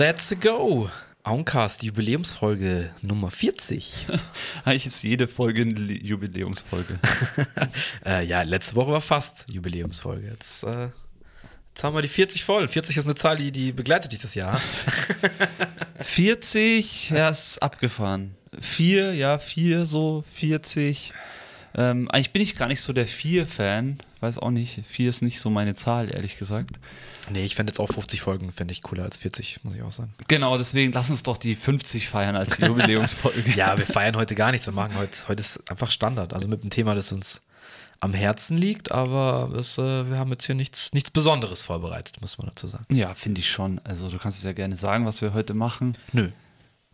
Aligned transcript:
Let's 0.00 0.34
go! 0.40 0.88
Auncast, 1.24 1.82
Jubiläumsfolge 1.82 2.90
Nummer 3.02 3.30
40. 3.30 4.06
Eigentlich 4.64 4.86
ist 4.86 5.02
jede 5.02 5.28
Folge 5.28 5.60
eine 5.60 5.74
Jubiläumsfolge. 5.78 6.98
äh, 8.06 8.24
ja, 8.24 8.40
letzte 8.40 8.76
Woche 8.76 8.92
war 8.92 9.02
fast 9.02 9.44
Jubiläumsfolge. 9.50 10.28
Jetzt, 10.28 10.64
äh, 10.64 10.88
jetzt 11.68 11.84
haben 11.84 11.94
wir 11.94 12.00
die 12.00 12.08
40 12.08 12.42
voll. 12.44 12.66
40 12.66 12.96
ist 12.96 13.04
eine 13.04 13.14
Zahl, 13.14 13.36
die, 13.36 13.52
die 13.52 13.72
begleitet 13.72 14.12
dich 14.12 14.20
das 14.20 14.34
Jahr. 14.34 14.58
40, 16.00 17.10
ja, 17.10 17.28
ist 17.28 17.62
abgefahren. 17.62 18.34
Vier, 18.58 19.12
ja, 19.12 19.36
vier, 19.36 19.84
so 19.84 20.24
40. 20.32 21.12
Ähm, 21.74 22.10
eigentlich 22.10 22.32
bin 22.32 22.42
ich 22.42 22.56
gar 22.56 22.68
nicht 22.68 22.80
so 22.80 22.92
der 22.92 23.06
Vier-Fan. 23.06 23.98
Weiß 24.20 24.38
auch 24.38 24.50
nicht. 24.50 24.84
Vier 24.86 25.08
ist 25.08 25.22
nicht 25.22 25.40
so 25.40 25.50
meine 25.50 25.74
Zahl, 25.74 26.12
ehrlich 26.12 26.38
gesagt. 26.38 26.78
Nee, 27.30 27.44
ich 27.44 27.54
fände 27.54 27.70
jetzt 27.70 27.78
auch 27.78 27.88
50 27.88 28.20
Folgen, 28.20 28.52
fände 28.52 28.72
ich 28.72 28.82
cooler 28.82 29.04
als 29.04 29.16
40, 29.18 29.64
muss 29.64 29.74
ich 29.74 29.82
auch 29.82 29.92
sagen. 29.92 30.12
Genau, 30.28 30.58
deswegen 30.58 30.92
lass 30.92 31.10
uns 31.10 31.22
doch 31.22 31.36
die 31.36 31.54
50 31.54 32.08
feiern 32.08 32.36
als 32.36 32.58
Jubiläumsfolge. 32.58 33.50
ja, 33.56 33.78
wir 33.78 33.86
feiern 33.86 34.16
heute 34.16 34.34
gar 34.34 34.50
nichts. 34.50 34.66
Wir 34.66 34.74
machen 34.74 34.96
heute, 34.96 35.28
heute 35.28 35.40
ist 35.40 35.70
einfach 35.70 35.90
Standard. 35.90 36.34
Also 36.34 36.48
mit 36.48 36.62
einem 36.62 36.70
Thema, 36.70 36.94
das 36.94 37.12
uns 37.12 37.42
am 38.00 38.14
Herzen 38.14 38.56
liegt, 38.56 38.92
aber 38.92 39.54
es, 39.58 39.78
äh, 39.78 40.10
wir 40.10 40.18
haben 40.18 40.30
jetzt 40.30 40.46
hier 40.46 40.54
nichts, 40.54 40.92
nichts 40.94 41.10
Besonderes 41.10 41.62
vorbereitet, 41.62 42.20
muss 42.20 42.38
man 42.38 42.48
dazu 42.48 42.66
sagen. 42.66 42.84
Ja, 42.88 43.14
finde 43.14 43.40
ich 43.40 43.50
schon. 43.50 43.78
Also 43.84 44.08
du 44.08 44.18
kannst 44.18 44.38
es 44.38 44.44
ja 44.44 44.52
gerne 44.52 44.76
sagen, 44.76 45.04
was 45.06 45.20
wir 45.20 45.34
heute 45.34 45.54
machen. 45.54 45.96
Nö. 46.12 46.30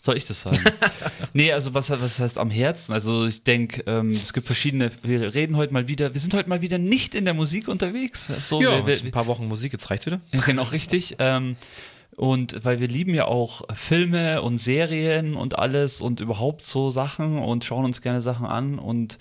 Soll 0.07 0.17
ich 0.17 0.25
das 0.25 0.43
sagen? 0.43 0.61
nee, 1.33 1.51
also 1.51 1.75
was, 1.75 1.91
was 1.91 2.21
heißt 2.21 2.39
am 2.39 2.49
Herzen? 2.49 2.93
Also 2.93 3.27
ich 3.27 3.43
denke, 3.43 3.83
ähm, 3.89 4.13
es 4.13 4.33
gibt 4.33 4.47
verschiedene, 4.47 4.93
wir 5.03 5.35
reden 5.35 5.57
heute 5.57 5.73
mal 5.73 5.89
wieder, 5.89 6.15
wir 6.15 6.21
sind 6.21 6.33
heute 6.33 6.49
mal 6.49 6.63
wieder 6.63 6.79
nicht 6.79 7.17
in 7.17 7.25
der 7.25 7.35
Musik 7.35 7.67
unterwegs. 7.67 8.31
So, 8.39 8.63
ja, 8.63 8.87
wir, 8.87 8.87
wir, 8.87 9.05
ein 9.05 9.11
paar 9.11 9.27
Wochen 9.27 9.49
Musik, 9.49 9.73
jetzt 9.73 9.91
reicht's 9.91 10.07
wieder. 10.07 10.21
Genau, 10.47 10.63
richtig. 10.63 11.17
Ähm, 11.19 11.57
und 12.15 12.65
weil 12.65 12.79
wir 12.79 12.87
lieben 12.87 13.15
ja 13.15 13.25
auch 13.25 13.63
Filme 13.75 14.43
und 14.43 14.59
Serien 14.59 15.35
und 15.35 15.59
alles 15.59 16.01
und 16.01 16.21
überhaupt 16.21 16.65
so 16.65 16.89
Sachen 16.91 17.41
und 17.41 17.65
schauen 17.65 17.85
uns 17.85 18.01
gerne 18.01 18.23
Sachen 18.23 18.47
an 18.47 18.79
und 18.79 19.19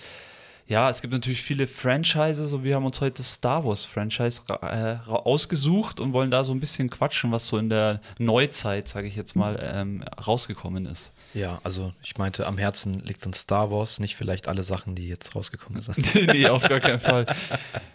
ja, 0.68 0.90
es 0.90 1.02
gibt 1.02 1.14
natürlich 1.14 1.44
viele 1.44 1.68
Franchises 1.68 2.52
und 2.52 2.64
wir 2.64 2.76
haben 2.76 2.86
uns 2.86 3.00
heute 3.00 3.18
das 3.18 3.34
Star 3.34 3.64
Wars 3.64 3.86
Franchise 3.86 4.42
äh, 4.50 4.96
ausgesucht 5.08 6.00
und 6.00 6.12
wollen 6.12 6.32
da 6.32 6.44
so 6.44 6.54
ein 6.54 6.60
bisschen 6.60 6.90
quatschen, 6.90 7.32
was 7.32 7.46
so 7.46 7.60
in 7.60 7.70
der 7.70 8.02
Neuzeit, 8.18 8.88
sage 8.88 9.08
ich 9.08 9.16
jetzt 9.16 9.36
mal, 9.36 9.60
ähm, 9.62 10.04
rausgekommen 10.26 10.88
ist. 10.88 11.14
Ja, 11.36 11.60
also 11.64 11.94
ich 12.02 12.18
meinte, 12.18 12.48
am 12.48 12.58
Herzen 12.58 13.00
liegt 13.02 13.28
uns 13.28 13.40
Star 13.42 13.70
Wars, 13.70 14.00
nicht 14.00 14.16
vielleicht 14.16 14.48
alle 14.48 14.64
Sachen, 14.64 14.96
die 14.96 15.08
jetzt 15.08 15.36
rausgekommen 15.36 15.82
sind. 15.82 16.16
nee, 16.34 16.48
auf 16.48 16.68
gar 16.68 16.80
keinen 16.80 17.00
Fall. 17.00 17.28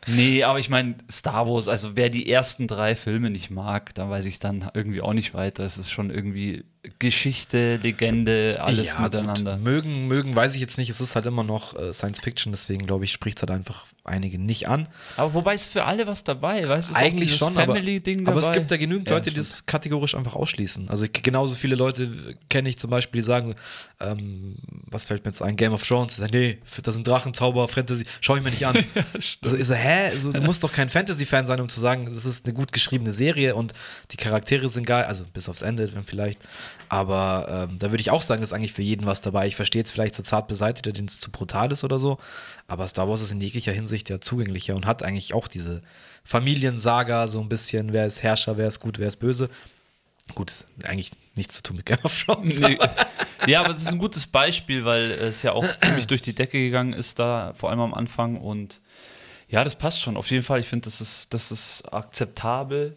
Nee, 0.06 0.44
aber 0.44 0.60
ich 0.60 0.68
meine, 0.68 0.94
Star 1.10 1.48
Wars, 1.48 1.66
also 1.66 1.96
wer 1.96 2.08
die 2.08 2.30
ersten 2.30 2.68
drei 2.68 2.94
Filme 2.94 3.30
nicht 3.30 3.50
mag, 3.50 3.94
da 3.94 4.08
weiß 4.08 4.26
ich 4.26 4.38
dann 4.38 4.70
irgendwie 4.74 5.00
auch 5.00 5.14
nicht 5.14 5.34
weiter. 5.34 5.64
Es 5.64 5.76
ist 5.76 5.90
schon 5.90 6.10
irgendwie 6.10 6.64
Geschichte, 6.98 7.76
Legende, 7.76 8.58
alles 8.60 8.94
ja, 8.94 9.00
miteinander. 9.00 9.56
Gut. 9.56 9.64
Mögen, 9.64 10.08
mögen, 10.08 10.34
weiß 10.34 10.54
ich 10.54 10.62
jetzt 10.62 10.78
nicht. 10.78 10.88
Es 10.88 11.00
ist 11.00 11.14
halt 11.14 11.26
immer 11.26 11.44
noch 11.44 11.78
äh, 11.78 11.92
Science 11.92 12.20
Fiction, 12.20 12.52
deswegen 12.52 12.86
glaube 12.86 13.04
ich, 13.04 13.12
spricht 13.12 13.36
es 13.36 13.42
halt 13.42 13.50
einfach 13.50 13.84
einige 14.04 14.38
nicht 14.38 14.66
an. 14.66 14.88
Aber 15.18 15.34
wobei 15.34 15.54
ist 15.54 15.66
für 15.66 15.84
alle 15.84 16.06
was 16.06 16.24
dabei, 16.24 16.66
weißt 16.66 16.90
du? 16.90 16.94
Eigentlich 16.94 17.36
schon, 17.36 17.56
aber, 17.58 17.74
aber 17.74 18.38
es 18.38 18.52
gibt 18.52 18.70
ja 18.70 18.76
genügend 18.78 19.08
ja, 19.08 19.14
Leute, 19.14 19.30
die 19.30 19.36
das 19.36 19.66
kategorisch 19.66 20.14
einfach 20.14 20.34
ausschließen. 20.34 20.88
Also 20.88 21.06
genauso 21.12 21.54
viele 21.54 21.76
Leute 21.76 22.10
kenne 22.48 22.70
ich 22.70 22.78
zum 22.78 22.90
Beispiel, 22.90 23.20
die 23.20 23.26
sagen, 23.26 23.54
ähm, 24.00 24.56
was 24.86 25.04
fällt 25.04 25.24
mir 25.24 25.30
jetzt 25.30 25.42
ein, 25.42 25.56
Game 25.56 25.74
of 25.74 25.86
Thrones, 25.86 26.16
sagen, 26.16 26.32
nee, 26.32 26.58
das 26.82 26.94
sind 26.94 27.06
Drachen, 27.06 27.34
Zauber, 27.34 27.68
Fantasy, 27.68 28.04
schau 28.22 28.36
ich 28.36 28.42
mir 28.42 28.50
nicht 28.50 28.66
an. 28.66 28.76
ja, 28.94 29.04
so 29.42 29.54
ist 29.54 29.68
er, 29.68 29.76
hä? 29.76 30.16
So, 30.16 30.32
du 30.32 30.40
musst 30.40 30.64
doch 30.64 30.72
kein 30.72 30.88
Fantasy-Fan 30.88 31.46
sein, 31.46 31.60
um 31.60 31.68
zu 31.68 31.78
sagen, 31.78 32.10
das 32.12 32.24
ist 32.24 32.46
eine 32.46 32.54
gut 32.54 32.72
geschriebene 32.72 33.12
Serie 33.12 33.54
und 33.54 33.74
die 34.12 34.16
Charaktere 34.16 34.68
sind 34.70 34.86
geil, 34.86 35.04
also 35.04 35.24
bis 35.32 35.48
aufs 35.48 35.62
Ende, 35.62 35.94
wenn 35.94 36.04
vielleicht. 36.04 36.40
Aber 36.90 37.68
ähm, 37.70 37.78
da 37.78 37.92
würde 37.92 38.00
ich 38.00 38.10
auch 38.10 38.20
sagen, 38.20 38.42
ist 38.42 38.52
eigentlich 38.52 38.72
für 38.72 38.82
jeden 38.82 39.06
was 39.06 39.20
dabei. 39.20 39.46
Ich 39.46 39.54
verstehe 39.54 39.78
jetzt 39.78 39.92
vielleicht 39.92 40.16
zu 40.16 40.24
zart 40.24 40.48
beseitigt, 40.48 40.98
den 40.98 41.04
es 41.04 41.20
zu 41.20 41.30
brutal 41.30 41.70
ist 41.70 41.84
oder 41.84 42.00
so. 42.00 42.18
Aber 42.66 42.86
Star 42.88 43.08
Wars 43.08 43.22
ist 43.22 43.30
in 43.30 43.40
jeglicher 43.40 43.70
Hinsicht 43.70 44.08
ja 44.10 44.20
zugänglicher 44.20 44.74
und 44.74 44.86
hat 44.86 45.04
eigentlich 45.04 45.32
auch 45.32 45.46
diese 45.46 45.82
Familiensaga, 46.24 47.28
so 47.28 47.40
ein 47.40 47.48
bisschen, 47.48 47.92
wer 47.92 48.06
ist 48.06 48.24
Herrscher, 48.24 48.58
wer 48.58 48.66
ist 48.66 48.80
gut, 48.80 48.98
wer 48.98 49.06
ist 49.06 49.18
böse. 49.18 49.48
Gut, 50.34 50.50
ist 50.50 50.66
eigentlich 50.82 51.12
nichts 51.36 51.54
zu 51.54 51.62
tun 51.62 51.76
mit 51.76 51.86
Game 51.86 52.00
of 52.02 52.24
Thrones. 52.24 52.58
Nee. 52.58 52.76
Ja, 53.46 53.60
aber 53.60 53.68
das 53.68 53.82
ist 53.82 53.92
ein 53.92 53.98
gutes 53.98 54.26
Beispiel, 54.26 54.84
weil 54.84 55.12
es 55.12 55.42
ja 55.42 55.52
auch 55.52 55.66
ziemlich 55.78 56.08
durch 56.08 56.22
die 56.22 56.34
Decke 56.34 56.58
gegangen 56.58 56.92
ist 56.92 57.20
da, 57.20 57.54
vor 57.56 57.70
allem 57.70 57.80
am 57.80 57.94
Anfang. 57.94 58.36
Und 58.36 58.80
ja, 59.46 59.62
das 59.62 59.76
passt 59.76 60.00
schon. 60.00 60.16
Auf 60.16 60.28
jeden 60.32 60.42
Fall, 60.42 60.58
ich 60.58 60.66
finde, 60.66 60.86
das 60.86 61.00
ist, 61.00 61.32
das 61.32 61.52
ist 61.52 61.82
akzeptabel. 61.92 62.96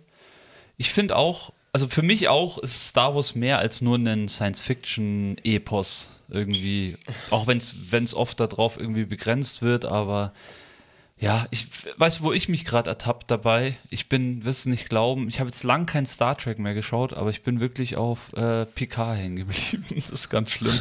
Ich 0.77 0.91
finde 0.91 1.15
auch, 1.15 1.53
also 1.73 1.87
für 1.87 2.03
mich 2.03 2.29
auch 2.29 2.59
ist 2.59 2.89
Star 2.89 3.15
Wars 3.15 3.33
mehr 3.33 3.57
als 3.57 3.81
nur 3.81 3.97
ein 3.97 4.27
Science-Fiction-Epos 4.27 6.09
irgendwie. 6.29 6.95
Auch 7.31 7.47
wenn 7.47 7.57
es 7.57 8.13
oft 8.13 8.39
darauf 8.39 8.79
irgendwie 8.79 9.05
begrenzt 9.05 9.61
wird, 9.63 9.83
aber 9.83 10.33
ja, 11.19 11.47
ich 11.51 11.67
weiß, 11.97 12.21
wo 12.21 12.33
ich 12.33 12.49
mich 12.49 12.65
gerade 12.65 12.89
ertappt 12.89 13.31
dabei. 13.31 13.77
Ich 13.89 14.09
bin, 14.09 14.43
wirst 14.43 14.65
du 14.65 14.69
nicht 14.69 14.89
glauben, 14.89 15.27
ich 15.29 15.39
habe 15.39 15.49
jetzt 15.49 15.63
lang 15.63 15.85
kein 15.85 16.05
Star 16.05 16.37
Trek 16.37 16.59
mehr 16.59 16.73
geschaut, 16.73 17.13
aber 17.13 17.29
ich 17.29 17.43
bin 17.43 17.59
wirklich 17.59 17.95
auf 17.95 18.33
äh, 18.33 18.65
Picard 18.65 19.17
hängen 19.17 19.37
geblieben. 19.37 19.85
Das 19.95 20.09
ist 20.09 20.29
ganz 20.29 20.51
schlimm. 20.51 20.77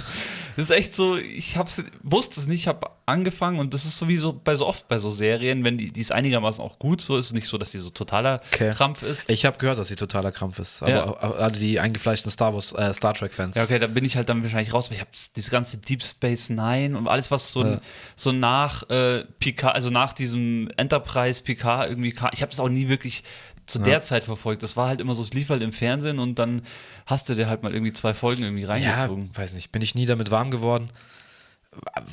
Das 0.57 0.67
ist 0.67 0.71
echt 0.71 0.95
so, 0.95 1.17
ich 1.17 1.57
hab's, 1.57 1.83
wusste 2.03 2.41
es 2.41 2.47
nicht, 2.47 2.63
ich 2.63 2.69
habe 2.69 2.89
angefangen 3.07 3.59
und 3.59 3.75
das 3.75 3.85
ist 3.85 3.99
sowieso 3.99 4.33
bei 4.33 4.55
so 4.55 4.67
oft 4.67 4.89
bei 4.89 4.99
so 4.99 5.11
Serien, 5.11 5.65
wenn 5.65 5.79
die, 5.79 5.93
die 5.93 6.01
ist 6.01 6.13
einigermaßen 6.13 6.63
auch 6.63 6.79
gut, 6.79 7.01
so 7.01 7.17
ist 7.17 7.27
es 7.27 7.33
nicht 7.33 7.49
so, 7.49 7.59
dass 7.59 7.71
die 7.73 7.79
so 7.79 7.91
totaler 7.91 8.41
okay. 8.53 8.71
Krampf 8.71 9.03
ist. 9.03 9.29
Ich 9.29 9.45
habe 9.45 9.59
gehört, 9.59 9.79
dass 9.79 9.89
sie 9.89 9.97
totaler 9.97 10.33
Krampf 10.33 10.59
ist, 10.59 10.83
aber 10.83 10.91
ja. 10.91 11.12
alle 11.12 11.59
die 11.59 11.81
eingefleischten 11.81 12.31
Star 12.31 12.55
Wars, 12.55 12.73
äh, 12.73 12.95
Star 12.95 13.15
Trek 13.15 13.35
Fans. 13.35 13.57
Ja, 13.57 13.65
okay, 13.65 13.79
da 13.79 13.87
bin 13.87 14.05
ich 14.05 14.17
halt 14.17 14.29
dann 14.29 14.43
wahrscheinlich 14.43 14.73
raus, 14.73 14.91
weil 14.91 14.97
ich 14.97 15.01
habe 15.01 15.11
diese 15.37 15.51
ganze 15.51 15.79
Deep 15.79 16.03
Space 16.03 16.51
Nine 16.51 16.97
und 16.97 17.09
alles, 17.09 17.31
was 17.31 17.51
so, 17.51 17.65
ja. 17.65 17.81
so 18.15 18.33
nach 18.33 18.89
äh, 18.89 19.25
Picard, 19.41 19.75
also 19.75 19.91
nach 19.91 20.12
diesem 20.12 20.71
Enterprise 20.77 21.43
Picard 21.43 21.89
irgendwie 21.91 22.12
kam, 22.12 22.31
ich 22.33 22.43
habe 22.43 22.51
das 22.51 22.61
auch 22.61 22.69
nie 22.69 22.89
wirklich 22.89 23.25
zu 23.72 23.78
ja. 23.78 23.84
der 23.84 24.03
Zeit 24.03 24.25
verfolgt. 24.25 24.62
Das 24.62 24.77
war 24.77 24.88
halt 24.88 25.00
immer 25.00 25.15
so, 25.15 25.22
es 25.22 25.33
lief 25.33 25.49
halt 25.49 25.62
im 25.62 25.72
Fernsehen 25.72 26.19
und 26.19 26.38
dann 26.38 26.62
hast 27.06 27.28
du 27.28 27.34
dir 27.34 27.49
halt 27.49 27.62
mal 27.62 27.72
irgendwie 27.72 27.93
zwei 27.93 28.15
Folgen 28.15 28.43
irgendwie 28.43 28.65
reingezogen. 28.65 29.31
Ja, 29.33 29.38
weiß 29.38 29.55
nicht, 29.55 29.72
bin 29.72 29.83
ich 29.83 29.94
nie 29.94 30.06
damit 30.06 30.31
warm 30.31 30.50
geworden. 30.50 30.91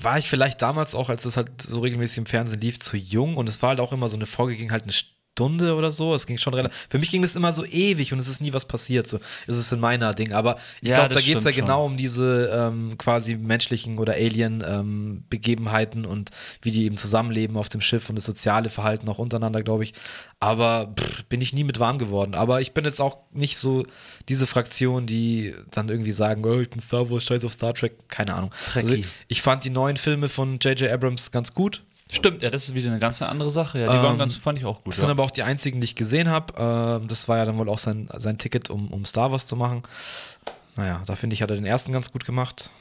War 0.01 0.17
ich 0.17 0.29
vielleicht 0.29 0.61
damals 0.61 0.95
auch, 0.95 1.09
als 1.09 1.23
das 1.23 1.35
halt 1.35 1.61
so 1.61 1.81
regelmäßig 1.81 2.19
im 2.19 2.25
Fernsehen 2.25 2.61
lief, 2.61 2.79
zu 2.79 2.95
jung 2.95 3.35
und 3.35 3.49
es 3.49 3.61
war 3.61 3.69
halt 3.69 3.81
auch 3.81 3.91
immer 3.91 4.07
so 4.07 4.15
eine 4.15 4.25
Folge, 4.25 4.55
ging 4.55 4.71
halt 4.71 4.83
eine 4.83 4.93
Stunde 4.93 5.18
oder 5.39 5.91
so. 5.91 6.13
Es 6.13 6.25
ging 6.25 6.37
schon 6.37 6.53
relativ. 6.53 6.87
Für 6.89 6.99
mich 6.99 7.11
ging 7.11 7.23
es 7.23 7.35
immer 7.35 7.53
so 7.53 7.65
ewig 7.65 8.13
und 8.13 8.19
es 8.19 8.27
ist 8.27 8.41
nie 8.41 8.53
was 8.53 8.65
passiert. 8.65 9.07
So 9.07 9.17
ist 9.47 9.57
es 9.57 9.71
in 9.71 9.79
meiner 9.79 10.13
Ding. 10.13 10.33
Aber 10.33 10.57
ich 10.81 10.89
ja, 10.89 10.95
glaube, 10.97 11.13
da 11.13 11.21
geht 11.21 11.37
es 11.37 11.43
ja 11.43 11.53
schon. 11.53 11.61
genau 11.61 11.85
um 11.85 11.97
diese 11.97 12.49
ähm, 12.53 12.97
quasi 12.97 13.35
menschlichen 13.35 13.97
oder 13.99 14.13
Alien-Begebenheiten 14.13 16.03
ähm, 16.03 16.09
und 16.09 16.31
wie 16.61 16.71
die 16.71 16.85
eben 16.85 16.97
zusammenleben 16.97 17.57
auf 17.57 17.69
dem 17.69 17.81
Schiff 17.81 18.09
und 18.09 18.15
das 18.15 18.25
soziale 18.25 18.69
Verhalten 18.69 19.07
auch 19.09 19.19
untereinander, 19.19 19.63
glaube 19.63 19.83
ich. 19.83 19.93
Aber 20.39 20.93
pff, 20.97 21.25
bin 21.25 21.41
ich 21.41 21.53
nie 21.53 21.63
mit 21.63 21.79
warm 21.79 21.97
geworden. 21.97 22.35
Aber 22.35 22.61
ich 22.61 22.73
bin 22.73 22.85
jetzt 22.85 23.01
auch 23.01 23.17
nicht 23.31 23.57
so 23.57 23.85
diese 24.27 24.47
Fraktion, 24.47 25.05
die 25.05 25.55
dann 25.71 25.89
irgendwie 25.89 26.11
sagen, 26.11 26.43
oh, 26.45 26.59
ich 26.59 26.69
bin 26.69 26.81
Star 26.81 27.09
Wars, 27.09 27.23
scheiß 27.23 27.45
auf 27.45 27.53
Star 27.53 27.73
Trek. 27.73 28.09
Keine 28.09 28.35
Ahnung. 28.35 28.53
Also, 28.75 28.95
ich 29.27 29.41
fand 29.41 29.63
die 29.63 29.69
neuen 29.69 29.97
Filme 29.97 30.29
von 30.29 30.59
J.J. 30.59 30.91
Abrams 30.91 31.31
ganz 31.31 31.53
gut. 31.53 31.83
Stimmt, 32.11 32.41
ja, 32.41 32.49
das 32.49 32.63
ist 32.65 32.73
wieder 32.73 32.89
eine 32.89 32.99
ganz 32.99 33.21
andere 33.21 33.51
Sache. 33.51 33.79
Ja, 33.79 33.91
die 33.91 33.97
ähm, 33.97 34.03
waren 34.03 34.17
ganz, 34.17 34.35
fand 34.35 34.57
ich 34.57 34.65
auch 34.65 34.77
gut. 34.83 34.87
Das 34.87 34.97
ja. 34.97 35.01
sind 35.01 35.11
aber 35.11 35.23
auch 35.23 35.31
die 35.31 35.43
einzigen, 35.43 35.79
die 35.79 35.85
ich 35.85 35.95
gesehen 35.95 36.29
habe. 36.29 36.53
Ähm, 36.57 37.07
das 37.07 37.27
war 37.27 37.37
ja 37.37 37.45
dann 37.45 37.57
wohl 37.57 37.69
auch 37.69 37.77
sein, 37.77 38.09
sein 38.17 38.37
Ticket, 38.37 38.69
um, 38.69 38.87
um 38.87 39.05
Star 39.05 39.31
Wars 39.31 39.45
zu 39.45 39.55
machen. 39.55 39.83
Naja, 40.75 41.01
da 41.05 41.15
finde 41.15 41.35
ich, 41.35 41.41
hat 41.41 41.51
er 41.51 41.55
den 41.55 41.65
ersten 41.65 41.91
ganz 41.91 42.11
gut 42.11 42.25
gemacht. 42.25 42.71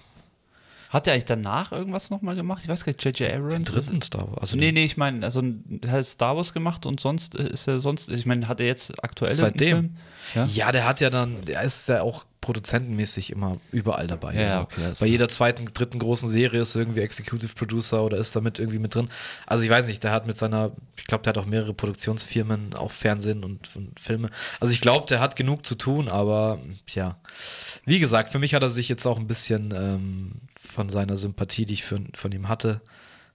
Hat 0.91 1.07
er 1.07 1.13
eigentlich 1.13 1.27
danach 1.27 1.73
irgendwas 1.73 2.11
nochmal 2.11 2.35
gemacht? 2.35 2.63
Ich 2.63 2.69
weiß 2.69 2.85
gar 2.85 2.93
nicht, 2.93 3.05
J.J. 3.05 3.35
Abrams? 3.35 3.55
Den 3.55 3.65
dritten 3.65 4.03
Star 4.03 4.29
Wars. 4.29 4.41
Also 4.41 4.57
nee, 4.57 4.73
nee, 4.73 4.85
ich 4.85 4.97
meine, 4.97 5.25
also 5.25 5.43
er 5.83 5.91
hat 5.91 6.07
Star 6.07 6.37
Wars 6.37 6.55
gemacht 6.55 6.87
und 6.87 6.99
sonst 6.99 7.35
ist 7.35 7.67
er 7.67 7.81
sonst, 7.81 8.09
ich 8.09 8.25
meine, 8.25 8.49
hat 8.49 8.61
er 8.61 8.67
jetzt 8.67 8.93
aktuell 9.05 9.35
Seitdem? 9.35 9.97
Ja? 10.35 10.45
ja, 10.45 10.73
der 10.73 10.87
hat 10.87 11.01
ja 11.01 11.11
dann, 11.11 11.45
der 11.45 11.63
ist 11.63 11.89
ja 11.89 12.03
auch 12.03 12.25
produzentenmäßig 12.41 13.33
immer 13.33 13.53
überall 13.73 14.07
dabei. 14.07 14.35
Ja, 14.35 14.41
ja 14.41 14.61
okay. 14.63 14.93
Bei 14.99 15.07
jeder 15.07 15.29
zweiten, 15.29 15.67
dritten 15.75 15.99
großen 15.99 16.29
Serie 16.29 16.63
ist 16.63 16.75
irgendwie 16.75 17.01
Executive 17.01 17.55
Producer 17.55 18.03
oder 18.03 18.17
ist 18.17 18.35
damit 18.37 18.59
irgendwie 18.59 18.79
mit 18.79 18.95
drin. 18.95 19.11
Also 19.47 19.65
ich 19.65 19.71
weiß 19.71 19.89
nicht, 19.89 20.03
der 20.05 20.13
hat 20.13 20.27
mit 20.27 20.39
seiner, 20.39 20.73
ich 20.97 21.05
glaube, 21.05 21.25
der 21.25 21.31
hat 21.31 21.39
auch 21.39 21.47
mehrere 21.47 21.75
Produktionsfirmen, 21.75 22.75
auch 22.75 22.93
Fernsehen 22.93 23.45
und, 23.45 23.75
und 23.77 23.99
Filme. 24.01 24.31
Also 24.61 24.73
ich 24.73 24.81
glaube, 24.81 25.07
der 25.07 25.21
hat 25.21 25.37
genug 25.37 25.67
zu 25.67 25.75
tun, 25.75 26.09
aber 26.09 26.59
ja, 26.95 27.19
wie 27.85 27.99
gesagt, 27.99 28.31
für 28.31 28.39
mich 28.39 28.55
hat 28.55 28.63
er 28.63 28.71
sich 28.71 28.89
jetzt 28.89 29.07
auch 29.07 29.19
ein 29.19 29.27
bisschen 29.27 29.75
ähm, 29.77 30.33
von 30.69 30.89
seiner 30.89 31.17
Sympathie, 31.17 31.67
die 31.67 31.75
ich 31.75 31.85
für, 31.85 32.01
von 32.15 32.33
ihm 32.33 32.49
hatte, 32.49 32.81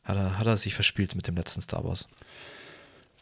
hat 0.04 0.16
er, 0.18 0.38
hat 0.38 0.48
er 0.48 0.58
sich 0.58 0.74
verspielt 0.74 1.16
mit 1.16 1.28
dem 1.28 1.36
letzten 1.36 1.62
Star 1.62 1.84
Wars. 1.84 2.08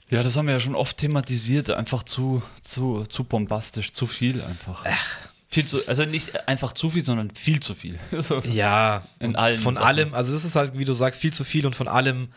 Ja, 0.09 0.23
das 0.23 0.35
haben 0.35 0.47
wir 0.47 0.53
ja 0.53 0.59
schon 0.59 0.75
oft 0.75 0.97
thematisiert, 0.97 1.69
einfach 1.69 2.03
zu, 2.03 2.43
zu, 2.61 3.05
zu 3.05 3.23
bombastisch, 3.23 3.93
zu 3.93 4.07
viel 4.07 4.41
einfach. 4.41 4.83
Ach, 4.85 5.17
viel 5.47 5.65
zu, 5.65 5.77
also 5.87 6.03
nicht 6.05 6.47
einfach 6.47 6.73
zu 6.73 6.91
viel, 6.91 7.05
sondern 7.05 7.31
viel 7.31 7.61
zu 7.61 7.75
viel. 7.75 7.97
ja, 8.51 9.03
in 9.19 9.35
allen. 9.35 9.57
Von 9.57 9.75
Sachen. 9.75 9.87
allem, 9.87 10.13
also 10.13 10.33
das 10.33 10.43
ist 10.43 10.55
halt, 10.55 10.77
wie 10.77 10.85
du 10.85 10.93
sagst, 10.93 11.21
viel 11.21 11.33
zu 11.33 11.43
viel 11.43 11.65
und 11.65 11.75
von 11.75 11.87
allem 11.87 12.27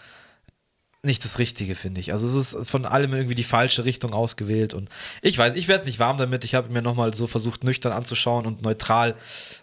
nicht 1.05 1.25
das 1.25 1.39
Richtige, 1.39 1.75
finde 1.75 2.01
ich. 2.01 2.13
Also 2.13 2.27
es 2.27 2.55
ist 2.55 2.69
von 2.69 2.87
allem 2.87 3.13
irgendwie 3.13 3.35
die 3.35 3.45
falsche 3.45 3.85
Richtung 3.85 4.15
ausgewählt 4.15 4.75
und 4.75 4.89
ich 5.23 5.37
weiß, 5.39 5.55
ich 5.55 5.69
werde 5.69 5.87
nicht 5.87 5.99
warm 5.99 6.17
damit. 6.17 6.45
Ich 6.45 6.55
habe 6.55 6.73
mir 6.73 6.83
nochmal 6.83 7.15
so 7.15 7.27
versucht, 7.27 7.65
nüchtern 7.65 7.93
anzuschauen 7.93 8.47
und 8.47 8.63
neutral 8.63 9.15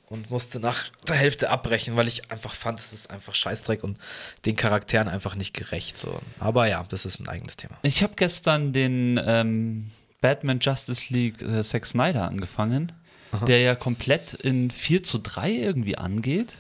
und 0.08 0.30
musste 0.30 0.60
nach 0.60 0.90
der 1.08 1.16
Hälfte 1.16 1.50
abbrechen, 1.50 1.96
weil 1.96 2.08
ich 2.08 2.30
einfach 2.32 2.54
fand, 2.54 2.80
es 2.80 2.94
ist 2.94 3.10
einfach 3.10 3.34
Scheißdreck 3.34 3.84
und 3.84 3.98
den 4.46 4.56
Charakteren 4.56 5.08
einfach 5.08 5.36
nicht 5.36 5.54
gerecht. 5.54 5.98
So. 5.98 6.20
Aber 6.40 6.68
ja, 6.68 6.86
das 6.90 7.06
ist 7.06 7.20
ein 7.20 7.28
eigenes 7.28 7.58
Thema. 7.58 7.78
Ich 7.82 8.04
habe 8.04 8.14
gestern 8.16 8.74
den 8.74 9.20
ähm, 9.24 9.92
Batman 10.22 10.60
Justice 10.60 11.14
League 11.14 11.42
äh, 11.42 11.64
Zack 11.64 11.86
Snyder 11.86 12.28
angefangen, 12.28 12.92
Aha. 13.32 13.46
der 13.46 13.60
ja 13.60 13.76
komplett 13.76 14.34
in 14.34 14.70
4 14.70 15.04
zu 15.04 15.18
3 15.20 15.52
irgendwie 15.52 15.98
angeht. 15.98 16.60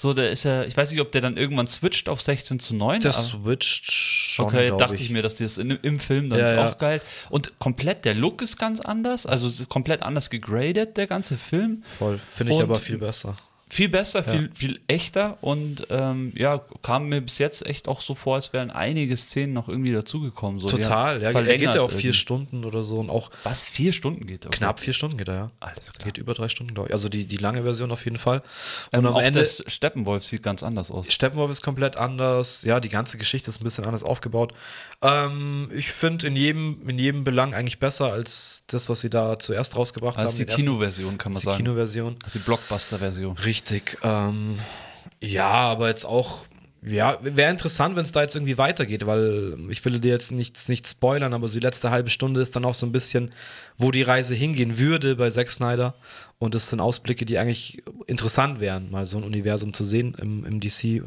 So, 0.00 0.14
der 0.14 0.30
ist 0.30 0.44
ja, 0.44 0.64
ich 0.64 0.74
weiß 0.74 0.92
nicht, 0.92 1.02
ob 1.02 1.12
der 1.12 1.20
dann 1.20 1.36
irgendwann 1.36 1.66
switcht 1.66 2.08
auf 2.08 2.22
16 2.22 2.58
zu 2.58 2.74
9. 2.74 3.02
Der 3.02 3.12
switcht 3.12 3.92
schon. 3.92 4.46
Okay, 4.46 4.72
dachte 4.78 4.94
ich. 4.94 5.02
ich. 5.02 5.10
mir, 5.10 5.20
dass 5.20 5.34
die 5.34 5.42
das 5.42 5.58
in, 5.58 5.72
im 5.72 5.98
Film, 5.98 6.30
dann 6.30 6.38
ja, 6.38 6.46
ist 6.46 6.52
ja. 6.52 6.68
auch 6.70 6.78
geil. 6.78 7.02
Und 7.28 7.58
komplett, 7.58 8.06
der 8.06 8.14
Look 8.14 8.40
ist 8.40 8.56
ganz 8.56 8.80
anders, 8.80 9.26
also 9.26 9.50
komplett 9.66 10.02
anders 10.02 10.30
gegradet, 10.30 10.96
der 10.96 11.06
ganze 11.06 11.36
Film. 11.36 11.84
Voll, 11.98 12.18
finde 12.30 12.54
ich 12.54 12.58
Und 12.60 12.64
aber 12.64 12.76
viel 12.76 12.96
besser 12.96 13.36
viel 13.70 13.88
besser, 13.88 14.24
viel, 14.24 14.46
ja. 14.46 14.48
viel 14.52 14.80
echter 14.88 15.38
und 15.42 15.86
ähm, 15.90 16.32
ja, 16.34 16.60
kam 16.82 17.08
mir 17.08 17.20
bis 17.20 17.38
jetzt 17.38 17.64
echt 17.64 17.86
auch 17.86 18.00
so 18.00 18.16
vor, 18.16 18.34
als 18.34 18.52
wären 18.52 18.70
einige 18.72 19.16
Szenen 19.16 19.52
noch 19.52 19.68
irgendwie 19.68 19.92
dazugekommen. 19.92 20.58
So, 20.58 20.66
Total, 20.66 21.22
ja, 21.22 21.30
er 21.30 21.42
geht 21.58 21.74
ja 21.74 21.80
auch 21.80 21.90
vier 21.92 22.12
Stunden 22.12 22.64
oder 22.64 22.82
so 22.82 22.98
und 22.98 23.10
auch. 23.10 23.30
Was, 23.44 23.62
vier 23.62 23.92
Stunden 23.92 24.26
geht 24.26 24.44
er? 24.44 24.50
Knapp 24.50 24.80
vier 24.80 24.92
Stunden 24.92 25.16
geht 25.16 25.28
er, 25.28 25.34
ja. 25.34 25.50
Alles 25.60 25.92
klar. 25.92 26.04
Geht 26.04 26.18
über 26.18 26.34
drei 26.34 26.48
Stunden, 26.48 26.74
glaube 26.74 26.88
ich. 26.88 26.94
Also 26.94 27.08
die, 27.08 27.26
die 27.26 27.36
lange 27.36 27.62
Version 27.62 27.92
auf 27.92 28.04
jeden 28.04 28.16
Fall. 28.16 28.42
Und 28.90 28.98
ähm, 28.98 29.06
am 29.06 29.16
Ende. 29.18 29.38
Das 29.38 29.62
Steppenwolf 29.68 30.26
sieht 30.26 30.42
ganz 30.42 30.64
anders 30.64 30.90
aus. 30.90 31.12
Steppenwolf 31.12 31.52
ist 31.52 31.62
komplett 31.62 31.96
anders, 31.96 32.62
ja, 32.64 32.80
die 32.80 32.88
ganze 32.88 33.18
Geschichte 33.18 33.50
ist 33.50 33.60
ein 33.60 33.64
bisschen 33.64 33.84
anders 33.84 34.02
aufgebaut. 34.02 34.52
Ähm, 35.00 35.70
ich 35.72 35.92
finde 35.92 36.26
in 36.26 36.34
jedem, 36.34 36.88
in 36.88 36.98
jedem 36.98 37.22
Belang 37.22 37.54
eigentlich 37.54 37.78
besser 37.78 38.12
als 38.12 38.64
das, 38.66 38.88
was 38.88 39.00
sie 39.00 39.10
da 39.10 39.38
zuerst 39.38 39.76
rausgebracht 39.76 40.18
als 40.18 40.32
haben. 40.32 40.38
Die 40.38 40.46
Kinoversion, 40.46 41.18
kann 41.18 41.32
man 41.32 41.40
die 41.40 41.44
sagen. 41.44 41.58
Die 41.58 41.62
Kinoversion. 41.62 42.16
Also 42.24 42.38
die 42.40 42.44
Blockbuster-Version. 42.44 43.38
Richtig. 43.38 43.59
Ähm, 44.02 44.58
ja, 45.20 45.50
aber 45.50 45.88
jetzt 45.88 46.04
auch 46.04 46.44
ja, 46.82 47.18
wäre 47.20 47.50
interessant, 47.50 47.94
wenn 47.94 48.04
es 48.04 48.12
da 48.12 48.22
jetzt 48.22 48.34
irgendwie 48.34 48.56
weitergeht, 48.56 49.04
weil 49.04 49.54
ich 49.68 49.84
will 49.84 50.00
dir 50.00 50.12
jetzt 50.12 50.32
nichts 50.32 50.66
nicht 50.68 50.88
spoilern, 50.88 51.34
aber 51.34 51.46
so 51.46 51.54
die 51.54 51.64
letzte 51.64 51.90
halbe 51.90 52.08
Stunde 52.08 52.40
ist 52.40 52.56
dann 52.56 52.64
auch 52.64 52.72
so 52.72 52.86
ein 52.86 52.92
bisschen, 52.92 53.30
wo 53.76 53.90
die 53.90 54.00
Reise 54.00 54.34
hingehen 54.34 54.78
würde 54.78 55.16
bei 55.16 55.28
Zack 55.28 55.50
Snyder. 55.50 55.94
Und 56.38 56.54
das 56.54 56.68
sind 56.68 56.80
Ausblicke, 56.80 57.26
die 57.26 57.36
eigentlich 57.36 57.82
interessant 58.06 58.60
wären, 58.60 58.90
mal 58.90 59.04
so 59.04 59.18
ein 59.18 59.24
Universum 59.24 59.74
zu 59.74 59.84
sehen 59.84 60.16
im, 60.18 60.46
im 60.46 60.58
DC, 60.58 61.02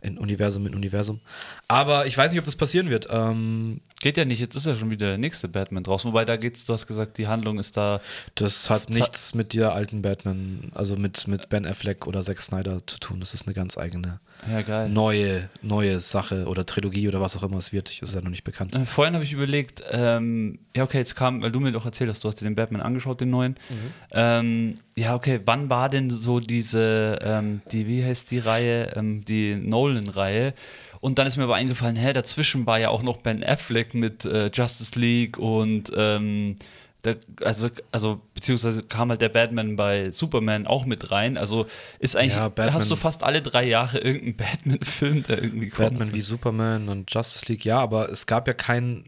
ein 0.00 0.16
Universum 0.16 0.62
mit 0.62 0.74
Universum. 0.74 1.20
Aber 1.68 2.06
ich 2.06 2.16
weiß 2.16 2.32
nicht, 2.32 2.38
ob 2.38 2.46
das 2.46 2.56
passieren 2.56 2.88
wird. 2.88 3.06
Ähm, 3.10 3.82
Geht 4.00 4.16
ja 4.16 4.24
nicht, 4.24 4.38
jetzt 4.38 4.54
ist 4.54 4.66
ja 4.66 4.76
schon 4.76 4.90
wieder 4.90 5.08
der 5.08 5.18
nächste 5.18 5.48
Batman 5.48 5.82
draußen. 5.82 6.08
Wobei 6.10 6.24
da 6.24 6.36
geht's, 6.36 6.64
du 6.64 6.72
hast 6.72 6.86
gesagt, 6.86 7.18
die 7.18 7.26
Handlung 7.26 7.58
ist 7.58 7.76
da. 7.76 8.00
Das 8.36 8.70
hat 8.70 8.90
nichts 8.90 9.34
mit 9.34 9.54
der 9.54 9.72
alten 9.72 10.02
Batman, 10.02 10.70
also 10.72 10.96
mit, 10.96 11.26
mit 11.26 11.48
Ben 11.48 11.66
Affleck 11.66 12.06
oder 12.06 12.22
Zack 12.22 12.40
Snyder 12.40 12.86
zu 12.86 13.00
tun. 13.00 13.18
Das 13.18 13.34
ist 13.34 13.46
eine 13.46 13.54
ganz 13.54 13.76
eigene 13.76 14.20
ja, 14.48 14.86
neue, 14.86 15.48
neue 15.62 15.98
Sache 15.98 16.46
oder 16.46 16.64
Trilogie 16.64 17.08
oder 17.08 17.20
was 17.20 17.36
auch 17.36 17.42
immer 17.42 17.56
es 17.56 17.72
wird. 17.72 17.90
Das 18.00 18.10
ist 18.10 18.14
ja 18.14 18.20
noch 18.20 18.30
nicht 18.30 18.44
bekannt. 18.44 18.74
Äh, 18.74 18.86
vorhin 18.86 19.14
habe 19.14 19.24
ich 19.24 19.32
überlegt, 19.32 19.82
ähm, 19.90 20.60
ja, 20.76 20.84
okay, 20.84 20.98
jetzt 20.98 21.16
kam, 21.16 21.42
weil 21.42 21.50
du 21.50 21.58
mir 21.58 21.72
doch 21.72 21.84
erzählt 21.84 22.08
hast, 22.08 22.22
du 22.22 22.28
hast 22.28 22.40
dir 22.40 22.44
den 22.44 22.54
Batman 22.54 22.80
angeschaut, 22.80 23.20
den 23.20 23.30
neuen. 23.30 23.56
Mhm. 23.68 23.92
Ähm, 24.12 24.74
ja, 24.94 25.14
okay, 25.16 25.40
wann 25.44 25.70
war 25.70 25.88
denn 25.88 26.08
so 26.08 26.38
diese, 26.38 27.18
ähm, 27.20 27.62
die, 27.72 27.88
wie 27.88 28.04
heißt 28.04 28.30
die 28.30 28.38
Reihe, 28.38 28.92
ähm, 28.94 29.24
die 29.24 29.56
Nolan-Reihe? 29.56 30.54
Und 31.00 31.18
dann 31.18 31.26
ist 31.26 31.36
mir 31.36 31.44
aber 31.44 31.54
eingefallen, 31.54 31.96
hä, 31.96 32.12
dazwischen 32.12 32.66
war 32.66 32.78
ja 32.78 32.88
auch 32.88 33.02
noch 33.02 33.18
Ben 33.18 33.44
Affleck 33.44 33.94
mit 33.94 34.24
äh, 34.24 34.50
Justice 34.52 34.98
League 34.98 35.38
und 35.38 35.92
ähm, 35.96 36.56
der, 37.04 37.16
also, 37.44 37.68
also 37.92 38.20
beziehungsweise 38.34 38.82
kam 38.82 39.10
halt 39.10 39.20
der 39.20 39.28
Batman 39.28 39.76
bei 39.76 40.10
Superman 40.10 40.66
auch 40.66 40.84
mit 40.84 41.10
rein. 41.12 41.36
Also 41.36 41.66
ist 42.00 42.16
eigentlich, 42.16 42.34
ja, 42.34 42.52
hast 42.72 42.90
du 42.90 42.96
fast 42.96 43.22
alle 43.22 43.40
drei 43.40 43.64
Jahre 43.64 43.98
irgendeinen 43.98 44.36
Batman-Film, 44.64 45.22
der 45.22 45.42
irgendwie 45.42 45.68
kommt. 45.68 45.90
Batman 45.90 46.12
wie 46.12 46.20
Superman 46.20 46.88
und 46.88 47.12
Justice 47.12 47.46
League, 47.46 47.64
ja, 47.64 47.78
aber 47.78 48.10
es 48.10 48.26
gab 48.26 48.48
ja 48.48 48.54
keinen 48.54 49.04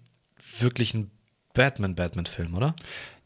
wirklichen 0.60 1.10
Batman-Batman-Film, 1.54 2.54
oder? 2.54 2.76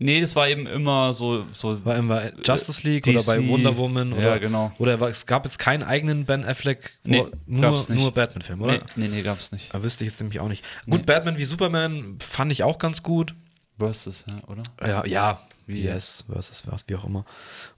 Nee, 0.04 0.20
das 0.20 0.36
war 0.36 0.46
eben 0.46 0.66
immer 0.66 1.14
so. 1.14 1.46
so 1.56 1.82
war 1.82 1.96
immer 1.96 2.30
Justice 2.44 2.86
League 2.86 3.04
DC, 3.04 3.14
oder 3.14 3.24
bei 3.24 3.48
Wonder 3.48 3.74
Woman 3.78 4.12
oder. 4.12 4.34
Ja, 4.34 4.36
genau. 4.36 4.70
Oder 4.76 5.00
es 5.00 5.24
gab 5.24 5.46
jetzt 5.46 5.58
keinen 5.58 5.82
eigenen 5.82 6.26
Ben 6.26 6.44
Affleck, 6.44 6.98
nee, 7.04 7.24
nur, 7.46 7.82
nur 7.88 8.12
Batman-Film, 8.12 8.60
oder? 8.60 8.72
Nee, 8.74 8.80
nee, 8.96 9.08
nee 9.08 9.22
gab 9.22 9.40
es 9.40 9.50
nicht. 9.50 9.72
Da 9.72 9.82
wüsste 9.82 10.04
ich 10.04 10.10
jetzt 10.10 10.20
nämlich 10.20 10.40
auch 10.40 10.48
nicht. 10.48 10.62
Gut, 10.84 11.00
nee. 11.00 11.06
Batman 11.06 11.38
wie 11.38 11.46
Superman 11.46 12.18
fand 12.20 12.52
ich 12.52 12.64
auch 12.64 12.76
ganz 12.76 13.02
gut. 13.02 13.34
Versus, 13.78 14.26
ja, 14.28 14.46
oder? 14.46 14.62
Ja, 14.86 15.06
ja. 15.06 15.40
Wie 15.66 15.80
yes, 15.80 16.26
versus 16.30 16.70
was, 16.70 16.84
wie 16.86 16.96
auch 16.96 17.06
immer. 17.06 17.24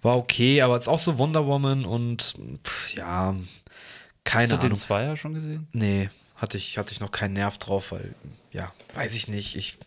War 0.03 0.17
okay, 0.17 0.63
aber 0.63 0.75
jetzt 0.75 0.89
auch 0.89 0.99
so 0.99 1.19
Wonder 1.19 1.47
Woman 1.47 1.85
und 1.85 2.35
pff, 2.65 2.95
ja, 2.95 3.37
keine 4.25 4.43
Hast 4.43 4.51
du 4.51 4.57
Ahnung. 4.57 4.71
den 4.71 4.77
Zweier 4.77 5.17
schon 5.17 5.35
gesehen? 5.35 5.69
Nee, 5.73 6.11
hatte 6.35 6.59
ich, 6.59 6.77
hatte 6.77 6.91
ich 6.91 6.99
noch 6.99 7.13
keinen 7.13 7.35
Nerv 7.35 7.59
drauf, 7.59 7.93
weil, 7.93 8.17
ja, 8.51 8.73
weiß 8.95 9.15
ich 9.15 9.29
nicht. 9.29 9.55
Ich 9.55 9.79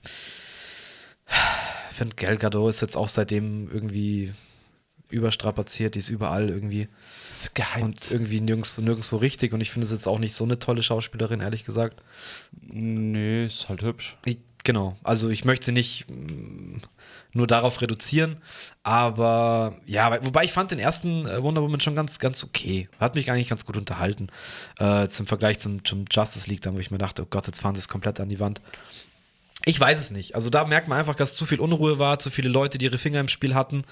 finde, 1.92 2.16
Gal 2.16 2.38
Gadot 2.38 2.70
ist 2.70 2.82
jetzt 2.82 2.96
auch 2.96 3.08
seitdem 3.08 3.70
irgendwie 3.72 4.34
überstrapaziert, 5.10 5.96
die 5.96 6.00
ist 6.00 6.10
überall 6.10 6.50
irgendwie. 6.50 6.88
Das 7.30 7.42
ist 7.42 7.56
geheim. 7.56 7.84
Und 7.84 8.12
irgendwie 8.12 8.42
nirgends, 8.42 8.78
nirgends 8.78 9.08
so 9.08 9.18
richtig. 9.18 9.54
Und 9.54 9.62
ich 9.62 9.72
finde 9.72 9.86
es 9.86 9.92
jetzt 9.92 10.08
auch 10.08 10.20
nicht 10.20 10.36
so 10.36 10.44
eine 10.44 10.60
tolle 10.60 10.84
Schauspielerin, 10.84 11.42
ehrlich 11.42 11.66
gesagt. 11.66 12.04
Nee, 12.62 13.46
ist 13.46 13.70
halt 13.70 13.82
hübsch. 13.82 14.18
Ich, 14.26 14.38
Genau, 14.66 14.98
also 15.04 15.30
ich 15.30 15.46
möchte 15.46 15.68
sie 15.68 15.72
nicht 15.72 16.06
mm, 16.10 16.82
nur 17.34 17.48
darauf 17.48 17.82
reduzieren, 17.82 18.42
aber 18.84 19.78
ja, 19.86 20.24
wobei 20.24 20.44
ich 20.44 20.52
fand 20.52 20.72
den 20.72 20.80
ersten 20.80 21.26
äh, 21.26 21.42
Wonder 21.42 21.62
Woman 21.62 21.80
schon 21.80 21.96
ganz, 21.96 22.20
ganz 22.20 22.44
okay. 22.44 22.90
Hat 23.00 23.16
mich 23.16 23.32
eigentlich 23.32 23.48
ganz 23.48 23.66
gut 23.66 23.78
unterhalten. 23.78 24.28
Äh, 24.78 25.08
zum 25.08 25.28
Vergleich 25.28 25.60
zum, 25.60 25.86
zum 25.86 26.06
Justice 26.12 26.50
League, 26.50 26.62
da 26.62 26.74
wo 26.74 26.80
ich 26.80 26.92
mir 26.92 26.98
dachte, 26.98 27.24
oh 27.24 27.28
Gott, 27.30 27.48
jetzt 27.48 27.62
fahren 27.62 27.74
sie 27.74 27.80
es 27.80 27.88
komplett 27.88 28.20
an 28.20 28.30
die 28.30 28.40
Wand. 28.40 28.62
Ich 29.66 29.78
weiß 29.80 30.00
es 30.00 30.10
nicht. 30.10 30.36
Also 30.36 30.50
da 30.50 30.64
merkt 30.66 30.88
man 30.88 30.98
einfach, 30.98 31.16
dass 31.16 31.36
zu 31.36 31.46
viel 31.46 31.60
Unruhe 31.60 32.00
war, 32.00 32.18
zu 32.18 32.30
viele 32.30 32.48
Leute, 32.50 32.78
die 32.78 32.86
ihre 32.86 32.98
Finger 32.98 33.20
im 33.20 33.28
Spiel 33.28 33.56
hatten. 33.56 33.84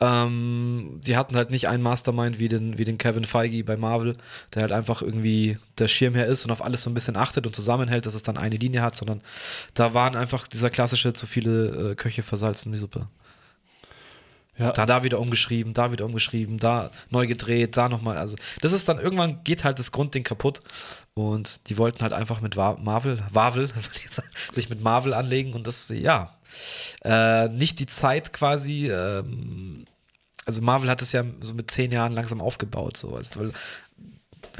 Ähm, 0.00 1.00
die 1.02 1.16
hatten 1.16 1.36
halt 1.36 1.50
nicht 1.50 1.66
einen 1.68 1.82
Mastermind 1.82 2.38
wie 2.38 2.48
den, 2.48 2.76
wie 2.76 2.84
den 2.84 2.98
Kevin 2.98 3.24
Feige 3.24 3.64
bei 3.64 3.76
Marvel, 3.76 4.16
der 4.54 4.62
halt 4.62 4.72
einfach 4.72 5.00
irgendwie 5.00 5.58
der 5.78 5.88
Schirmherr 5.88 6.26
ist 6.26 6.44
und 6.44 6.50
auf 6.50 6.62
alles 6.62 6.82
so 6.82 6.90
ein 6.90 6.94
bisschen 6.94 7.16
achtet 7.16 7.46
und 7.46 7.56
zusammenhält, 7.56 8.04
dass 8.04 8.14
es 8.14 8.22
dann 8.22 8.36
eine 8.36 8.56
Linie 8.56 8.82
hat, 8.82 8.96
sondern 8.96 9.22
da 9.72 9.94
waren 9.94 10.14
einfach 10.14 10.46
dieser 10.46 10.68
klassische 10.68 11.14
zu 11.14 11.26
viele 11.26 11.92
äh, 11.92 11.94
Köche 11.94 12.22
versalzen 12.22 12.72
die 12.72 12.78
Suppe. 12.78 13.08
Ja. 14.56 14.70
Da, 14.70 14.86
da 14.86 15.02
wieder 15.02 15.18
umgeschrieben, 15.18 15.74
da 15.74 15.90
wieder 15.90 16.04
umgeschrieben, 16.04 16.58
da 16.58 16.90
neu 17.10 17.26
gedreht, 17.26 17.76
da 17.76 17.88
nochmal. 17.88 18.16
Also, 18.18 18.36
das 18.60 18.72
ist 18.72 18.88
dann 18.88 18.98
irgendwann 18.98 19.42
geht 19.42 19.64
halt 19.64 19.78
das 19.78 19.90
Grundding 19.90 20.22
kaputt. 20.22 20.60
Und 21.14 21.68
die 21.68 21.78
wollten 21.78 22.02
halt 22.02 22.12
einfach 22.12 22.40
mit 22.40 22.56
Marvel, 22.56 23.22
Wavel, 23.30 23.68
sich 24.52 24.68
mit 24.70 24.80
Marvel 24.82 25.14
anlegen 25.14 25.54
und 25.54 25.66
das, 25.66 25.88
ja, 25.88 26.36
äh, 27.02 27.48
nicht 27.48 27.80
die 27.80 27.86
Zeit 27.86 28.32
quasi. 28.32 28.90
Ähm, 28.90 29.86
also, 30.46 30.62
Marvel 30.62 30.90
hat 30.90 31.02
es 31.02 31.12
ja 31.12 31.24
so 31.40 31.54
mit 31.54 31.70
zehn 31.70 31.90
Jahren 31.90 32.12
langsam 32.12 32.40
aufgebaut, 32.40 32.96
so. 32.96 33.12
Weißt, 33.12 33.38
weil, 33.40 33.52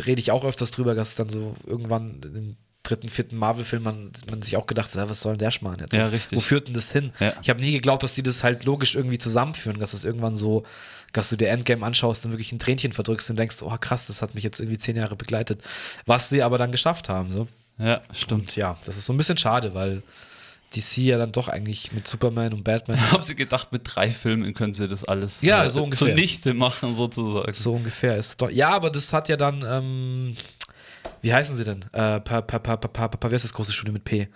rede 0.04 0.20
ich 0.20 0.32
auch 0.32 0.44
öfters 0.44 0.72
drüber, 0.72 0.94
dass 0.96 1.14
dann 1.14 1.28
so 1.28 1.54
irgendwann 1.66 2.20
in 2.22 2.56
dritten, 2.84 3.08
vierten 3.08 3.36
Marvel-Film 3.36 3.82
man, 3.82 4.12
man 4.30 4.42
sich 4.42 4.56
auch 4.56 4.66
gedacht, 4.66 4.94
was 4.94 5.20
soll 5.20 5.32
denn 5.32 5.40
der 5.40 5.50
Schmarrn 5.50 5.80
jetzt? 5.80 5.94
Ja, 5.94 6.06
richtig. 6.06 6.36
Wo 6.36 6.40
führt 6.40 6.68
denn 6.68 6.74
das 6.74 6.92
hin? 6.92 7.12
Ja. 7.18 7.32
Ich 7.42 7.50
habe 7.50 7.60
nie 7.60 7.72
geglaubt, 7.72 8.02
dass 8.02 8.14
die 8.14 8.22
das 8.22 8.44
halt 8.44 8.64
logisch 8.64 8.94
irgendwie 8.94 9.18
zusammenführen, 9.18 9.80
dass 9.80 9.90
das 9.90 10.04
irgendwann 10.04 10.34
so, 10.34 10.64
dass 11.12 11.30
du 11.30 11.36
dir 11.36 11.48
Endgame 11.48 11.84
anschaust 11.84 12.24
und 12.26 12.32
wirklich 12.32 12.52
ein 12.52 12.58
Tränchen 12.58 12.92
verdrückst 12.92 13.30
und 13.30 13.36
denkst, 13.36 13.62
oh 13.62 13.76
krass, 13.80 14.06
das 14.06 14.22
hat 14.22 14.34
mich 14.34 14.44
jetzt 14.44 14.60
irgendwie 14.60 14.78
zehn 14.78 14.96
Jahre 14.96 15.16
begleitet. 15.16 15.60
Was 16.06 16.28
sie 16.28 16.42
aber 16.42 16.58
dann 16.58 16.70
geschafft 16.70 17.08
haben, 17.08 17.30
so. 17.30 17.48
Ja, 17.78 18.02
stimmt. 18.12 18.42
Und 18.42 18.56
ja, 18.56 18.76
das 18.84 18.96
ist 18.96 19.06
so 19.06 19.12
ein 19.12 19.16
bisschen 19.16 19.36
schade, 19.36 19.74
weil 19.74 20.02
DC 20.74 20.98
ja 20.98 21.18
dann 21.18 21.32
doch 21.32 21.48
eigentlich 21.48 21.92
mit 21.92 22.06
Superman 22.06 22.52
und 22.52 22.64
Batman. 22.64 23.00
Haben 23.12 23.22
sie 23.22 23.34
gedacht, 23.34 23.72
mit 23.72 23.82
drei 23.84 24.10
Filmen 24.10 24.54
können 24.54 24.74
sie 24.74 24.88
das 24.88 25.04
alles 25.04 25.40
ja, 25.42 25.64
äh, 25.64 25.70
so 25.70 25.84
ungefähr. 25.84 26.14
zunichte 26.14 26.54
machen, 26.54 26.94
sozusagen. 26.96 27.54
So 27.54 27.74
ungefähr 27.74 28.16
ist 28.16 28.40
doch, 28.40 28.50
Ja, 28.50 28.70
aber 28.70 28.90
das 28.90 29.12
hat 29.12 29.28
ja 29.28 29.36
dann, 29.36 29.64
ähm, 29.66 30.36
wie 31.24 31.32
heißen 31.32 31.56
sie 31.56 31.64
denn? 31.64 31.82
Äh, 31.92 32.20
pa, 32.20 32.42
pa, 32.42 32.58
pa, 32.58 32.76
pa, 32.76 32.88
pa, 32.88 33.08
pa, 33.08 33.30
wer 33.30 33.36
ist 33.36 33.44
das 33.44 33.52
große 33.52 33.72
Studio 33.72 33.92
mit 33.92 34.04
P? 34.04 34.28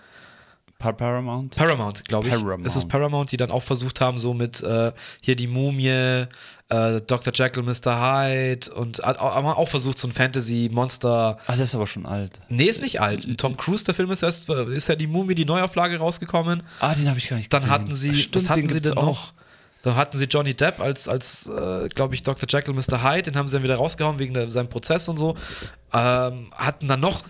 Paramount? 0.79 1.57
Paramount, 1.57 2.05
glaube 2.05 2.27
ich. 2.27 2.33
Paramount. 2.33 2.65
Es 2.65 2.77
ist 2.77 2.87
Paramount, 2.87 3.31
die 3.33 3.37
dann 3.37 3.51
auch 3.51 3.63
versucht 3.63 3.99
haben, 3.99 4.17
so 4.17 4.33
mit 4.33 4.63
äh, 4.63 4.93
hier 5.19 5.35
die 5.35 5.47
Mumie, 5.47 5.89
äh, 5.89 7.01
Dr. 7.05 7.33
Jekyll, 7.33 7.63
Mr. 7.63 7.99
Hyde 7.99 8.73
und 8.73 8.99
haben 8.99 9.45
auch 9.45 9.67
versucht, 9.67 9.99
so 9.99 10.07
ein 10.07 10.13
Fantasy-Monster. 10.13 11.37
Ach, 11.41 11.47
das 11.47 11.59
ist 11.59 11.75
aber 11.75 11.85
schon 11.85 12.05
alt. 12.05 12.39
Nee, 12.47 12.63
ist 12.63 12.81
nicht 12.81 13.01
alt. 13.01 13.37
Tom 13.37 13.57
Cruise, 13.57 13.83
der 13.83 13.93
Film 13.93 14.09
ist 14.11 14.23
erst, 14.23 14.49
ist 14.49 14.87
ja 14.87 14.95
die 14.95 15.07
Mumie, 15.07 15.35
die 15.35 15.45
Neuauflage 15.45 15.97
rausgekommen. 15.97 16.63
Ah, 16.79 16.95
den 16.95 17.09
habe 17.09 17.19
ich 17.19 17.27
gar 17.27 17.35
nicht 17.35 17.49
gesehen. 17.49 17.69
Dann 17.69 17.71
hatten 17.71 17.93
sie, 17.93 18.15
Stimmt, 18.15 18.35
was 18.35 18.49
hatten 18.49 18.69
sie 18.69 18.79
denn 18.79 18.95
noch? 18.95 19.33
Da 19.81 19.95
hatten 19.95 20.17
sie 20.17 20.25
Johnny 20.25 20.53
Depp 20.53 20.79
als, 20.81 21.07
als 21.07 21.47
äh, 21.47 21.87
glaube 21.89 22.13
ich, 22.13 22.23
Dr. 22.23 22.47
Jekyll, 22.49 22.73
Mr. 22.73 23.01
Hyde, 23.01 23.31
den 23.31 23.35
haben 23.37 23.47
sie 23.47 23.55
dann 23.55 23.63
wieder 23.63 23.77
rausgehauen 23.77 24.19
wegen 24.19 24.33
der, 24.33 24.51
seinem 24.51 24.67
Prozess 24.69 25.07
und 25.07 25.17
so. 25.17 25.35
Ähm, 25.93 26.51
hatten 26.55 26.87
dann 26.87 26.99
noch 26.99 27.23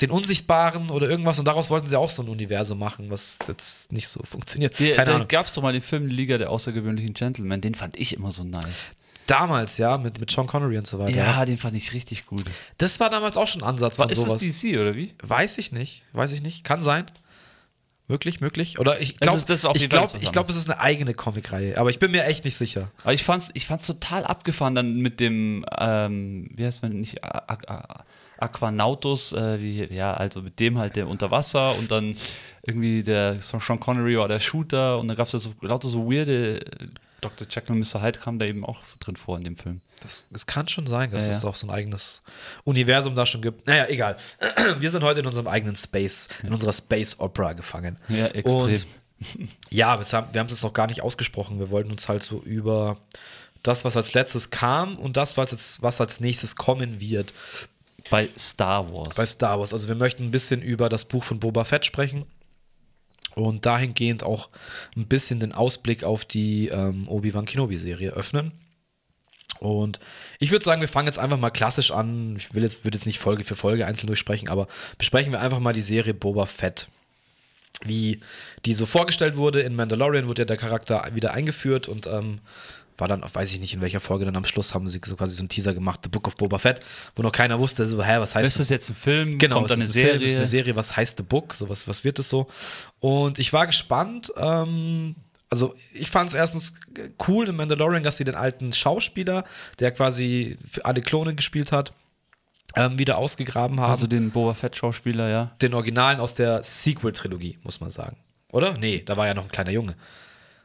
den 0.00 0.10
Unsichtbaren 0.10 0.90
oder 0.90 1.08
irgendwas 1.08 1.38
und 1.38 1.46
daraus 1.46 1.70
wollten 1.70 1.86
sie 1.86 1.98
auch 1.98 2.10
so 2.10 2.22
ein 2.22 2.28
Universum 2.28 2.78
machen, 2.78 3.08
was 3.08 3.38
jetzt 3.48 3.92
nicht 3.92 4.08
so 4.08 4.20
funktioniert. 4.24 4.78
Die, 4.78 4.90
Keine 4.90 5.18
da 5.18 5.24
gab 5.24 5.46
es 5.46 5.52
doch 5.52 5.62
mal 5.62 5.72
den 5.72 5.80
Film 5.80 6.06
Liga 6.06 6.38
der 6.38 6.50
außergewöhnlichen 6.50 7.14
Gentlemen, 7.14 7.60
den 7.60 7.74
fand 7.74 7.96
ich 7.96 8.14
immer 8.14 8.30
so 8.30 8.44
nice. 8.44 8.92
Damals, 9.26 9.78
ja, 9.78 9.98
mit, 9.98 10.20
mit 10.20 10.30
Sean 10.30 10.46
Connery 10.46 10.78
und 10.78 10.86
so 10.86 10.98
weiter. 11.00 11.16
Ja, 11.16 11.44
den 11.44 11.58
fand 11.58 11.74
ich 11.74 11.92
richtig 11.94 12.26
gut. 12.26 12.44
Das 12.78 13.00
war 13.00 13.10
damals 13.10 13.36
auch 13.36 13.48
schon 13.48 13.62
ein 13.62 13.68
Ansatz 13.68 13.98
war, 13.98 14.04
von 14.04 14.12
ist 14.12 14.22
sowas. 14.22 14.40
Ist 14.40 14.62
das 14.62 14.70
DC 14.70 14.78
oder 14.78 14.94
wie? 14.94 15.14
Weiß 15.22 15.58
ich 15.58 15.72
nicht, 15.72 16.02
weiß 16.12 16.32
ich 16.32 16.42
nicht. 16.42 16.62
Kann 16.62 16.80
sein. 16.80 17.06
Möglich, 18.08 18.40
möglich. 18.40 18.78
Oder 18.78 19.00
ich 19.00 19.18
glaube, 19.18 19.38
ich 19.74 19.88
glaube, 19.88 20.18
ich 20.20 20.32
glaube, 20.32 20.50
es 20.50 20.56
ist 20.56 20.70
eine 20.70 20.80
eigene 20.80 21.12
Comicreihe. 21.12 21.76
Aber 21.76 21.90
ich 21.90 21.98
bin 21.98 22.12
mir 22.12 22.24
echt 22.24 22.44
nicht 22.44 22.56
sicher. 22.56 22.92
Aber 23.02 23.12
ich 23.12 23.24
fand's, 23.24 23.50
ich 23.54 23.66
fand's 23.66 23.86
total 23.86 24.24
abgefahren 24.24 24.76
dann 24.76 24.96
mit 24.98 25.18
dem, 25.18 25.66
ähm, 25.76 26.48
wie 26.54 26.64
heißt 26.64 26.82
man 26.82 26.92
nicht, 27.00 27.20
Aquanautus, 28.38 29.32
äh, 29.32 29.60
wie, 29.60 29.92
ja, 29.92 30.14
also 30.14 30.40
mit 30.40 30.60
dem 30.60 30.78
halt 30.78 30.94
der 30.94 31.08
unter 31.08 31.32
Wasser 31.32 31.76
und 31.78 31.90
dann 31.90 32.16
irgendwie 32.62 33.02
der 33.02 33.40
Sean 33.40 33.80
Connery 33.80 34.18
war 34.18 34.28
der 34.28 34.40
Shooter 34.40 34.98
und 34.98 35.08
dann 35.08 35.16
gab 35.16 35.26
es 35.26 35.32
ja 35.32 35.38
so 35.38 35.52
lauter 35.62 35.88
so 35.88 36.10
weirde 36.10 36.60
Dr. 37.28 37.46
Jekyll 37.50 37.76
und 37.76 37.80
Mr. 37.80 38.02
Hyde 38.02 38.18
kam 38.18 38.38
da 38.38 38.46
eben 38.46 38.64
auch 38.64 38.80
drin 39.00 39.16
vor 39.16 39.36
in 39.36 39.44
dem 39.44 39.56
Film. 39.56 39.80
Das, 40.00 40.26
das 40.30 40.46
kann 40.46 40.68
schon 40.68 40.86
sein, 40.86 41.10
dass 41.10 41.26
ja, 41.26 41.32
es 41.32 41.42
ja. 41.42 41.48
auch 41.48 41.56
so 41.56 41.66
ein 41.66 41.70
eigenes 41.70 42.22
Universum 42.64 43.14
da 43.14 43.26
schon 43.26 43.42
gibt. 43.42 43.66
Naja, 43.66 43.86
egal. 43.88 44.16
Wir 44.78 44.90
sind 44.90 45.02
heute 45.02 45.20
in 45.20 45.26
unserem 45.26 45.48
eigenen 45.48 45.76
Space, 45.76 46.28
in 46.42 46.52
unserer 46.52 46.72
Space 46.72 47.18
Opera 47.18 47.54
gefangen. 47.54 47.98
Ja, 48.08 48.26
extrem. 48.26 48.60
Und 48.60 48.86
ja, 49.70 49.98
wir 49.98 50.40
haben 50.40 50.48
es 50.50 50.62
noch 50.62 50.74
gar 50.74 50.86
nicht 50.88 51.00
ausgesprochen. 51.00 51.58
Wir 51.58 51.70
wollten 51.70 51.90
uns 51.90 52.06
halt 52.06 52.22
so 52.22 52.42
über 52.42 52.98
das, 53.62 53.82
was 53.86 53.96
als 53.96 54.12
letztes 54.12 54.50
kam 54.50 54.96
und 54.98 55.16
das, 55.16 55.38
was, 55.38 55.52
jetzt, 55.52 55.82
was 55.82 56.02
als 56.02 56.20
nächstes 56.20 56.54
kommen 56.54 57.00
wird. 57.00 57.32
Bei 58.10 58.28
Star 58.38 58.92
Wars. 58.92 59.16
Bei 59.16 59.24
Star 59.24 59.58
Wars. 59.58 59.72
Also 59.72 59.88
wir 59.88 59.94
möchten 59.94 60.24
ein 60.24 60.30
bisschen 60.30 60.60
über 60.60 60.90
das 60.90 61.06
Buch 61.06 61.24
von 61.24 61.40
Boba 61.40 61.64
Fett 61.64 61.86
sprechen 61.86 62.26
und 63.36 63.66
dahingehend 63.66 64.24
auch 64.24 64.48
ein 64.96 65.06
bisschen 65.06 65.40
den 65.40 65.52
Ausblick 65.52 66.04
auf 66.04 66.24
die 66.24 66.68
ähm, 66.68 67.06
Obi-Wan 67.06 67.44
Kenobi-Serie 67.44 68.10
öffnen. 68.10 68.52
Und 69.60 70.00
ich 70.38 70.50
würde 70.50 70.64
sagen, 70.64 70.80
wir 70.80 70.88
fangen 70.88 71.06
jetzt 71.06 71.18
einfach 71.18 71.38
mal 71.38 71.50
klassisch 71.50 71.90
an. 71.90 72.36
Ich 72.36 72.54
will 72.54 72.62
jetzt, 72.62 72.84
würde 72.84 72.96
jetzt 72.96 73.06
nicht 73.06 73.18
Folge 73.18 73.44
für 73.44 73.54
Folge 73.54 73.86
einzeln 73.86 74.06
durchsprechen, 74.06 74.48
aber 74.48 74.68
besprechen 74.98 75.32
wir 75.32 75.40
einfach 75.40 75.60
mal 75.60 75.72
die 75.72 75.82
Serie 75.82 76.14
Boba 76.14 76.46
Fett. 76.46 76.88
Wie 77.84 78.20
die 78.64 78.72
so 78.72 78.86
vorgestellt 78.86 79.36
wurde 79.36 79.60
in 79.60 79.76
Mandalorian, 79.76 80.28
wurde 80.28 80.42
ja 80.42 80.46
der 80.46 80.56
Charakter 80.56 81.06
wieder 81.12 81.34
eingeführt 81.34 81.88
und 81.88 82.06
ähm, 82.06 82.40
war 82.98 83.08
dann, 83.08 83.22
weiß 83.22 83.52
ich 83.52 83.60
nicht 83.60 83.74
in 83.74 83.82
welcher 83.82 84.00
Folge, 84.00 84.24
dann 84.24 84.36
am 84.36 84.44
Schluss 84.44 84.74
haben 84.74 84.88
sie 84.88 85.00
so 85.04 85.16
quasi 85.16 85.34
so 85.34 85.40
einen 85.40 85.48
Teaser 85.48 85.74
gemacht, 85.74 86.00
The 86.02 86.08
Book 86.08 86.26
of 86.26 86.36
Boba 86.36 86.58
Fett, 86.58 86.80
wo 87.14 87.22
noch 87.22 87.32
keiner 87.32 87.58
wusste, 87.58 87.86
so, 87.86 88.02
hä, 88.02 88.18
was 88.18 88.34
heißt 88.34 88.46
das? 88.46 88.54
Ist 88.54 88.60
das 88.60 88.68
jetzt 88.70 88.90
ein 88.90 88.94
Film? 88.96 89.38
Genau, 89.38 89.56
Kommt 89.56 89.70
dann 89.70 89.80
eine 89.80 89.88
Serie? 89.88 90.12
Film, 90.12 90.22
ist 90.22 90.36
eine 90.36 90.46
Serie, 90.46 90.76
was 90.76 90.96
heißt 90.96 91.18
The 91.18 91.22
Book? 91.22 91.54
So, 91.54 91.68
was, 91.68 91.86
was 91.88 92.04
wird 92.04 92.18
es 92.18 92.28
so? 92.28 92.46
Und 93.00 93.38
ich 93.38 93.52
war 93.52 93.66
gespannt, 93.66 94.32
ähm, 94.36 95.14
also 95.50 95.74
ich 95.92 96.10
fand 96.10 96.28
es 96.30 96.34
erstens 96.34 96.74
cool 97.28 97.48
in 97.48 97.56
Mandalorian, 97.56 98.02
dass 98.02 98.16
sie 98.16 98.24
den 98.24 98.34
alten 98.34 98.72
Schauspieler, 98.72 99.44
der 99.78 99.92
quasi 99.92 100.56
für 100.68 100.84
alle 100.84 101.00
Klone 101.02 101.34
gespielt 101.34 101.72
hat, 101.72 101.92
ähm, 102.74 102.98
wieder 102.98 103.18
ausgegraben 103.18 103.80
haben. 103.80 103.92
Also 103.92 104.06
den 104.06 104.30
Boba 104.30 104.54
Fett-Schauspieler, 104.54 105.28
ja. 105.28 105.52
Den 105.62 105.74
Originalen 105.74 106.20
aus 106.20 106.34
der 106.34 106.62
Sequel-Trilogie, 106.62 107.58
muss 107.62 107.80
man 107.80 107.90
sagen. 107.90 108.16
Oder? 108.52 108.76
Nee, 108.78 109.02
da 109.04 109.16
war 109.16 109.26
ja 109.26 109.34
noch 109.34 109.44
ein 109.44 109.50
kleiner 109.50 109.70
Junge. 109.72 109.94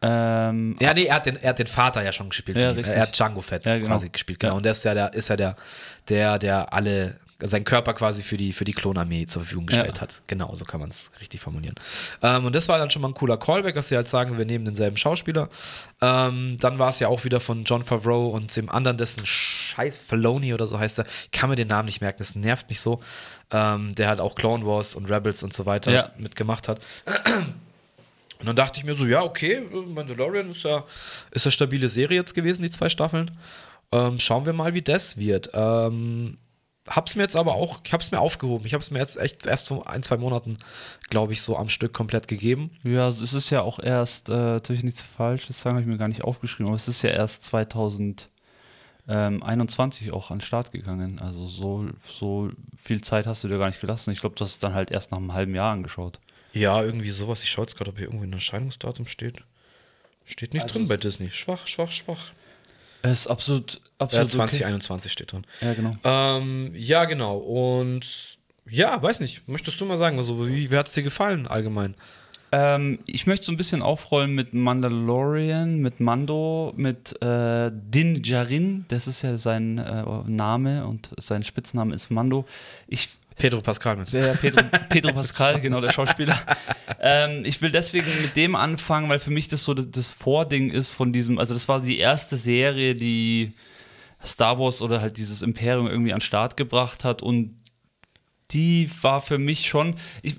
Ähm, 0.02 0.76
ja, 0.80 0.94
nee, 0.94 1.06
er 1.06 1.16
hat, 1.16 1.26
den, 1.28 1.38
er 1.38 1.50
hat 1.50 1.60
den 1.60 1.68
Vater 1.68 2.02
ja 2.04 2.12
schon 2.12 2.30
gespielt. 2.30 2.58
Ja, 2.58 2.72
er 2.72 3.02
hat 3.02 3.18
Django 3.18 3.42
Fett 3.42 3.66
ja, 3.66 3.76
genau. 3.76 3.88
quasi 3.88 4.10
gespielt, 4.10 4.40
genau. 4.40 4.54
Ja. 4.54 4.58
Und 4.58 4.64
der 4.64 4.72
ist 4.72 4.84
ja 4.84 4.94
der, 4.94 5.14
ist 5.14 5.30
ja 5.30 5.36
der, 5.36 5.56
der, 6.10 6.40
der 6.40 6.74
alle 6.74 7.16
seinen 7.44 7.64
Körper 7.64 7.94
quasi 7.94 8.24
für 8.24 8.38
die, 8.38 8.54
für 8.54 8.66
die 8.66 8.74
Klonarmee 8.74 9.26
zur 9.26 9.42
Verfügung 9.42 9.66
gestellt 9.66 9.96
ja. 9.96 10.02
hat. 10.02 10.22
Genau, 10.28 10.54
so 10.54 10.66
kann 10.66 10.80
man 10.80 10.90
es 10.90 11.12
richtig 11.20 11.42
formulieren. 11.42 11.76
Ähm, 12.22 12.46
und 12.46 12.56
das 12.56 12.68
war 12.68 12.78
dann 12.78 12.90
schon 12.90 13.02
mal 13.02 13.10
ein 13.10 13.14
cooler 13.14 13.38
Callback, 13.38 13.76
dass 13.76 13.90
sie 13.90 13.96
halt 13.96 14.08
sagen, 14.08 14.38
wir 14.38 14.46
nehmen 14.46 14.66
denselben 14.66 14.98
Schauspieler. 14.98 15.50
Ähm, 16.02 16.58
dann 16.60 16.80
war 16.80 16.90
es 16.90 17.00
ja 17.00 17.08
auch 17.08 17.24
wieder 17.24 17.40
von 17.40 17.64
John 17.64 17.84
Favreau 17.84 18.28
und 18.30 18.56
dem 18.56 18.70
anderen, 18.70 18.98
dessen 18.98 19.26
Scheiß 19.26 19.96
Filoni 19.96 20.54
oder 20.54 20.68
so 20.68 20.80
heißt 20.80 21.00
er. 21.00 21.06
Ich 21.26 21.32
kann 21.32 21.50
mir 21.50 21.56
den 21.56 21.68
Namen 21.68 21.88
nicht 21.88 22.02
merken, 22.02 22.20
das 22.20 22.36
nervt 22.36 22.70
mich 22.70 22.80
so. 22.80 23.02
Ähm, 23.52 23.96
der 23.96 24.08
halt 24.08 24.20
auch 24.20 24.36
Clone 24.36 24.66
Wars 24.66 24.96
und 24.96 25.10
Rebels 25.10 25.44
und 25.44 25.54
so 25.54 25.66
weiter 25.66 25.92
ja. 25.92 26.12
mitgemacht 26.18 26.68
hat. 26.68 26.80
Und 28.42 28.48
dann 28.48 28.56
dachte 28.56 28.80
ich 28.80 28.86
mir 28.86 28.96
so, 28.96 29.06
ja, 29.06 29.22
okay, 29.22 29.62
Mandalorian 29.94 30.50
ist 30.50 30.64
ja, 30.64 30.84
ist 31.30 31.46
ja 31.46 31.52
stabile 31.52 31.90
Serie 31.90 32.18
jetzt 32.18 32.34
gewesen, 32.34 32.64
die 32.64 32.72
zwei 32.72 32.90
Staffeln. 32.90 33.30
Ähm, 33.92 34.18
schauen 34.18 34.48
wir 34.48 34.54
mal, 34.54 34.74
wie 34.74 34.82
das 34.82 35.18
wird. 35.18 35.52
Ähm, 35.54 36.40
hab's 36.90 37.16
mir 37.16 37.22
jetzt 37.22 37.36
aber 37.36 37.54
auch, 37.54 37.82
ich 37.84 37.94
hab's 37.94 38.10
mir 38.12 38.20
aufgehoben. 38.20 38.66
Ich 38.66 38.74
hab's 38.74 38.90
mir 38.90 38.98
jetzt 38.98 39.20
echt 39.20 39.46
erst 39.46 39.68
vor 39.68 39.88
ein, 39.88 40.02
zwei 40.02 40.18
Monaten, 40.18 40.58
glaube 41.10 41.34
ich, 41.34 41.44
so 41.44 41.56
am 41.56 41.70
Stück 41.70 41.94
komplett 41.94 42.28
gegeben. 42.28 42.72
Ja, 42.84 43.08
es 43.08 43.34
ist 43.34 43.52
ja 43.52 43.62
auch 43.62 43.78
erst, 43.80 44.30
äh, 44.30 44.34
natürlich 44.34 44.84
nichts 44.84 45.02
Falsches 45.02 45.62
sagen, 45.62 45.76
habe 45.76 45.84
ich 45.84 45.88
mir 45.88 45.98
gar 45.98 46.08
nicht 46.08 46.24
aufgeschrieben, 46.24 46.66
aber 46.68 46.78
es 46.78 46.88
ist 46.88 47.04
ja 47.04 47.12
erst 47.12 47.44
2021 47.46 50.14
auch 50.14 50.32
an 50.32 50.40
den 50.40 50.46
Start 50.46 50.72
gegangen. 50.72 51.22
Also 51.22 51.46
so, 51.46 51.86
so 52.08 52.50
viel 52.76 53.02
Zeit 53.02 53.28
hast 53.28 53.44
du 53.44 53.50
dir 53.50 53.60
gar 53.60 53.68
nicht 53.68 53.82
gelassen. 53.82 54.10
Ich 54.12 54.22
glaube, 54.22 54.36
du 54.36 54.44
hast 54.44 54.54
es 54.54 54.60
dann 54.60 54.74
halt 54.74 54.90
erst 54.90 55.12
nach 55.12 55.20
einem 55.20 55.34
halben 55.34 55.54
Jahr 55.54 55.74
angeschaut. 55.74 56.20
Ja, 56.54 56.82
irgendwie 56.84 57.12
sowas. 57.12 57.44
Ich 57.44 57.50
schaue 57.50 57.66
jetzt 57.66 57.78
gerade, 57.78 57.92
ob 57.92 57.98
hier 57.98 58.08
irgendwie 58.08 58.28
ein 58.28 58.34
Erscheinungsdatum 58.34 59.08
steht. 59.08 59.38
Steht 60.26 60.54
nicht 60.54 60.64
also 60.64 60.80
drin 60.80 60.88
bei 60.88 60.98
Disney. 60.98 61.30
Schwach, 61.32 61.68
schwach, 61.68 61.92
schwach. 61.92 62.32
Es 63.02 63.22
ist 63.22 63.28
absolut, 63.28 63.82
absolut. 63.98 64.26
Ja, 64.26 64.30
2021 64.30 65.10
okay. 65.10 65.14
steht 65.14 65.32
drin. 65.32 65.46
Ja, 65.62 65.74
genau. 65.74 65.96
Ähm, 66.04 66.72
ja, 66.76 67.06
genau. 67.06 67.38
Und 67.38 68.38
ja, 68.70 69.02
weiß 69.02 69.22
nicht. 69.22 69.48
Möchtest 69.48 69.80
du 69.82 69.86
mal 69.86 69.98
sagen, 69.98 70.18
also, 70.18 70.48
wie, 70.48 70.70
wie 70.70 70.78
hat 70.78 70.88
es 70.88 70.94
dir 70.94 71.04
gefallen 71.04 71.48
allgemein? 71.48 71.96
Ähm, 72.52 73.00
ich 73.06 73.28
möchte 73.28 73.46
so 73.46 73.52
ein 73.52 73.58
bisschen 73.58 73.82
aufrollen 73.82 74.36
mit 74.36 74.54
Mandalorian, 74.54 75.78
mit 75.78 76.00
Mando, 76.00 76.74
mit 76.76 77.20
äh, 77.22 77.72
Din 77.74 78.22
Djarin. 78.22 78.86
Das 78.90 79.08
ist 79.08 79.22
ja 79.22 79.38
sein 79.38 79.78
äh, 79.78 80.04
Name 80.28 80.86
und 80.86 81.12
sein 81.18 81.44
Spitzname 81.44 81.96
ist 81.96 82.12
Mando. 82.12 82.46
Ich 82.88 83.10
Pedro 83.38 83.62
Pascal 83.62 83.98
mit. 83.98 84.12
Ja, 84.12 84.34
Pedro, 84.34 84.64
Pedro 84.90 85.14
Pascal, 85.14 85.60
genau, 85.62 85.82
der 85.82 85.92
Schauspieler. 85.92 86.40
Ähm, 87.04 87.46
ich 87.46 87.60
will 87.64 87.72
deswegen 87.72 88.06
mit 88.22 88.36
dem 88.36 88.54
anfangen, 88.56 89.10
weil 89.10 89.18
für 89.18 89.32
mich 89.32 89.48
das 89.48 89.64
so 89.64 89.74
das 89.74 90.12
Vording 90.12 90.70
ist 90.70 90.92
von 90.92 91.12
diesem, 91.12 91.40
also 91.40 91.56
das 91.56 91.68
war 91.68 91.82
die 91.82 91.98
erste 91.98 92.38
Serie, 92.38 92.94
die 92.94 93.54
Star 94.24 94.60
Wars 94.60 94.84
oder 94.84 95.02
halt 95.02 95.18
dieses 95.18 95.42
Imperium 95.42 95.88
irgendwie 95.88 96.14
an 96.14 96.20
den 96.20 96.26
Start 96.26 96.58
gebracht 96.58 97.04
hat 97.04 97.24
und 97.24 97.56
die 98.52 98.90
war 99.02 99.22
für 99.22 99.38
mich 99.38 99.68
schon, 99.68 99.96
ich 100.22 100.36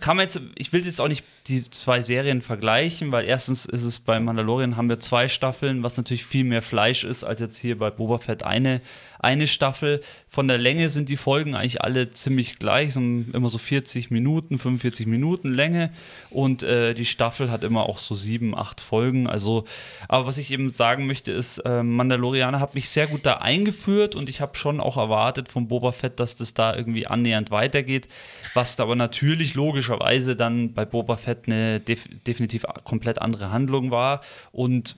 kann 0.00 0.18
jetzt, 0.18 0.40
ich 0.54 0.72
will 0.72 0.84
jetzt 0.84 1.00
auch 1.00 1.08
nicht 1.08 1.24
die 1.48 1.68
zwei 1.68 2.00
Serien 2.00 2.40
vergleichen, 2.40 3.12
weil 3.12 3.26
erstens 3.26 3.66
ist 3.66 3.84
es 3.84 4.00
bei 4.00 4.20
Mandalorian 4.20 4.76
haben 4.76 4.88
wir 4.88 5.00
zwei 5.00 5.28
Staffeln, 5.28 5.82
was 5.82 5.96
natürlich 5.96 6.24
viel 6.24 6.44
mehr 6.44 6.62
Fleisch 6.62 7.04
ist 7.04 7.24
als 7.24 7.40
jetzt 7.40 7.56
hier 7.56 7.78
bei 7.78 7.90
Boba 7.90 8.18
Fett 8.18 8.44
eine 8.44 8.80
eine 9.18 9.46
Staffel. 9.46 10.00
Von 10.28 10.48
der 10.48 10.58
Länge 10.58 10.90
sind 10.90 11.08
die 11.08 11.16
Folgen 11.16 11.54
eigentlich 11.54 11.82
alle 11.82 12.10
ziemlich 12.10 12.58
gleich, 12.58 12.94
sind 12.94 13.34
immer 13.34 13.48
so 13.48 13.58
40 13.58 14.10
Minuten, 14.10 14.58
45 14.58 15.06
Minuten 15.06 15.52
Länge. 15.52 15.90
Und 16.30 16.62
äh, 16.62 16.94
die 16.94 17.06
Staffel 17.06 17.50
hat 17.50 17.64
immer 17.64 17.88
auch 17.88 17.98
so 17.98 18.14
sieben, 18.14 18.56
acht 18.56 18.80
Folgen. 18.80 19.28
Also, 19.28 19.64
aber 20.08 20.26
was 20.26 20.38
ich 20.38 20.50
eben 20.50 20.70
sagen 20.70 21.06
möchte 21.06 21.32
ist, 21.32 21.58
äh, 21.58 21.82
Mandalorianer 21.82 22.60
hat 22.60 22.74
mich 22.74 22.88
sehr 22.88 23.06
gut 23.06 23.24
da 23.24 23.34
eingeführt. 23.34 24.14
Und 24.14 24.28
ich 24.28 24.40
habe 24.40 24.56
schon 24.56 24.80
auch 24.80 24.96
erwartet 24.96 25.48
von 25.48 25.68
Boba 25.68 25.92
Fett, 25.92 26.20
dass 26.20 26.34
das 26.34 26.54
da 26.54 26.74
irgendwie 26.74 27.06
annähernd 27.06 27.50
weitergeht, 27.50 28.08
was 28.54 28.76
da 28.76 28.84
aber 28.84 28.96
natürlich 28.96 29.54
logischerweise 29.54 30.36
dann 30.36 30.74
bei 30.74 30.84
Boba 30.84 31.16
Fett 31.16 31.44
eine 31.46 31.80
def 31.80 32.08
definitiv 32.26 32.64
komplett 32.84 33.20
andere 33.20 33.50
Handlung 33.50 33.90
war. 33.90 34.20
Und 34.52 34.96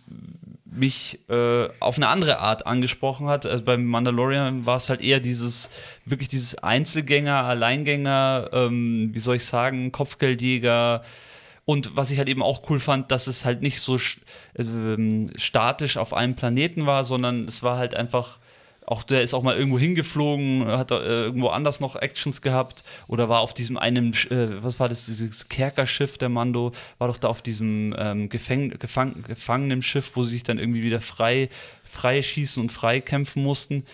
mich 0.71 1.19
äh, 1.29 1.69
auf 1.81 1.97
eine 1.97 2.09
andere 2.09 2.39
Art 2.39 2.67
angesprochen 2.67 3.29
hat. 3.29 3.47
Also 3.47 3.65
beim 3.65 3.85
Mandalorian 3.85 4.67
war 4.67 4.77
es 4.77 4.89
halt 4.89 5.01
eher 5.01 5.21
dieses, 5.21 5.71
wirklich 6.05 6.29
dieses 6.29 6.57
Einzelgänger, 6.57 7.45
Alleingänger, 7.45 8.51
ähm, 8.53 9.11
wie 9.13 9.19
soll 9.19 9.37
ich 9.37 9.47
sagen, 9.47 9.93
Kopfgeldjäger. 9.93 11.03
Und 11.65 11.97
was 11.97 12.11
ich 12.11 12.19
halt 12.19 12.29
eben 12.29 12.43
auch 12.43 12.69
cool 12.71 12.81
fand, 12.81 13.11
dass 13.11 13.27
es 13.27 13.45
halt 13.45 13.63
nicht 13.63 13.81
so 13.81 13.97
äh, 13.97 15.27
statisch 15.37 15.97
auf 15.97 16.15
einem 16.15 16.35
Planeten 16.35 16.87
war, 16.87 17.05
sondern 17.05 17.47
es 17.47 17.63
war 17.63 17.77
halt 17.77 17.95
einfach 17.95 18.39
auch 18.89 19.03
der 19.03 19.21
ist 19.21 19.35
auch 19.35 19.43
mal 19.43 19.55
irgendwo 19.55 19.79
hingeflogen, 19.79 20.67
hat 20.67 20.91
äh, 20.91 20.97
irgendwo 20.97 21.49
anders 21.49 21.79
noch 21.79 21.95
Actions 21.95 22.41
gehabt 22.41 22.83
oder 23.07 23.29
war 23.29 23.41
auf 23.41 23.53
diesem 23.53 23.77
einen, 23.77 24.15
äh, 24.31 24.63
was 24.63 24.81
war 24.81 24.89
das, 24.89 25.05
dieses 25.05 25.51
Kerkerschiff 25.51 26.17
der 26.17 26.31
Mando, 26.31 26.73
war 26.97 27.09
doch 27.09 27.19
da 27.19 27.29
auf 27.29 27.43
diesem 27.43 27.95
ähm, 27.99 28.31
Gefäng 28.31 28.71
Gefang 28.79 29.23
gefangenen 29.25 29.83
Schiff, 29.83 30.17
wo 30.17 30.23
sie 30.23 30.31
sich 30.31 30.43
dann 30.43 30.59
irgendwie 30.59 30.83
wieder 30.83 31.03
frei, 31.03 31.51
frei 31.85 32.23
schießen 32.23 32.63
und 32.63 32.73
frei 32.73 33.01
kämpfen 33.01 33.43
mussten. 33.43 33.85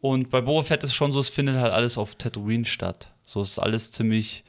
Und 0.00 0.30
bei 0.30 0.40
Boba 0.40 0.62
Fett 0.62 0.84
ist 0.84 0.90
es 0.90 0.96
schon 0.96 1.10
so, 1.10 1.18
es 1.18 1.28
findet 1.28 1.56
halt 1.56 1.72
alles 1.72 1.98
auf 1.98 2.14
Tatooine 2.14 2.66
statt. 2.66 3.10
So 3.24 3.42
ist 3.42 3.58
alles 3.58 3.90
ziemlich 3.90 4.44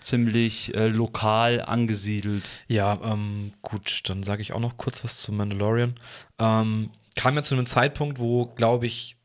ziemlich 0.00 0.74
äh, 0.74 0.88
lokal 0.88 1.62
angesiedelt. 1.62 2.50
Ja, 2.66 2.98
ähm, 3.04 3.52
gut, 3.62 4.00
dann 4.08 4.24
sage 4.24 4.42
ich 4.42 4.52
auch 4.52 4.58
noch 4.58 4.76
kurz 4.76 5.04
was 5.04 5.18
zu 5.22 5.32
Mandalorian. 5.32 5.94
Ähm, 6.40 6.90
kam 7.16 7.36
ja 7.36 7.42
zu 7.42 7.54
einem 7.54 7.66
Zeitpunkt, 7.66 8.18
wo, 8.18 8.46
glaube 8.46 8.86
ich, 8.86 9.16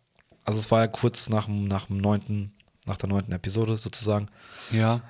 also 0.45 0.59
es 0.59 0.71
war 0.71 0.81
ja 0.81 0.87
kurz 0.87 1.29
nach 1.29 1.45
dem, 1.45 1.67
nach 1.67 1.85
dem 1.87 1.97
9. 1.97 2.51
nach 2.85 2.97
der 2.97 3.09
neunten 3.09 3.31
Episode 3.33 3.77
sozusagen. 3.77 4.27
Ja. 4.71 5.01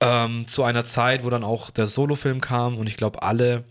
Ähm, 0.00 0.46
zu 0.46 0.64
einer 0.64 0.84
Zeit, 0.84 1.24
wo 1.24 1.30
dann 1.30 1.44
auch 1.44 1.70
der 1.70 1.86
Solo-Film 1.86 2.40
kam 2.40 2.78
und 2.78 2.86
ich 2.86 2.96
glaube, 2.96 3.22
alle 3.22 3.64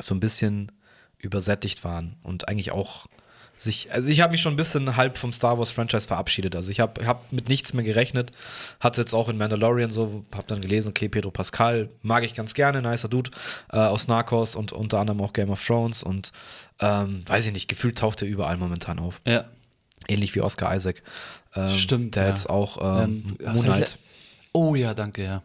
so 0.00 0.14
ein 0.14 0.20
bisschen 0.20 0.72
übersättigt 1.18 1.84
waren 1.84 2.16
und 2.22 2.48
eigentlich 2.48 2.72
auch 2.72 3.06
sich, 3.60 3.92
also 3.92 4.10
ich 4.10 4.20
habe 4.20 4.32
mich 4.32 4.40
schon 4.40 4.54
ein 4.54 4.56
bisschen 4.56 4.96
halb 4.96 5.18
vom 5.18 5.32
Star 5.32 5.58
Wars 5.58 5.70
Franchise 5.70 6.06
verabschiedet. 6.06 6.54
Also 6.54 6.70
ich 6.70 6.80
habe 6.80 7.06
hab 7.06 7.32
mit 7.32 7.48
nichts 7.48 7.74
mehr 7.74 7.84
gerechnet. 7.84 8.30
Hatte 8.80 9.00
jetzt 9.00 9.14
auch 9.14 9.28
in 9.28 9.36
Mandalorian 9.36 9.90
so, 9.90 10.24
habe 10.34 10.46
dann 10.46 10.60
gelesen, 10.60 10.90
okay, 10.90 11.08
Pedro 11.08 11.30
Pascal 11.30 11.88
mag 12.02 12.24
ich 12.24 12.34
ganz 12.34 12.54
gerne, 12.54 12.82
nicer 12.82 13.08
Dude 13.08 13.30
äh, 13.72 13.78
aus 13.78 14.08
Narcos 14.08 14.54
und 14.54 14.72
unter 14.72 15.00
anderem 15.00 15.20
auch 15.20 15.32
Game 15.32 15.50
of 15.50 15.64
Thrones 15.64 16.02
und 16.02 16.32
ähm, 16.80 17.22
weiß 17.26 17.46
ich 17.46 17.52
nicht, 17.52 17.68
gefühlt 17.68 17.98
taucht 17.98 18.22
er 18.22 18.28
überall 18.28 18.56
momentan 18.56 18.98
auf. 18.98 19.20
Ja. 19.26 19.44
Ähnlich 20.06 20.34
wie 20.34 20.40
Oscar 20.40 20.74
Isaac. 20.74 21.02
Ähm, 21.54 21.74
Stimmt. 21.74 22.16
Der 22.16 22.24
ja. 22.24 22.28
jetzt 22.30 22.48
auch 22.48 22.78
ähm, 23.04 23.36
ähm, 23.40 23.52
Moonlight. 23.52 23.98
Oh 24.52 24.74
ja, 24.74 24.94
danke, 24.94 25.24
ja. 25.24 25.42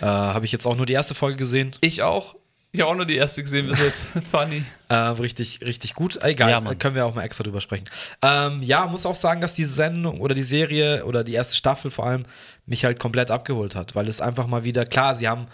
Äh, 0.00 0.06
habe 0.06 0.44
ich 0.44 0.52
jetzt 0.52 0.66
auch 0.66 0.76
nur 0.76 0.86
die 0.86 0.92
erste 0.92 1.14
Folge 1.14 1.36
gesehen. 1.36 1.76
Ich 1.80 2.02
auch. 2.02 2.36
Ich 2.72 2.80
habe 2.80 2.90
auch 2.90 2.94
nur 2.94 3.06
die 3.06 3.16
erste 3.16 3.42
gesehen 3.42 3.66
bis 3.66 3.82
jetzt. 3.82 4.06
Funny. 4.30 4.64
Äh, 4.88 4.94
richtig, 4.94 5.60
richtig 5.62 5.94
gut. 5.94 6.22
Egal, 6.22 6.50
ja, 6.50 6.60
können 6.76 6.94
wir 6.94 7.04
auch 7.04 7.14
mal 7.14 7.24
extra 7.24 7.42
drüber 7.42 7.60
sprechen. 7.60 7.84
Ähm, 8.22 8.62
ja, 8.62 8.86
muss 8.86 9.06
auch 9.06 9.16
sagen, 9.16 9.40
dass 9.40 9.52
die 9.54 9.64
Sendung 9.64 10.20
oder 10.20 10.36
die 10.36 10.44
Serie 10.44 11.04
oder 11.04 11.24
die 11.24 11.32
erste 11.32 11.56
Staffel 11.56 11.90
vor 11.90 12.06
allem 12.06 12.24
mich 12.66 12.84
halt 12.84 13.00
komplett 13.00 13.30
abgeholt 13.30 13.74
hat, 13.74 13.96
weil 13.96 14.06
es 14.06 14.20
einfach 14.20 14.46
mal 14.46 14.62
wieder, 14.62 14.84
klar, 14.84 15.16
sie 15.16 15.26
haben 15.26 15.46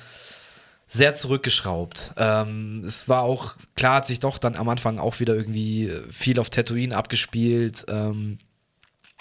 sehr 0.86 1.16
zurückgeschraubt. 1.16 2.12
Ähm, 2.18 2.82
es 2.84 3.08
war 3.08 3.22
auch, 3.22 3.56
klar, 3.76 3.96
hat 3.96 4.06
sich 4.06 4.20
doch 4.20 4.36
dann 4.36 4.56
am 4.56 4.68
Anfang 4.68 4.98
auch 4.98 5.18
wieder 5.18 5.34
irgendwie 5.34 5.90
viel 6.10 6.38
auf 6.38 6.50
Tatooine 6.50 6.94
abgespielt. 6.94 7.86
Ähm, 7.88 8.38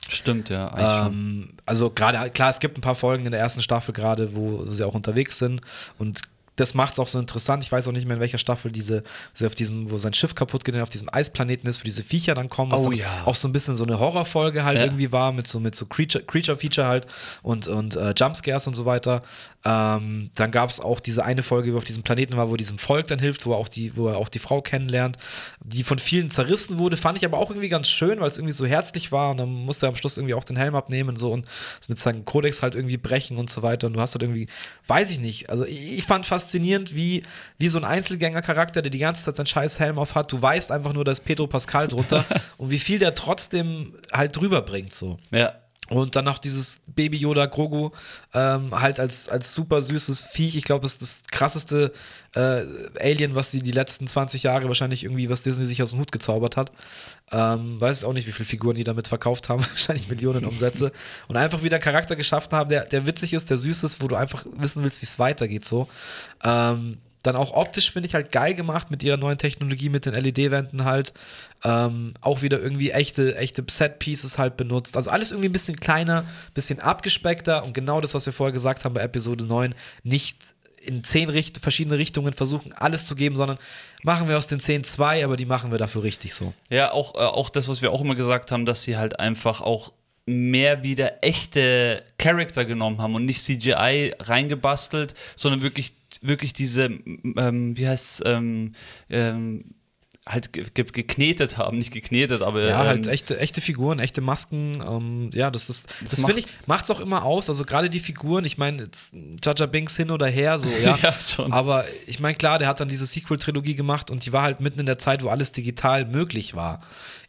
Stimmt, 0.07 0.49
ja. 0.49 1.07
Ähm, 1.07 1.53
also 1.65 1.89
gerade, 1.89 2.29
klar, 2.29 2.49
es 2.49 2.59
gibt 2.59 2.77
ein 2.77 2.81
paar 2.81 2.93
Folgen 2.93 3.25
in 3.25 3.31
der 3.31 3.39
ersten 3.39 3.61
Staffel 3.61 3.93
gerade, 3.93 4.35
wo 4.35 4.65
sie 4.65 4.83
auch 4.83 4.93
unterwegs 4.93 5.39
sind 5.39 5.61
und 5.97 6.21
das 6.55 6.73
macht 6.73 6.93
es 6.93 6.99
auch 6.99 7.07
so 7.07 7.19
interessant. 7.19 7.63
Ich 7.63 7.71
weiß 7.71 7.87
auch 7.87 7.91
nicht 7.91 8.05
mehr, 8.05 8.15
in 8.15 8.21
welcher 8.21 8.37
Staffel 8.37 8.71
diese, 8.71 9.03
wo 9.37 9.45
auf 9.45 9.55
diesem, 9.55 9.91
wo 9.91 9.97
sein 9.97 10.13
Schiff 10.13 10.35
kaputt 10.35 10.63
geht, 10.65 10.75
auf 10.77 10.89
diesem 10.89 11.09
Eisplaneten 11.11 11.69
ist, 11.69 11.81
wo 11.81 11.83
diese 11.83 12.03
Viecher 12.03 12.33
dann 12.33 12.49
kommen. 12.49 12.71
Was 12.71 12.81
oh, 12.81 12.89
dann 12.89 12.99
ja. 12.99 13.23
auch 13.25 13.35
so 13.35 13.47
ein 13.47 13.53
bisschen 13.53 13.75
so 13.75 13.83
eine 13.83 13.99
Horrorfolge 13.99 14.63
halt 14.63 14.77
ja. 14.77 14.83
irgendwie 14.83 15.11
war, 15.11 15.31
mit 15.31 15.47
so, 15.47 15.59
mit 15.59 15.75
so 15.75 15.85
Creature-Feature 15.85 16.55
Creature 16.55 16.87
halt 16.87 17.07
und, 17.41 17.67
und 17.67 17.95
äh, 17.95 18.13
Jumpscares 18.15 18.67
und 18.67 18.73
so 18.73 18.85
weiter. 18.85 19.21
Ähm, 19.63 20.29
dann 20.35 20.51
gab 20.51 20.69
es 20.69 20.79
auch 20.79 20.99
diese 20.99 21.25
eine 21.25 21.41
Folge, 21.41 21.73
wo 21.73 21.77
auf 21.77 21.83
diesem 21.83 22.03
Planeten 22.03 22.37
war, 22.37 22.49
wo 22.49 22.55
diesem 22.55 22.77
Volk 22.77 23.07
dann 23.07 23.19
hilft, 23.19 23.45
wo 23.45 23.53
er 23.53 23.57
auch 23.57 23.67
die, 23.67 23.97
wo 23.97 24.07
er 24.07 24.17
auch 24.17 24.29
die 24.29 24.39
Frau 24.39 24.61
kennenlernt, 24.61 25.17
die 25.63 25.83
von 25.83 25.97
vielen 25.97 26.29
zerrissen 26.29 26.77
wurde, 26.77 26.97
fand 26.97 27.17
ich 27.17 27.25
aber 27.25 27.39
auch 27.39 27.49
irgendwie 27.49 27.69
ganz 27.69 27.89
schön, 27.89 28.19
weil 28.19 28.29
es 28.29 28.37
irgendwie 28.37 28.53
so 28.53 28.65
herzlich 28.65 29.11
war 29.11 29.31
und 29.31 29.37
dann 29.37 29.49
musste 29.49 29.87
er 29.87 29.89
am 29.89 29.95
Schluss 29.95 30.17
irgendwie 30.17 30.35
auch 30.35 30.43
den 30.43 30.55
Helm 30.55 30.75
abnehmen 30.75 31.09
und 31.09 31.17
so 31.17 31.31
und 31.31 31.47
mit 31.89 31.99
seinem 31.99 32.25
Kodex 32.25 32.61
halt 32.61 32.75
irgendwie 32.75 32.97
brechen 32.97 33.37
und 33.37 33.49
so 33.49 33.63
weiter. 33.63 33.87
Und 33.87 33.93
du 33.93 34.01
hast 34.01 34.13
halt 34.13 34.21
irgendwie, 34.21 34.47
weiß 34.85 35.09
ich 35.09 35.19
nicht, 35.19 35.49
also 35.49 35.65
ich, 35.65 35.97
ich 35.97 36.03
fand 36.03 36.25
faszinierend, 36.45 36.95
wie, 36.95 37.23
wie 37.57 37.67
so 37.67 37.79
ein 37.79 37.83
Einzelgänger-Charakter, 37.83 38.81
der 38.81 38.91
die 38.91 38.99
ganze 38.99 39.23
Zeit 39.23 39.35
seinen 39.35 39.47
scheiß 39.47 39.79
Helm 39.79 39.97
auf 39.97 40.15
hat. 40.15 40.31
Du 40.31 40.41
weißt 40.41 40.71
einfach 40.71 40.93
nur, 40.93 41.03
da 41.03 41.11
ist 41.11 41.25
Pedro 41.25 41.47
Pascal 41.47 41.87
drunter 41.87 42.25
und 42.57 42.69
wie 42.69 42.79
viel 42.79 42.99
der 42.99 43.15
trotzdem 43.15 43.93
halt 44.13 44.35
drüber 44.35 44.61
bringt, 44.61 44.93
so. 44.93 45.17
Ja. 45.31 45.53
Und 45.89 46.15
dann 46.15 46.25
noch 46.25 46.39
dieses 46.39 46.81
Baby 46.87 47.17
Yoda 47.17 47.45
Grogu, 47.45 47.91
ähm, 48.33 48.79
halt 48.79 48.99
als, 48.99 49.29
als 49.29 49.53
super 49.53 49.81
süßes 49.81 50.25
Viech. 50.25 50.55
Ich 50.55 50.63
glaube, 50.63 50.81
das 50.81 50.93
ist 50.93 51.01
das 51.01 51.21
krasseste 51.31 51.93
äh, 52.33 52.63
Alien, 52.99 53.35
was 53.35 53.51
sie 53.51 53.61
die 53.61 53.71
letzten 53.71 54.07
20 54.07 54.43
Jahre 54.43 54.67
wahrscheinlich 54.67 55.03
irgendwie, 55.03 55.29
was 55.29 55.43
Disney 55.43 55.65
sich 55.65 55.83
aus 55.83 55.91
dem 55.91 55.99
Hut 55.99 56.11
gezaubert 56.11 56.57
hat. 56.57 56.71
Ähm, 57.31 57.79
weiß 57.79 58.03
auch 58.03 58.13
nicht, 58.13 58.27
wie 58.27 58.31
viele 58.31 58.47
Figuren 58.47 58.75
die 58.75 58.83
damit 58.83 59.07
verkauft 59.07 59.47
haben. 59.49 59.61
wahrscheinlich 59.69 60.09
Millionen 60.09 60.45
Umsätze. 60.45 60.91
Und 61.27 61.37
einfach 61.37 61.61
wieder 61.61 61.75
einen 61.75 61.83
Charakter 61.83 62.15
geschaffen 62.15 62.53
haben, 62.53 62.69
der, 62.69 62.85
der 62.85 63.05
witzig 63.05 63.33
ist, 63.33 63.51
der 63.51 63.57
süß 63.57 63.83
ist, 63.83 64.01
wo 64.01 64.07
du 64.07 64.15
einfach 64.15 64.43
wissen 64.57 64.83
willst, 64.83 65.01
wie 65.01 65.05
es 65.05 65.19
weitergeht. 65.19 65.65
So. 65.65 65.87
Ähm, 66.43 66.97
dann 67.25 67.35
auch 67.35 67.53
optisch 67.53 67.91
finde 67.91 68.07
ich 68.07 68.15
halt 68.15 68.31
geil 68.31 68.53
gemacht 68.53 68.91
mit 68.91 69.03
ihrer 69.03 69.17
neuen 69.17 69.37
Technologie, 69.37 69.89
mit 69.89 70.05
den 70.05 70.13
LED-Wänden 70.13 70.83
halt. 70.83 71.13
Ähm, 71.63 72.13
auch 72.21 72.41
wieder 72.41 72.59
irgendwie 72.59 72.91
echte, 72.91 73.35
echte 73.37 73.63
Set-Pieces 73.67 74.37
halt 74.37 74.57
benutzt. 74.57 74.97
Also 74.97 75.09
alles 75.09 75.31
irgendwie 75.31 75.49
ein 75.49 75.53
bisschen 75.53 75.79
kleiner, 75.79 76.25
bisschen 76.53 76.79
abgespeckter 76.79 77.63
und 77.63 77.73
genau 77.73 78.01
das, 78.01 78.13
was 78.13 78.25
wir 78.25 78.33
vorher 78.33 78.53
gesagt 78.53 78.85
haben 78.85 78.93
bei 78.93 79.01
Episode 79.01 79.45
9, 79.45 79.73
nicht 80.03 80.37
in 80.85 81.03
zehn 81.03 81.29
Richt 81.29 81.57
verschiedene 81.57 81.97
Richtungen 81.97 82.33
versuchen, 82.33 82.73
alles 82.73 83.05
zu 83.05 83.15
geben, 83.15 83.35
sondern 83.35 83.57
machen 84.03 84.27
wir 84.27 84.37
aus 84.37 84.47
den 84.47 84.59
zehn 84.59 84.83
zwei, 84.83 85.23
aber 85.25 85.35
die 85.35 85.45
machen 85.45 85.71
wir 85.71 85.79
dafür 85.79 86.03
richtig 86.03 86.33
so. 86.33 86.53
Ja, 86.69 86.91
auch, 86.91 87.15
äh, 87.15 87.19
auch 87.19 87.49
das, 87.49 87.67
was 87.67 87.81
wir 87.81 87.91
auch 87.91 88.01
immer 88.01 88.15
gesagt 88.15 88.51
haben, 88.51 88.65
dass 88.65 88.83
sie 88.83 88.97
halt 88.97 89.19
einfach 89.19 89.61
auch 89.61 89.93
mehr 90.27 90.83
wieder 90.83 91.23
echte 91.23 92.03
Charakter 92.17 92.65
genommen 92.65 92.99
haben 92.99 93.15
und 93.15 93.25
nicht 93.25 93.43
CGI 93.43 94.13
reingebastelt, 94.19 95.13
sondern 95.35 95.61
wirklich 95.61 95.93
wirklich 96.21 96.53
diese, 96.53 96.85
ähm, 96.85 97.77
wie 97.77 97.87
heißt 97.87 98.21
es, 98.21 98.23
ähm, 98.25 98.73
ähm, 99.09 99.75
halt 100.27 100.53
ge 100.53 100.65
ge 100.73 100.85
geknetet 100.91 101.57
haben, 101.57 101.77
nicht 101.77 101.91
geknetet, 101.91 102.41
aber. 102.41 102.63
Ja, 102.63 102.81
ähm, 102.81 102.87
halt 102.87 103.07
echte, 103.07 103.39
echte 103.39 103.61
Figuren, 103.61 103.99
echte 103.99 104.21
Masken. 104.21 104.81
Ähm, 104.87 105.29
ja, 105.33 105.51
das 105.51 105.69
ist, 105.69 105.87
das, 106.01 106.11
das 106.11 106.19
finde 106.21 106.39
ich, 106.39 106.47
macht 106.65 106.85
es 106.85 106.91
auch 106.91 106.99
immer 106.99 107.23
aus. 107.23 107.47
Also 107.49 107.63
gerade 107.63 107.89
die 107.89 107.99
Figuren, 107.99 108.43
ich 108.43 108.57
meine, 108.57 108.89
Jaja 109.43 109.65
Binks 109.67 109.95
hin 109.95 110.09
oder 110.09 110.27
her, 110.27 110.57
so, 110.57 110.69
ja. 110.83 110.97
ja 111.01 111.13
schon. 111.13 111.51
Aber 111.51 111.85
ich 112.07 112.19
meine, 112.19 112.35
klar, 112.35 112.57
der 112.57 112.67
hat 112.67 112.79
dann 112.79 112.87
diese 112.87 113.05
Sequel-Trilogie 113.05 113.75
gemacht 113.75 114.09
und 114.09 114.25
die 114.25 114.33
war 114.33 114.41
halt 114.41 114.61
mitten 114.61 114.79
in 114.79 114.87
der 114.87 114.97
Zeit, 114.97 115.23
wo 115.23 115.29
alles 115.29 115.51
digital 115.51 116.05
möglich 116.05 116.55
war. 116.55 116.81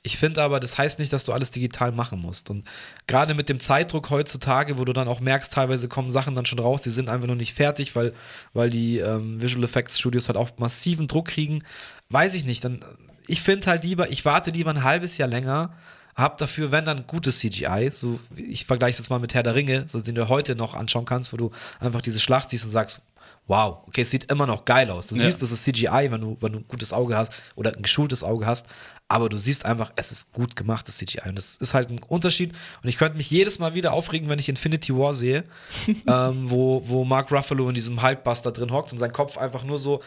Ich 0.06 0.16
finde 0.16 0.42
aber, 0.42 0.60
das 0.60 0.78
heißt 0.78 0.98
nicht, 0.98 1.12
dass 1.12 1.24
du 1.24 1.32
alles 1.32 1.50
digital 1.50 1.92
machen 1.92 2.20
musst. 2.20 2.48
Und 2.48 2.64
gerade 3.06 3.34
mit 3.34 3.48
dem 3.48 3.60
Zeitdruck 3.60 4.10
heutzutage, 4.10 4.78
wo 4.78 4.84
du 4.84 4.92
dann 4.92 5.08
auch 5.08 5.20
merkst, 5.20 5.52
teilweise 5.52 5.88
kommen 5.88 6.10
Sachen 6.10 6.34
dann 6.34 6.46
schon 6.46 6.58
raus, 6.58 6.80
die 6.82 6.90
sind 6.90 7.08
einfach 7.08 7.26
noch 7.26 7.34
nicht 7.34 7.52
fertig, 7.52 7.94
weil, 7.96 8.14
weil 8.54 8.70
die 8.70 8.98
ähm, 8.98 9.42
Visual 9.42 9.64
Effects 9.64 9.98
Studios 9.98 10.28
halt 10.28 10.38
auch 10.38 10.50
massiven 10.58 11.08
Druck 11.08 11.26
kriegen 11.26 11.62
weiß 12.10 12.34
ich 12.34 12.44
nicht, 12.44 12.64
dann 12.64 12.84
ich 13.26 13.40
finde 13.40 13.66
halt 13.66 13.82
lieber, 13.82 14.10
ich 14.10 14.24
warte 14.24 14.50
lieber 14.50 14.70
ein 14.70 14.84
halbes 14.84 15.18
Jahr 15.18 15.28
länger, 15.28 15.72
hab 16.14 16.38
dafür, 16.38 16.70
wenn 16.72 16.84
dann 16.84 17.06
gutes 17.06 17.40
CGI, 17.40 17.90
so 17.90 18.20
ich 18.36 18.64
vergleiche 18.64 18.92
es 18.92 18.98
jetzt 18.98 19.10
mal 19.10 19.18
mit 19.18 19.34
Herr 19.34 19.42
der 19.42 19.54
Ringe, 19.54 19.86
so 19.90 20.00
den 20.00 20.14
du 20.14 20.28
heute 20.28 20.54
noch 20.54 20.74
anschauen 20.74 21.04
kannst, 21.04 21.32
wo 21.32 21.36
du 21.36 21.50
einfach 21.80 22.00
diese 22.00 22.20
Schlacht 22.20 22.50
siehst 22.50 22.64
und 22.64 22.70
sagst, 22.70 23.00
wow, 23.48 23.78
okay, 23.86 24.02
es 24.02 24.10
sieht 24.10 24.30
immer 24.30 24.46
noch 24.46 24.64
geil 24.64 24.90
aus. 24.90 25.08
Du 25.08 25.14
ja. 25.14 25.24
siehst, 25.24 25.42
das 25.42 25.52
ist 25.52 25.64
CGI, 25.64 26.08
wenn 26.10 26.20
du, 26.20 26.36
wenn 26.40 26.52
du 26.52 26.58
ein 26.60 26.68
gutes 26.68 26.92
Auge 26.92 27.16
hast 27.16 27.32
oder 27.54 27.74
ein 27.74 27.82
geschultes 27.82 28.24
Auge 28.24 28.46
hast, 28.46 28.66
aber 29.08 29.28
du 29.28 29.38
siehst 29.38 29.64
einfach, 29.64 29.92
es 29.94 30.10
ist 30.10 30.32
gut 30.32 30.56
gemacht, 30.56 30.88
das 30.88 30.96
CGI. 30.96 31.28
Und 31.28 31.36
das 31.36 31.56
ist 31.58 31.74
halt 31.74 31.90
ein 31.90 32.00
Unterschied. 32.08 32.52
Und 32.82 32.88
ich 32.88 32.96
könnte 32.96 33.16
mich 33.16 33.30
jedes 33.30 33.60
Mal 33.60 33.74
wieder 33.74 33.92
aufregen, 33.92 34.28
wenn 34.28 34.40
ich 34.40 34.48
Infinity 34.48 34.96
War 34.96 35.14
sehe, 35.14 35.44
ähm, 36.08 36.50
wo, 36.50 36.82
wo 36.86 37.04
Mark 37.04 37.30
Ruffalo 37.30 37.68
in 37.68 37.74
diesem 37.74 38.02
Hulkbuster 38.02 38.50
drin 38.50 38.72
hockt 38.72 38.90
und 38.90 38.98
sein 38.98 39.12
Kopf 39.12 39.38
einfach 39.38 39.62
nur 39.62 39.78
so. 39.78 40.00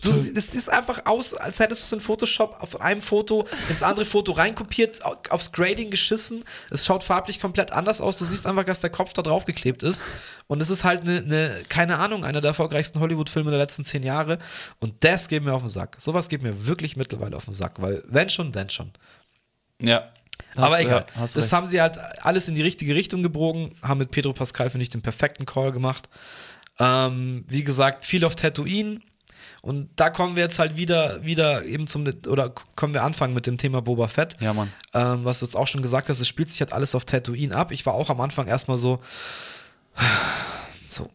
Du, 0.00 0.08
das 0.08 0.24
sieht 0.24 0.68
einfach 0.70 1.04
aus, 1.04 1.34
als 1.34 1.60
hättest 1.60 1.82
du 1.82 1.84
es 1.86 1.92
in 1.92 2.00
Photoshop 2.00 2.56
auf 2.60 2.80
einem 2.80 3.02
Foto 3.02 3.46
ins 3.68 3.82
andere 3.82 4.06
Foto 4.06 4.32
reinkopiert, 4.32 5.00
aufs 5.04 5.52
Grading 5.52 5.90
geschissen. 5.90 6.42
Es 6.70 6.86
schaut 6.86 7.02
farblich 7.02 7.40
komplett 7.40 7.72
anders 7.72 8.00
aus. 8.00 8.16
Du 8.16 8.24
siehst 8.24 8.46
einfach, 8.46 8.64
dass 8.64 8.80
der 8.80 8.90
Kopf 8.90 9.12
da 9.12 9.20
drauf 9.20 9.44
geklebt 9.44 9.82
ist. 9.82 10.04
Und 10.46 10.62
es 10.62 10.70
ist 10.70 10.84
halt 10.84 11.02
eine, 11.02 11.18
eine 11.18 11.62
keine 11.68 11.98
Ahnung, 11.98 12.24
einer 12.24 12.40
der 12.40 12.50
erfolgreichsten 12.50 13.00
Hollywood-Filme 13.00 13.50
der 13.50 13.58
letzten 13.58 13.84
zehn 13.84 14.02
Jahre. 14.02 14.38
Und 14.80 14.94
das 15.00 15.28
geht 15.28 15.44
mir 15.44 15.52
auf 15.52 15.62
den 15.62 15.68
Sack. 15.68 15.96
Sowas 15.98 16.30
geht 16.30 16.42
mir 16.42 16.66
wirklich 16.66 16.96
mittlerweile 16.96 17.36
auf 17.36 17.44
den 17.44 17.52
Sack, 17.52 17.82
weil 17.82 18.02
wenn 18.06 18.30
schon, 18.38 18.52
denn 18.52 18.70
schon. 18.70 18.92
Ja. 19.80 20.10
Aber 20.56 20.80
egal. 20.80 21.04
Ja, 21.14 21.22
das 21.22 21.36
recht. 21.36 21.52
haben 21.52 21.66
sie 21.66 21.80
halt 21.80 21.98
alles 22.22 22.48
in 22.48 22.54
die 22.54 22.62
richtige 22.62 22.94
Richtung 22.94 23.22
gebogen, 23.22 23.74
haben 23.82 23.98
mit 23.98 24.10
Pedro 24.10 24.32
Pascal, 24.32 24.70
finde 24.70 24.82
ich, 24.82 24.88
den 24.88 25.02
perfekten 25.02 25.44
Call 25.44 25.72
gemacht. 25.72 26.08
Ähm, 26.78 27.44
wie 27.48 27.64
gesagt, 27.64 28.04
viel 28.04 28.24
auf 28.24 28.34
Tatooine. 28.34 29.00
Und 29.60 29.90
da 29.96 30.08
kommen 30.10 30.36
wir 30.36 30.44
jetzt 30.44 30.60
halt 30.60 30.76
wieder, 30.76 31.24
wieder 31.24 31.64
eben 31.64 31.88
zum, 31.88 32.06
oder 32.28 32.52
können 32.76 32.94
wir 32.94 33.02
anfangen 33.02 33.34
mit 33.34 33.46
dem 33.46 33.58
Thema 33.58 33.82
Boba 33.82 34.06
Fett. 34.06 34.36
Ja, 34.40 34.52
Mann. 34.52 34.72
Ähm, 34.94 35.24
was 35.24 35.40
du 35.40 35.46
jetzt 35.46 35.56
auch 35.56 35.66
schon 35.66 35.82
gesagt 35.82 36.08
hast, 36.08 36.20
es 36.20 36.28
spielt 36.28 36.50
sich 36.50 36.60
halt 36.60 36.72
alles 36.72 36.94
auf 36.94 37.04
Tatooine 37.04 37.54
ab. 37.54 37.72
Ich 37.72 37.84
war 37.84 37.94
auch 37.94 38.08
am 38.08 38.20
Anfang 38.20 38.46
erstmal 38.46 38.78
so, 38.78 39.00
so, 40.88 41.10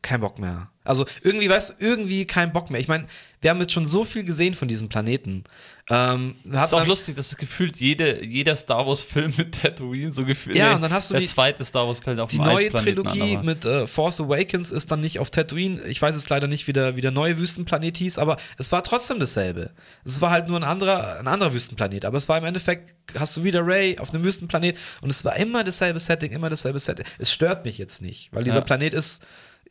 kein 0.00 0.20
Bock 0.20 0.38
mehr. 0.38 0.70
Also 0.84 1.04
irgendwie, 1.22 1.50
weißt 1.50 1.70
du, 1.70 1.74
irgendwie 1.84 2.24
kein 2.24 2.52
Bock 2.52 2.70
mehr. 2.70 2.80
Ich 2.80 2.88
meine, 2.88 3.06
wir 3.46 3.50
haben 3.50 3.60
jetzt 3.60 3.74
schon 3.74 3.86
so 3.86 4.02
viel 4.02 4.24
gesehen 4.24 4.54
von 4.54 4.66
diesem 4.66 4.88
Planeten. 4.88 5.44
Ähm, 5.88 6.34
ist 6.50 6.74
auch 6.74 6.84
lustig, 6.84 7.14
dass 7.14 7.36
gefühlt 7.36 7.76
jede, 7.76 8.24
jeder 8.24 8.56
Star 8.56 8.84
Wars-Film 8.84 9.34
mit 9.36 9.62
Tatooine 9.62 10.10
so 10.10 10.24
gefühlt. 10.24 10.58
Ja, 10.58 10.74
und 10.74 10.80
dann 10.80 10.92
hast 10.92 11.10
du 11.10 11.14
der 11.14 11.20
die, 11.20 11.28
zweite 11.28 11.64
Star 11.64 11.86
Wars-Film 11.86 12.18
auf 12.18 12.28
Die 12.28 12.40
neue 12.40 12.72
Trilogie 12.72 13.36
mit 13.36 13.64
äh, 13.64 13.86
Force 13.86 14.20
Awakens 14.20 14.72
ist 14.72 14.90
dann 14.90 14.98
nicht 14.98 15.20
auf 15.20 15.30
Tatooine. 15.30 15.80
Ich 15.82 16.02
weiß 16.02 16.16
jetzt 16.16 16.28
leider 16.28 16.48
nicht, 16.48 16.66
wie 16.66 16.72
der, 16.72 16.96
wie 16.96 17.02
der 17.02 17.12
neue 17.12 17.38
Wüstenplanet 17.38 17.98
hieß, 17.98 18.18
aber 18.18 18.36
es 18.58 18.72
war 18.72 18.82
trotzdem 18.82 19.20
dasselbe. 19.20 19.70
Es 20.04 20.20
war 20.20 20.32
halt 20.32 20.48
nur 20.48 20.58
ein 20.58 20.64
anderer, 20.64 21.20
ein 21.20 21.28
anderer 21.28 21.54
Wüstenplanet, 21.54 22.04
aber 22.04 22.18
es 22.18 22.28
war 22.28 22.38
im 22.38 22.44
Endeffekt, 22.46 22.94
hast 23.16 23.36
du 23.36 23.44
wieder 23.44 23.64
Ray 23.64 23.96
auf 24.00 24.12
einem 24.12 24.24
Wüstenplanet 24.24 24.76
und 25.02 25.10
es 25.10 25.24
war 25.24 25.36
immer 25.36 25.62
dasselbe 25.62 26.00
Setting, 26.00 26.32
immer 26.32 26.50
dasselbe 26.50 26.80
Setting. 26.80 27.06
Es 27.20 27.32
stört 27.32 27.64
mich 27.64 27.78
jetzt 27.78 28.02
nicht, 28.02 28.30
weil 28.32 28.42
dieser 28.42 28.56
ja. 28.56 28.62
Planet 28.62 28.92
ist 28.92 29.24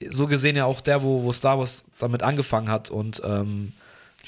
so 0.10 0.28
gesehen 0.28 0.56
ja 0.56 0.66
auch 0.66 0.82
der, 0.82 1.04
wo, 1.04 1.24
wo 1.24 1.34
Star 1.34 1.60
Wars 1.60 1.86
damit 1.98 2.24
angefangen 2.24 2.70
hat 2.70 2.90
und 2.90 3.22
ähm, 3.26 3.74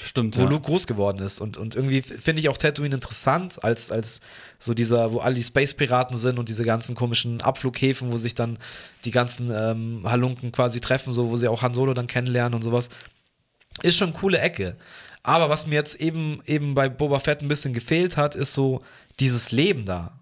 Stimmt, 0.00 0.36
wo 0.38 0.42
ja. 0.42 0.48
Luke 0.48 0.66
groß 0.66 0.86
geworden 0.86 1.22
ist. 1.24 1.40
Und, 1.40 1.56
und 1.56 1.74
irgendwie 1.74 2.02
finde 2.02 2.40
ich 2.40 2.48
auch 2.48 2.56
Tatooine 2.56 2.94
interessant, 2.94 3.62
als, 3.64 3.90
als 3.90 4.20
so 4.58 4.72
dieser, 4.72 5.12
wo 5.12 5.18
alle 5.18 5.34
die 5.34 5.42
Space-Piraten 5.42 6.16
sind 6.16 6.38
und 6.38 6.48
diese 6.48 6.64
ganzen 6.64 6.94
komischen 6.94 7.40
Abflughäfen, 7.40 8.12
wo 8.12 8.16
sich 8.16 8.34
dann 8.34 8.58
die 9.04 9.10
ganzen 9.10 9.50
ähm, 9.50 10.02
Halunken 10.04 10.52
quasi 10.52 10.80
treffen, 10.80 11.12
so 11.12 11.30
wo 11.30 11.36
sie 11.36 11.48
auch 11.48 11.62
Han 11.62 11.74
Solo 11.74 11.94
dann 11.94 12.06
kennenlernen 12.06 12.54
und 12.54 12.62
sowas. 12.62 12.90
Ist 13.82 13.96
schon 13.96 14.10
eine 14.10 14.18
coole 14.18 14.38
Ecke. 14.38 14.76
Aber 15.24 15.48
was 15.48 15.66
mir 15.66 15.74
jetzt 15.74 16.00
eben, 16.00 16.42
eben 16.46 16.74
bei 16.74 16.88
Boba 16.88 17.18
Fett 17.18 17.42
ein 17.42 17.48
bisschen 17.48 17.74
gefehlt 17.74 18.16
hat, 18.16 18.36
ist 18.36 18.52
so 18.52 18.80
dieses 19.18 19.50
Leben 19.50 19.84
da. 19.84 20.17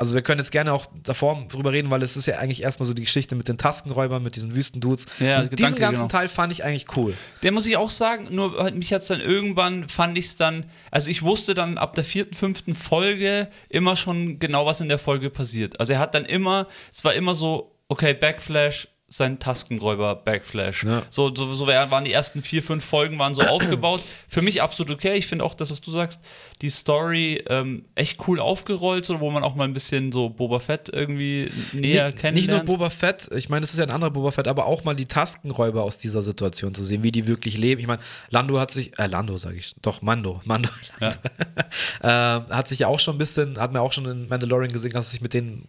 Also 0.00 0.14
wir 0.14 0.22
können 0.22 0.38
jetzt 0.38 0.52
gerne 0.52 0.72
auch 0.72 0.86
davor 1.02 1.44
drüber 1.48 1.72
reden, 1.72 1.90
weil 1.90 2.04
es 2.04 2.16
ist 2.16 2.26
ja 2.26 2.38
eigentlich 2.38 2.62
erstmal 2.62 2.86
so 2.86 2.94
die 2.94 3.02
Geschichte 3.02 3.34
mit 3.34 3.48
den 3.48 3.58
Taskenräubern, 3.58 4.22
mit 4.22 4.36
diesen 4.36 4.54
Wüstendudes. 4.54 5.06
Ja, 5.18 5.40
und 5.40 5.46
diesen 5.46 5.56
Gedanke, 5.56 5.80
ganzen 5.80 6.08
genau. 6.08 6.20
Teil 6.20 6.28
fand 6.28 6.52
ich 6.52 6.62
eigentlich 6.62 6.96
cool. 6.96 7.14
Der 7.42 7.50
muss 7.50 7.66
ich 7.66 7.76
auch 7.76 7.90
sagen, 7.90 8.28
nur 8.30 8.62
halt 8.62 8.76
mich 8.76 8.92
hat 8.92 9.02
es 9.02 9.08
dann 9.08 9.20
irgendwann, 9.20 9.88
fand 9.88 10.16
ich 10.16 10.26
es 10.26 10.36
dann, 10.36 10.66
also 10.92 11.10
ich 11.10 11.22
wusste 11.22 11.54
dann 11.54 11.78
ab 11.78 11.96
der 11.96 12.04
vierten, 12.04 12.34
fünften 12.34 12.76
Folge 12.76 13.48
immer 13.68 13.96
schon 13.96 14.38
genau, 14.38 14.66
was 14.66 14.80
in 14.80 14.88
der 14.88 14.98
Folge 14.98 15.30
passiert. 15.30 15.80
Also 15.80 15.94
er 15.94 15.98
hat 15.98 16.14
dann 16.14 16.26
immer, 16.26 16.68
es 16.92 17.04
war 17.04 17.14
immer 17.14 17.34
so, 17.34 17.74
okay, 17.88 18.14
Backflash, 18.14 18.86
sein 19.10 19.38
Taskenräuber 19.38 20.14
Backflash. 20.16 20.84
Ja. 20.84 21.02
So, 21.08 21.34
so, 21.34 21.54
so 21.54 21.66
waren 21.66 22.04
die 22.04 22.12
ersten 22.12 22.42
vier, 22.42 22.62
fünf 22.62 22.84
Folgen 22.84 23.18
waren 23.18 23.32
so 23.34 23.40
aufgebaut. 23.48 24.02
Für 24.28 24.42
mich 24.42 24.60
absolut 24.60 24.92
okay. 24.92 25.16
Ich 25.16 25.26
finde 25.26 25.44
auch 25.44 25.54
das, 25.54 25.70
was 25.70 25.80
du 25.80 25.90
sagst, 25.90 26.20
die 26.60 26.68
Story 26.68 27.42
ähm, 27.48 27.84
echt 27.94 28.18
cool 28.28 28.38
aufgerollt, 28.38 29.06
so, 29.06 29.20
wo 29.20 29.30
man 29.30 29.44
auch 29.44 29.54
mal 29.54 29.64
ein 29.64 29.72
bisschen 29.72 30.12
so 30.12 30.28
Boba 30.28 30.58
Fett 30.58 30.90
irgendwie 30.92 31.50
näher 31.72 32.06
nicht, 32.06 32.18
kennenlernt. 32.18 32.34
nicht 32.34 32.48
nur 32.48 32.60
Boba 32.64 32.90
Fett, 32.90 33.30
ich 33.34 33.48
meine, 33.48 33.62
das 33.62 33.70
ist 33.70 33.78
ja 33.78 33.84
ein 33.84 33.90
anderer 33.90 34.10
Boba 34.10 34.30
Fett, 34.30 34.46
aber 34.46 34.66
auch 34.66 34.84
mal 34.84 34.94
die 34.94 35.06
Taskenräuber 35.06 35.82
aus 35.82 35.98
dieser 35.98 36.22
Situation 36.22 36.74
zu 36.74 36.82
sehen, 36.82 37.02
wie 37.02 37.12
die 37.12 37.26
wirklich 37.26 37.56
leben. 37.56 37.80
Ich 37.80 37.86
meine, 37.86 38.02
Lando 38.28 38.58
hat 38.60 38.70
sich, 38.70 38.98
äh, 38.98 39.06
Lando 39.06 39.38
sage 39.38 39.56
ich, 39.56 39.74
doch, 39.80 40.02
Mando, 40.02 40.40
Mando, 40.44 40.68
Ja. 41.00 41.14
äh, 42.40 42.52
hat 42.52 42.68
sich 42.68 42.80
ja 42.80 42.88
auch 42.88 43.00
schon 43.00 43.14
ein 43.14 43.18
bisschen, 43.18 43.58
hat 43.58 43.72
mir 43.72 43.80
auch 43.80 43.92
schon 43.92 44.04
in 44.06 44.28
Mandalorian 44.28 44.72
gesehen, 44.72 44.92
dass 44.92 45.10
sich 45.12 45.20
mit 45.20 45.32
denen, 45.32 45.66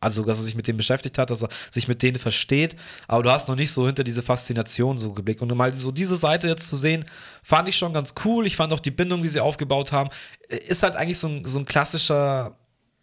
also 0.00 0.24
dass 0.24 0.38
er 0.38 0.44
sich 0.44 0.54
mit 0.54 0.66
denen 0.66 0.78
beschäftigt 0.78 1.18
hat, 1.18 1.30
dass 1.30 1.42
er 1.42 1.48
sich 1.70 1.88
mit 1.88 2.02
denen 2.02 2.18
versteht, 2.18 2.76
aber 3.06 3.22
du 3.22 3.30
hast 3.30 3.48
noch 3.48 3.56
nicht 3.56 3.72
so 3.72 3.86
hinter 3.86 4.04
diese 4.04 4.22
Faszination 4.22 4.98
so 4.98 5.12
geblickt 5.12 5.42
und 5.42 5.54
mal 5.54 5.74
so 5.74 5.90
diese 5.90 6.16
Seite 6.16 6.48
jetzt 6.48 6.68
zu 6.68 6.76
sehen, 6.76 7.04
fand 7.42 7.68
ich 7.68 7.76
schon 7.76 7.92
ganz 7.92 8.14
cool. 8.24 8.46
Ich 8.46 8.56
fand 8.56 8.72
auch 8.72 8.80
die 8.80 8.90
Bindung, 8.90 9.22
die 9.22 9.28
sie 9.28 9.40
aufgebaut 9.40 9.92
haben, 9.92 10.10
ist 10.48 10.82
halt 10.82 10.96
eigentlich 10.96 11.18
so 11.18 11.28
ein, 11.28 11.44
so 11.44 11.58
ein 11.58 11.66
klassischer 11.66 12.56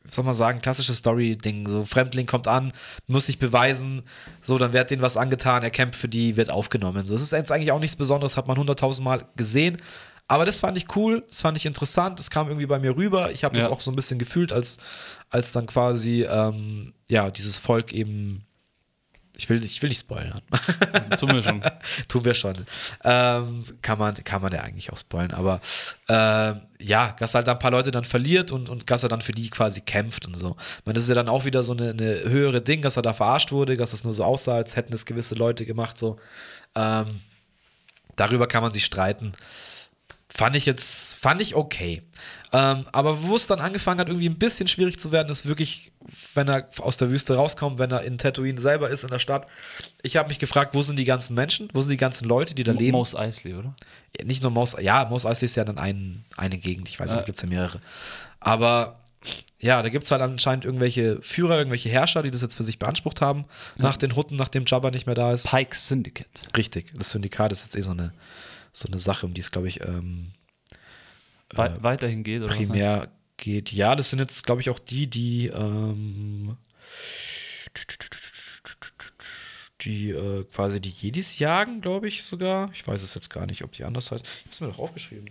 soll 0.07 0.23
man 0.23 0.33
sagen, 0.33 0.61
klassisches 0.61 0.97
Story-Ding. 0.97 1.67
So, 1.67 1.83
Fremdling 1.83 2.25
kommt 2.25 2.47
an, 2.47 2.71
muss 3.07 3.25
sich 3.25 3.39
beweisen, 3.39 4.03
so, 4.41 4.57
dann 4.57 4.73
wird 4.73 4.91
denen 4.91 5.01
was 5.01 5.17
angetan, 5.17 5.63
er 5.63 5.71
kämpft 5.71 5.95
für 5.99 6.07
die, 6.07 6.35
wird 6.35 6.49
aufgenommen. 6.49 7.03
So, 7.05 7.13
das 7.13 7.23
ist 7.23 7.33
eigentlich 7.33 7.71
auch 7.71 7.79
nichts 7.79 7.95
Besonderes, 7.95 8.37
hat 8.37 8.47
man 8.47 8.57
hunderttausend 8.57 9.03
Mal 9.03 9.27
gesehen. 9.35 9.77
Aber 10.27 10.45
das 10.45 10.59
fand 10.59 10.77
ich 10.77 10.87
cool, 10.95 11.23
das 11.29 11.41
fand 11.41 11.55
ich 11.57 11.65
interessant, 11.67 12.17
das 12.19 12.29
kam 12.31 12.47
irgendwie 12.47 12.65
bei 12.65 12.79
mir 12.79 12.95
rüber. 12.95 13.31
Ich 13.31 13.43
habe 13.43 13.55
das 13.55 13.65
Ja. 13.65 13.71
auch 13.71 13.81
so 13.81 13.91
ein 13.91 13.95
bisschen 13.95 14.17
gefühlt, 14.17 14.51
als, 14.51 14.79
als 15.29 15.51
dann 15.51 15.67
quasi, 15.67 16.23
ähm, 16.23 16.93
ja, 17.07 17.29
dieses 17.29 17.57
Volk 17.57 17.93
eben. 17.93 18.41
Ich 19.37 19.49
will, 19.49 19.61
ich 19.65 19.81
will 19.81 19.89
nicht 19.89 19.99
spoilern. 19.99 20.41
Tun 21.19 21.33
wir 21.33 21.43
schon. 21.43 21.61
Tun 22.07 22.23
wir 22.23 22.33
schon. 22.33 22.53
Ähm, 23.03 23.65
kann, 23.81 23.99
man, 23.99 24.15
kann 24.23 24.41
man 24.41 24.53
ja 24.53 24.61
eigentlich 24.61 24.93
auch 24.93 24.97
spoilen, 24.97 25.33
aber 25.33 25.59
ähm, 26.07 26.61
ja, 26.79 27.13
dass 27.19 27.35
halt 27.35 27.49
ein 27.49 27.59
paar 27.59 27.71
Leute 27.71 27.91
dann 27.91 28.05
verliert 28.05 28.51
und, 28.53 28.69
und 28.69 28.89
dass 28.89 29.03
er 29.03 29.09
dann 29.09 29.19
für 29.21 29.33
die 29.33 29.49
quasi 29.49 29.81
kämpft 29.81 30.25
und 30.25 30.35
so. 30.35 30.55
Meine, 30.85 30.93
das 30.95 31.03
ist 31.03 31.09
ja 31.09 31.15
dann 31.15 31.27
auch 31.27 31.43
wieder 31.43 31.63
so 31.63 31.73
eine, 31.73 31.89
eine 31.89 32.21
höhere 32.23 32.61
Ding, 32.61 32.81
dass 32.81 32.95
er 32.95 33.01
da 33.03 33.11
verarscht 33.11 33.51
wurde, 33.51 33.75
dass 33.75 33.91
es 33.91 34.05
nur 34.05 34.13
so 34.13 34.23
aussah, 34.23 34.55
als 34.55 34.77
hätten 34.77 34.93
es 34.93 35.05
gewisse 35.05 35.35
Leute 35.35 35.65
gemacht, 35.65 35.97
so. 35.97 36.17
Ähm, 36.73 37.05
darüber 38.15 38.47
kann 38.47 38.63
man 38.63 38.71
sich 38.71 38.85
streiten. 38.85 39.33
Fand 40.37 40.53
ich 40.55 40.65
jetzt, 40.65 41.15
fand 41.15 41.39
ich 41.39 41.55
okay. 41.55 42.01
Ähm, 42.51 42.85
aber 42.91 43.23
wo 43.23 43.37
es 43.37 43.47
dann 43.47 43.61
angefangen 43.61 44.01
hat, 44.01 44.09
irgendwie 44.09 44.27
ein 44.27 44.37
bisschen 44.37 44.67
schwierig 44.67 44.99
zu 44.99 45.13
werden, 45.13 45.29
ist 45.29 45.45
wirklich, 45.45 45.93
wenn 46.33 46.49
er 46.49 46.67
aus 46.79 46.97
der 46.97 47.09
Wüste 47.09 47.35
rauskommt, 47.35 47.79
wenn 47.79 47.91
er 47.91 48.01
in 48.03 48.17
Tatooine 48.17 48.59
selber 48.59 48.89
ist, 48.89 49.03
in 49.03 49.09
der 49.09 49.19
Stadt. 49.19 49.47
Ich 50.01 50.17
habe 50.17 50.27
mich 50.27 50.39
gefragt, 50.39 50.73
wo 50.73 50.81
sind 50.81 50.97
die 50.97 51.05
ganzen 51.05 51.35
Menschen, 51.35 51.69
wo 51.73 51.81
sind 51.81 51.91
die 51.91 51.97
ganzen 51.97 52.27
Leute, 52.27 52.53
die 52.53 52.65
da 52.65 52.73
leben? 52.73 52.97
Mos 52.97 53.15
Eisley, 53.15 53.53
oder? 53.53 53.73
Ja, 54.19 54.25
nicht 54.25 54.41
nur 54.41 54.51
Maus, 54.51 54.75
ja, 54.79 55.05
Maus 55.09 55.25
Eisley 55.25 55.45
ist 55.45 55.55
ja 55.55 55.63
dann 55.63 55.77
ein, 55.77 56.25
eine 56.35 56.57
Gegend, 56.57 56.89
ich 56.89 56.99
weiß 56.99 57.07
nicht, 57.11 57.15
Ja. 57.15 57.21
da 57.21 57.25
gibt 57.25 57.37
es 57.37 57.41
ja 57.43 57.47
mehrere. 57.47 57.79
Aber 58.41 58.99
ja, 59.59 59.81
da 59.81 59.87
gibt 59.87 60.03
es 60.03 60.11
halt 60.11 60.21
anscheinend 60.21 60.65
irgendwelche 60.65 61.21
Führer, 61.21 61.57
irgendwelche 61.57 61.89
Herrscher, 61.89 62.23
die 62.23 62.31
das 62.31 62.41
jetzt 62.41 62.55
für 62.55 62.63
sich 62.63 62.77
beansprucht 62.77 63.21
haben, 63.21 63.45
nach 63.77 63.95
den 63.97 64.15
Hutten, 64.17 64.35
nachdem 64.35 64.65
Jabba 64.65 64.91
nicht 64.91 65.05
mehr 65.05 65.15
da 65.15 65.31
ist. 65.31 65.49
Pike's 65.49 65.87
Syndicate. 65.87 66.27
Richtig, 66.57 66.91
das 66.97 67.09
Syndikat 67.11 67.51
ist 67.53 67.63
jetzt 67.63 67.75
eh 67.77 67.81
so 67.81 67.91
eine, 67.91 68.13
so 68.75 68.87
eine 68.87 68.97
Sache, 68.97 69.25
um 69.25 69.33
die 69.33 69.41
es, 69.41 69.51
glaube 69.51 69.67
ich, 69.67 69.81
ähm, 69.81 70.31
Wei 71.51 71.71
weiterhin 71.81 72.23
geht, 72.23 72.41
oder 72.41 72.49
was? 72.49 72.57
primär 72.57 73.09
geht. 73.37 73.71
Ja, 73.71 73.95
das 73.95 74.09
sind 74.09 74.19
jetzt, 74.19 74.45
glaube 74.45 74.61
ich, 74.61 74.69
auch 74.69 74.79
die, 74.79 75.07
die 75.07 75.47
ähm, 75.47 76.57
die 79.81 80.09
äh, 80.09 80.43
quasi 80.45 80.81
die 80.81 80.89
Jedis 80.89 81.39
jagen, 81.39 81.79
glaube 81.81 82.07
ich 82.07 82.23
sogar. 82.23 82.69
Ich 82.73 82.85
weiß 82.85 83.01
es 83.01 83.13
jetzt 83.13 83.29
gar 83.29 83.45
nicht, 83.45 83.63
ob 83.63 83.71
die 83.71 83.83
anders 83.83 84.11
heißt. 84.11 84.25
Ich 84.25 84.41
habe 84.41 84.51
es 84.51 84.61
mir 84.61 84.67
doch 84.67 84.79
aufgeschrieben. 84.79 85.29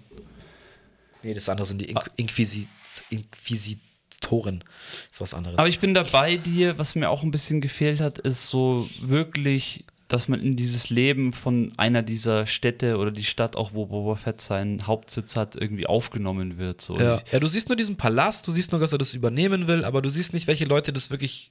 Nee, 1.22 1.34
das 1.34 1.48
andere 1.48 1.66
sind 1.66 1.80
die 1.80 1.86
Inqu 1.86 2.08
Inquisi 2.16 2.68
Inquisitoren. 3.10 4.60
Das 4.60 5.08
ist 5.10 5.20
was 5.20 5.34
anderes. 5.34 5.58
Aber 5.58 5.68
ich 5.68 5.80
bin 5.80 5.92
da 5.92 6.04
bei 6.04 6.36
dir, 6.36 6.78
was 6.78 6.94
mir 6.94 7.10
auch 7.10 7.22
ein 7.22 7.30
bisschen 7.30 7.60
gefehlt 7.60 8.00
hat, 8.00 8.18
ist 8.18 8.46
so 8.46 8.88
wirklich, 9.00 9.84
dass 10.14 10.28
man 10.28 10.40
in 10.40 10.54
dieses 10.54 10.90
Leben 10.90 11.32
von 11.32 11.72
einer 11.76 12.02
dieser 12.02 12.46
Städte 12.46 12.98
oder 12.98 13.10
die 13.10 13.24
Stadt, 13.24 13.56
auch 13.56 13.74
wo 13.74 13.86
Boba 13.86 14.14
Fett 14.14 14.40
seinen 14.40 14.86
Hauptsitz 14.86 15.34
hat, 15.34 15.56
irgendwie 15.56 15.86
aufgenommen 15.86 16.56
wird. 16.56 16.80
So. 16.80 16.96
Ja. 16.96 17.20
Ja, 17.32 17.40
du 17.40 17.48
siehst 17.48 17.68
nur 17.68 17.74
diesen 17.74 17.96
Palast, 17.96 18.46
du 18.46 18.52
siehst 18.52 18.70
nur, 18.70 18.80
dass 18.80 18.92
er 18.92 18.98
das 18.98 19.12
übernehmen 19.14 19.66
will, 19.66 19.84
aber 19.84 20.02
du 20.02 20.08
siehst 20.08 20.32
nicht, 20.32 20.46
welche 20.46 20.66
Leute 20.66 20.92
das 20.92 21.10
wirklich 21.10 21.50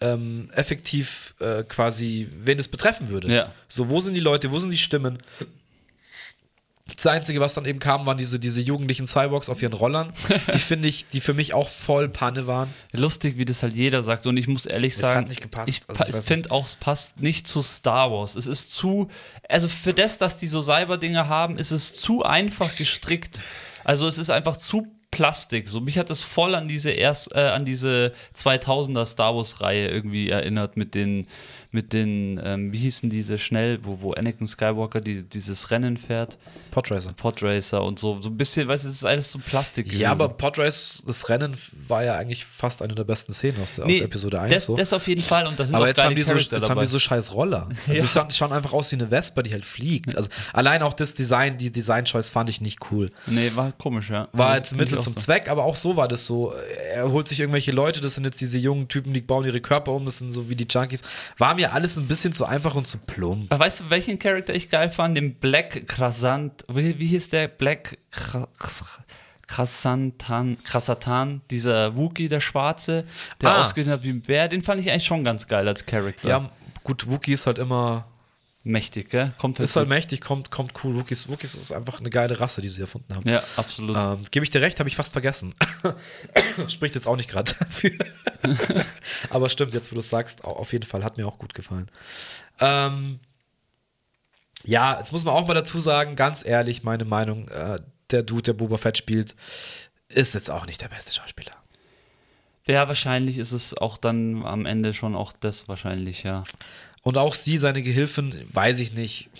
ähm, 0.00 0.48
effektiv 0.52 1.34
äh, 1.40 1.64
quasi, 1.64 2.28
wen 2.40 2.56
es 2.60 2.68
betreffen 2.68 3.08
würde. 3.08 3.34
Ja. 3.34 3.52
So, 3.68 3.88
wo 3.88 3.98
sind 3.98 4.14
die 4.14 4.20
Leute, 4.20 4.52
wo 4.52 4.60
sind 4.60 4.70
die 4.70 4.78
Stimmen? 4.78 5.18
Das 6.86 7.06
Einzige, 7.06 7.40
was 7.40 7.54
dann 7.54 7.64
eben 7.64 7.78
kam, 7.78 8.04
waren 8.04 8.18
diese, 8.18 8.38
diese 8.38 8.60
jugendlichen 8.60 9.06
Cyborgs 9.06 9.48
auf 9.48 9.62
ihren 9.62 9.72
Rollern, 9.72 10.12
die 10.52 10.58
finde 10.58 10.86
ich, 10.86 11.06
die 11.08 11.20
für 11.20 11.32
mich 11.32 11.54
auch 11.54 11.70
voll 11.70 12.10
Panne 12.10 12.46
waren. 12.46 12.68
Lustig, 12.92 13.38
wie 13.38 13.46
das 13.46 13.62
halt 13.62 13.72
jeder 13.72 14.02
sagt. 14.02 14.26
Und 14.26 14.36
ich 14.36 14.48
muss 14.48 14.66
ehrlich 14.66 14.92
Es 14.92 14.98
sagen, 14.98 15.20
hat 15.20 15.28
nicht 15.28 15.40
gepasst. 15.40 15.68
ich, 15.68 15.80
Also 15.88 16.04
ich 16.06 16.24
finde 16.24 16.50
auch, 16.50 16.66
es 16.66 16.76
passt 16.76 17.22
nicht 17.22 17.46
zu 17.46 17.62
Star 17.62 18.12
Wars. 18.12 18.34
Es 18.34 18.46
ist 18.46 18.74
zu, 18.74 19.08
also 19.48 19.68
für 19.68 19.94
das, 19.94 20.18
dass 20.18 20.36
die 20.36 20.46
so 20.46 20.60
Cyber-Dinge 20.62 21.26
haben, 21.26 21.56
ist 21.56 21.70
es 21.70 21.94
zu 21.94 22.22
einfach 22.22 22.76
gestrickt. 22.76 23.40
Also 23.82 24.06
es 24.06 24.18
ist 24.18 24.28
einfach 24.28 24.58
zu 24.58 24.86
Plastik. 25.10 25.68
So 25.68 25.80
mich 25.80 25.96
hat 25.96 26.10
es 26.10 26.20
voll 26.20 26.54
an 26.54 26.68
diese 26.68 26.90
erst, 26.90 27.34
äh, 27.34 27.40
an 27.40 27.64
diese 27.64 28.12
2000er 28.36 29.06
Star 29.06 29.34
Wars 29.34 29.60
Reihe 29.60 29.88
irgendwie 29.88 30.28
erinnert 30.28 30.76
mit 30.76 30.94
den 30.94 31.26
mit 31.74 31.92
den 31.92 32.40
ähm, 32.42 32.72
wie 32.72 32.78
hießen 32.78 33.10
diese 33.10 33.38
schnell, 33.38 33.80
wo 33.82 34.00
wo 34.00 34.12
Anakin 34.12 34.46
Skywalker 34.46 35.00
die, 35.00 35.24
dieses 35.24 35.70
Rennen 35.70 35.96
fährt, 35.96 36.38
Podracer. 36.70 37.12
Podracer 37.12 37.82
und 37.82 37.98
so 37.98 38.20
so 38.20 38.30
ein 38.30 38.36
bisschen, 38.36 38.68
weißt 38.68 38.84
du, 38.84 38.88
es 38.88 38.96
ist 38.96 39.04
alles 39.04 39.32
so 39.32 39.38
Plastik. 39.40 39.86
Ja, 39.86 39.92
gewesen. 39.92 40.06
aber 40.06 40.28
Podrace, 40.28 41.02
das 41.06 41.28
Rennen 41.28 41.56
war 41.88 42.04
ja 42.04 42.14
eigentlich 42.14 42.44
fast 42.44 42.80
eine 42.80 42.94
der 42.94 43.04
besten 43.04 43.32
Szenen 43.32 43.60
aus, 43.60 43.74
der, 43.74 43.86
Nee, 43.86 43.96
aus 43.96 44.02
Episode 44.02 44.40
1. 44.40 44.54
Das, 44.54 44.64
so. 44.66 44.76
das 44.76 44.92
auf 44.92 45.06
jeden 45.08 45.22
Fall 45.22 45.46
und 45.46 45.58
da 45.58 45.64
sind 45.64 45.74
Aber 45.74 45.84
auch 45.84 45.88
jetzt, 45.88 46.02
haben 46.02 46.14
die, 46.14 46.22
so, 46.22 46.34
jetzt 46.34 46.52
haben 46.52 46.80
die 46.80 46.86
so 46.86 46.98
scheiß 46.98 47.34
Roller. 47.34 47.68
Also 47.88 48.04
Es 48.04 48.12
schaut, 48.12 48.32
schauen 48.32 48.52
einfach 48.52 48.72
aus 48.72 48.90
wie 48.92 48.96
eine 48.96 49.08
Vespa, 49.08 49.42
die 49.42 49.52
halt 49.52 49.64
fliegt. 49.64 50.16
Also 50.16 50.30
allein 50.52 50.82
auch 50.82 50.94
das 50.94 51.14
Design, 51.14 51.58
die 51.58 51.70
Design-Choice 51.70 52.30
fand 52.30 52.48
ich 52.50 52.60
nicht 52.60 52.78
cool. 52.90 53.10
Nee, 53.26 53.50
war 53.54 53.72
komisch, 53.72 54.10
ja. 54.10 54.28
War 54.32 54.50
Ja, 54.50 54.56
jetzt 54.56 54.70
find 54.70 54.82
ich 54.82 54.90
Mittel 54.90 55.02
zum 55.02 55.14
so. 55.14 55.20
Zweck, 55.20 55.48
aber 55.48 55.64
auch 55.64 55.76
so 55.76 55.96
war 55.96 56.08
das 56.08 56.26
so. 56.26 56.52
Er 56.94 57.10
holt 57.10 57.28
sich 57.28 57.40
irgendwelche 57.40 57.72
Leute, 57.72 58.00
das 58.00 58.14
sind 58.14 58.24
jetzt 58.24 58.40
diese 58.40 58.58
jungen 58.58 58.88
Typen, 58.88 59.12
die 59.12 59.20
bauen 59.20 59.44
ihre 59.44 59.60
Körper 59.60 59.92
um, 59.92 60.04
das 60.04 60.18
sind 60.18 60.30
so 60.30 60.48
wie 60.48 60.56
die 60.56 60.66
Junkies. 60.68 61.02
War 61.38 61.54
mir 61.54 61.63
alles 61.72 61.96
ein 61.96 62.06
bisschen 62.06 62.32
zu 62.32 62.44
einfach 62.44 62.74
und 62.74 62.86
zu 62.86 62.98
plump. 62.98 63.52
Aber 63.52 63.64
weißt 63.64 63.80
du, 63.80 63.90
welchen 63.90 64.18
Charakter 64.18 64.54
ich 64.54 64.70
geil 64.70 64.90
fand? 64.90 65.16
Den 65.16 65.34
Black 65.34 65.86
Krasant. 65.88 66.64
Wie, 66.68 66.98
wie 66.98 67.06
hieß 67.06 67.30
der? 67.30 67.48
Black 67.48 67.98
Kra- 68.12 68.48
Krasantan, 69.46 70.56
Krasatan, 70.64 71.42
dieser 71.50 71.94
Wookie, 71.96 72.28
der 72.28 72.40
Schwarze, 72.40 73.04
der 73.40 73.50
Ah. 73.50 73.62
ausgesehen 73.62 73.92
hat 73.92 74.02
wie 74.02 74.10
ein 74.10 74.20
Bär. 74.22 74.48
Den 74.48 74.62
fand 74.62 74.80
ich 74.80 74.90
eigentlich 74.90 75.04
schon 75.04 75.22
ganz 75.22 75.46
geil 75.46 75.68
als 75.68 75.84
Charakter. 75.86 76.28
Ja, 76.28 76.50
gut, 76.82 77.08
Wookie 77.10 77.34
ist 77.34 77.46
halt 77.46 77.58
immer, 77.58 78.06
Mächtig, 78.66 79.10
gell? 79.10 79.32
Kommt 79.36 79.60
ist 79.60 79.76
halt 79.76 79.88
mächtig, 79.90 80.22
kommt, 80.22 80.50
kommt 80.50 80.72
cool. 80.82 80.94
Wookies, 80.96 81.28
Wookies 81.28 81.54
ist 81.54 81.70
einfach 81.70 82.00
eine 82.00 82.08
geile 82.08 82.40
Rasse, 82.40 82.62
die 82.62 82.68
sie 82.68 82.80
erfunden 82.80 83.14
haben. 83.14 83.28
Ja, 83.28 83.42
absolut. 83.56 83.94
Ähm, 83.94 84.24
Gebe 84.30 84.42
ich 84.42 84.48
dir 84.48 84.62
recht, 84.62 84.78
habe 84.78 84.88
ich 84.88 84.96
fast 84.96 85.12
vergessen. 85.12 85.54
Spricht 86.68 86.94
jetzt 86.94 87.06
auch 87.06 87.16
nicht 87.16 87.28
gerade 87.28 87.52
dafür. 87.58 87.92
Aber 89.30 89.50
stimmt, 89.50 89.74
jetzt 89.74 89.90
wo 89.90 89.94
du 89.94 90.00
es 90.00 90.08
sagst, 90.08 90.44
au- 90.44 90.56
auf 90.56 90.72
jeden 90.72 90.86
Fall, 90.86 91.04
hat 91.04 91.18
mir 91.18 91.26
auch 91.28 91.38
gut 91.38 91.52
gefallen. 91.52 91.90
Ähm, 92.58 93.20
ja, 94.64 94.96
jetzt 94.98 95.12
muss 95.12 95.24
man 95.26 95.34
auch 95.34 95.46
mal 95.46 95.52
dazu 95.54 95.78
sagen, 95.78 96.16
ganz 96.16 96.42
ehrlich, 96.46 96.82
meine 96.82 97.04
Meinung, 97.04 97.48
äh, 97.48 97.80
der 98.10 98.22
Dude, 98.22 98.42
der 98.44 98.52
Boba 98.54 98.78
Fett 98.78 98.96
spielt, 98.96 99.36
ist 100.08 100.32
jetzt 100.34 100.50
auch 100.50 100.64
nicht 100.64 100.80
der 100.80 100.88
beste 100.88 101.12
Schauspieler. 101.12 101.52
Ja, 102.66 102.88
wahrscheinlich 102.88 103.36
ist 103.36 103.52
es 103.52 103.76
auch 103.76 103.98
dann 103.98 104.42
am 104.46 104.64
Ende 104.64 104.94
schon 104.94 105.14
auch 105.14 105.34
das 105.34 105.68
wahrscheinlich, 105.68 106.22
ja. 106.22 106.44
Und 107.04 107.18
auch 107.18 107.34
sie, 107.34 107.58
seine 107.58 107.82
Gehilfin, 107.82 108.34
weiß 108.52 108.80
ich 108.80 108.94
nicht. 108.94 109.30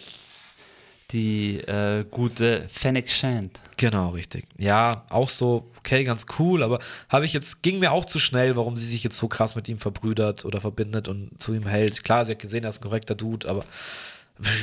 die 1.10 1.58
äh, 1.58 2.04
gute 2.10 2.68
Fennec 2.68 3.10
Shand. 3.10 3.60
Genau, 3.76 4.10
richtig. 4.10 4.46
Ja, 4.58 5.04
auch 5.10 5.28
so, 5.28 5.70
okay, 5.78 6.02
ganz 6.02 6.26
cool, 6.38 6.62
aber 6.62 6.80
habe 7.08 7.24
ich 7.24 7.32
jetzt, 7.32 7.62
ging 7.62 7.78
mir 7.78 7.92
auch 7.92 8.04
zu 8.04 8.18
schnell, 8.18 8.56
warum 8.56 8.76
sie 8.76 8.86
sich 8.86 9.04
jetzt 9.04 9.16
so 9.16 9.28
krass 9.28 9.54
mit 9.54 9.68
ihm 9.68 9.78
verbrüdert 9.78 10.44
oder 10.44 10.60
verbindet 10.60 11.08
und 11.08 11.40
zu 11.40 11.54
ihm 11.54 11.66
hält. 11.66 12.02
Klar, 12.04 12.24
sie 12.24 12.32
hat 12.32 12.38
gesehen, 12.40 12.64
er 12.64 12.70
ist 12.70 12.80
ein 12.80 12.84
korrekter 12.84 13.14
Dude, 13.14 13.48
aber 13.48 13.64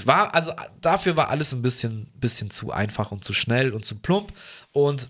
war, 0.05 0.33
also 0.35 0.51
dafür 0.81 1.15
war 1.15 1.29
alles 1.29 1.53
ein 1.53 1.61
bisschen, 1.61 2.07
bisschen 2.15 2.51
zu 2.51 2.71
einfach 2.71 3.11
und 3.11 3.23
zu 3.23 3.33
schnell 3.33 3.73
und 3.73 3.85
zu 3.85 3.95
plump. 3.95 4.33
Und 4.73 5.09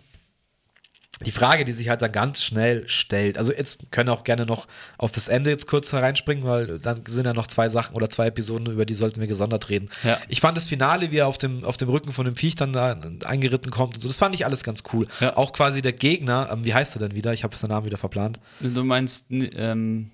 die 1.25 1.31
Frage, 1.31 1.65
die 1.65 1.71
sich 1.71 1.89
halt 1.89 2.01
dann 2.01 2.11
ganz 2.11 2.43
schnell 2.43 2.87
stellt, 2.87 3.37
also 3.37 3.53
jetzt 3.53 3.91
können 3.91 4.09
auch 4.09 4.23
gerne 4.23 4.45
noch 4.45 4.67
auf 4.97 5.11
das 5.11 5.27
Ende 5.27 5.49
jetzt 5.49 5.67
kurz 5.67 5.91
hereinspringen, 5.93 6.43
weil 6.43 6.79
dann 6.79 7.01
sind 7.07 7.25
ja 7.25 7.33
noch 7.33 7.47
zwei 7.47 7.69
Sachen 7.69 7.95
oder 7.95 8.09
zwei 8.09 8.27
Episoden, 8.27 8.71
über 8.71 8.85
die 8.85 8.93
sollten 8.93 9.21
wir 9.21 9.27
gesondert 9.27 9.69
reden. 9.69 9.89
Ja. 10.03 10.17
Ich 10.27 10.41
fand 10.41 10.57
das 10.57 10.67
Finale, 10.67 11.11
wie 11.11 11.17
er 11.17 11.27
auf 11.27 11.37
dem, 11.37 11.63
auf 11.63 11.77
dem 11.77 11.89
Rücken 11.89 12.11
von 12.11 12.25
dem 12.25 12.35
Viech 12.35 12.55
dann 12.55 12.73
da 12.73 12.97
eingeritten 13.25 13.71
kommt 13.71 13.95
und 13.95 14.01
so, 14.01 14.07
das 14.07 14.17
fand 14.17 14.35
ich 14.35 14.45
alles 14.45 14.63
ganz 14.63 14.83
cool. 14.93 15.07
Ja. 15.19 15.37
Auch 15.37 15.53
quasi 15.53 15.81
der 15.81 15.93
Gegner, 15.93 16.49
ähm, 16.51 16.65
wie 16.65 16.73
heißt 16.73 16.95
er 16.95 16.99
denn 16.99 17.15
wieder? 17.15 17.33
Ich 17.33 17.43
habe 17.43 17.55
seinen 17.57 17.71
Namen 17.71 17.85
wieder 17.85 17.97
verplant. 17.97 18.39
Du 18.59 18.83
meinst, 18.83 19.25
ähm, 19.29 20.11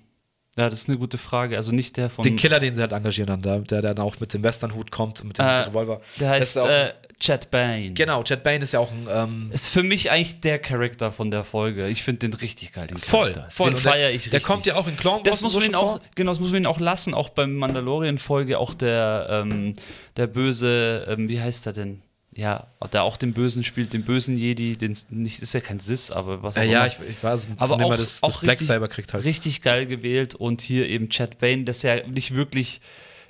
ja, 0.58 0.68
das 0.68 0.80
ist 0.80 0.88
eine 0.88 0.98
gute 0.98 1.18
Frage. 1.18 1.56
Also 1.56 1.72
nicht 1.72 1.96
der 1.96 2.10
von. 2.10 2.24
Den 2.24 2.36
Killer, 2.36 2.58
den 2.58 2.74
sie 2.74 2.80
halt 2.80 2.92
engagieren 2.92 3.28
dann, 3.28 3.42
der, 3.42 3.60
der 3.60 3.94
dann 3.94 3.98
auch 4.04 4.18
mit 4.18 4.34
dem 4.34 4.42
Westernhut 4.42 4.90
kommt, 4.90 5.22
mit 5.22 5.38
dem 5.38 5.44
äh, 5.44 5.60
Revolver. 5.60 6.00
Der 6.18 6.30
heißt 6.30 6.56
äh, 6.56 6.92
Chad 7.20 7.50
Bane. 7.50 7.92
Genau, 7.92 8.22
Chad 8.24 8.42
Bane 8.42 8.58
ist 8.58 8.72
ja 8.72 8.80
auch 8.80 8.90
ein. 8.90 9.06
Ähm 9.10 9.50
ist 9.52 9.68
für 9.68 9.84
mich 9.84 10.10
eigentlich 10.10 10.40
der 10.40 10.58
Charakter 10.58 11.12
von 11.12 11.30
der 11.30 11.44
Folge. 11.44 11.86
Ich 11.88 12.02
finde 12.02 12.28
den 12.28 12.34
richtig 12.34 12.72
geil. 12.72 12.88
Den 12.88 12.98
voll, 12.98 13.32
voll. 13.50 13.70
Den 13.70 13.76
feiere 13.78 14.10
ich 14.10 14.16
richtig. 14.16 14.30
Der 14.32 14.40
kommt 14.40 14.66
ja 14.66 14.74
auch 14.74 14.88
in 14.88 14.96
Clone 14.96 15.18
Wars. 15.18 15.24
Das 15.24 15.42
muss 15.42 15.54
man 15.54 15.64
ihn 15.64 15.74
auch, 15.76 16.00
genau, 16.16 16.32
das 16.32 16.40
muss 16.40 16.50
man 16.50 16.62
ihn 16.62 16.66
auch 16.66 16.80
lassen. 16.80 17.14
Auch 17.14 17.28
beim 17.28 17.54
Mandalorian-Folge, 17.54 18.58
auch 18.58 18.74
der, 18.74 19.28
ähm, 19.30 19.74
der 20.16 20.26
böse, 20.26 21.06
ähm, 21.08 21.28
wie 21.28 21.40
heißt 21.40 21.66
er 21.66 21.72
denn? 21.72 22.02
Ja, 22.38 22.68
der 22.92 23.02
auch 23.02 23.16
den 23.16 23.32
Bösen 23.32 23.64
spielt, 23.64 23.92
den 23.92 24.04
bösen 24.04 24.38
Jedi, 24.38 24.76
den 24.76 24.96
nicht 25.10 25.42
ist 25.42 25.54
ja 25.54 25.60
kein 25.60 25.80
Sis, 25.80 26.12
aber 26.12 26.40
was 26.40 26.56
auch 26.56 26.62
äh, 26.62 26.70
Ja, 26.70 26.86
ich, 26.86 26.96
ich 27.10 27.20
weiß, 27.20 27.48
aber 27.56 27.84
auch, 27.84 27.96
das, 27.96 28.22
auch 28.22 28.28
das 28.28 28.40
Black 28.40 28.60
Cyber 28.60 28.86
kriegt 28.86 29.12
halt. 29.12 29.24
Richtig 29.24 29.60
geil 29.60 29.86
gewählt 29.86 30.36
und 30.36 30.60
hier 30.60 30.88
eben 30.88 31.08
Chad 31.08 31.40
Bane, 31.40 31.64
das 31.64 31.78
ist 31.78 31.82
ja 31.82 32.06
nicht 32.06 32.36
wirklich 32.36 32.80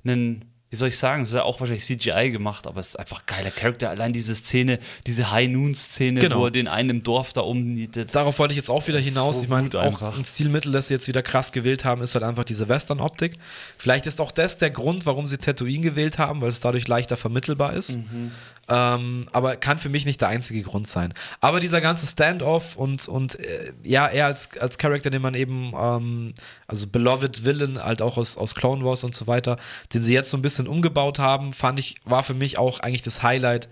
ein 0.05 0.45
wie 0.71 0.77
soll 0.77 0.89
ich 0.89 0.99
sagen, 0.99 1.23
es 1.23 1.31
ist 1.31 1.35
ja 1.35 1.45
auch 1.45 1.61
wahrscheinlich 1.61 1.85
CGI 1.85 2.31
gemacht, 2.31 2.67
aber 2.67 2.81
es 2.81 2.89
ist 2.89 2.99
einfach 2.99 3.25
geiler 3.25 3.51
Charakter. 3.51 3.89
Allein 3.89 4.13
diese 4.13 4.35
Szene, 4.35 4.79
diese 5.07 5.31
High-Noon-Szene, 5.31 6.21
genau. 6.21 6.41
wo 6.41 6.45
er 6.45 6.51
den 6.51 6.69
einen 6.69 6.91
im 6.91 7.03
Dorf 7.03 7.33
da 7.33 7.41
umnietet. 7.41 8.15
Darauf 8.15 8.39
wollte 8.39 8.53
ich 8.53 8.59
jetzt 8.59 8.69
auch 8.69 8.87
wieder 8.87 8.99
hinaus. 8.99 9.39
So 9.39 9.43
ich 9.45 9.49
meine, 9.49 9.71
auch 9.81 10.03
ein 10.03 10.25
Stilmittel, 10.27 10.71
das 10.71 10.89
sie 10.89 10.95
jetzt 10.95 11.09
wieder 11.09 11.23
krass 11.23 11.53
gewählt 11.53 11.87
haben, 11.87 12.03
ist 12.03 12.15
halt 12.15 12.23
einfach 12.23 12.45
diese 12.45 12.69
Western-Optik. 12.69 13.39
Vielleicht 13.79 14.05
ist 14.05 14.21
auch 14.21 14.31
das 14.31 14.59
der 14.59 14.69
Grund, 14.69 15.07
warum 15.07 15.27
sie 15.27 15.39
Tatooine 15.39 15.81
gewählt 15.81 16.19
haben, 16.19 16.43
weil 16.43 16.51
es 16.51 16.61
dadurch 16.61 16.87
leichter 16.87 17.17
vermittelbar 17.17 17.73
ist. 17.73 17.97
Mhm. 17.97 18.33
Ähm, 18.69 19.29
aber 19.33 19.57
kann 19.57 19.79
für 19.79 19.89
mich 19.89 20.05
nicht 20.05 20.21
der 20.21 20.29
einzige 20.29 20.63
Grund 20.63 20.87
sein. 20.87 21.15
Aber 21.41 21.59
dieser 21.59 21.81
ganze 21.81 22.07
Standoff 22.07 22.77
und, 22.77 23.09
und 23.09 23.41
äh, 23.41 23.73
ja, 23.83 24.07
er 24.07 24.27
als, 24.27 24.59
als 24.59 24.77
Charakter, 24.77 25.09
den 25.09 25.23
man 25.23 25.35
eben, 25.35 25.73
ähm, 25.75 26.35
also 26.67 26.87
Beloved 26.87 27.45
Villain, 27.45 27.83
halt 27.83 28.03
auch 28.03 28.19
aus, 28.19 28.37
aus 28.37 28.55
Clone 28.55 28.85
Wars 28.85 29.05
und 29.05 29.15
so 29.15 29.27
weiter, 29.27 29.57
den 29.95 30.05
sie 30.05 30.13
jetzt 30.13 30.31
so 30.31 30.37
ein 30.37 30.43
bisschen 30.43 30.69
umgebaut 30.69 31.19
haben, 31.19 31.55
fand 31.55 31.81
ich, 31.81 31.97
war 32.05 32.23
für 32.23 32.35
mich 32.35 32.59
auch 32.59 32.81
eigentlich 32.81 33.03
das 33.03 33.23
Highlight 33.23 33.69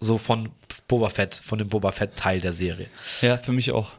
so 0.00 0.18
von 0.18 0.50
Boba 0.88 1.08
Fett, 1.08 1.34
von 1.34 1.58
dem 1.58 1.68
Boba 1.68 1.92
Fett-Teil 1.92 2.40
der 2.40 2.52
Serie. 2.52 2.88
Ja, 3.20 3.38
für 3.38 3.52
mich 3.52 3.70
auch. 3.70 3.92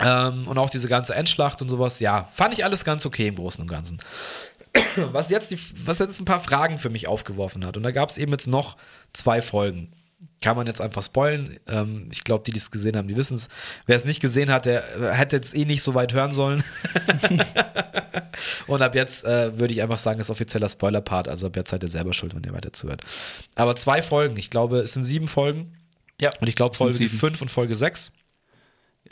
Ähm, 0.00 0.46
und 0.46 0.58
auch 0.58 0.70
diese 0.70 0.88
ganze 0.88 1.14
Endschlacht 1.14 1.62
und 1.62 1.68
sowas, 1.68 2.00
ja, 2.00 2.28
fand 2.34 2.54
ich 2.54 2.64
alles 2.64 2.84
ganz 2.84 3.06
okay 3.06 3.28
im 3.28 3.36
Großen 3.36 3.62
und 3.62 3.68
Ganzen. 3.68 3.98
was 5.12 5.30
jetzt, 5.30 5.50
die, 5.50 5.58
was 5.84 5.98
jetzt 5.98 6.20
ein 6.20 6.24
paar 6.24 6.40
Fragen 6.40 6.78
für 6.78 6.90
mich 6.90 7.08
aufgeworfen 7.08 7.64
hat. 7.64 7.76
Und 7.76 7.82
da 7.82 7.90
gab 7.90 8.08
es 8.08 8.18
eben 8.18 8.32
jetzt 8.32 8.46
noch 8.46 8.76
zwei 9.12 9.42
Folgen. 9.42 9.90
Kann 10.40 10.56
man 10.56 10.66
jetzt 10.66 10.80
einfach 10.80 11.02
spoilen. 11.02 11.58
Ähm, 11.66 12.08
ich 12.10 12.24
glaube, 12.24 12.44
die, 12.44 12.52
die 12.52 12.58
es 12.58 12.70
gesehen 12.70 12.96
haben, 12.96 13.08
die 13.08 13.16
wissen 13.16 13.34
es. 13.34 13.48
Wer 13.86 13.96
es 13.96 14.04
nicht 14.04 14.20
gesehen 14.20 14.50
hat, 14.50 14.66
der 14.66 14.82
äh, 14.98 15.14
hätte 15.14 15.36
jetzt 15.36 15.56
eh 15.56 15.64
nicht 15.64 15.82
so 15.82 15.94
weit 15.94 16.12
hören 16.12 16.32
sollen. 16.32 16.62
Und 18.66 18.82
ab 18.82 18.94
jetzt 18.94 19.24
äh, 19.24 19.58
würde 19.58 19.72
ich 19.72 19.82
einfach 19.82 19.98
sagen, 19.98 20.20
ist 20.20 20.30
offizieller 20.30 20.68
Spoiler-Part. 20.68 21.28
Also 21.28 21.46
ab 21.46 21.56
jetzt 21.56 21.70
seid 21.70 21.82
ihr 21.82 21.88
selber 21.88 22.12
schuld, 22.12 22.34
wenn 22.34 22.44
ihr 22.44 22.52
weiter 22.52 22.72
zuhört. 22.72 23.02
Aber 23.54 23.76
zwei 23.76 24.02
Folgen. 24.02 24.36
Ich 24.36 24.50
glaube, 24.50 24.78
es 24.78 24.92
sind 24.92 25.04
sieben 25.04 25.28
Folgen. 25.28 25.72
Ja. 26.20 26.30
Und 26.40 26.48
ich 26.48 26.54
glaube, 26.54 26.74
Folge 26.74 27.08
5 27.08 27.42
und 27.42 27.50
Folge 27.50 27.74
6. 27.74 28.12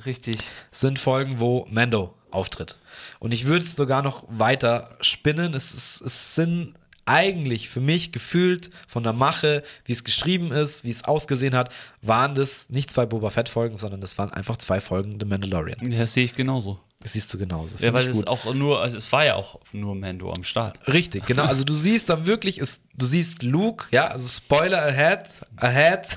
Richtig. 0.05 0.39
Sind 0.71 0.99
Folgen, 0.99 1.39
wo 1.39 1.67
Mando 1.71 2.15
auftritt. 2.35 2.79
Und 3.19 3.33
ich 3.33 3.47
würde 3.47 3.65
es 3.65 3.73
sogar 3.73 4.03
noch 4.03 4.25
weiter 4.29 4.91
spinnen. 5.01 5.55
Es, 5.55 5.73
ist, 5.73 6.01
es 6.03 6.35
sind 6.35 6.75
eigentlich 7.07 7.69
für 7.69 7.81
mich 7.81 8.13
gefühlt 8.13 8.71
von 8.89 9.03
der 9.03 9.13
Mache, 9.13 9.63
wie 9.85 9.93
es 9.93 10.05
geschrieben 10.05 10.53
ist, 10.53 10.85
wie 10.85 10.91
es 10.91 11.05
ausgesehen 11.05 11.55
hat, 11.55 11.75
waren 12.03 12.35
das 12.35 12.71
nicht 12.71 12.91
zwei 12.91 13.07
Boba 13.07 13.31
Fett-Folgen, 13.31 13.79
sondern 13.79 14.01
das 14.01 14.17
waren 14.19 14.33
einfach 14.33 14.57
zwei 14.57 14.81
Folgen 14.81 15.19
The 15.21 15.27
Mandalorian. 15.27 15.79
Das 15.91 16.15
sehe 16.15 16.25
ich 16.25 16.35
genauso. 16.35 16.79
Das 17.05 17.13
siehst 17.13 17.31
du 17.35 17.37
genauso. 17.37 17.77
Ja, 17.81 17.93
weil 17.93 18.09
es 18.09 18.27
auch 18.27 18.55
nur, 18.55 18.81
also 18.81 18.97
es 18.97 19.13
war 19.13 19.27
ja 19.27 19.35
auch 19.35 19.61
nur 19.73 19.95
Mando 19.95 20.33
am 20.33 20.43
Start. 20.43 20.79
Richtig, 20.89 21.27
genau. 21.27 21.45
Also 21.45 21.63
du 21.63 21.75
siehst 21.75 22.09
dann 22.09 22.25
wirklich, 22.25 22.59
ist, 22.59 22.85
du 22.95 23.05
siehst 23.05 23.43
Luke, 23.43 23.89
ja, 23.91 24.07
also 24.07 24.27
Spoiler 24.27 24.83
ahead, 24.83 25.29
ahead. 25.57 26.17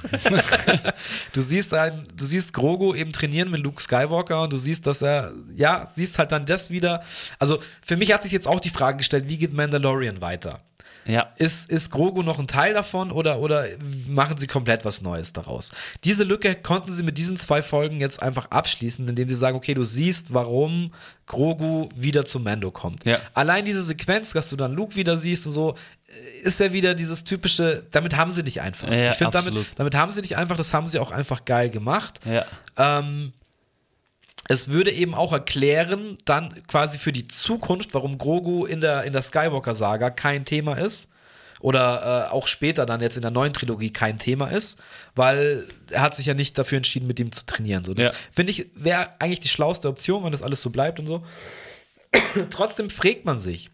du 1.33 1.41
siehst 1.41 1.73
ein, 1.73 2.07
du 2.15 2.23
siehst 2.23 2.53
Grogu 2.53 2.95
eben 2.95 3.11
trainieren 3.11 3.51
mit 3.51 3.65
Luke 3.65 3.81
Skywalker 3.81 4.43
und 4.43 4.53
du 4.53 4.57
siehst, 4.57 4.87
dass 4.87 5.01
er, 5.01 5.33
ja, 5.53 5.91
siehst 5.93 6.19
halt 6.19 6.31
dann 6.31 6.45
das 6.45 6.71
wieder. 6.71 7.03
Also 7.37 7.59
für 7.85 7.97
mich 7.97 8.13
hat 8.13 8.23
sich 8.23 8.31
jetzt 8.31 8.47
auch 8.47 8.61
die 8.61 8.69
Frage 8.69 8.99
gestellt, 8.99 9.27
wie 9.27 9.37
geht 9.37 9.51
Mandalorian 9.51 10.21
weiter? 10.21 10.61
Ja. 11.07 11.31
Ist, 11.37 11.69
ist 11.69 11.89
Grogu 11.89 12.21
noch 12.21 12.39
ein 12.39 12.47
Teil 12.47 12.73
davon 12.73 13.11
oder, 13.11 13.39
oder 13.39 13.65
machen 14.07 14.37
sie 14.37 14.47
komplett 14.47 14.85
was 14.85 15.01
Neues 15.01 15.33
daraus? 15.33 15.71
Diese 16.03 16.23
Lücke 16.23 16.55
konnten 16.55 16.91
sie 16.91 17.03
mit 17.03 17.17
diesen 17.17 17.37
zwei 17.37 17.63
Folgen 17.63 17.99
jetzt 17.99 18.21
einfach 18.21 18.51
abschließen, 18.51 19.07
indem 19.07 19.29
sie 19.29 19.35
sagen, 19.35 19.57
okay, 19.57 19.73
du 19.73 19.83
siehst, 19.83 20.33
warum 20.33 20.91
Grogu 21.25 21.89
wieder 21.95 22.25
zu 22.25 22.39
Mando 22.39 22.71
kommt. 22.71 23.05
Ja. 23.05 23.19
Allein 23.33 23.65
diese 23.65 23.83
Sequenz, 23.83 24.31
dass 24.31 24.49
du 24.49 24.55
dann 24.55 24.73
Luke 24.73 24.95
wieder 24.95 25.17
siehst 25.17 25.45
und 25.45 25.53
so, 25.53 25.75
ist 26.43 26.59
ja 26.59 26.71
wieder 26.71 26.95
dieses 26.95 27.23
typische, 27.25 27.83
damit 27.91 28.15
haben 28.15 28.31
sie 28.31 28.43
nicht 28.43 28.61
einfach. 28.61 28.89
Ja, 28.89 29.11
ich 29.11 29.17
finde, 29.17 29.31
damit, 29.31 29.65
damit 29.75 29.95
haben 29.95 30.11
sie 30.11 30.21
nicht 30.21 30.37
einfach, 30.37 30.55
das 30.55 30.73
haben 30.73 30.87
sie 30.87 30.99
auch 30.99 31.11
einfach 31.11 31.43
geil 31.43 31.69
gemacht. 31.69 32.19
Ja. 32.25 32.45
Ähm, 32.77 33.33
es 34.47 34.69
würde 34.69 34.91
eben 34.91 35.13
auch 35.13 35.33
erklären, 35.33 36.17
dann 36.25 36.63
quasi 36.67 36.97
für 36.97 37.11
die 37.11 37.27
Zukunft, 37.27 37.93
warum 37.93 38.17
Grogu 38.17 38.65
in 38.65 38.81
der, 38.81 39.03
in 39.03 39.13
der 39.13 39.21
Skywalker-Saga 39.21 40.09
kein 40.09 40.45
Thema 40.45 40.77
ist. 40.77 41.09
Oder 41.59 42.27
äh, 42.29 42.31
auch 42.31 42.47
später 42.47 42.85
dann 42.85 43.01
jetzt 43.01 43.15
in 43.15 43.23
der 43.23 43.31
neuen 43.31 43.51
Trilogie 43.51 43.91
kein 43.91 44.19
Thema 44.19 44.47
ist, 44.47 44.79
weil 45.15 45.67
er 45.89 46.01
hat 46.01 46.15
sich 46.15 46.27
ja 46.27 46.35
nicht 46.35 46.55
dafür 46.55 46.77
entschieden, 46.77 47.07
mit 47.07 47.19
ihm 47.19 47.31
zu 47.31 47.47
trainieren. 47.47 47.83
So, 47.83 47.95
das 47.95 48.05
ja. 48.05 48.11
finde 48.31 48.51
ich, 48.51 48.67
wäre 48.75 49.09
eigentlich 49.19 49.39
die 49.39 49.47
schlauste 49.47 49.87
Option, 49.89 50.23
wenn 50.23 50.31
das 50.31 50.43
alles 50.43 50.61
so 50.61 50.69
bleibt 50.69 50.99
und 50.99 51.07
so. 51.07 51.25
Trotzdem 52.51 52.91
fragt 52.91 53.25
man 53.25 53.39
sich, 53.39 53.71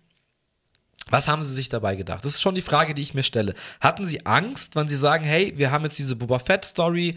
was 1.09 1.27
haben 1.27 1.43
sie 1.43 1.53
sich 1.53 1.67
dabei 1.67 1.97
gedacht? 1.97 2.23
Das 2.23 2.35
ist 2.35 2.41
schon 2.41 2.55
die 2.55 2.61
Frage, 2.61 2.93
die 2.93 3.01
ich 3.01 3.13
mir 3.13 3.23
stelle. 3.23 3.53
Hatten 3.81 4.05
sie 4.05 4.25
Angst, 4.25 4.77
wenn 4.77 4.87
sie 4.87 4.95
sagen, 4.95 5.25
hey, 5.25 5.53
wir 5.57 5.71
haben 5.71 5.83
jetzt 5.83 5.99
diese 5.99 6.15
Boba 6.15 6.39
Fett-Story, 6.39 7.15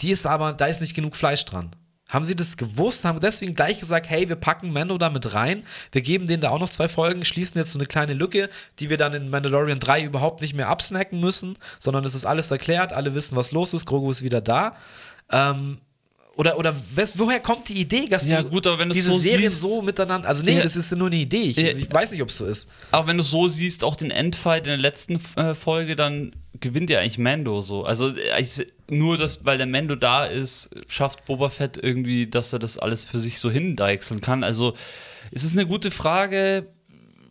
die 0.00 0.12
ist 0.12 0.26
aber, 0.26 0.54
da 0.54 0.64
ist 0.64 0.80
nicht 0.80 0.94
genug 0.94 1.14
Fleisch 1.14 1.44
dran. 1.44 1.70
Haben 2.08 2.24
sie 2.24 2.36
das 2.36 2.56
gewusst, 2.56 3.04
haben 3.04 3.18
deswegen 3.18 3.54
gleich 3.54 3.80
gesagt, 3.80 4.08
hey, 4.08 4.28
wir 4.28 4.36
packen 4.36 4.72
Mando 4.72 4.96
da 4.96 5.10
mit 5.10 5.34
rein, 5.34 5.64
wir 5.90 6.02
geben 6.02 6.28
denen 6.28 6.40
da 6.40 6.50
auch 6.50 6.60
noch 6.60 6.70
zwei 6.70 6.86
Folgen, 6.86 7.24
schließen 7.24 7.58
jetzt 7.58 7.72
so 7.72 7.80
eine 7.80 7.86
kleine 7.86 8.14
Lücke, 8.14 8.48
die 8.78 8.90
wir 8.90 8.96
dann 8.96 9.12
in 9.12 9.28
Mandalorian 9.28 9.80
3 9.80 10.04
überhaupt 10.04 10.40
nicht 10.40 10.54
mehr 10.54 10.68
absnacken 10.68 11.18
müssen, 11.18 11.58
sondern 11.80 12.04
es 12.04 12.14
ist 12.14 12.24
alles 12.24 12.50
erklärt, 12.50 12.92
alle 12.92 13.14
wissen, 13.16 13.34
was 13.34 13.50
los 13.50 13.74
ist, 13.74 13.86
Grogu 13.86 14.10
ist 14.10 14.22
wieder 14.22 14.40
da. 14.40 14.76
Ähm, 15.32 15.78
oder, 16.36 16.58
oder 16.58 16.76
wes, 16.94 17.18
woher 17.18 17.40
kommt 17.40 17.68
die 17.70 17.80
Idee, 17.80 18.04
dass 18.06 18.28
ja, 18.28 18.42
du 18.42 18.50
gut, 18.50 18.66
aber 18.66 18.78
wenn 18.78 18.90
diese 18.90 19.10
so 19.10 19.16
Serien 19.16 19.48
siehst, 19.48 19.62
so 19.62 19.80
miteinander. 19.80 20.28
Also, 20.28 20.44
nee, 20.44 20.56
ja, 20.56 20.62
das 20.62 20.76
ist 20.76 20.94
nur 20.94 21.06
eine 21.06 21.16
Idee. 21.16 21.44
Ich, 21.44 21.56
ja, 21.56 21.70
ich 21.70 21.90
weiß 21.90 22.10
nicht, 22.10 22.20
ob 22.20 22.28
es 22.28 22.36
so 22.36 22.44
ist. 22.44 22.70
Aber 22.90 23.06
wenn 23.06 23.16
du 23.16 23.24
so 23.24 23.48
siehst, 23.48 23.82
auch 23.82 23.96
den 23.96 24.10
Endfight 24.10 24.66
in 24.66 24.70
der 24.70 24.76
letzten 24.76 25.18
äh, 25.36 25.54
Folge, 25.54 25.96
dann 25.96 26.36
gewinnt 26.60 26.90
ja 26.90 27.00
eigentlich 27.00 27.16
Mando 27.16 27.62
so. 27.62 27.84
Also 27.84 28.14
ich, 28.14 28.66
nur, 28.90 29.18
dass, 29.18 29.44
weil 29.44 29.58
der 29.58 29.66
Mando 29.66 29.96
da 29.96 30.24
ist, 30.24 30.70
schafft 30.88 31.24
Boba 31.24 31.48
Fett 31.48 31.78
irgendwie, 31.80 32.26
dass 32.26 32.52
er 32.52 32.58
das 32.58 32.78
alles 32.78 33.04
für 33.04 33.18
sich 33.18 33.38
so 33.38 33.50
hindeichseln 33.50 34.20
kann. 34.20 34.44
Also 34.44 34.74
es 35.32 35.44
ist 35.44 35.56
eine 35.58 35.66
gute 35.66 35.90
Frage. 35.90 36.66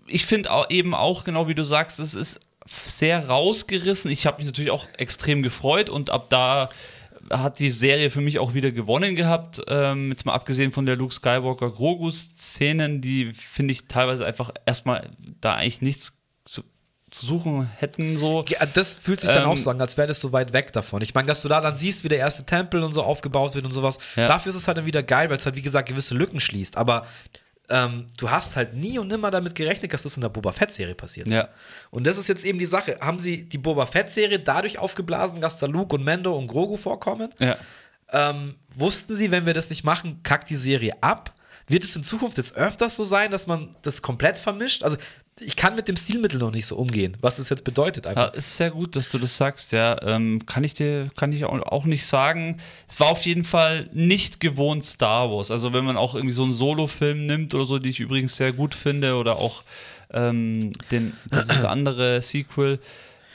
Ich 0.08 0.26
finde 0.26 0.50
eben 0.70 0.94
auch, 0.94 1.24
genau 1.24 1.48
wie 1.48 1.56
du 1.56 1.64
sagst, 1.64 2.00
es 2.00 2.14
ist 2.14 2.40
sehr 2.66 3.28
rausgerissen. 3.28 4.12
Ich 4.12 4.26
habe 4.26 4.38
mich 4.38 4.46
natürlich 4.46 4.72
auch 4.72 4.88
extrem 4.98 5.44
gefreut 5.44 5.90
und 5.90 6.10
ab 6.10 6.30
da 6.30 6.70
hat 7.30 7.60
die 7.60 7.72
Serie 7.72 8.12
für 8.12 8.22
mich 8.22 8.40
auch 8.40 8.54
wieder 8.54 8.72
gewonnen 8.72 9.16
gehabt. 9.16 9.62
Ähm, 9.68 10.10
jetzt 10.10 10.26
mal 10.26 10.34
abgesehen 10.34 10.72
von 10.72 10.86
der 10.86 10.96
Luke 10.96 11.14
Skywalker 11.14 11.72
Grogu-Szenen, 11.72 13.02
die 13.02 13.34
finde 13.34 13.72
ich 13.72 13.88
teilweise 13.88 14.26
einfach 14.26 14.52
erstmal 14.66 15.10
da 15.42 15.56
eigentlich 15.56 15.82
nichts 15.82 16.15
zu, 17.16 17.26
suchen 17.26 17.70
hätten. 17.78 18.18
So. 18.18 18.46
Ja, 18.48 18.66
das 18.66 18.98
fühlt 18.98 19.22
sich 19.22 19.30
dann 19.30 19.44
ähm, 19.44 19.50
auch 19.50 19.58
so 19.58 19.70
an, 19.70 19.82
als 19.82 19.98
wäre 19.98 20.08
das 20.08 20.20
so 20.20 20.32
weit 20.32 20.54
weg 20.54 20.72
davon. 20.74 21.02
Ich 21.02 21.14
meine, 21.14 21.28
dass 21.28 21.42
du 21.42 21.48
da 21.48 21.62
dann 21.62 21.76
siehst, 21.76 22.04
wie 22.04 22.10
der 22.10 22.20
erste 22.20 22.46
Tempel 22.46 22.84
und 22.84 22.94
so 22.94 23.04
aufgebaut 23.04 23.56
wird 23.56 23.66
und 23.66 23.72
sowas. 23.72 23.98
Ja. 24.16 24.28
Dafür 24.28 24.52
ist 24.52 24.58
es 24.58 24.68
halt 24.68 24.78
dann 24.78 24.86
wieder 24.86 25.04
geil, 25.04 25.30
weil 25.30 25.38
es 25.38 25.46
halt, 25.46 25.56
wie 25.56 25.62
gesagt, 25.62 25.90
gewisse 25.90 26.14
Lücken 26.16 26.40
schließt. 26.40 26.78
Aber 26.78 27.06
ähm, 27.70 28.08
du 28.18 28.30
hast 28.30 28.56
halt 28.56 28.76
nie 28.76 29.00
und 29.00 29.08
nimmer 29.08 29.32
damit 29.32 29.56
gerechnet, 29.56 29.94
dass 29.94 30.04
das 30.04 30.16
in 30.16 30.22
der 30.22 30.30
Boba 30.30 30.52
Fett-Serie 30.52 30.96
passiert. 30.96 31.28
Ja. 31.28 31.50
Und 31.90 32.06
das 32.06 32.18
ist 32.18 32.28
jetzt 32.28 32.46
eben 32.46 32.60
die 32.60 32.66
Sache. 32.66 32.98
Haben 33.02 33.20
sie 33.20 33.48
die 33.50 33.58
Boba 33.58 33.86
Fett-Serie 33.86 34.40
dadurch 34.40 34.78
aufgeblasen, 34.78 35.42
dass 35.42 35.58
da 35.60 35.66
Luke 35.66 35.96
und 35.96 36.04
Mando 36.04 36.36
und 36.36 36.48
Grogu 36.48 36.78
vorkommen? 36.78 37.34
Ja. 37.40 37.58
Ähm, 38.12 38.56
wussten 38.74 39.16
sie, 39.16 39.32
wenn 39.32 39.46
wir 39.46 39.54
das 39.54 39.70
nicht 39.70 39.84
machen, 39.84 40.22
kackt 40.22 40.50
die 40.50 40.56
Serie 40.56 40.94
ab? 41.02 41.34
Wird 41.68 41.84
es 41.84 41.96
in 41.96 42.04
Zukunft 42.04 42.38
jetzt 42.38 42.56
öfters 42.56 42.96
so 42.96 43.04
sein, 43.04 43.32
dass 43.32 43.48
man 43.48 43.76
das 43.82 44.04
komplett 44.04 44.38
vermischt? 44.38 44.84
Also, 44.84 44.98
ich 45.42 45.58
kann 45.58 45.76
mit 45.76 45.90
dem 45.90 45.98
Stilmittel 45.98 46.40
noch 46.40 46.52
nicht 46.52 46.66
so 46.66 46.78
umgehen, 46.78 47.18
was 47.20 47.40
es 47.40 47.50
jetzt 47.50 47.66
bedeutet. 47.66 48.08
Einfach. 48.08 48.34
Ja, 48.34 48.38
ist 48.38 48.56
sehr 48.56 48.72
gut, 48.72 48.96
dass 48.96 49.10
du 49.10 49.20
das 49.20 49.36
sagst, 49.36 49.74
ja. 49.74 50.02
Ähm, 50.02 50.46
kann 50.46 50.64
ich 50.64 50.74
dir, 50.74 51.10
kann 51.18 51.34
ich 51.34 51.44
auch 51.44 51.86
nicht 51.86 52.06
sagen. 52.06 52.62
Es 52.88 53.00
war 53.02 53.08
auf 53.08 53.26
jeden 53.26 53.44
Fall 53.44 53.90
nicht 53.92 54.40
gewohnt 54.40 54.86
Star 54.86 55.30
Wars. 55.30 55.52
Also 55.52 55.74
wenn 55.74 55.84
man 55.84 55.98
auch 55.98 56.16
irgendwie 56.16 56.34
so 56.34 56.44
einen 56.44 56.54
Solo-Film 56.54 57.26
nimmt 57.26 57.54
oder 57.54 57.66
so, 57.66 57.80
die 57.80 57.90
ich 57.90 58.00
übrigens 58.00 58.38
sehr 58.38 58.54
gut 58.54 58.74
finde, 58.74 59.16
oder 59.16 59.38
auch 59.38 59.64
ähm, 60.12 60.72
den, 60.92 61.14
das 61.30 61.66
andere 61.66 62.22
Sequel. 62.22 62.80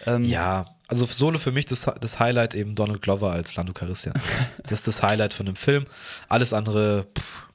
Ähm, 0.06 0.24
ja, 0.24 0.64
also 0.88 1.04
Solo 1.04 1.38
für 1.38 1.52
mich 1.52 1.66
das, 1.66 1.90
das 2.00 2.18
Highlight 2.18 2.54
eben 2.54 2.74
Donald 2.74 3.02
Glover 3.02 3.30
als 3.32 3.56
Lando 3.56 3.74
Calrissian. 3.74 4.14
das 4.62 4.80
ist 4.80 4.88
das 4.88 5.02
Highlight 5.02 5.34
von 5.34 5.44
dem 5.44 5.56
Film. 5.56 5.86
Alles 6.28 6.54
andere, 6.54 7.06
pff, 7.16 7.48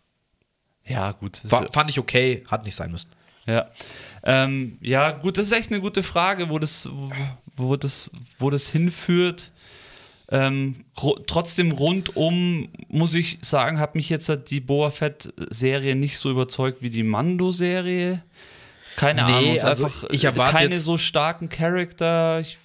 ja 0.85 1.11
gut. 1.13 1.41
War, 1.45 1.65
fand 1.73 1.89
ich 1.89 1.97
okay, 1.97 2.43
hat 2.47 2.63
nicht 2.63 2.75
sein 2.75 2.91
müssen. 2.91 3.09
Ja. 3.47 3.67
Ähm, 4.25 4.77
ja, 4.81 5.11
gut, 5.11 5.37
das 5.37 5.45
ist 5.45 5.51
echt 5.51 5.71
eine 5.71 5.81
gute 5.81 6.01
Frage, 6.01 6.49
wo 6.49 6.57
das, 6.57 6.89
wo 7.55 7.75
das, 7.75 8.11
wo 8.39 8.49
das 8.49 8.69
hinführt. 8.69 9.51
Ähm, 10.29 10.83
trotzdem 11.27 11.71
rundum 11.71 12.69
muss 12.87 13.13
ich 13.13 13.37
sagen, 13.41 13.79
hat 13.79 13.93
mich 13.93 14.09
jetzt 14.09 14.31
die 14.49 14.59
Boa 14.59 14.89
Fett-Serie 14.89 15.95
nicht 15.95 16.17
so 16.17 16.31
überzeugt 16.31 16.81
wie 16.81 16.89
die 16.89 17.03
Mando-Serie. 17.03 18.23
Keine 18.95 19.25
nee, 19.25 19.31
Ahnung, 19.31 19.59
also 19.61 19.85
einfach 19.85 20.03
ich 20.09 20.23
erwarte 20.23 20.55
keine 20.55 20.77
so 20.79 20.97
starken 20.97 21.49
Charakter. 21.49 22.39
Ich 22.39 22.57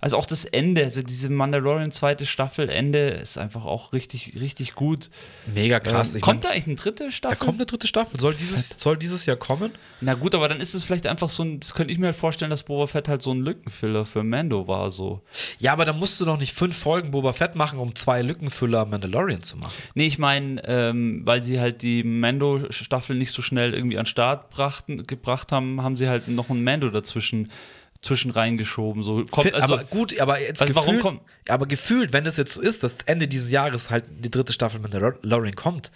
also 0.00 0.16
auch 0.16 0.26
das 0.26 0.44
Ende, 0.44 0.84
also 0.84 1.02
diese 1.02 1.28
Mandalorian 1.28 1.92
zweite 1.92 2.26
Staffel 2.26 2.68
Ende 2.68 3.08
ist 3.08 3.38
einfach 3.38 3.64
auch 3.64 3.92
richtig, 3.92 4.40
richtig 4.40 4.74
gut. 4.74 5.10
Mega 5.52 5.80
krass. 5.80 6.14
Ähm, 6.14 6.20
kommt 6.20 6.36
mein, 6.36 6.40
da 6.42 6.48
eigentlich 6.50 6.66
eine 6.66 6.74
dritte 6.76 7.12
Staffel? 7.12 7.38
Da 7.38 7.44
kommt 7.44 7.58
eine 7.58 7.66
dritte 7.66 7.86
Staffel. 7.86 8.18
Soll 8.18 8.34
dieses, 8.34 8.70
soll 8.70 8.96
dieses 8.96 9.26
Jahr 9.26 9.36
kommen? 9.36 9.72
Na 10.00 10.14
gut, 10.14 10.34
aber 10.34 10.48
dann 10.48 10.60
ist 10.60 10.74
es 10.74 10.84
vielleicht 10.84 11.06
einfach 11.06 11.28
so 11.28 11.42
ein, 11.42 11.60
das 11.60 11.74
könnte 11.74 11.92
ich 11.92 11.98
mir 11.98 12.06
halt 12.06 12.16
vorstellen, 12.16 12.50
dass 12.50 12.62
Boba 12.62 12.86
Fett 12.86 13.08
halt 13.08 13.22
so 13.22 13.32
ein 13.32 13.40
Lückenfüller 13.40 14.04
für 14.04 14.22
Mando 14.22 14.68
war, 14.68 14.90
so. 14.90 15.22
Ja, 15.58 15.72
aber 15.72 15.84
dann 15.84 15.98
musst 15.98 16.20
du 16.20 16.24
doch 16.24 16.38
nicht 16.38 16.54
fünf 16.54 16.76
Folgen 16.76 17.10
Boba 17.10 17.32
Fett 17.32 17.54
machen, 17.54 17.78
um 17.78 17.94
zwei 17.94 18.22
Lückenfüller 18.22 18.84
Mandalorian 18.84 19.42
zu 19.42 19.56
machen. 19.56 19.74
Nee, 19.94 20.06
ich 20.06 20.18
meine, 20.18 20.62
ähm, 20.64 21.22
weil 21.24 21.42
sie 21.42 21.60
halt 21.60 21.82
die 21.82 22.02
Mando-Staffel 22.02 23.16
nicht 23.16 23.32
so 23.32 23.42
schnell 23.42 23.74
irgendwie 23.74 23.98
an 23.98 24.06
Start 24.06 24.50
brachten, 24.50 25.06
gebracht 25.06 25.52
haben, 25.52 25.82
haben 25.82 25.96
sie 25.96 26.08
halt 26.08 26.28
noch 26.28 26.50
ein 26.50 26.62
Mando 26.62 26.90
dazwischen 26.90 27.50
zwischen 28.02 28.32
reingeschoben. 28.32 29.02
So, 29.02 29.24
kommt, 29.24 29.54
also, 29.54 29.74
aber 29.74 29.84
gut, 29.84 30.18
aber 30.20 30.40
jetzt 30.40 30.60
also 30.60 30.74
gefühlt, 30.74 30.86
warum 30.86 31.00
kommt? 31.00 31.20
Aber 31.48 31.66
gefühlt, 31.66 32.12
wenn 32.12 32.26
es 32.26 32.36
jetzt 32.36 32.52
so 32.52 32.60
ist, 32.60 32.82
dass 32.82 32.96
Ende 33.06 33.28
dieses 33.28 33.50
Jahres 33.50 33.90
halt 33.90 34.04
die 34.10 34.30
dritte 34.30 34.52
Staffel 34.52 34.80
mit 34.80 34.92
der 34.92 35.14
Lauren 35.22 35.54
kommt, 35.54 35.90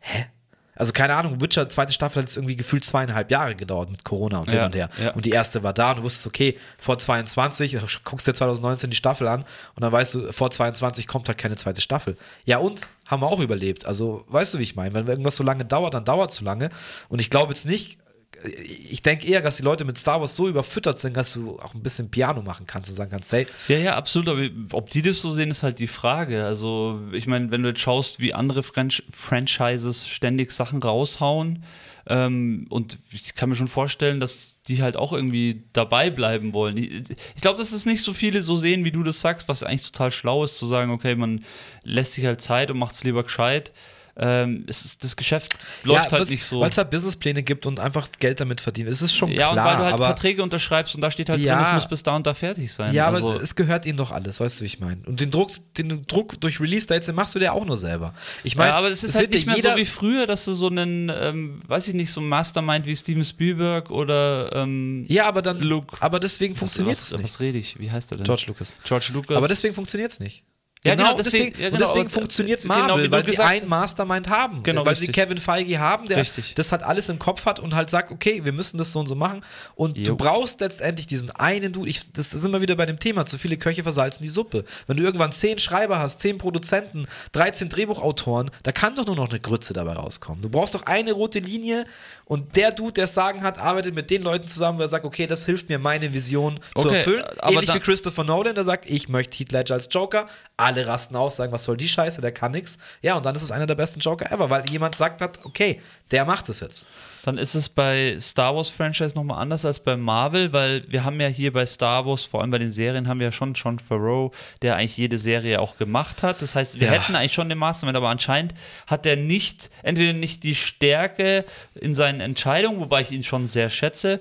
hä? 0.00 0.26
Also 0.74 0.94
keine 0.94 1.14
Ahnung, 1.14 1.38
Witcher 1.40 1.68
zweite 1.68 1.92
Staffel 1.92 2.22
hat 2.22 2.30
jetzt 2.30 2.36
irgendwie 2.36 2.56
gefühlt 2.56 2.82
zweieinhalb 2.82 3.30
Jahre 3.30 3.54
gedauert 3.54 3.90
mit 3.90 4.04
Corona 4.04 4.38
und 4.38 4.50
ja, 4.50 4.54
hin 4.54 4.64
und 4.64 4.74
her. 4.74 4.88
Ja. 5.00 5.12
Und 5.12 5.26
die 5.26 5.30
erste 5.30 5.62
war 5.62 5.74
da 5.74 5.90
und 5.90 5.98
du 5.98 6.02
wusstest, 6.04 6.26
okay, 6.26 6.58
vor 6.78 6.98
22, 6.98 7.76
guckst 8.04 8.26
dir 8.26 8.32
2019 8.32 8.88
die 8.88 8.96
Staffel 8.96 9.28
an 9.28 9.44
und 9.74 9.82
dann 9.82 9.92
weißt 9.92 10.14
du, 10.14 10.32
vor 10.32 10.50
22 10.50 11.06
kommt 11.06 11.28
halt 11.28 11.36
keine 11.36 11.56
zweite 11.56 11.82
Staffel. 11.82 12.16
Ja 12.46 12.56
und? 12.56 12.88
Haben 13.06 13.20
wir 13.20 13.26
auch 13.26 13.40
überlebt. 13.40 13.84
Also 13.84 14.24
weißt 14.28 14.54
du, 14.54 14.58
wie 14.60 14.62
ich 14.62 14.74
meine? 14.74 14.94
Wenn 14.94 15.06
irgendwas 15.06 15.36
so 15.36 15.44
lange 15.44 15.66
dauert, 15.66 15.92
dann 15.92 16.06
dauert 16.06 16.30
es 16.30 16.36
so 16.36 16.44
lange. 16.44 16.70
Und 17.10 17.20
ich 17.20 17.28
glaube 17.28 17.52
jetzt 17.52 17.66
nicht, 17.66 17.98
ich 18.44 19.02
denke 19.02 19.26
eher, 19.26 19.40
dass 19.40 19.56
die 19.56 19.62
Leute 19.62 19.84
mit 19.84 19.98
Star 19.98 20.20
Wars 20.20 20.34
so 20.34 20.48
überfüttert 20.48 20.98
sind, 20.98 21.16
dass 21.16 21.32
du 21.32 21.58
auch 21.60 21.74
ein 21.74 21.82
bisschen 21.82 22.10
Piano 22.10 22.42
machen 22.42 22.66
kannst 22.66 22.90
und 22.90 22.96
sagen 22.96 23.10
kannst, 23.10 23.32
hey. 23.32 23.46
Ja, 23.68 23.78
ja, 23.78 23.96
absolut. 23.96 24.28
Aber 24.28 24.48
ob 24.72 24.90
die 24.90 25.02
das 25.02 25.20
so 25.20 25.32
sehen, 25.32 25.50
ist 25.50 25.62
halt 25.62 25.78
die 25.78 25.86
Frage. 25.86 26.44
Also, 26.44 27.00
ich 27.12 27.26
meine, 27.26 27.50
wenn 27.50 27.62
du 27.62 27.68
jetzt 27.68 27.80
schaust, 27.80 28.20
wie 28.20 28.34
andere 28.34 28.62
Franch 28.62 29.02
Franchises 29.12 30.08
ständig 30.08 30.52
Sachen 30.52 30.82
raushauen, 30.82 31.64
ähm, 32.06 32.66
und 32.68 32.98
ich 33.12 33.36
kann 33.36 33.48
mir 33.48 33.54
schon 33.54 33.68
vorstellen, 33.68 34.18
dass 34.18 34.56
die 34.66 34.82
halt 34.82 34.96
auch 34.96 35.12
irgendwie 35.12 35.62
dabei 35.72 36.10
bleiben 36.10 36.52
wollen. 36.52 36.76
Ich, 36.76 37.40
glaube, 37.40 37.58
dass 37.58 37.70
es 37.70 37.86
nicht 37.86 38.02
so 38.02 38.12
viele 38.12 38.42
so 38.42 38.56
sehen, 38.56 38.84
wie 38.84 38.90
du 38.90 39.04
das 39.04 39.20
sagst, 39.20 39.48
was 39.48 39.62
eigentlich 39.62 39.92
total 39.92 40.10
schlau 40.10 40.42
ist, 40.42 40.58
zu 40.58 40.66
sagen, 40.66 40.90
okay, 40.90 41.14
man 41.14 41.44
lässt 41.84 42.14
sich 42.14 42.26
halt 42.26 42.40
Zeit 42.40 42.72
und 42.72 42.78
macht 42.78 42.96
es 42.96 43.04
lieber 43.04 43.22
gescheit 43.22 43.72
ähm, 44.16 44.64
ist, 44.66 45.02
das 45.02 45.16
Geschäft 45.16 45.56
läuft 45.84 46.12
ja, 46.12 46.18
halt 46.18 46.28
nicht 46.28 46.44
so. 46.44 46.60
Weil 46.60 46.68
es 46.68 46.76
halt 46.76 46.90
Businesspläne 46.90 47.42
gibt 47.42 47.66
und 47.66 47.80
einfach 47.80 48.08
Geld 48.18 48.40
damit 48.40 48.60
verdienen. 48.60 48.92
Es 48.92 49.00
ist 49.00 49.14
schon 49.14 49.30
ja, 49.30 49.52
klar. 49.52 49.56
Ja, 49.56 49.64
weil 49.64 49.76
du 49.76 49.84
halt 49.84 49.96
Verträge 49.96 50.42
unterschreibst 50.42 50.94
und 50.94 51.00
da 51.00 51.10
steht 51.10 51.30
halt 51.30 51.40
ja, 51.40 51.56
drin, 51.56 51.66
es 51.68 51.74
muss 51.74 51.88
bis 51.88 52.02
da 52.02 52.16
und 52.16 52.26
da 52.26 52.34
fertig 52.34 52.72
sein. 52.72 52.92
Ja, 52.92 53.08
also, 53.08 53.30
aber 53.30 53.42
es 53.42 53.54
gehört 53.54 53.86
ihnen 53.86 53.96
doch 53.96 54.10
alles, 54.10 54.38
weißt 54.38 54.60
du, 54.60 54.62
wie 54.62 54.66
ich 54.66 54.80
meine. 54.80 55.02
Und 55.06 55.20
den 55.20 55.30
Druck, 55.30 55.52
den 55.78 56.06
Druck 56.06 56.38
durch 56.40 56.60
Release-Dates, 56.60 57.06
den 57.06 57.14
machst 57.14 57.34
du 57.34 57.38
dir 57.38 57.54
auch 57.54 57.64
nur 57.64 57.78
selber. 57.78 58.12
Ich 58.44 58.56
meine, 58.56 58.70
ja, 58.70 58.76
aber 58.76 58.88
es 58.88 59.02
ist 59.02 59.16
halt 59.16 59.32
nicht 59.32 59.46
mehr 59.46 59.56
so 59.56 59.76
wie 59.76 59.86
früher, 59.86 60.26
dass 60.26 60.44
du 60.44 60.52
so 60.52 60.68
einen, 60.68 61.10
ähm, 61.14 61.62
weiß 61.66 61.88
ich 61.88 61.94
nicht, 61.94 62.12
so 62.12 62.20
einen 62.20 62.28
Mastermind 62.28 62.84
wie 62.84 62.94
Steven 62.94 63.24
Spielberg 63.24 63.90
oder 63.90 64.50
ähm, 64.54 65.06
Ja, 65.08 65.26
aber 65.26 65.40
dann, 65.40 65.58
Luke. 65.60 65.96
aber 66.00 66.20
deswegen 66.20 66.54
funktioniert 66.54 66.96
es 66.96 67.12
nicht. 67.12 67.24
Was 67.24 67.40
rede 67.40 67.58
ich? 67.58 67.78
Wie 67.78 67.90
heißt 67.90 68.10
der 68.10 68.18
denn? 68.18 68.24
George 68.24 68.44
Lucas. 68.48 68.76
George 68.84 69.10
Lucas. 69.14 69.36
Aber 69.36 69.48
deswegen 69.48 69.74
funktioniert 69.74 70.12
es 70.12 70.20
nicht. 70.20 70.44
Ja, 70.84 70.96
genau, 70.96 71.10
genau 71.10 71.22
deswegen, 71.22 71.60
ja, 71.60 71.70
genau, 71.70 71.74
und 71.74 71.80
deswegen 71.80 72.08
funktioniert 72.08 72.62
genau, 72.62 72.74
Marvel, 72.74 73.04
genau, 73.04 73.16
weil 73.16 73.24
sie 73.24 73.38
ein 73.38 73.68
Mastermind 73.68 74.28
haben. 74.28 74.64
Genau, 74.64 74.84
weil 74.84 74.94
richtig. 74.94 75.06
sie 75.06 75.12
Kevin 75.12 75.38
Feige 75.38 75.78
haben, 75.78 76.08
der 76.08 76.16
richtig. 76.16 76.54
das 76.54 76.72
halt 76.72 76.82
alles 76.82 77.08
im 77.08 77.20
Kopf 77.20 77.46
hat 77.46 77.60
und 77.60 77.76
halt 77.76 77.88
sagt, 77.88 78.10
okay, 78.10 78.44
wir 78.44 78.52
müssen 78.52 78.78
das 78.78 78.90
so 78.90 78.98
und 78.98 79.06
so 79.06 79.14
machen. 79.14 79.44
Und 79.76 79.96
jo. 79.96 80.02
du 80.02 80.16
brauchst 80.16 80.60
letztendlich 80.60 81.06
diesen 81.06 81.30
einen 81.30 81.72
Du. 81.72 81.86
Ich, 81.86 82.10
das 82.12 82.34
ist 82.34 82.44
immer 82.44 82.62
wieder 82.62 82.74
bei 82.74 82.86
dem 82.86 82.98
Thema, 82.98 83.26
zu 83.26 83.38
viele 83.38 83.56
Köche 83.58 83.84
versalzen 83.84 84.24
die 84.24 84.28
Suppe. 84.28 84.64
Wenn 84.88 84.96
du 84.96 85.04
irgendwann 85.04 85.30
zehn 85.30 85.60
Schreiber 85.60 86.00
hast, 86.00 86.18
zehn 86.18 86.36
Produzenten, 86.36 87.06
13 87.30 87.68
Drehbuchautoren, 87.68 88.50
da 88.64 88.72
kann 88.72 88.96
doch 88.96 89.06
nur 89.06 89.14
noch 89.14 89.30
eine 89.30 89.38
Grütze 89.38 89.74
dabei 89.74 89.92
rauskommen. 89.92 90.42
Du 90.42 90.48
brauchst 90.48 90.74
doch 90.74 90.86
eine 90.86 91.12
rote 91.12 91.38
Linie 91.38 91.86
und 92.24 92.56
der 92.56 92.72
Dude, 92.72 92.92
der 92.92 93.04
es 93.04 93.14
sagen 93.14 93.42
hat, 93.42 93.58
arbeitet 93.58 93.94
mit 93.94 94.10
den 94.10 94.22
Leuten 94.22 94.48
zusammen, 94.48 94.78
wo 94.78 94.82
er 94.82 94.88
sagt, 94.88 95.04
okay, 95.04 95.26
das 95.26 95.44
hilft 95.44 95.68
mir, 95.68 95.78
meine 95.78 96.12
Vision 96.14 96.58
okay, 96.74 96.82
zu 96.82 96.88
erfüllen. 96.88 97.24
Ähnlich 97.42 97.74
wie 97.74 97.80
Christopher 97.80 98.24
Nolan, 98.24 98.54
der 98.54 98.64
sagt, 98.64 98.88
ich 98.88 99.08
möchte 99.08 99.36
Heath 99.36 99.52
Ledger 99.52 99.74
als 99.74 99.88
Joker. 99.90 100.26
Alle 100.56 100.71
rasten 100.80 101.14
aus, 101.16 101.36
sagen, 101.36 101.52
was 101.52 101.64
soll 101.64 101.76
die 101.76 101.88
Scheiße, 101.88 102.20
der 102.20 102.32
kann 102.32 102.52
nichts. 102.52 102.78
Ja, 103.02 103.16
und 103.16 103.26
dann 103.26 103.34
ist 103.34 103.42
es 103.42 103.50
einer 103.50 103.66
der 103.66 103.74
besten 103.74 104.00
Joker 104.00 104.32
ever, 104.32 104.48
weil 104.50 104.68
jemand 104.70 104.96
sagt 104.96 105.20
hat, 105.20 105.44
okay, 105.44 105.80
der 106.10 106.24
macht 106.24 106.48
es 106.48 106.60
jetzt. 106.60 106.86
Dann 107.24 107.38
ist 107.38 107.54
es 107.54 107.68
bei 107.68 108.16
Star 108.20 108.56
Wars 108.56 108.68
Franchise 108.68 109.14
nochmal 109.14 109.40
anders 109.40 109.64
als 109.64 109.78
bei 109.78 109.96
Marvel, 109.96 110.52
weil 110.52 110.84
wir 110.88 111.04
haben 111.04 111.20
ja 111.20 111.28
hier 111.28 111.52
bei 111.52 111.64
Star 111.66 112.04
Wars, 112.04 112.24
vor 112.24 112.40
allem 112.40 112.50
bei 112.50 112.58
den 112.58 112.70
Serien, 112.70 113.06
haben 113.06 113.20
wir 113.20 113.26
ja 113.26 113.32
schon 113.32 113.54
John 113.54 113.78
Farrow, 113.78 114.34
der 114.62 114.76
eigentlich 114.76 114.96
jede 114.96 115.18
Serie 115.18 115.60
auch 115.60 115.76
gemacht 115.76 116.22
hat. 116.22 116.42
Das 116.42 116.56
heißt, 116.56 116.80
wir 116.80 116.88
ja. 116.88 116.94
hätten 116.94 117.14
eigentlich 117.14 117.32
schon 117.32 117.48
den 117.48 117.58
Mastermind, 117.58 117.96
aber 117.96 118.08
anscheinend 118.08 118.54
hat 118.86 119.06
er 119.06 119.16
nicht, 119.16 119.70
entweder 119.82 120.12
nicht 120.12 120.42
die 120.42 120.54
Stärke 120.54 121.44
in 121.74 121.94
seinen 121.94 122.20
Entscheidungen, 122.20 122.80
wobei 122.80 123.02
ich 123.02 123.12
ihn 123.12 123.22
schon 123.22 123.46
sehr 123.46 123.70
schätze, 123.70 124.20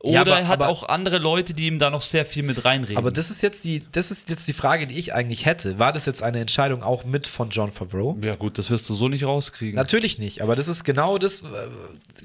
oder 0.00 0.12
ja, 0.12 0.20
aber, 0.20 0.30
er 0.38 0.48
hat 0.48 0.62
aber, 0.62 0.70
auch 0.70 0.88
andere 0.88 1.18
Leute, 1.18 1.54
die 1.54 1.66
ihm 1.66 1.78
da 1.78 1.90
noch 1.90 2.02
sehr 2.02 2.26
viel 2.26 2.42
mit 2.42 2.64
reinreden. 2.64 2.98
Aber 2.98 3.10
das 3.10 3.30
ist 3.30 3.42
jetzt 3.42 3.64
die, 3.64 3.82
das 3.92 4.10
ist 4.10 4.28
jetzt 4.28 4.46
die 4.48 4.52
Frage, 4.52 4.86
die 4.86 4.98
ich 4.98 5.14
eigentlich 5.14 5.46
hätte. 5.46 5.78
War 5.78 5.92
das 5.92 6.06
jetzt 6.06 6.22
eine 6.22 6.40
Entscheidung 6.40 6.82
auch 6.82 7.04
mit 7.04 7.26
von 7.26 7.50
John 7.50 7.72
Favreau? 7.72 8.18
Ja, 8.22 8.36
gut, 8.36 8.58
das 8.58 8.70
wirst 8.70 8.88
du 8.88 8.94
so 8.94 9.08
nicht 9.08 9.24
rauskriegen. 9.24 9.76
Natürlich 9.76 10.18
nicht, 10.18 10.42
aber 10.42 10.56
das 10.56 10.68
ist 10.68 10.84
genau 10.84 11.18
das, 11.18 11.42
äh, 11.42 11.46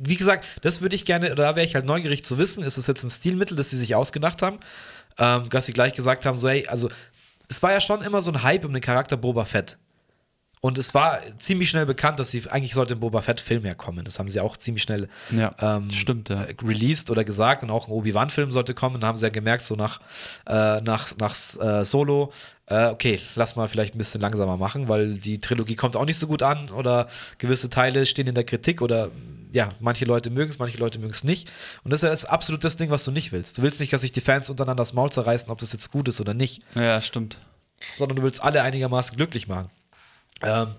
wie 0.01 0.15
gesagt, 0.15 0.45
das 0.61 0.81
würde 0.81 0.95
ich 0.95 1.05
gerne, 1.05 1.35
da 1.35 1.55
wäre 1.55 1.65
ich 1.65 1.75
halt 1.75 1.85
neugierig 1.85 2.25
zu 2.25 2.37
wissen, 2.37 2.63
ist 2.63 2.77
es 2.77 2.87
jetzt 2.87 3.03
ein 3.03 3.09
Stilmittel, 3.09 3.55
das 3.55 3.69
sie 3.69 3.77
sich 3.77 3.95
ausgedacht 3.95 4.41
haben? 4.41 4.59
Ähm, 5.17 5.49
dass 5.49 5.65
sie 5.65 5.73
gleich 5.73 5.93
gesagt 5.93 6.25
haben, 6.25 6.37
so, 6.37 6.47
hey, 6.47 6.65
also 6.67 6.89
es 7.49 7.61
war 7.63 7.71
ja 7.71 7.81
schon 7.81 8.01
immer 8.01 8.21
so 8.21 8.31
ein 8.31 8.43
Hype 8.43 8.63
um 8.63 8.73
den 8.73 8.81
Charakter 8.81 9.17
Boba 9.17 9.45
Fett. 9.45 9.77
Und 10.61 10.77
es 10.77 10.93
war 10.93 11.19
ziemlich 11.37 11.69
schnell 11.69 11.85
bekannt, 11.85 12.19
dass 12.19 12.31
sie 12.31 12.43
eigentlich 12.49 12.73
sollte 12.73 12.93
ein 12.93 12.99
Boba 12.99 13.21
Fett-Film 13.21 13.65
ja 13.65 13.75
kommen. 13.75 14.03
Das 14.03 14.19
haben 14.19 14.27
sie 14.27 14.41
auch 14.41 14.57
ziemlich 14.57 14.83
schnell 14.83 15.07
ja, 15.31 15.55
ähm, 15.59 15.89
stimmt, 15.89 16.27
ja. 16.27 16.45
released 16.61 17.09
oder 17.09 17.23
gesagt. 17.23 17.63
Und 17.63 17.69
auch 17.69 17.87
ein 17.87 17.91
Obi-Wan-Film 17.91 18.51
sollte 18.51 18.73
kommen. 18.73 18.99
Da 18.99 19.07
haben 19.07 19.15
sie 19.15 19.25
ja 19.25 19.29
gemerkt, 19.29 19.63
so 19.63 19.75
nach, 19.75 20.01
äh, 20.47 20.81
nach, 20.81 21.15
nach 21.17 21.33
äh, 21.61 21.85
Solo, 21.85 22.33
äh, 22.65 22.87
okay, 22.87 23.21
lass 23.35 23.55
mal 23.55 23.69
vielleicht 23.69 23.95
ein 23.95 23.99
bisschen 23.99 24.19
langsamer 24.19 24.57
machen, 24.57 24.89
weil 24.89 25.13
die 25.13 25.39
Trilogie 25.39 25.75
kommt 25.75 25.95
auch 25.95 26.05
nicht 26.05 26.19
so 26.19 26.27
gut 26.27 26.43
an 26.43 26.69
oder 26.71 27.07
gewisse 27.37 27.69
Teile 27.69 28.05
stehen 28.05 28.27
in 28.27 28.35
der 28.35 28.43
Kritik 28.43 28.81
oder 28.81 29.11
ja, 29.51 29.69
manche 29.79 30.03
Leute 30.05 30.29
mögen 30.29 30.51
es, 30.51 30.59
manche 30.59 30.77
Leute 30.77 30.99
mögen 30.99 31.13
es 31.13 31.23
nicht. 31.23 31.49
Und 31.83 31.91
das 31.91 32.03
ist 32.03 32.07
ja 32.07 32.09
das 32.11 32.25
absolut 32.25 32.65
das 32.65 32.75
Ding, 32.75 32.89
was 32.89 33.05
du 33.05 33.11
nicht 33.11 33.31
willst. 33.31 33.57
Du 33.57 33.61
willst 33.61 33.79
nicht, 33.79 33.93
dass 33.93 34.01
sich 34.01 34.11
die 34.11 34.21
Fans 34.21 34.49
untereinander 34.49 34.81
das 34.81 34.93
Maul 34.93 35.09
zerreißen, 35.09 35.49
ob 35.49 35.57
das 35.57 35.71
jetzt 35.71 35.89
gut 35.89 36.09
ist 36.09 36.19
oder 36.19 36.33
nicht. 36.33 36.61
Ja, 36.75 37.01
stimmt. 37.01 37.37
Sondern 37.95 38.17
du 38.17 38.23
willst 38.23 38.43
alle 38.43 38.61
einigermaßen 38.61 39.15
glücklich 39.15 39.47
machen. 39.47 39.69
Ähm, 40.41 40.75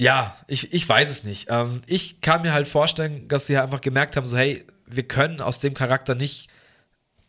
ja, 0.00 0.36
ich, 0.48 0.72
ich 0.72 0.88
weiß 0.88 1.10
es 1.10 1.24
nicht. 1.24 1.46
Ähm, 1.50 1.82
ich 1.86 2.20
kann 2.20 2.42
mir 2.42 2.52
halt 2.52 2.68
vorstellen, 2.68 3.28
dass 3.28 3.46
sie 3.46 3.56
einfach 3.56 3.80
gemerkt 3.80 4.16
haben, 4.16 4.26
so 4.26 4.36
hey, 4.36 4.64
wir 4.86 5.04
können 5.04 5.40
aus 5.40 5.60
dem 5.60 5.74
Charakter 5.74 6.14
nicht 6.14 6.48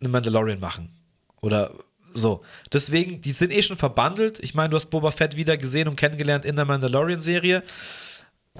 einen 0.02 0.12
Mandalorian 0.12 0.60
machen. 0.60 0.90
Oder 1.42 1.72
so. 2.14 2.44
Deswegen, 2.72 3.22
die 3.22 3.32
sind 3.32 3.52
eh 3.52 3.62
schon 3.62 3.78
verbandelt. 3.78 4.40
Ich 4.40 4.56
meine, 4.56 4.70
du 4.70 4.78
hast 4.78 4.88
Boba 4.88 5.12
Fett 5.12 5.38
wieder 5.38 5.58
gesehen 5.58 5.88
und 5.88 5.96
kennengelernt 5.96 6.46
in 6.46 6.56
der 6.56 6.66
Mandalorian-Serie. 6.66 7.64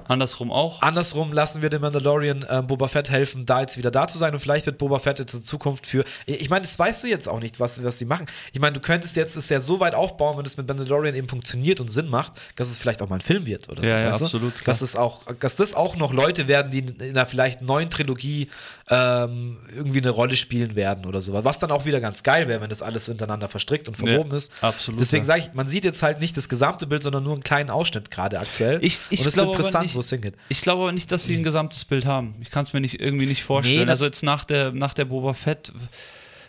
Andersrum 0.08 0.52
auch. 0.52 0.82
Andersrum 0.82 1.32
lassen 1.32 1.62
wir 1.62 1.70
dem 1.70 1.82
Mandalorian 1.82 2.44
äh, 2.48 2.62
Boba 2.62 2.86
Fett 2.86 3.10
helfen, 3.10 3.46
da 3.46 3.62
jetzt 3.62 3.76
wieder 3.76 3.90
da 3.90 4.06
zu 4.06 4.18
sein 4.18 4.34
und 4.34 4.40
vielleicht 4.40 4.66
wird 4.66 4.78
Boba 4.78 4.98
Fett 4.98 5.18
jetzt 5.18 5.34
in 5.34 5.42
Zukunft 5.42 5.86
für. 5.86 6.04
Ich 6.26 6.50
meine, 6.50 6.62
das 6.62 6.78
weißt 6.78 7.04
du 7.04 7.08
jetzt 7.08 7.28
auch 7.28 7.40
nicht, 7.40 7.58
was, 7.60 7.82
was 7.82 7.98
sie 7.98 8.04
machen. 8.04 8.26
Ich 8.52 8.60
meine, 8.60 8.74
du 8.74 8.80
könntest 8.80 9.16
jetzt 9.16 9.36
es 9.36 9.48
ja 9.48 9.60
so 9.60 9.80
weit 9.80 9.94
aufbauen, 9.94 10.38
wenn 10.38 10.44
es 10.44 10.56
mit 10.56 10.68
Mandalorian 10.68 11.14
eben 11.14 11.28
funktioniert 11.28 11.80
und 11.80 11.90
Sinn 11.90 12.08
macht, 12.08 12.34
dass 12.56 12.68
es 12.68 12.78
vielleicht 12.78 13.02
auch 13.02 13.08
mal 13.08 13.16
ein 13.16 13.20
Film 13.20 13.46
wird 13.46 13.68
oder 13.68 13.82
ja, 13.82 13.88
so. 13.88 13.94
Ja, 13.94 14.10
weißt 14.10 14.22
absolut. 14.22 14.60
Du? 14.60 14.64
Dass, 14.64 14.80
es 14.80 14.96
auch, 14.96 15.22
dass 15.40 15.56
das 15.56 15.74
auch 15.74 15.96
noch 15.96 16.12
Leute 16.12 16.46
werden, 16.46 16.70
die 16.70 16.78
in 16.78 17.10
einer 17.10 17.26
vielleicht 17.26 17.62
neuen 17.62 17.90
Trilogie 17.90 18.48
ähm, 18.88 19.58
irgendwie 19.74 19.98
eine 19.98 20.10
Rolle 20.10 20.36
spielen 20.36 20.76
werden 20.76 21.06
oder 21.06 21.20
sowas. 21.20 21.44
Was 21.44 21.58
dann 21.58 21.72
auch 21.72 21.84
wieder 21.86 22.00
ganz 22.00 22.22
geil 22.22 22.46
wäre, 22.46 22.60
wenn 22.60 22.70
das 22.70 22.82
alles 22.82 23.08
miteinander 23.08 23.48
verstrickt 23.48 23.88
und 23.88 23.96
verwoben 23.96 24.30
Ja, 24.30 24.36
ist. 24.36 24.52
absolut, 24.60 25.00
Deswegen 25.00 25.24
ja. 25.24 25.26
sage 25.26 25.40
ich, 25.40 25.54
man 25.54 25.66
sieht 25.66 25.84
jetzt 25.84 26.02
halt 26.02 26.20
nicht 26.20 26.36
das 26.36 26.48
gesamte 26.48 26.86
Bild, 26.86 27.02
sondern 27.02 27.24
nur 27.24 27.34
einen 27.34 27.42
kleinen 27.42 27.70
Ausschnitt 27.70 28.10
gerade 28.12 28.38
aktuell. 28.38 28.78
Ich, 28.84 29.00
ich 29.10 29.20
und 29.20 29.26
es 29.26 29.34
ist 29.34 29.34
glaube 29.34 29.48
aber 29.50 29.58
interessant, 29.58 29.86
nicht- 29.86 29.94
wo 29.96 30.00
es 30.00 30.10
hingeht. 30.10 30.34
Ich 30.48 30.60
glaube 30.60 30.82
aber 30.82 30.92
nicht, 30.92 31.10
dass 31.10 31.24
sie 31.24 31.36
ein 31.36 31.42
gesamtes 31.42 31.84
Bild 31.84 32.06
haben. 32.06 32.36
Ich 32.40 32.50
kann 32.50 32.62
es 32.62 32.72
mir 32.72 32.80
nicht 32.80 33.00
irgendwie 33.00 33.26
nicht 33.26 33.42
vorstellen. 33.42 33.86
Nee, 33.86 33.90
also 33.90 34.04
jetzt 34.04 34.22
nach 34.22 34.44
der, 34.44 34.70
nach 34.72 34.94
der 34.94 35.06
Boba 35.06 35.32
Fett 35.32 35.72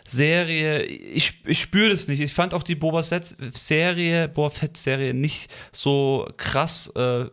Serie, 0.06 0.84
ich, 0.84 1.34
ich 1.44 1.60
spüre 1.60 1.90
das 1.90 2.08
nicht. 2.08 2.20
Ich 2.20 2.32
fand 2.32 2.54
auch 2.54 2.62
die 2.62 2.74
Boba 2.74 3.02
Fett 3.02 3.36
Serie, 3.52 4.28
Boba 4.28 4.50
Fett 4.50 4.76
Serie 4.76 5.12
nicht 5.12 5.50
so 5.70 6.26
krass 6.38 6.90
äh, 6.96 7.26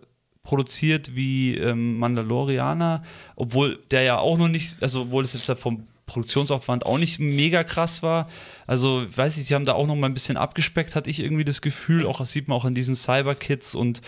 produziert 0.46 1.16
wie 1.16 1.58
ähm, 1.58 1.98
Mandalorianer, 1.98 3.04
obwohl 3.36 3.80
der 3.92 4.04
ja 4.04 4.18
auch 4.20 4.38
noch 4.38 4.48
nicht, 4.48 4.82
also 4.82 5.02
obwohl 5.02 5.26
es 5.26 5.34
jetzt 5.34 5.50
ja 5.50 5.56
vom 5.56 5.86
Produktionsaufwand 6.06 6.86
auch 6.86 6.98
nicht 6.98 7.20
mega 7.20 7.64
krass 7.64 8.02
war. 8.02 8.28
Also, 8.68 9.06
weiß 9.16 9.38
ich, 9.38 9.46
sie 9.46 9.54
haben 9.56 9.66
da 9.66 9.74
auch 9.74 9.86
noch 9.88 9.96
mal 9.96 10.08
ein 10.08 10.14
bisschen 10.14 10.38
abgespeckt, 10.38 10.96
hatte 10.96 11.10
ich 11.10 11.20
irgendwie 11.20 11.46
das 11.46 11.62
Gefühl. 11.62 12.06
Auch 12.06 12.18
das 12.20 12.32
sieht 12.32 12.48
man 12.48 12.58
auch 12.58 12.66
in 12.66 12.74
diesen 12.74 12.96
Cyber-Kits 12.96 13.76
und 13.76 14.02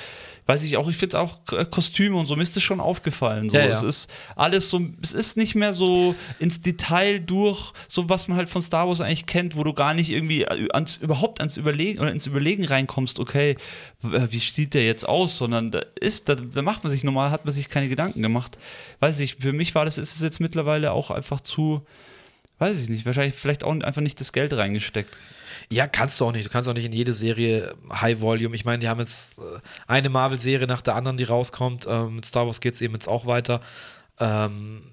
weiß 0.47 0.63
ich 0.63 0.77
auch, 0.77 0.87
ich 0.89 0.95
finde 0.95 1.17
es 1.17 1.21
auch 1.21 1.39
äh, 1.51 1.65
Kostüme 1.65 2.15
und 2.17 2.25
so, 2.25 2.35
mir 2.35 2.41
ist 2.41 2.55
das 2.55 2.63
schon 2.63 2.79
aufgefallen. 2.79 3.49
So. 3.49 3.57
Ja, 3.57 3.65
ja. 3.65 3.71
Es 3.73 3.83
ist 3.83 4.09
alles 4.35 4.69
so, 4.69 4.81
es 5.01 5.13
ist 5.13 5.35
nicht 5.35 5.55
mehr 5.55 5.73
so 5.73 6.15
ins 6.39 6.61
Detail 6.61 7.19
durch, 7.19 7.73
so 7.89 8.07
was 8.09 8.27
man 8.29 8.37
halt 8.37 8.49
von 8.49 8.61
Star 8.61 8.87
Wars 8.87 9.01
eigentlich 9.01 9.25
kennt, 9.25 9.57
wo 9.57 9.63
du 9.65 9.73
gar 9.73 9.93
nicht 9.93 10.09
irgendwie 10.09 10.47
ans, 10.47 10.95
überhaupt 10.97 11.39
ans 11.41 11.57
Überlegen 11.57 11.99
oder 11.99 12.11
ins 12.11 12.27
Überlegen 12.27 12.63
reinkommst, 12.65 13.19
okay, 13.19 13.57
w- 14.01 14.27
wie 14.29 14.39
sieht 14.39 14.73
der 14.73 14.85
jetzt 14.85 15.07
aus, 15.07 15.37
sondern 15.37 15.69
da 15.71 15.81
ist, 15.99 16.29
da, 16.29 16.35
da 16.35 16.61
macht 16.61 16.83
man 16.83 16.91
sich 16.91 17.03
normal, 17.03 17.29
hat 17.29 17.43
man 17.43 17.53
sich 17.53 17.67
keine 17.67 17.89
Gedanken 17.89 18.21
gemacht. 18.21 18.57
Weiß 19.01 19.19
ich, 19.19 19.35
für 19.35 19.51
mich 19.53 19.75
war 19.75 19.83
das, 19.83 19.97
ist 19.97 20.15
es 20.15 20.21
jetzt 20.21 20.39
mittlerweile 20.39 20.93
auch 20.93 21.11
einfach 21.11 21.41
zu, 21.41 21.85
weiß 22.59 22.79
ich 22.81 22.89
nicht, 22.89 23.05
wahrscheinlich 23.05 23.35
vielleicht 23.35 23.63
auch 23.63 23.71
einfach 23.71 24.01
nicht 24.01 24.19
das 24.19 24.33
Geld 24.33 24.53
reingesteckt. 24.53 25.17
Ja, 25.69 25.87
kannst 25.87 26.19
du 26.19 26.25
auch 26.25 26.31
nicht. 26.31 26.47
Du 26.47 26.51
kannst 26.51 26.69
auch 26.69 26.73
nicht 26.73 26.85
in 26.85 26.93
jede 26.93 27.13
Serie 27.13 27.75
High 27.91 28.21
Volume. 28.21 28.55
Ich 28.55 28.65
meine, 28.65 28.79
die 28.79 28.87
haben 28.87 28.99
jetzt 28.99 29.37
äh, 29.37 29.41
eine 29.87 30.09
Marvel-Serie 30.09 30.67
nach 30.67 30.81
der 30.81 30.95
anderen, 30.95 31.17
die 31.17 31.25
rauskommt. 31.25 31.85
Ähm, 31.89 32.15
mit 32.15 32.25
Star 32.25 32.45
Wars 32.47 32.61
geht 32.61 32.75
es 32.75 32.81
eben 32.81 32.93
jetzt 32.93 33.07
auch 33.07 33.25
weiter. 33.25 33.59
Ähm, 34.19 34.83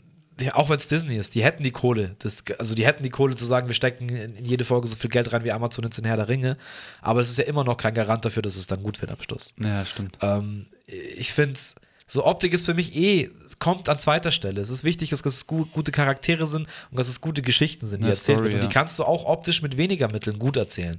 ja, 0.41 0.57
auch 0.57 0.69
wenn 0.69 0.77
es 0.77 0.89
Disney 0.89 1.17
ist, 1.17 1.37
die 1.37 1.45
hätten 1.45 1.62
die 1.62 1.71
Kohle. 1.71 2.17
Das, 2.19 2.43
also 2.59 2.75
die 2.75 2.85
hätten 2.85 3.05
die 3.05 3.11
Kohle 3.11 3.37
zu 3.37 3.45
sagen, 3.45 3.69
wir 3.69 3.75
stecken 3.75 4.09
in, 4.09 4.45
jede 4.45 4.65
Folge 4.65 4.89
so 4.89 4.97
viel 4.97 5.11
Geld 5.11 5.33
rein 5.33 5.45
wie 5.45 5.53
Amazon 5.53 5.85
ins 5.85 5.99
in 5.99 6.05
Herr 6.05 6.17
der 6.17 6.29
Ringe. 6.29 6.57
Aber 7.01 7.21
es 7.21 7.31
ist 7.31 7.39
ja 7.39 7.45
immer 7.45 7.62
noch 7.62 7.77
kein 7.77 7.95
Garant 7.95 8.25
dafür, 8.25 8.43
dass 8.43 8.57
es 8.57 8.67
dann 8.67 8.83
gut 8.83 9.01
wird 9.01 9.12
am 9.12 9.23
Schluss. 9.23 9.55
Ja, 9.61 9.87
stimmt. 9.87 10.19
Ähm, 10.23 10.67
ich 10.87 11.33
finde, 11.33 11.59
so 12.07 12.26
Optik 12.26 12.52
ist 12.52 12.66
für 12.66 12.74
mich 12.74 12.94
eh, 12.94 13.30
es 13.46 13.59
kommt 13.59 13.88
an 13.88 13.98
zweiter 13.98 14.30
Stelle. 14.30 14.61
Es 14.61 14.70
ist 14.70 14.84
wichtig, 14.84 15.11
dass 15.11 15.24
es 15.24 15.46
gu 15.46 15.64
gute 15.66 15.90
Charaktere 15.90 16.46
sind 16.46 16.68
und 16.90 16.98
dass 16.98 17.09
es 17.09 17.20
gute 17.20 17.40
Geschichten 17.40 17.86
sind, 17.86 18.00
die 18.00 18.07
Ja, 18.07 18.11
erzählt 18.11 18.38
Story, 18.38 18.52
werden. 18.52 18.62
Und 18.62 18.68
die 18.68 18.74
kannst 18.74 18.98
du 18.98 19.05
auch 19.05 19.24
optisch 19.24 19.62
mit 19.62 19.76
weniger 19.76 20.11
Mitteln 20.11 20.38
gut 20.38 20.57
erzählen. 20.57 20.98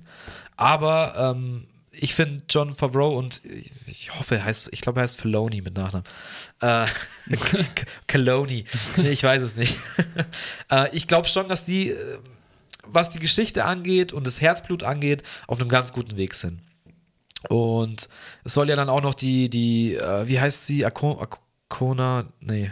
Aber 0.55 1.33
ähm, 1.35 1.67
ich 1.91 2.15
finde 2.15 2.43
John 2.49 2.73
Favreau 2.73 3.17
und 3.17 3.41
ich, 3.87 4.17
hoffe, 4.17 4.35
er 4.35 4.45
heißt, 4.45 4.69
ich 4.71 4.81
glaube, 4.81 4.99
er 4.99 5.03
heißt 5.03 5.21
Filoni 5.21 5.61
mit 5.61 5.75
Nachnamen. 5.75 6.07
Äh, 6.61 6.87
Caloni. 8.07 8.65
Nee, 8.97 9.09
ich 9.09 9.23
weiß 9.23 9.41
es 9.41 9.55
nicht. 9.55 9.77
äh, 10.71 10.93
ich 10.95 11.07
glaube 11.07 11.27
schon, 11.27 11.47
dass 11.47 11.65
die, 11.65 11.91
äh, 11.91 12.17
was 12.83 13.11
die 13.11 13.19
Geschichte 13.19 13.65
angeht 13.65 14.11
und 14.11 14.25
das 14.25 14.41
Herzblut 14.41 14.83
angeht, 14.83 15.23
auf 15.47 15.59
einem 15.59 15.69
ganz 15.69 15.93
guten 15.93 16.17
Weg 16.17 16.33
sind. 16.33 16.59
Und 17.49 18.09
es 18.43 18.53
soll 18.53 18.69
ja 18.69 18.75
dann 18.75 18.89
auch 18.89 19.01
noch 19.01 19.13
die, 19.13 19.49
die, 19.49 19.95
äh, 19.95 20.27
wie 20.27 20.39
heißt 20.39 20.65
sie? 20.65 20.85
Ako 20.85 21.19
Akona, 21.69 22.25
nee, 22.39 22.71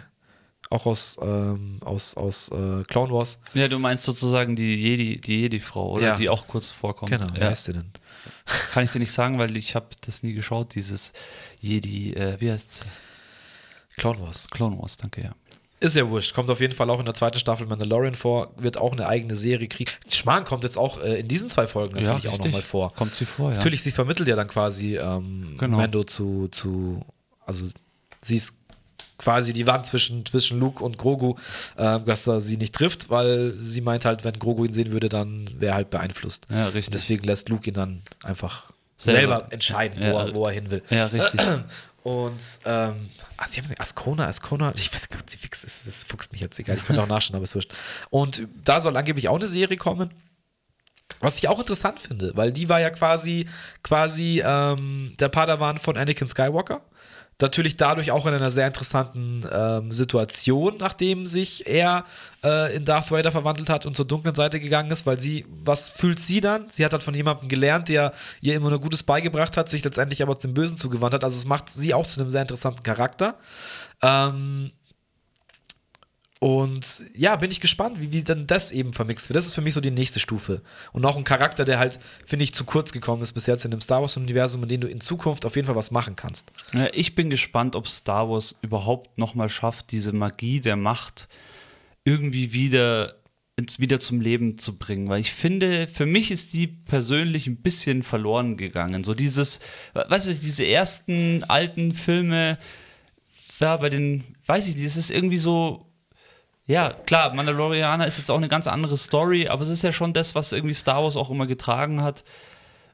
auch 0.73 0.85
aus, 0.85 1.19
ähm, 1.21 1.79
aus, 1.85 2.15
aus 2.15 2.49
äh, 2.49 2.83
Clone 2.83 3.13
Wars. 3.13 3.39
Ja, 3.53 3.67
du 3.67 3.77
meinst 3.79 4.03
sozusagen 4.03 4.55
die 4.55 4.75
Jedi, 4.75 5.21
die 5.21 5.41
Jedi-Frau, 5.41 5.93
oder? 5.93 6.03
Ja. 6.03 6.17
Die 6.17 6.29
auch 6.29 6.47
kurz 6.47 6.71
vorkommt. 6.71 7.11
Genau, 7.11 7.27
wie 7.33 7.39
ja. 7.39 7.49
heißt 7.49 7.65
sie 7.65 7.73
denn? 7.73 7.91
Kann 8.71 8.83
ich 8.83 8.89
dir 8.89 8.99
nicht 8.99 9.11
sagen, 9.11 9.37
weil 9.37 9.55
ich 9.55 9.75
habe 9.75 9.87
das 10.01 10.23
nie 10.23 10.33
geschaut, 10.33 10.75
dieses 10.75 11.13
Jedi, 11.61 12.13
äh, 12.13 12.39
wie 12.41 12.51
heißt's? 12.51 12.85
Clone 13.97 14.19
Wars. 14.21 14.47
Clone 14.49 14.79
Wars, 14.79 14.97
danke, 14.97 15.21
ja. 15.21 15.35
Ist 15.83 15.95
ja 15.97 16.09
wurscht. 16.09 16.33
Kommt 16.33 16.49
auf 16.49 16.61
jeden 16.61 16.73
Fall 16.73 16.89
auch 16.89 16.99
in 16.99 17.05
der 17.05 17.13
zweiten 17.13 17.37
Staffel 17.37 17.67
Mandalorian 17.67 18.15
vor. 18.15 18.51
Wird 18.55 18.77
auch 18.77 18.93
eine 18.93 19.05
eigene 19.05 19.35
Serie 19.35 19.67
kriegen. 19.67 19.91
Schmarrn 20.09 20.45
kommt 20.45 20.63
jetzt 20.63 20.77
auch 20.77 21.01
äh, 21.03 21.19
in 21.19 21.27
diesen 21.27 21.49
zwei 21.49 21.67
Folgen 21.67 21.95
natürlich 21.95 22.29
auch 22.29 22.33
richtig. 22.33 22.45
nochmal 22.53 22.61
vor. 22.61 22.93
Kommt 22.93 23.15
sie 23.15 23.25
vor, 23.25 23.49
ja. 23.49 23.55
Natürlich, 23.57 23.81
sie 23.83 23.91
vermittelt 23.91 24.29
ja 24.29 24.37
dann 24.37 24.47
quasi 24.47 24.95
ähm, 24.95 25.55
Genau. 25.59 25.75
Mando 25.77 26.05
zu, 26.05 26.47
zu, 26.47 27.01
also 27.45 27.67
sie 28.21 28.37
ist 28.37 28.55
quasi 29.17 29.51
die 29.51 29.67
Wand 29.67 29.85
zwischen, 29.85 30.25
zwischen 30.25 30.59
Luke 30.59 30.83
und 30.83 30.97
Grogu, 30.97 31.35
ähm, 31.77 32.05
dass 32.05 32.27
er 32.27 32.39
sie 32.39 32.57
nicht 32.57 32.73
trifft, 32.73 33.09
weil 33.09 33.53
sie 33.57 33.81
meint 33.81 34.05
halt, 34.05 34.23
wenn 34.23 34.39
Grogu 34.39 34.65
ihn 34.65 34.73
sehen 34.73 34.91
würde, 34.91 35.09
dann 35.09 35.49
wäre 35.59 35.73
er 35.73 35.75
halt 35.75 35.89
beeinflusst. 35.89 36.45
Ja, 36.49 36.67
Und 36.67 36.75
richtig. 36.75 36.93
deswegen 36.93 37.23
lässt 37.25 37.49
Luke 37.49 37.67
ihn 37.69 37.73
dann 37.73 38.01
einfach 38.23 38.71
Selber. 39.03 39.35
selber, 39.37 39.51
entscheiden, 39.51 40.01
Ja, 40.01 40.13
wo, 40.13 40.17
er, 40.17 40.33
wo 40.33 40.47
er 40.47 40.53
hin 40.53 40.71
will. 40.71 40.83
Ja, 40.89 41.07
richtig. 41.07 41.39
Und 42.03 42.59
ähm, 42.65 43.09
ah, 43.37 43.47
sie 43.47 43.61
haben 43.61 43.73
Ascona, 43.77 44.27
Ascona, 44.27 44.73
ich 44.75 44.93
weiß 44.93 45.09
Gott, 45.09 45.29
sie 45.29 45.37
fix, 45.37 45.61
das, 45.61 45.85
das 45.85 46.03
fuchst 46.03 46.33
mich 46.33 46.41
jetzt 46.41 46.59
egal, 46.59 46.75
ich 46.75 46.85
könnte 46.85 47.01
auch 47.01 47.07
nachschauen, 47.07 47.35
aber 47.37 47.43
ist 47.43 47.55
wurscht. 47.55 47.73
Und 48.09 48.45
da 48.65 48.81
soll 48.81 48.97
angeblich 48.97 49.29
auch 49.29 49.37
eine 49.37 49.47
Serie 49.47 49.77
kommen. 49.77 50.11
Was 51.21 51.37
ich 51.37 51.47
auch 51.47 51.59
interessant 51.59 51.99
finde, 51.99 52.31
weil 52.35 52.51
die 52.51 52.67
war 52.67 52.81
ja 52.81 52.89
quasi, 52.89 53.47
quasi 53.83 54.41
ähm, 54.45 55.13
der 55.19 55.29
Padawan 55.29 55.77
von 55.77 55.95
Anakin 55.95 56.27
Skywalker. 56.27 56.81
Natürlich 57.43 57.75
dadurch 57.75 58.09
auch 58.09 58.25
in 58.25 58.33
einer 58.33 58.49
sehr 58.49 58.67
interessanten 58.67 59.45
ähm, 59.51 59.91
Situation, 59.91 60.75
nachdem 60.79 61.27
sich 61.27 61.67
er 61.67 62.05
äh, 62.41 62.73
in 62.73 62.85
Darth 62.85 63.11
Vader 63.11 63.33
verwandelt 63.33 63.69
hat 63.69 63.85
und 63.85 63.97
zur 63.97 64.05
dunklen 64.05 64.33
Seite 64.33 64.61
gegangen 64.61 64.89
ist, 64.91 65.05
weil 65.05 65.19
sie, 65.19 65.45
was 65.61 65.89
fühlt 65.89 66.19
sie 66.19 66.39
dann? 66.39 66.69
Sie 66.69 66.85
hat 66.85 66.93
halt 66.93 67.03
von 67.03 67.13
jemandem 67.13 67.49
gelernt, 67.49 67.89
der 67.89 68.13
ihr 68.39 68.55
immer 68.55 68.69
nur 68.69 68.79
Gutes 68.79 69.03
beigebracht 69.03 69.57
hat, 69.57 69.67
sich 69.67 69.83
letztendlich 69.83 70.23
aber 70.23 70.39
zum 70.39 70.53
Bösen 70.53 70.77
zugewandt 70.77 71.15
hat. 71.15 71.25
Also 71.25 71.35
es 71.35 71.45
macht 71.45 71.67
sie 71.67 71.93
auch 71.93 72.07
zu 72.07 72.21
einem 72.21 72.29
sehr 72.29 72.43
interessanten 72.43 72.81
Charakter. 72.81 73.35
Ähm, 74.01 74.71
und 76.43 77.05
ja, 77.15 77.37
bin 77.37 77.51
ich 77.51 77.61
gespannt, 77.61 78.01
wie, 78.01 78.11
wie 78.11 78.21
dann 78.21 78.47
das 78.47 78.73
eben 78.73 78.91
vermixt 78.91 79.29
wird. 79.29 79.37
Das 79.37 79.45
ist 79.45 79.53
für 79.53 79.61
mich 79.61 79.73
so 79.73 79.79
die 79.79 79.91
nächste 79.91 80.19
Stufe. 80.19 80.61
Und 80.91 81.05
auch 81.05 81.15
ein 81.15 81.23
Charakter, 81.23 81.63
der 81.63 81.79
halt, 81.79 82.01
finde 82.25 82.43
ich, 82.43 82.53
zu 82.53 82.65
kurz 82.65 82.91
gekommen 82.91 83.23
ist 83.23 83.31
bis 83.31 83.45
jetzt 83.45 83.63
in 83.63 83.71
dem 83.71 83.79
Star 83.79 84.01
Wars-Universum, 84.01 84.61
in 84.63 84.67
dem 84.67 84.81
du 84.81 84.89
in 84.89 84.99
Zukunft 84.99 85.45
auf 85.45 85.55
jeden 85.55 85.67
Fall 85.67 85.77
was 85.77 85.91
machen 85.91 86.17
kannst. 86.17 86.51
Ja, 86.73 86.89
ich 86.91 87.15
bin 87.15 87.29
gespannt, 87.29 87.77
ob 87.77 87.87
Star 87.87 88.29
Wars 88.29 88.57
überhaupt 88.61 89.17
nochmal 89.17 89.47
schafft, 89.47 89.93
diese 89.93 90.11
Magie 90.11 90.59
der 90.59 90.75
Macht 90.75 91.29
irgendwie 92.03 92.51
wieder, 92.51 93.15
wieder 93.77 94.01
zum 94.01 94.19
Leben 94.19 94.57
zu 94.57 94.77
bringen. 94.77 95.07
Weil 95.07 95.21
ich 95.21 95.31
finde, 95.31 95.87
für 95.87 96.05
mich 96.05 96.29
ist 96.29 96.51
die 96.51 96.67
persönlich 96.67 97.47
ein 97.47 97.61
bisschen 97.61 98.03
verloren 98.03 98.57
gegangen. 98.57 99.05
So 99.05 99.13
dieses, 99.13 99.61
weißt 99.93 100.27
du, 100.27 100.35
diese 100.35 100.67
ersten 100.67 101.45
alten 101.45 101.93
Filme, 101.93 102.57
ja, 103.61 103.77
bei 103.77 103.89
den, 103.89 104.25
weiß 104.45 104.67
ich 104.67 104.75
nicht, 104.75 104.87
es 104.87 104.97
ist 104.97 105.09
irgendwie 105.09 105.37
so. 105.37 105.89
Ja, 106.65 106.91
klar, 107.05 107.33
Mandalorianer 107.33 108.07
ist 108.07 108.17
jetzt 108.19 108.31
auch 108.31 108.37
eine 108.37 108.47
ganz 108.47 108.67
andere 108.67 108.95
Story, 108.97 109.47
aber 109.49 109.61
es 109.63 109.69
ist 109.69 109.83
ja 109.83 109.91
schon 109.91 110.13
das, 110.13 110.33
was 110.35 110.51
irgendwie 110.53 110.73
Star 110.73 111.03
Wars 111.03 111.17
auch 111.17 111.29
immer 111.29 111.45
getragen 111.45 112.01
hat. 112.01 112.23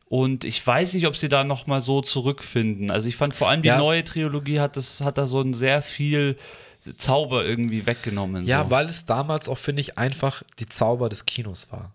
Und 0.05 0.43
ich 0.43 0.65
weiß 0.65 0.95
nicht, 0.95 1.05
ob 1.05 1.15
sie 1.15 1.30
da 1.30 1.43
noch 1.43 1.67
mal 1.67 1.82
so 1.82 2.01
zurückfinden. 2.01 2.89
Also 2.89 3.07
ich 3.07 3.15
fand 3.15 3.36
vor 3.36 3.47
allem 3.49 3.61
die 3.61 3.67
Ja. 3.67 3.78
neue 3.78 4.03
Trilogie 4.03 4.59
hat 4.59 4.76
das 4.76 5.01
hat 5.01 5.20
da 5.20 5.28
so 5.28 5.39
ein 5.41 5.53
sehr 5.53 5.84
viel 5.84 6.36
Zauber 6.97 7.45
irgendwie 7.45 7.86
weggenommen. 7.86 8.47
Ja, 8.47 8.63
so. 8.63 8.72
weil 8.72 8.88
es 8.88 9.05
damals 9.05 9.47
auch, 9.49 9.59
finde 9.59 9.82
ich, 9.82 9.99
einfach 9.99 10.41
die 10.57 10.65
Zauber 10.65 11.09
des 11.09 11.26
Kinos 11.26 11.72
war. 11.72 11.93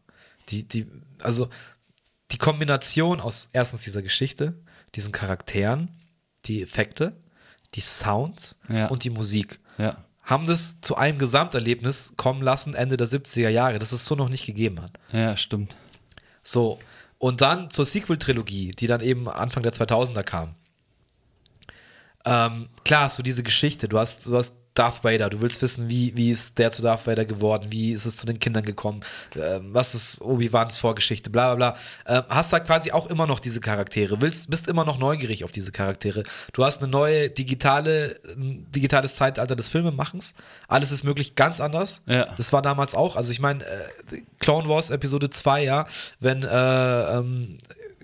Die, 0.50 0.62
die, 0.68 0.86
also 1.22 1.48
die 2.30 2.38
Kombination 2.38 3.20
aus 3.20 3.48
erstens 3.52 3.80
dieser 3.80 4.02
Geschichte, 4.02 4.54
diesen 4.94 5.10
Charakteren, 5.10 5.90
die 6.44 6.62
Effekte, 6.62 7.16
die 7.74 7.80
Sounds 7.80 8.56
Ja. 8.68 8.86
und 8.86 9.02
die 9.02 9.10
Musik. 9.10 9.58
ja. 9.78 10.03
Haben 10.24 10.46
das 10.46 10.80
zu 10.80 10.96
einem 10.96 11.18
Gesamterlebnis 11.18 12.14
kommen 12.16 12.42
lassen, 12.42 12.74
Ende 12.74 12.96
der 12.96 13.06
70er 13.06 13.48
Jahre, 13.50 13.78
das 13.78 13.92
es 13.92 14.06
so 14.06 14.14
noch 14.14 14.28
nicht 14.28 14.46
gegeben 14.46 14.80
hat. 14.80 14.98
ja, 15.12 15.36
stimmt. 15.36 15.76
So, 16.42 16.78
und 17.18 17.40
dann 17.40 17.70
zur 17.70 17.84
Sequel-Trilogie, 17.84 18.72
die 18.72 18.86
dann 18.86 19.00
eben 19.00 19.28
Anfang 19.28 19.62
der 19.62 19.72
2000er 19.72 20.22
kam. 20.22 20.54
Ähm, 22.26 22.68
klar 22.84 23.04
hast 23.04 23.18
du 23.18 23.22
diese 23.22 23.42
Geschichte, 23.42 23.88
du 23.88 23.98
hast, 23.98 24.26
du 24.26 24.36
hast 24.36 24.54
Darth 24.74 25.04
Vader. 25.04 25.30
Du 25.30 25.40
willst 25.40 25.62
wissen, 25.62 25.88
wie, 25.88 26.16
wie 26.16 26.30
ist 26.30 26.58
der 26.58 26.70
zu 26.72 26.82
Darth 26.82 27.06
Vader 27.06 27.24
geworden, 27.24 27.66
wie 27.70 27.92
ist 27.92 28.06
es 28.06 28.16
zu 28.16 28.26
den 28.26 28.40
Kindern 28.40 28.64
gekommen, 28.64 29.00
äh, 29.36 29.60
was 29.62 29.94
ist 29.94 30.20
Obi-Wans 30.20 30.78
Vorgeschichte, 30.78 31.30
bla 31.30 31.54
bla 31.54 31.76
bla. 32.04 32.18
Äh, 32.18 32.22
hast 32.28 32.52
da 32.52 32.60
quasi 32.60 32.90
auch 32.90 33.06
immer 33.06 33.26
noch 33.26 33.38
diese 33.38 33.60
Charaktere, 33.60 34.20
willst, 34.20 34.50
bist 34.50 34.66
immer 34.68 34.84
noch 34.84 34.98
neugierig 34.98 35.44
auf 35.44 35.52
diese 35.52 35.70
Charaktere. 35.70 36.24
Du 36.52 36.64
hast 36.64 36.82
eine 36.82 36.90
neue 36.90 37.30
digitale, 37.30 38.18
digitales 38.36 39.14
Zeitalter 39.14 39.54
des 39.54 39.68
Filmemachens. 39.68 40.34
Alles 40.66 40.90
ist 40.90 41.04
möglich 41.04 41.36
ganz 41.36 41.60
anders. 41.60 42.02
Ja. 42.06 42.34
Das 42.36 42.52
war 42.52 42.62
damals 42.62 42.94
auch, 42.94 43.16
also 43.16 43.30
ich 43.30 43.40
meine, 43.40 43.64
äh, 43.64 44.22
Clone 44.40 44.68
Wars 44.68 44.90
Episode 44.90 45.30
2, 45.30 45.64
ja, 45.64 45.86
wenn 46.18 46.42
äh, 46.42 47.18
ähm, 47.18 47.58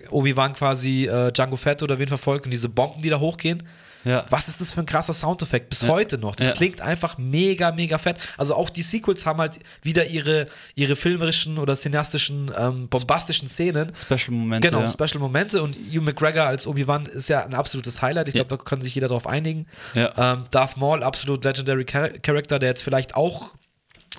Obi-Wan 0.09 0.53
quasi 0.53 1.05
äh, 1.05 1.31
Django 1.31 1.57
Fett 1.57 1.83
oder 1.83 1.99
wen 1.99 2.07
verfolgt 2.07 2.45
und 2.45 2.51
diese 2.51 2.69
Bomben, 2.69 3.01
die 3.01 3.09
da 3.09 3.19
hochgehen. 3.19 3.63
Ja. 4.03 4.25
Was 4.29 4.47
ist 4.47 4.59
das 4.61 4.71
für 4.73 4.79
ein 4.81 4.85
krasser 4.85 5.13
Soundeffekt? 5.13 5.69
Bis 5.69 5.81
Ja. 5.83 5.89
heute 5.89 6.17
noch. 6.17 6.35
Das 6.35 6.47
Ja. 6.47 6.53
klingt 6.53 6.81
einfach 6.81 7.17
mega, 7.17 7.71
mega 7.71 7.97
fett. 7.97 8.17
Also 8.37 8.55
auch 8.55 8.69
die 8.69 8.81
Sequels 8.81 9.25
haben 9.25 9.39
halt 9.39 9.59
wieder 9.83 10.07
ihre, 10.07 10.47
ihre 10.75 10.95
filmerischen 10.95 11.57
oder 11.57 11.75
cineastischen, 11.75 12.51
ähm, 12.57 12.87
bombastischen 12.89 13.47
Szenen. 13.47 13.91
Special-Momente. 13.95 14.67
Genau, 14.67 14.81
ja. 14.81 14.87
Special 14.87 15.19
Momente 15.19 15.61
und 15.61 15.75
Hugh 15.75 16.01
McGregor 16.01 16.43
als 16.45 16.65
Obi-Wan 16.67 17.05
ist 17.05 17.29
ja 17.29 17.45
ein 17.45 17.53
absolutes 17.53 18.01
Highlight. 18.01 18.27
Ich 18.29 18.33
glaube, 18.33 18.49
da 18.49 18.57
kann 18.57 18.81
sich 18.81 18.95
jeder 18.95 19.07
drauf 19.07 19.27
einigen. 19.27 19.67
Ähm, 19.95 20.43
Darth 20.51 20.77
Maul, 20.77 21.03
absolut 21.03 21.43
legendary 21.43 21.85
Char 21.89 22.09
Character, 22.09 22.59
der 22.59 22.69
jetzt 22.69 22.81
vielleicht 22.83 23.15
auch 23.15 23.55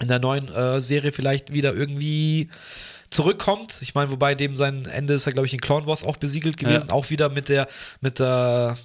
in 0.01 0.09
der 0.09 0.19
neuen 0.19 0.49
äh, 0.55 0.81
Serie 0.81 1.13
vielleicht 1.13 1.53
wieder 1.53 1.75
irgendwie 1.75 2.49
zurückkommt. 3.11 3.79
Ich 3.83 3.95
meine, 3.95 4.11
wobei 4.11 4.35
dem 4.35 4.57
sein 4.57 4.87
Ende 4.87 5.15
ist 5.15 5.27
ja, 5.27 5.33
glaube 5.33 5.47
ich, 5.47 5.53
in 5.53 5.61
Clone 5.61 5.87
Wars 5.87 6.05
auch 6.05 6.17
besiegelt 6.17 6.57
gewesen. 6.57 6.89
Ja. 6.89 6.95
Auch 6.95 7.11
wieder 7.11 7.29
mit 7.29 7.49
der, 7.49 7.69
mit 8.01 8.19
der 8.19 8.77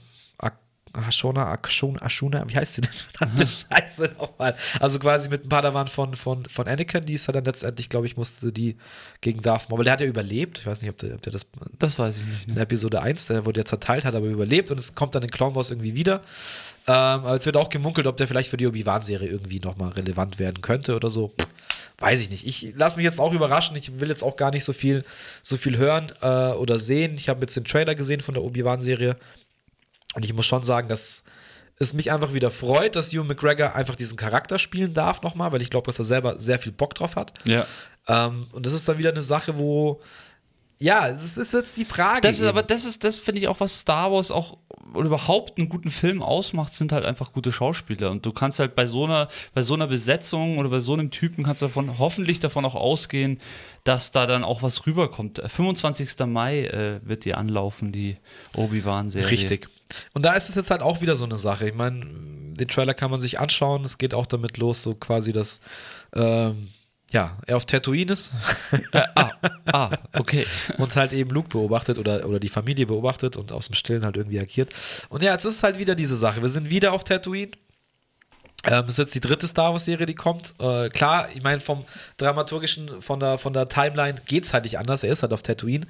Ak- 0.98 1.08
Ashona, 1.08 1.54
Ashona, 1.54 2.02
Ashuna, 2.02 2.44
wie 2.48 2.56
heißt 2.56 2.76
sie 2.76 2.82
denn? 2.82 2.92
Verdammte 3.14 3.48
Scheiße 3.48 4.12
nochmal. 4.20 4.56
Also 4.80 5.00
quasi 5.00 5.30
mit 5.30 5.44
dem 5.44 5.50
Padawan 5.50 5.88
von, 5.88 6.16
von, 6.16 6.46
von 6.46 6.68
Anakin, 6.68 7.04
die 7.06 7.14
ist 7.14 7.28
ja 7.28 7.34
dann 7.34 7.46
letztendlich, 7.46 7.90
glaube 7.90 8.06
ich, 8.08 8.18
musste 8.18 8.52
die 8.52 8.76
gegen 9.22 9.42
Darth 9.42 9.70
Maul, 9.70 9.80
weil 9.80 9.84
der 9.86 9.94
hat 9.94 10.02
ja 10.02 10.08
überlebt. 10.08 10.60
Ich 10.60 10.66
weiß 10.66 10.82
nicht, 10.82 10.90
ob 10.92 10.98
der, 10.98 11.16
ob 11.16 11.22
der 11.22 11.34
das 11.34 11.48
Das 11.80 11.98
weiß 12.00 12.18
ich 12.18 12.26
nicht. 12.26 12.48
in 12.50 12.56
Ne? 12.56 12.62
Episode 12.62 13.02
1, 13.02 13.28
der 13.28 13.46
wurde 13.46 13.62
ja 13.62 13.66
zerteilt, 13.66 14.06
hat 14.06 14.16
aber 14.16 14.28
überlebt 14.28 14.72
und 14.72 14.80
es 14.80 14.96
kommt 14.96 15.16
dann 15.16 15.24
in 15.24 15.30
Clone 15.32 15.56
Wars 15.56 15.70
irgendwie 15.72 15.96
wieder. 15.96 16.22
Ähm, 16.88 16.94
aber 16.94 17.36
es 17.36 17.46
wird 17.46 17.58
auch 17.58 17.70
gemunkelt, 17.70 18.08
ob 18.08 18.18
der 18.18 18.28
vielleicht 18.28 18.50
für 18.50 18.58
die 18.58 18.68
Obi-Wan-Serie 18.68 19.28
irgendwie 19.28 19.60
nochmal 19.60 19.90
relevant 19.92 20.40
werden 20.40 20.62
könnte 20.62 20.96
oder 20.96 21.10
so. 21.10 21.34
Weiß 22.00 22.22
ich 22.22 22.30
nicht. 22.30 22.46
Ich 22.46 22.74
lasse 22.76 22.98
mich 22.98 23.06
jetzt 23.06 23.20
auch 23.20 23.34
überraschen. 23.34 23.76
Ich 23.76 24.00
will 24.00 24.10
jetzt 24.10 24.24
auch 24.24 24.36
gar 24.36 24.52
nicht 24.52 24.64
so 24.64 24.72
viel, 24.72 25.04
so 25.42 25.58
viel 25.58 25.78
hören 25.78 26.12
äh, 26.22 26.52
oder 26.52 26.78
sehen. 26.78 27.16
Ich 27.16 27.28
habe 27.28 27.42
jetzt 27.42 27.56
den 27.56 27.66
Trailer 27.66 27.96
gesehen 27.96 28.22
von 28.22 28.36
der 28.36 28.44
Obi-Wan-Serie 28.44 29.18
und 30.18 30.26
ich 30.26 30.34
muss 30.34 30.48
schon 30.48 30.64
sagen, 30.64 30.90
dass 30.90 31.24
es 31.78 31.94
mich 31.94 32.12
einfach 32.12 32.34
wieder 32.34 32.50
freut, 32.50 32.96
dass 32.96 33.14
Hugh 33.14 33.24
McGregor 33.24 33.76
einfach 33.76 33.96
diesen 33.96 34.18
Charakter 34.18 34.58
spielen 34.58 34.96
darf 34.96 35.22
nochmal, 35.22 35.52
weil 35.52 35.62
ich 35.62 35.70
glaube, 35.70 35.86
dass 35.86 36.00
er 36.00 36.06
selber 36.06 36.40
sehr 36.40 36.58
viel 36.58 36.72
Bock 36.72 36.96
drauf 36.96 37.16
hat. 37.16 37.34
Ja. 37.44 37.68
Ähm, 38.08 38.48
und 38.52 38.66
das 38.66 38.74
ist 38.74 38.90
dann 38.90 38.98
wieder 38.98 39.12
eine 39.12 39.22
Sache, 39.22 39.60
wo 39.60 40.02
ja, 40.80 41.08
es 41.08 41.38
ist 41.38 41.54
jetzt 41.54 41.78
die 41.78 41.86
Frage. 41.86 42.22
Das 42.22 42.38
ist 42.38 42.42
eben. 42.42 42.50
aber, 42.50 42.64
das 42.64 42.86
ist, 42.86 43.04
das 43.04 43.20
finde 43.20 43.42
ich 43.42 43.48
auch, 43.48 43.60
was 43.60 43.80
Star 43.80 44.12
Wars 44.12 44.32
auch 44.32 44.58
oder 44.94 45.08
überhaupt 45.08 45.60
einen 45.60 45.70
guten 45.70 45.92
Film 45.92 46.24
ausmacht, 46.24 46.74
sind 46.74 46.92
halt 46.92 47.06
einfach 47.06 47.34
gute 47.34 47.52
Schauspieler. 47.52 48.10
Und 48.10 48.26
du 48.26 48.32
kannst 48.32 48.60
halt 48.60 48.74
bei 48.74 48.86
so 48.86 49.06
einer, 49.06 49.28
bei 49.54 49.62
so 49.62 49.74
einer 49.74 49.88
Besetzung 49.88 50.58
oder 50.58 50.70
bei 50.70 50.80
so 50.80 50.94
einem 50.94 51.12
Typen 51.12 51.44
kannst 51.44 51.62
du 51.62 51.68
davon, 51.68 52.00
hoffentlich 52.00 52.40
davon 52.40 52.66
auch 52.66 52.76
ausgehen, 52.76 53.40
dass 53.84 54.12
da 54.12 54.26
dann 54.26 54.44
auch 54.44 54.64
was 54.64 54.86
rüberkommt. 54.88 55.42
25. 55.46 56.26
Mai 56.28 56.66
äh, 56.66 57.00
wird 57.04 57.26
die 57.26 57.34
anlaufen, 57.34 57.92
die 57.92 58.18
Obi-Wan-Serie. 58.56 59.30
Richtig. 59.30 59.68
Und 60.14 60.24
da 60.24 60.34
ist 60.34 60.50
es 60.50 60.56
jetzt 60.56 60.72
halt 60.72 60.82
auch 60.82 61.02
wieder 61.02 61.16
so 61.16 61.26
eine 61.26 61.38
Sache. 61.38 61.70
Ich 61.70 61.76
meine, 61.76 62.06
den 62.06 62.68
Trailer 62.68 62.94
kann 62.94 63.12
man 63.12 63.22
sich 63.22 63.40
anschauen. 63.40 63.86
Es 63.86 63.98
geht 63.98 64.14
auch 64.14 64.26
damit 64.26 64.58
los, 64.58 64.84
so 64.84 64.96
quasi, 64.96 65.34
dass 65.34 65.62
ähm, 66.14 66.70
ja, 67.12 67.38
er 67.46 67.56
auf 67.56 67.66
Tatooine 67.66 68.12
ist 68.12 68.34
Ah, 69.16 69.32
ah, 69.72 69.90
okay. 70.14 70.46
und 70.78 70.96
halt 70.96 71.14
eben 71.14 71.30
Luke 71.30 71.50
beobachtet 71.50 71.98
oder, 71.98 72.28
oder 72.28 72.40
die 72.40 72.50
Familie 72.50 72.86
beobachtet 72.86 73.38
und 73.38 73.52
aus 73.52 73.68
dem 73.68 73.76
Stillen 73.76 74.04
halt 74.04 74.18
irgendwie 74.18 74.40
agiert. 74.40 74.74
Und 75.10 75.24
ja, 75.24 75.32
jetzt 75.32 75.46
ist 75.46 75.56
es 75.56 75.64
halt 75.64 75.80
wieder 75.80 75.96
diese 75.96 76.16
Sache. 76.16 76.42
Wir 76.42 76.50
sind 76.50 76.70
wieder 76.70 76.92
auf 76.92 77.04
Tatooine. 77.04 77.52
Ähm, 78.68 78.84
das 78.86 78.92
ist 78.92 78.98
jetzt 78.98 79.16
die 79.16 79.20
dritte 79.22 79.48
Star 79.48 79.72
Wars-Serie, 79.72 80.06
die 80.06 80.16
kommt. 80.16 80.54
Äh, 80.60 80.90
klar, 80.90 81.28
ich 81.34 81.42
meine, 81.42 81.62
vom 81.62 81.86
dramaturgischen, 82.18 83.02
von 83.02 83.20
der, 83.20 83.38
von 83.38 83.54
der 83.54 83.70
Timeline 83.70 84.20
geht 84.26 84.44
es 84.44 84.54
halt 84.54 84.66
nicht 84.66 84.78
anders. 84.78 85.04
Er 85.04 85.14
ist 85.14 85.24
halt 85.24 85.32
auf 85.32 85.42
Tatooine. 85.42 85.88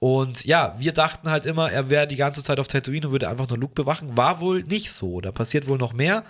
Und 0.00 0.44
ja, 0.44 0.74
wir 0.78 0.92
dachten 0.92 1.30
halt 1.30 1.46
immer, 1.46 1.70
er 1.70 1.88
wäre 1.88 2.06
die 2.06 2.16
ganze 2.16 2.42
Zeit 2.42 2.58
auf 2.58 2.66
Tatooine 2.66 3.06
und 3.06 3.12
würde 3.12 3.28
einfach 3.28 3.48
nur 3.48 3.58
Luke 3.58 3.74
bewachen. 3.74 4.16
War 4.16 4.40
wohl 4.40 4.64
nicht 4.64 4.90
so. 4.90 5.20
Da 5.20 5.30
passiert 5.30 5.68
wohl 5.68 5.78
noch 5.78 5.92
mehr. 5.92 6.24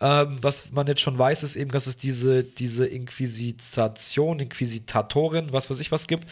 Ähm, 0.00 0.38
was 0.42 0.70
man 0.72 0.86
jetzt 0.86 1.00
schon 1.00 1.18
weiß, 1.18 1.42
ist 1.42 1.56
eben, 1.56 1.70
dass 1.70 1.86
es 1.86 1.96
diese, 1.96 2.44
diese 2.44 2.86
Inquisitation, 2.86 4.40
Inquisitatorin, 4.40 5.52
was 5.52 5.70
weiß 5.70 5.80
ich 5.80 5.90
was 5.90 6.06
gibt, 6.06 6.28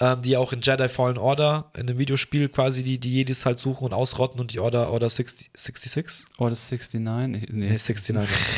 ähm, 0.00 0.20
die 0.20 0.36
auch 0.36 0.52
in 0.52 0.60
Jedi 0.60 0.88
Fallen 0.88 1.16
Order, 1.16 1.70
in 1.74 1.88
einem 1.88 1.98
Videospiel 1.98 2.48
quasi 2.50 2.82
die, 2.82 2.98
die 2.98 3.14
Jedis 3.14 3.46
halt 3.46 3.58
suchen 3.58 3.86
und 3.86 3.94
ausrotten 3.94 4.40
und 4.40 4.52
die 4.52 4.60
Order, 4.60 4.90
Order 4.90 5.08
60, 5.08 5.50
66? 5.54 6.26
Oh, 6.36 6.48
das 6.48 6.70
ist 6.70 6.94
69? 6.94 7.42
Ich, 7.44 7.54
nee. 7.54 7.68
Nee, 7.68 7.78
69 7.78 8.36
ist 8.36 8.57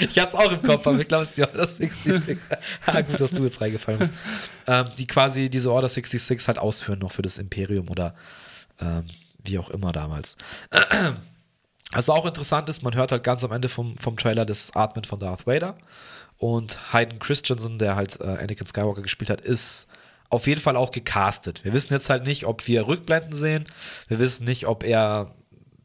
Ich 0.00 0.18
hatte 0.18 0.28
es 0.28 0.34
auch 0.34 0.50
im 0.52 0.62
Kopf, 0.62 0.86
aber 0.86 0.98
ich 0.98 1.08
glaube, 1.08 1.22
es 1.22 1.30
ist 1.30 1.38
die 1.38 1.42
Order 1.42 1.66
66. 1.66 2.38
ah, 2.86 3.00
gut, 3.02 3.20
dass 3.20 3.30
du 3.30 3.44
jetzt 3.44 3.60
reingefallen 3.60 3.98
bist. 3.98 4.14
Ähm, 4.66 4.86
die 4.98 5.06
quasi 5.06 5.48
diese 5.50 5.72
Order 5.72 5.88
66 5.88 6.46
halt 6.48 6.58
ausführen 6.58 6.98
noch 6.98 7.12
für 7.12 7.22
das 7.22 7.38
Imperium 7.38 7.88
oder 7.88 8.14
ähm, 8.80 9.04
wie 9.44 9.58
auch 9.58 9.70
immer 9.70 9.92
damals. 9.92 10.36
Was 11.92 12.10
auch 12.10 12.26
interessant 12.26 12.68
ist, 12.68 12.82
man 12.82 12.94
hört 12.94 13.12
halt 13.12 13.22
ganz 13.22 13.44
am 13.44 13.52
Ende 13.52 13.68
vom, 13.68 13.96
vom 13.96 14.16
Trailer 14.16 14.44
das 14.44 14.74
Atmen 14.74 15.04
von 15.04 15.20
Darth 15.20 15.46
Vader. 15.46 15.76
Und 16.38 16.92
Hayden 16.92 17.18
Christensen, 17.18 17.78
der 17.78 17.96
halt 17.96 18.20
äh, 18.20 18.24
Anakin 18.24 18.66
Skywalker 18.66 19.02
gespielt 19.02 19.30
hat, 19.30 19.40
ist 19.40 19.88
auf 20.28 20.46
jeden 20.46 20.60
Fall 20.60 20.76
auch 20.76 20.90
gecastet. 20.90 21.64
Wir 21.64 21.72
wissen 21.72 21.94
jetzt 21.94 22.10
halt 22.10 22.26
nicht, 22.26 22.44
ob 22.44 22.66
wir 22.66 22.88
Rückblenden 22.88 23.32
sehen. 23.32 23.64
Wir 24.08 24.18
wissen 24.18 24.44
nicht, 24.44 24.66
ob 24.66 24.82
er 24.82 25.34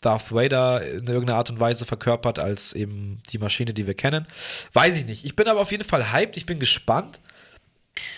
Darth 0.02 0.34
Vader 0.34 0.84
in 0.86 1.08
irgendeiner 1.08 1.38
Art 1.38 1.50
und 1.52 1.60
Weise 1.60 1.86
verkörpert 1.86 2.40
als 2.40 2.74
eben 2.74 3.20
die 3.32 3.38
Maschine, 3.38 3.74
die 3.74 3.88
wir 3.88 3.94
kennen. 3.94 4.28
Weiß 4.74 4.98
ich 4.98 5.06
nicht. 5.06 5.26
Ich 5.26 5.36
bin 5.36 5.48
aber 5.48 5.62
auf 5.62 5.72
jeden 5.72 5.84
Fall 5.84 6.12
hyped. 6.12 6.38
Ich 6.38 6.46
bin 6.46 6.60
gespannt. 6.60 7.22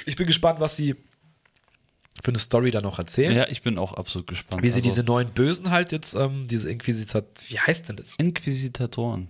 Ich 0.05 0.15
bin 0.15 0.25
gespannt, 0.25 0.59
was 0.59 0.75
sie 0.75 0.95
für 2.23 2.29
eine 2.29 2.39
Story 2.39 2.71
da 2.71 2.81
noch 2.81 2.99
erzählen. 2.99 3.35
Ja, 3.35 3.47
ich 3.49 3.61
bin 3.63 3.77
auch 3.77 3.93
absolut 3.93 4.27
gespannt. 4.27 4.63
Wie 4.63 4.69
sie 4.69 4.75
Also, 4.75 4.83
diese 4.83 5.03
neuen 5.03 5.29
Bösen 5.31 5.71
halt 5.71 5.91
jetzt, 5.91 6.15
ähm, 6.15 6.47
diese 6.47 6.69
Inquisitat, 6.69 7.25
wie 7.49 7.59
heißt 7.59 7.89
denn 7.89 7.97
das? 7.97 8.15
Inquisitatoren. 8.17 9.29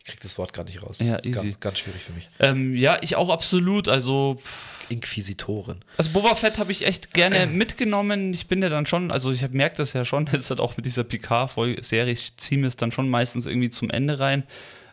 Ich 0.00 0.06
krieg 0.06 0.20
das 0.20 0.38
Wort 0.38 0.52
gerade 0.52 0.70
nicht 0.70 0.82
raus. 0.82 0.98
Ja, 1.00 1.16
das 1.16 1.26
ist 1.26 1.36
easy. 1.36 1.48
ganz, 1.48 1.60
ganz 1.60 1.78
schwierig 1.78 2.02
für 2.02 2.12
mich. 2.12 2.28
Ähm, 2.38 2.74
ja, 2.74 2.98
ich 3.02 3.16
auch 3.16 3.28
absolut. 3.28 3.88
Also, 3.88 4.38
pff, 4.40 4.90
Inquisitoren. 4.90 5.80
also 5.96 6.10
Boba 6.10 6.34
Fett 6.34 6.58
habe 6.58 6.72
ich 6.72 6.84
echt 6.84 7.14
gerne 7.14 7.46
mitgenommen. 7.52 8.34
Ich 8.34 8.48
bin 8.48 8.60
ja 8.62 8.68
dann 8.68 8.86
schon, 8.86 9.10
also 9.10 9.30
ich 9.30 9.48
merke 9.50 9.76
das 9.76 9.92
ja 9.92 10.04
schon, 10.04 10.26
jetzt 10.32 10.50
halt 10.50 10.60
auch 10.60 10.76
mit 10.76 10.86
dieser 10.86 11.04
Picard-Serie, 11.04 12.12
ich 12.12 12.36
ziehe 12.36 12.60
mir 12.60 12.66
es 12.66 12.76
dann 12.76 12.92
schon 12.92 13.08
meistens 13.08 13.46
irgendwie 13.46 13.70
zum 13.70 13.90
Ende 13.90 14.18
rein. 14.18 14.44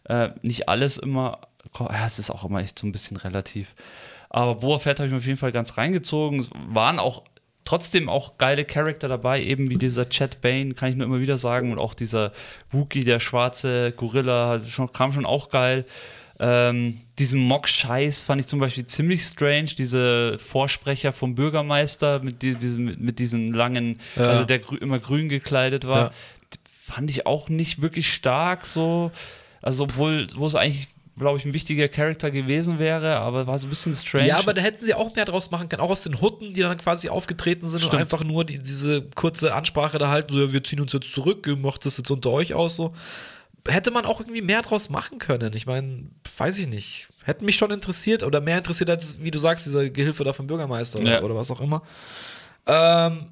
Äh, 0.03 0.29
nicht 0.41 0.69
alles 0.69 0.97
immer, 0.97 1.39
ja, 1.79 2.05
es 2.05 2.19
ist 2.19 2.29
auch 2.29 2.45
immer 2.45 2.59
echt 2.59 2.77
so 2.77 2.85
ein 2.85 2.91
bisschen 2.91 3.17
relativ. 3.17 3.73
Aber 4.29 4.55
Boba 4.55 4.79
Fett 4.79 4.99
habe 4.99 5.07
ich 5.07 5.11
mir 5.11 5.17
auf 5.17 5.25
jeden 5.25 5.37
Fall 5.37 5.51
ganz 5.51 5.77
reingezogen. 5.77 6.41
Es 6.41 6.49
waren 6.51 6.99
auch 6.99 7.23
trotzdem 7.67 8.07
auch 8.07 8.37
geile 8.37 8.63
Charakter 8.63 9.07
dabei, 9.09 9.43
eben 9.43 9.69
wie 9.69 9.75
dieser 9.75 10.07
Chad 10.09 10.39
Bane, 10.41 10.73
kann 10.73 10.89
ich 10.89 10.95
nur 10.95 11.05
immer 11.05 11.19
wieder 11.19 11.37
sagen. 11.37 11.71
Und 11.71 11.79
auch 11.79 11.93
dieser 11.93 12.31
Wookie, 12.71 13.03
der 13.03 13.19
schwarze 13.19 13.91
Gorilla, 13.91 14.59
kam 14.93 15.11
schon 15.11 15.25
auch 15.25 15.49
geil. 15.49 15.85
Ähm, 16.39 16.99
diesen 17.19 17.41
Mock-Scheiß 17.41 18.23
fand 18.23 18.39
ich 18.39 18.47
zum 18.47 18.59
Beispiel 18.59 18.85
ziemlich 18.85 19.23
strange. 19.23 19.71
Diese 19.77 20.37
Vorsprecher 20.39 21.11
vom 21.11 21.35
Bürgermeister 21.35 22.19
mit, 22.19 22.41
die, 22.41 22.55
diesem, 22.55 22.85
mit, 22.85 23.01
mit 23.01 23.19
diesen 23.19 23.51
langen, 23.53 23.99
Ja. 24.15 24.27
also 24.29 24.45
der 24.45 24.59
grü 24.59 24.77
immer 24.77 24.99
grün 24.99 25.27
gekleidet 25.29 25.85
war, 25.87 25.97
Ja. 25.97 26.11
fand 26.85 27.09
ich 27.09 27.25
auch 27.25 27.49
nicht 27.49 27.81
wirklich 27.81 28.13
stark 28.13 28.65
so. 28.65 29.11
Also, 29.61 29.83
obwohl, 29.85 30.27
wo 30.35 30.45
es 30.45 30.55
eigentlich, 30.55 30.87
glaube 31.17 31.37
ich, 31.39 31.45
ein 31.45 31.53
wichtiger 31.53 31.87
Charakter 31.87 32.29
gewesen 32.31 32.79
wäre, 32.79 33.17
aber 33.17 33.47
war 33.47 33.57
so 33.57 33.67
ein 33.67 33.69
bisschen 33.69 33.93
strange. 33.93 34.27
Ja, 34.27 34.37
aber 34.37 34.53
da 34.53 34.61
hätten 34.61 34.83
sie 34.83 34.93
auch 34.93 35.15
mehr 35.15 35.25
draus 35.25 35.49
machen 35.51 35.67
können, 35.69 35.81
auch 35.81 35.89
aus 35.89 36.03
den 36.03 36.21
Hutten, 36.21 36.53
die 36.53 36.61
dann 36.61 36.77
quasi 36.77 37.09
aufgetreten 37.09 37.67
sind 37.67 37.81
und 37.81 37.87
Stimmt. 37.87 38.01
einfach 38.01 38.23
nur 38.23 38.45
die, 38.45 38.59
diese 38.59 39.01
kurze 39.15 39.53
Ansprache 39.55 39.97
da 39.97 40.09
halten, 40.09 40.31
so, 40.31 40.39
ja, 40.39 40.53
wir 40.53 40.63
ziehen 40.63 40.79
uns 40.79 40.93
jetzt 40.93 41.11
zurück, 41.11 41.45
ihr 41.47 41.57
macht 41.57 41.85
das 41.85 41.97
jetzt 41.97 42.11
unter 42.11 42.29
euch 42.31 42.53
aus, 42.53 42.75
so. 42.75 42.93
Hätte 43.67 43.91
man 43.91 44.05
auch 44.05 44.21
irgendwie 44.21 44.41
mehr 44.41 44.61
draus 44.61 44.89
machen 44.89 45.17
können. 45.17 45.51
Ich 45.53 45.65
meine, 45.65 46.03
weiß 46.37 46.57
ich 46.59 46.67
nicht. 46.67 47.09
Hätte 47.25 47.43
mich 47.43 47.57
schon 47.57 47.69
interessiert 47.71 48.23
oder 48.23 48.39
mehr 48.39 48.59
interessiert 48.59 48.89
als, 48.89 49.21
wie 49.21 49.29
du 49.31 49.39
sagst, 49.39 49.65
dieser 49.65 49.89
Gehilfe 49.89 50.23
da 50.23 50.31
vom 50.31 50.47
Bürgermeister 50.47 50.99
oder, 50.99 51.11
Ja. 51.15 51.21
oder 51.21 51.35
was 51.35 51.51
auch 51.51 51.59
immer. 51.59 51.81
Ähm, 52.65 53.25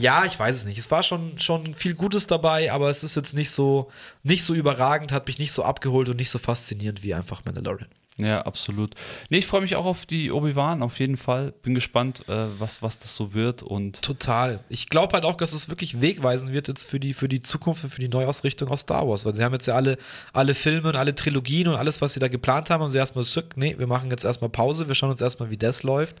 ja, 0.00 0.24
ich 0.24 0.38
weiß 0.38 0.56
es 0.56 0.64
nicht. 0.64 0.78
Es 0.78 0.90
war 0.90 1.02
schon, 1.02 1.38
schon 1.38 1.74
viel 1.74 1.94
Gutes 1.94 2.26
dabei, 2.26 2.72
aber 2.72 2.88
es 2.88 3.02
ist 3.02 3.16
jetzt 3.16 3.34
nicht 3.34 3.50
so, 3.50 3.90
nicht 4.22 4.44
so 4.44 4.54
überragend, 4.54 5.12
hat 5.12 5.26
mich 5.26 5.38
nicht 5.38 5.52
so 5.52 5.62
abgeholt 5.62 6.08
und 6.08 6.16
nicht 6.16 6.30
so 6.30 6.38
faszinierend 6.38 7.02
wie 7.02 7.14
einfach 7.14 7.44
Mandalorian. 7.44 7.90
Ja, 8.18 8.42
absolut. 8.42 8.94
Nee, 9.30 9.38
ich 9.38 9.46
freue 9.46 9.60
mich 9.60 9.76
auch 9.76 9.86
auf 9.86 10.04
die 10.04 10.32
Obi-Wan, 10.32 10.82
auf 10.82 10.98
jeden 10.98 11.16
Fall. 11.16 11.52
Bin 11.62 11.76
gespannt, 11.76 12.28
äh, 12.28 12.46
was, 12.58 12.82
was 12.82 12.98
das 12.98 13.14
so 13.14 13.32
wird. 13.32 13.62
Und 13.62 14.02
Total. 14.02 14.58
Ich 14.68 14.88
glaube 14.88 15.12
halt 15.12 15.24
auch, 15.24 15.36
dass 15.36 15.52
es 15.52 15.68
wirklich 15.68 16.00
wegweisend 16.00 16.52
wird 16.52 16.66
jetzt 16.66 16.90
für 16.90 16.98
die, 16.98 17.14
für 17.14 17.28
die 17.28 17.38
Zukunft 17.38 17.84
und 17.84 17.90
für 17.90 18.00
die 18.00 18.08
Neuausrichtung 18.08 18.68
aus 18.70 18.80
Star 18.80 19.06
Wars. 19.08 19.24
Weil 19.24 19.36
sie 19.36 19.44
haben 19.44 19.52
jetzt 19.52 19.66
ja 19.66 19.76
alle, 19.76 19.98
alle 20.32 20.56
Filme 20.56 20.88
und 20.88 20.96
alle 20.96 21.14
Trilogien 21.14 21.68
und 21.68 21.76
alles, 21.76 22.00
was 22.00 22.14
sie 22.14 22.20
da 22.20 22.26
geplant 22.26 22.70
haben, 22.70 22.82
haben 22.82 22.90
sie 22.90 22.98
erstmal 22.98 23.24
zurück. 23.24 23.52
Nee, 23.54 23.76
wir 23.78 23.86
machen 23.86 24.10
jetzt 24.10 24.24
erstmal 24.24 24.50
Pause, 24.50 24.88
wir 24.88 24.96
schauen 24.96 25.10
uns 25.10 25.20
erstmal, 25.20 25.50
wie 25.50 25.56
das 25.56 25.84
läuft. 25.84 26.16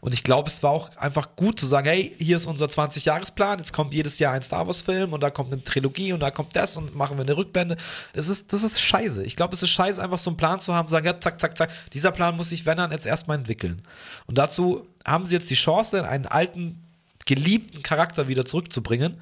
Und 0.00 0.14
ich 0.14 0.24
glaube, 0.24 0.48
es 0.48 0.62
war 0.62 0.70
auch 0.70 0.96
einfach 0.96 1.36
gut 1.36 1.58
zu 1.58 1.66
sagen, 1.66 1.86
hey, 1.86 2.14
hier 2.18 2.36
ist 2.36 2.46
unser 2.46 2.66
20-Jahres-Plan, 2.66 3.58
jetzt 3.58 3.74
kommt 3.74 3.92
jedes 3.92 4.18
Jahr 4.18 4.32
ein 4.32 4.42
Star 4.42 4.66
Wars-Film 4.66 5.12
und 5.12 5.20
da 5.20 5.28
kommt 5.28 5.52
eine 5.52 5.62
Trilogie 5.62 6.14
und 6.14 6.20
da 6.20 6.30
kommt 6.30 6.56
das 6.56 6.78
und 6.78 6.96
machen 6.96 7.18
wir 7.18 7.24
eine 7.24 7.36
Rückblende. 7.36 7.76
Das 8.14 8.28
ist, 8.28 8.54
das 8.54 8.62
ist 8.62 8.80
scheiße. 8.80 9.22
Ich 9.24 9.36
glaube, 9.36 9.54
es 9.54 9.62
ist 9.62 9.68
scheiße, 9.68 10.02
einfach 10.02 10.18
so 10.18 10.30
einen 10.30 10.38
Plan 10.38 10.58
zu 10.60 10.74
haben, 10.74 10.88
sagen, 10.88 11.04
ja, 11.04 11.20
zack, 11.20 11.41
zack, 11.42 11.56
zack. 11.56 11.70
Dieser 11.92 12.12
Plan 12.12 12.36
muss 12.36 12.48
sich, 12.48 12.64
wenn 12.64 12.78
dann, 12.78 12.90
jetzt 12.90 13.06
erstmal 13.06 13.38
entwickeln. 13.38 13.82
Und 14.26 14.38
dazu 14.38 14.86
haben 15.04 15.26
sie 15.26 15.34
jetzt 15.34 15.50
die 15.50 15.54
Chance, 15.54 16.08
einen 16.08 16.26
alten, 16.26 16.82
geliebten 17.26 17.82
Charakter 17.82 18.28
wieder 18.28 18.44
zurückzubringen, 18.44 19.16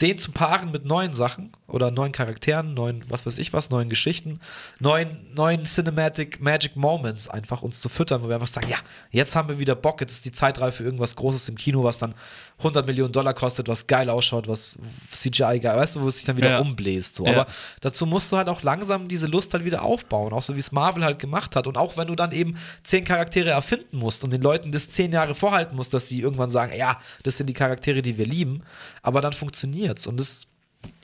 den 0.00 0.18
zu 0.18 0.32
paaren 0.32 0.70
mit 0.70 0.84
neuen 0.84 1.14
Sachen 1.14 1.52
oder 1.68 1.90
neuen 1.90 2.12
Charakteren, 2.12 2.74
neuen, 2.74 3.04
was 3.08 3.26
weiß 3.26 3.38
ich 3.38 3.52
was, 3.52 3.70
neuen 3.70 3.88
Geschichten, 3.88 4.38
neuen, 4.78 5.26
neuen 5.34 5.64
Cinematic 5.64 6.40
Magic 6.40 6.76
Moments 6.76 7.28
einfach 7.28 7.62
uns 7.62 7.80
zu 7.80 7.88
füttern, 7.88 8.22
wo 8.22 8.28
wir 8.28 8.36
einfach 8.36 8.46
sagen, 8.46 8.68
ja, 8.68 8.78
jetzt 9.10 9.34
haben 9.34 9.48
wir 9.48 9.58
wieder 9.58 9.74
Bock, 9.74 10.00
jetzt 10.00 10.12
ist 10.12 10.24
die 10.24 10.32
Zeit 10.32 10.60
reif 10.60 10.76
für 10.76 10.84
irgendwas 10.84 11.16
Großes 11.16 11.48
im 11.48 11.56
Kino, 11.56 11.82
was 11.82 11.98
dann 11.98 12.14
100 12.58 12.86
Millionen 12.86 13.12
Dollar 13.12 13.34
kostet, 13.34 13.68
was 13.68 13.86
geil 13.86 14.08
ausschaut, 14.08 14.48
was 14.48 14.78
CGI 15.12 15.60
geil, 15.60 15.76
weißt 15.76 15.96
du, 15.96 16.02
wo 16.02 16.08
es 16.08 16.16
sich 16.16 16.24
dann 16.24 16.36
wieder 16.36 16.50
ja. 16.50 16.58
umbläst. 16.60 17.16
So. 17.16 17.26
Ja. 17.26 17.32
Aber 17.32 17.46
dazu 17.80 18.06
musst 18.06 18.30
du 18.32 18.36
halt 18.36 18.48
auch 18.48 18.62
langsam 18.62 19.08
diese 19.08 19.26
Lust 19.26 19.52
halt 19.52 19.64
wieder 19.64 19.82
aufbauen, 19.82 20.32
auch 20.32 20.42
so 20.42 20.54
wie 20.54 20.60
es 20.60 20.72
Marvel 20.72 21.04
halt 21.04 21.18
gemacht 21.18 21.56
hat. 21.56 21.66
Und 21.66 21.76
auch 21.76 21.96
wenn 21.96 22.06
du 22.06 22.14
dann 22.14 22.32
eben 22.32 22.56
zehn 22.82 23.04
Charaktere 23.04 23.50
erfinden 23.50 23.98
musst 23.98 24.24
und 24.24 24.30
den 24.30 24.40
Leuten 24.40 24.72
das 24.72 24.88
zehn 24.88 25.12
Jahre 25.12 25.34
vorhalten 25.34 25.76
musst, 25.76 25.92
dass 25.92 26.08
sie 26.08 26.20
irgendwann 26.20 26.50
sagen, 26.50 26.72
ja, 26.76 26.98
das 27.24 27.36
sind 27.36 27.48
die 27.48 27.54
Charaktere, 27.54 28.02
die 28.02 28.16
wir 28.16 28.26
lieben, 28.26 28.62
aber 29.02 29.20
dann 29.20 29.32
funktioniert's. 29.32 30.06
Und 30.06 30.18
das 30.18 30.46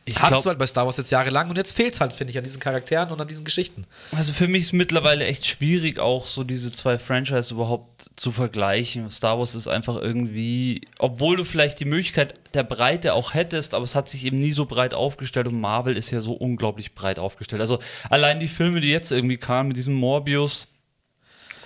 ich 0.04 0.20
Hast 0.20 0.30
glaub, 0.30 0.42
du 0.42 0.48
halt 0.48 0.58
bei 0.58 0.66
Star 0.66 0.84
Wars 0.84 0.96
jetzt 0.96 1.12
jahrelang 1.12 1.48
und 1.48 1.56
jetzt 1.56 1.76
fehlt 1.76 1.94
es 1.94 2.00
halt, 2.00 2.12
finde 2.12 2.32
ich, 2.32 2.38
an 2.38 2.42
diesen 2.42 2.58
Charakteren 2.58 3.10
und 3.10 3.20
an 3.20 3.28
diesen 3.28 3.44
Geschichten. 3.44 3.84
Also 4.16 4.32
für 4.32 4.48
mich 4.48 4.62
ist 4.62 4.72
mittlerweile 4.72 5.24
echt 5.26 5.46
schwierig, 5.46 6.00
auch 6.00 6.26
so 6.26 6.42
diese 6.42 6.72
zwei 6.72 6.98
Franchises 6.98 7.52
überhaupt 7.52 8.06
zu 8.16 8.32
vergleichen. 8.32 9.10
Star 9.10 9.38
Wars 9.38 9.54
ist 9.54 9.68
einfach 9.68 9.96
irgendwie, 9.96 10.80
obwohl 10.98 11.36
du 11.36 11.44
vielleicht 11.44 11.78
die 11.78 11.84
Möglichkeit 11.84 12.34
der 12.54 12.64
Breite 12.64 13.14
auch 13.14 13.34
hättest, 13.34 13.74
aber 13.74 13.84
es 13.84 13.94
hat 13.94 14.08
sich 14.08 14.24
eben 14.24 14.40
nie 14.40 14.52
so 14.52 14.66
breit 14.66 14.92
aufgestellt 14.92 15.46
und 15.46 15.60
Marvel 15.60 15.96
ist 15.96 16.10
ja 16.10 16.20
so 16.20 16.32
unglaublich 16.32 16.94
breit 16.94 17.20
aufgestellt. 17.20 17.60
Also 17.60 17.78
allein 18.10 18.40
die 18.40 18.48
Filme, 18.48 18.80
die 18.80 18.90
jetzt 18.90 19.12
irgendwie 19.12 19.36
kamen 19.36 19.68
mit 19.68 19.76
diesem 19.76 19.94
Morbius, 19.94 20.68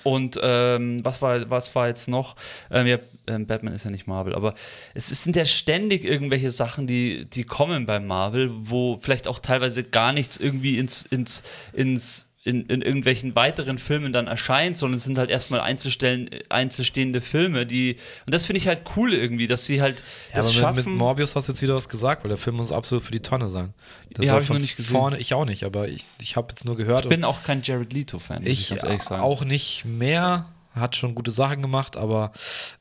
und 0.07 0.39
ähm, 0.41 1.05
was, 1.05 1.21
war, 1.21 1.51
was 1.51 1.75
war 1.75 1.89
jetzt 1.89 2.07
noch? 2.07 2.37
Ähm, 2.71 2.87
ja, 2.87 2.99
ähm, 3.27 3.45
Batman 3.45 3.75
ist 3.75 3.85
ja 3.85 3.91
nicht 3.91 4.07
Marvel, 4.07 4.37
aber 4.37 4.55
es, 4.95 5.11
es, 5.11 5.25
sind 5.25 5.35
ja 5.35 5.45
ständig 5.45 6.05
irgendwelche 6.05 6.53
Sachen, 6.53 6.87
die, 6.87 7.25
die 7.25 7.43
kommen 7.43 7.87
bei 7.87 7.99
Marvel, 7.99 8.53
wo 8.53 8.99
vielleicht 8.99 9.27
auch 9.27 9.41
teilweise 9.41 9.83
gar 9.83 10.13
nichts 10.13 10.37
irgendwie 10.37 10.79
ins, 10.79 11.03
ins, 11.03 11.43
ins 11.73 12.26
in, 12.47 12.66
in 12.66 12.80
irgendwelchen 12.80 13.34
weiteren 13.34 13.76
Filmen 13.76 14.12
dann 14.12 14.28
erscheint, 14.28 14.76
sondern 14.76 14.99
es 14.99 15.05
sind 15.05 15.18
halt 15.18 15.30
erstmal 15.30 15.61
einzustellen, 15.61 16.30
einzustehende 16.49 17.20
Filme, 17.20 17.66
die. 17.66 17.97
Und 18.24 18.32
das 18.32 18.47
finde 18.47 18.59
ich 18.59 18.68
halt 18.68 18.84
cool 18.97 19.12
irgendwie, 19.12 19.49
dass 19.49 19.66
sie 19.66 19.82
halt 19.82 20.05
ja, 20.30 20.36
das 20.36 20.47
aber 20.47 20.55
schaffen. 20.55 20.76
Mit, 20.76 20.86
mit 20.86 20.97
Morbius 20.97 21.34
hast 21.34 21.49
du 21.49 21.53
jetzt 21.53 21.62
wieder 21.62 21.74
was 21.74 21.88
gesagt, 21.88 22.22
weil 22.22 22.28
der 22.28 22.38
Film 22.38 22.57
muss 22.57 22.70
absolut 22.70 23.03
für 23.03 23.11
die 23.11 23.20
Tonne 23.20 23.51
sein. 23.51 23.74
Das 24.11 24.26
ja, 24.26 24.32
habe 24.32 24.44
ich 24.44 24.49
noch 24.49 24.61
nicht 24.61 24.76
gesehen. 24.76 24.92
Vorne, 24.92 25.18
ich 25.18 25.34
auch 25.34 25.44
nicht, 25.44 25.64
aber 25.64 25.88
ich, 25.88 26.05
ich 26.20 26.36
habe 26.36 26.47
jetzt 26.51 26.64
nur 26.64 26.76
gehört. 26.76 27.05
Ich 27.05 27.09
bin 27.09 27.24
auch 27.24 27.42
kein 27.42 27.62
Jared 27.62 27.92
Leto-Fan, 27.92 28.47
ich, 28.47 28.70
ich 28.70 28.82
ehrlich 28.82 29.03
sagen. 29.03 29.22
Auch 29.22 29.44
nicht 29.44 29.84
mehr 29.84 30.47
hat 30.72 30.94
schon 30.94 31.16
gute 31.16 31.32
Sachen 31.32 31.62
gemacht, 31.62 31.97
aber 31.97 32.30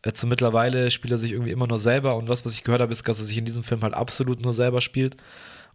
äh, 0.03 0.11
mittlerweile 0.26 0.91
spielt 0.91 1.11
er 1.11 1.18
sich 1.18 1.32
irgendwie 1.32 1.51
immer 1.51 1.66
nur 1.66 1.80
selber 1.80 2.18
und 2.18 2.30
was, 2.30 2.45
was 2.45 2.53
ich 2.53 2.63
gehört 2.63 2.82
habe, 2.82 2.91
ist, 2.91 3.07
dass 3.07 3.20
er 3.20 3.26
sich 3.26 3.38
in 3.38 3.45
diesem 3.45 3.63
Film 3.63 3.82
halt 3.82 3.95
absolut 3.95 4.41
nur 4.41 4.53
selber 4.53 4.82
spielt 4.82 5.18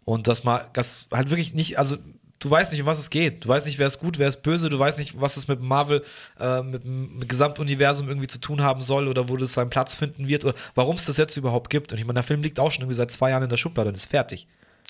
und 0.05 0.29
dass 0.29 0.45
mal, 0.45 0.65
das 0.73 1.07
halt 1.11 1.29
wirklich 1.29 1.53
nicht, 1.53 1.77
also 1.77 1.97
du 2.41 2.49
weißt 2.49 2.71
nicht, 2.71 2.81
um 2.81 2.87
was 2.87 2.99
es 2.99 3.09
geht. 3.09 3.45
Du 3.45 3.47
weißt 3.47 3.65
nicht, 3.65 3.79
wer 3.79 3.87
ist 3.87 3.99
gut, 3.99 4.19
wer 4.19 4.27
ist 4.27 4.43
böse. 4.43 4.69
Du 4.69 4.77
weißt 4.77 4.97
nicht, 4.97 5.21
was 5.21 5.37
es 5.37 5.47
mit 5.47 5.61
Marvel, 5.61 6.03
äh, 6.39 6.61
mit 6.61 6.83
dem 6.83 7.25
Gesamtuniversum 7.27 8.09
irgendwie 8.09 8.27
zu 8.27 8.39
tun 8.39 8.61
haben 8.61 8.81
soll 8.81 9.07
oder 9.07 9.29
wo 9.29 9.37
das 9.37 9.53
seinen 9.53 9.69
Platz 9.69 9.95
finden 9.95 10.27
wird 10.27 10.43
oder 10.43 10.55
warum 10.75 10.97
es 10.97 11.05
das 11.05 11.17
jetzt 11.17 11.37
überhaupt 11.37 11.69
gibt. 11.69 11.93
Und 11.93 11.99
ich 11.99 12.05
meine, 12.05 12.15
der 12.15 12.23
Film 12.23 12.41
liegt 12.41 12.59
auch 12.59 12.71
schon 12.71 12.81
irgendwie 12.81 12.97
seit 12.97 13.11
zwei 13.11 13.29
Jahren 13.29 13.43
in 13.43 13.49
der 13.49 13.57
Schublade 13.57 13.89
und 13.89 13.95
ist 13.95 14.09
fertig. 14.09 14.47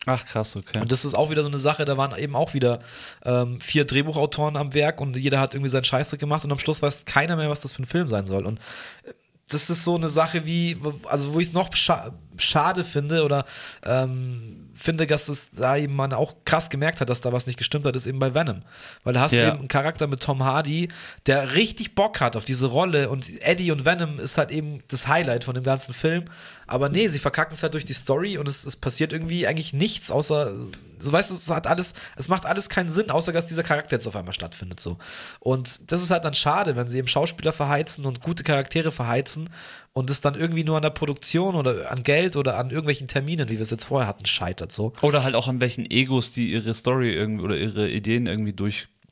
Ach 0.07 0.25
krass, 0.25 0.55
okay. 0.55 0.79
Und 0.79 0.91
das 0.91 1.05
ist 1.05 1.13
auch 1.13 1.29
wieder 1.29 1.43
so 1.43 1.49
eine 1.49 1.59
Sache, 1.59 1.85
da 1.85 1.95
waren 1.95 2.17
eben 2.17 2.35
auch 2.35 2.55
wieder 2.55 2.79
ähm, 3.23 3.61
vier 3.61 3.85
Drehbuchautoren 3.85 4.57
am 4.57 4.73
Werk 4.73 4.99
und 4.99 5.15
jeder 5.15 5.39
hat 5.39 5.53
irgendwie 5.53 5.69
seinen 5.69 5.83
Scheißdreck 5.83 6.19
gemacht 6.19 6.43
und 6.43 6.51
am 6.51 6.57
Schluss 6.57 6.81
weiß 6.81 7.05
keiner 7.05 7.35
mehr, 7.35 7.51
was 7.51 7.61
das 7.61 7.73
für 7.73 7.83
ein 7.83 7.85
Film 7.85 8.07
sein 8.07 8.25
soll. 8.25 8.47
Und 8.47 8.59
äh, 9.03 9.13
das 9.49 9.69
ist 9.69 9.83
so 9.83 9.95
eine 9.95 10.09
Sache 10.09 10.45
wie, 10.45 10.77
also 11.03 11.33
wo 11.33 11.39
ich 11.39 11.49
es 11.49 11.53
noch 11.53 11.75
scha 11.75 12.13
schade 12.37 12.83
finde 12.83 13.23
oder 13.23 13.45
ähm, 13.85 14.70
finde, 14.81 15.05
dass 15.05 15.29
es 15.29 15.51
da 15.51 15.77
eben 15.77 15.95
man 15.95 16.13
auch 16.13 16.35
krass 16.45 16.69
gemerkt 16.69 17.01
hat, 17.01 17.09
dass 17.09 17.21
da 17.21 17.31
was 17.31 17.45
nicht 17.45 17.57
gestimmt 17.57 17.85
hat, 17.85 17.95
ist 17.95 18.07
eben 18.07 18.19
bei 18.19 18.33
Venom. 18.33 18.63
Weil 19.03 19.13
da 19.13 19.21
hast 19.21 19.33
ja. 19.33 19.41
du 19.41 19.47
eben 19.49 19.59
einen 19.59 19.67
Charakter 19.67 20.07
mit 20.07 20.21
Tom 20.21 20.43
Hardy, 20.43 20.89
der 21.27 21.53
richtig 21.53 21.93
Bock 21.93 22.19
hat 22.19 22.35
auf 22.35 22.45
diese 22.45 22.65
Rolle 22.65 23.09
und 23.09 23.29
Eddie 23.41 23.71
und 23.71 23.85
Venom 23.85 24.19
ist 24.19 24.37
halt 24.37 24.51
eben 24.51 24.79
das 24.87 25.07
Highlight 25.07 25.43
von 25.43 25.53
dem 25.53 25.63
ganzen 25.63 25.93
Film. 25.93 26.25
Aber 26.65 26.89
nee, 26.89 27.07
sie 27.07 27.19
verkacken 27.19 27.53
es 27.53 27.63
halt 27.63 27.73
durch 27.73 27.85
die 27.85 27.93
Story 27.93 28.37
und 28.37 28.47
es, 28.47 28.65
es 28.65 28.75
passiert 28.75 29.13
irgendwie 29.13 29.45
eigentlich 29.45 29.73
nichts, 29.73 30.09
außer, 30.09 30.53
so 31.01 31.11
weißt 31.11 31.31
du, 31.31 31.35
es 31.35 31.49
hat 31.49 31.67
alles, 31.67 31.93
es 32.15 32.29
macht 32.29 32.45
alles 32.45 32.69
keinen 32.69 32.89
Sinn, 32.89 33.09
außer 33.09 33.31
dass 33.31 33.45
dieser 33.45 33.63
Charakter 33.63 33.95
jetzt 33.95 34.07
auf 34.07 34.15
einmal 34.15 34.33
stattfindet. 34.33 34.79
So. 34.79 34.97
Und 35.39 35.91
das 35.91 36.01
ist 36.01 36.11
halt 36.11 36.23
dann 36.23 36.33
schade, 36.33 36.75
wenn 36.75 36.87
sie 36.87 36.97
eben 36.97 37.07
Schauspieler 37.07 37.51
verheizen 37.51 38.05
und 38.05 38.21
gute 38.21 38.43
Charaktere 38.43 38.91
verheizen 38.91 39.49
und 39.93 40.09
es 40.09 40.21
dann 40.21 40.35
irgendwie 40.35 40.63
nur 40.63 40.77
an 40.77 40.83
der 40.83 40.91
Produktion 40.91 41.55
oder 41.55 41.91
an 41.91 42.03
Geld 42.03 42.35
oder 42.35 42.57
an 42.57 42.69
irgendwelchen 42.69 43.07
Terminen, 43.07 43.49
wie 43.49 43.55
wir 43.55 43.61
es 43.61 43.71
jetzt 43.71 43.85
vorher 43.85 44.07
hatten, 44.07 44.25
scheitert 44.25 44.71
so. 44.71 44.93
Oder 45.01 45.23
halt 45.23 45.35
auch 45.35 45.47
an 45.47 45.59
welchen 45.59 45.89
Egos, 45.89 46.31
die 46.31 46.51
ihre 46.51 46.73
Story 46.73 47.11
irgendwie 47.11 47.43
oder 47.43 47.57
ihre 47.57 47.89
Ideen 47.89 48.27
irgendwie 48.27 48.53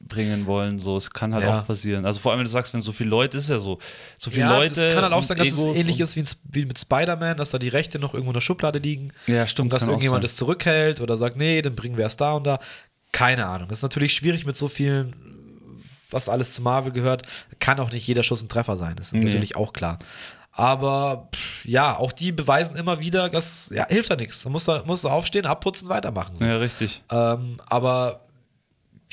durchbringen 0.10 0.46
wollen. 0.46 0.80
So, 0.80 0.98
es 0.98 1.10
kann 1.10 1.34
halt 1.34 1.44
ja. 1.44 1.60
auch 1.60 1.68
passieren. 1.68 2.06
Also 2.06 2.20
vor 2.20 2.32
allem, 2.32 2.40
wenn 2.40 2.46
du 2.46 2.52
sagst, 2.52 2.74
wenn 2.74 2.82
so 2.82 2.92
viele 2.92 3.10
Leute 3.10 3.38
ist 3.38 3.50
ja 3.50 3.60
so, 3.60 3.80
so 4.18 4.32
viele 4.32 4.46
ja, 4.46 4.58
Leute. 4.58 4.88
Es 4.88 4.94
kann 4.94 5.04
halt 5.04 5.14
auch 5.14 5.24
sein, 5.24 5.38
dass 5.38 5.50
es 5.50 5.64
ähnlich 5.64 6.00
ist 6.00 6.16
wie, 6.16 6.24
wie 6.52 6.66
mit 6.66 6.80
Spider-Man, 6.80 7.38
dass 7.38 7.52
da 7.52 7.60
die 7.60 7.70
Rechte 7.70 8.00
noch 8.00 8.14
irgendwo 8.14 8.32
in 8.32 8.36
der 8.36 8.42
Schublade 8.42 8.80
liegen. 8.80 9.14
Ja, 9.28 9.48
stimmt. 9.48 9.68
Und 9.68 9.74
dass 9.74 9.88
irgendjemand 9.88 10.24
das 10.24 10.36
zurückhält 10.36 11.02
oder 11.02 11.18
sagt, 11.18 11.38
nee, 11.38 11.62
dann 11.62 11.76
bringen 11.76 11.98
wir 11.98 12.06
es 12.06 12.18
da 12.18 12.34
und 12.34 12.46
da. 12.46 12.60
Keine 13.12 13.48
Ahnung. 13.48 13.68
Das 13.70 13.80
ist 13.80 13.84
natürlich 13.84 14.14
schwierig 14.14 14.46
mit 14.46 14.56
so 14.56 14.68
vielen 14.68 15.16
was 16.12 16.28
alles 16.28 16.56
zu 16.56 16.64
Marvel 16.64 16.92
gehört, 16.92 17.22
kann 17.60 17.80
auch 17.80 17.92
nicht 17.92 18.08
jeder 18.08 18.24
Schuss 18.24 18.42
ein 18.42 18.50
Treffer 18.50 18.78
sein. 18.78 18.96
Das 18.96 19.08
ist 19.08 19.14
nee. 19.14 19.26
natürlich 19.26 19.56
auch 19.56 19.74
klar. 19.74 20.00
Aber 20.52 21.30
pff, 21.34 21.66
ja, 21.66 21.96
auch 21.98 22.12
die 22.12 22.32
beweisen 22.32 22.76
immer 22.76 23.00
wieder, 23.00 23.30
dass 23.30 23.72
ja, 23.72 23.86
hilft 23.88 24.10
ja 24.10 24.16
nichts. 24.16 24.42
Da 24.42 24.50
musst 24.50 24.68
du, 24.68 24.82
musst 24.86 25.04
du 25.04 25.10
aufstehen, 25.10 25.46
abputzen, 25.46 25.88
weitermachen. 25.88 26.36
So. 26.36 26.46
Ja, 26.46 26.58
richtig. 26.58 27.04
Ähm, 27.12 27.60
aber 27.68 28.22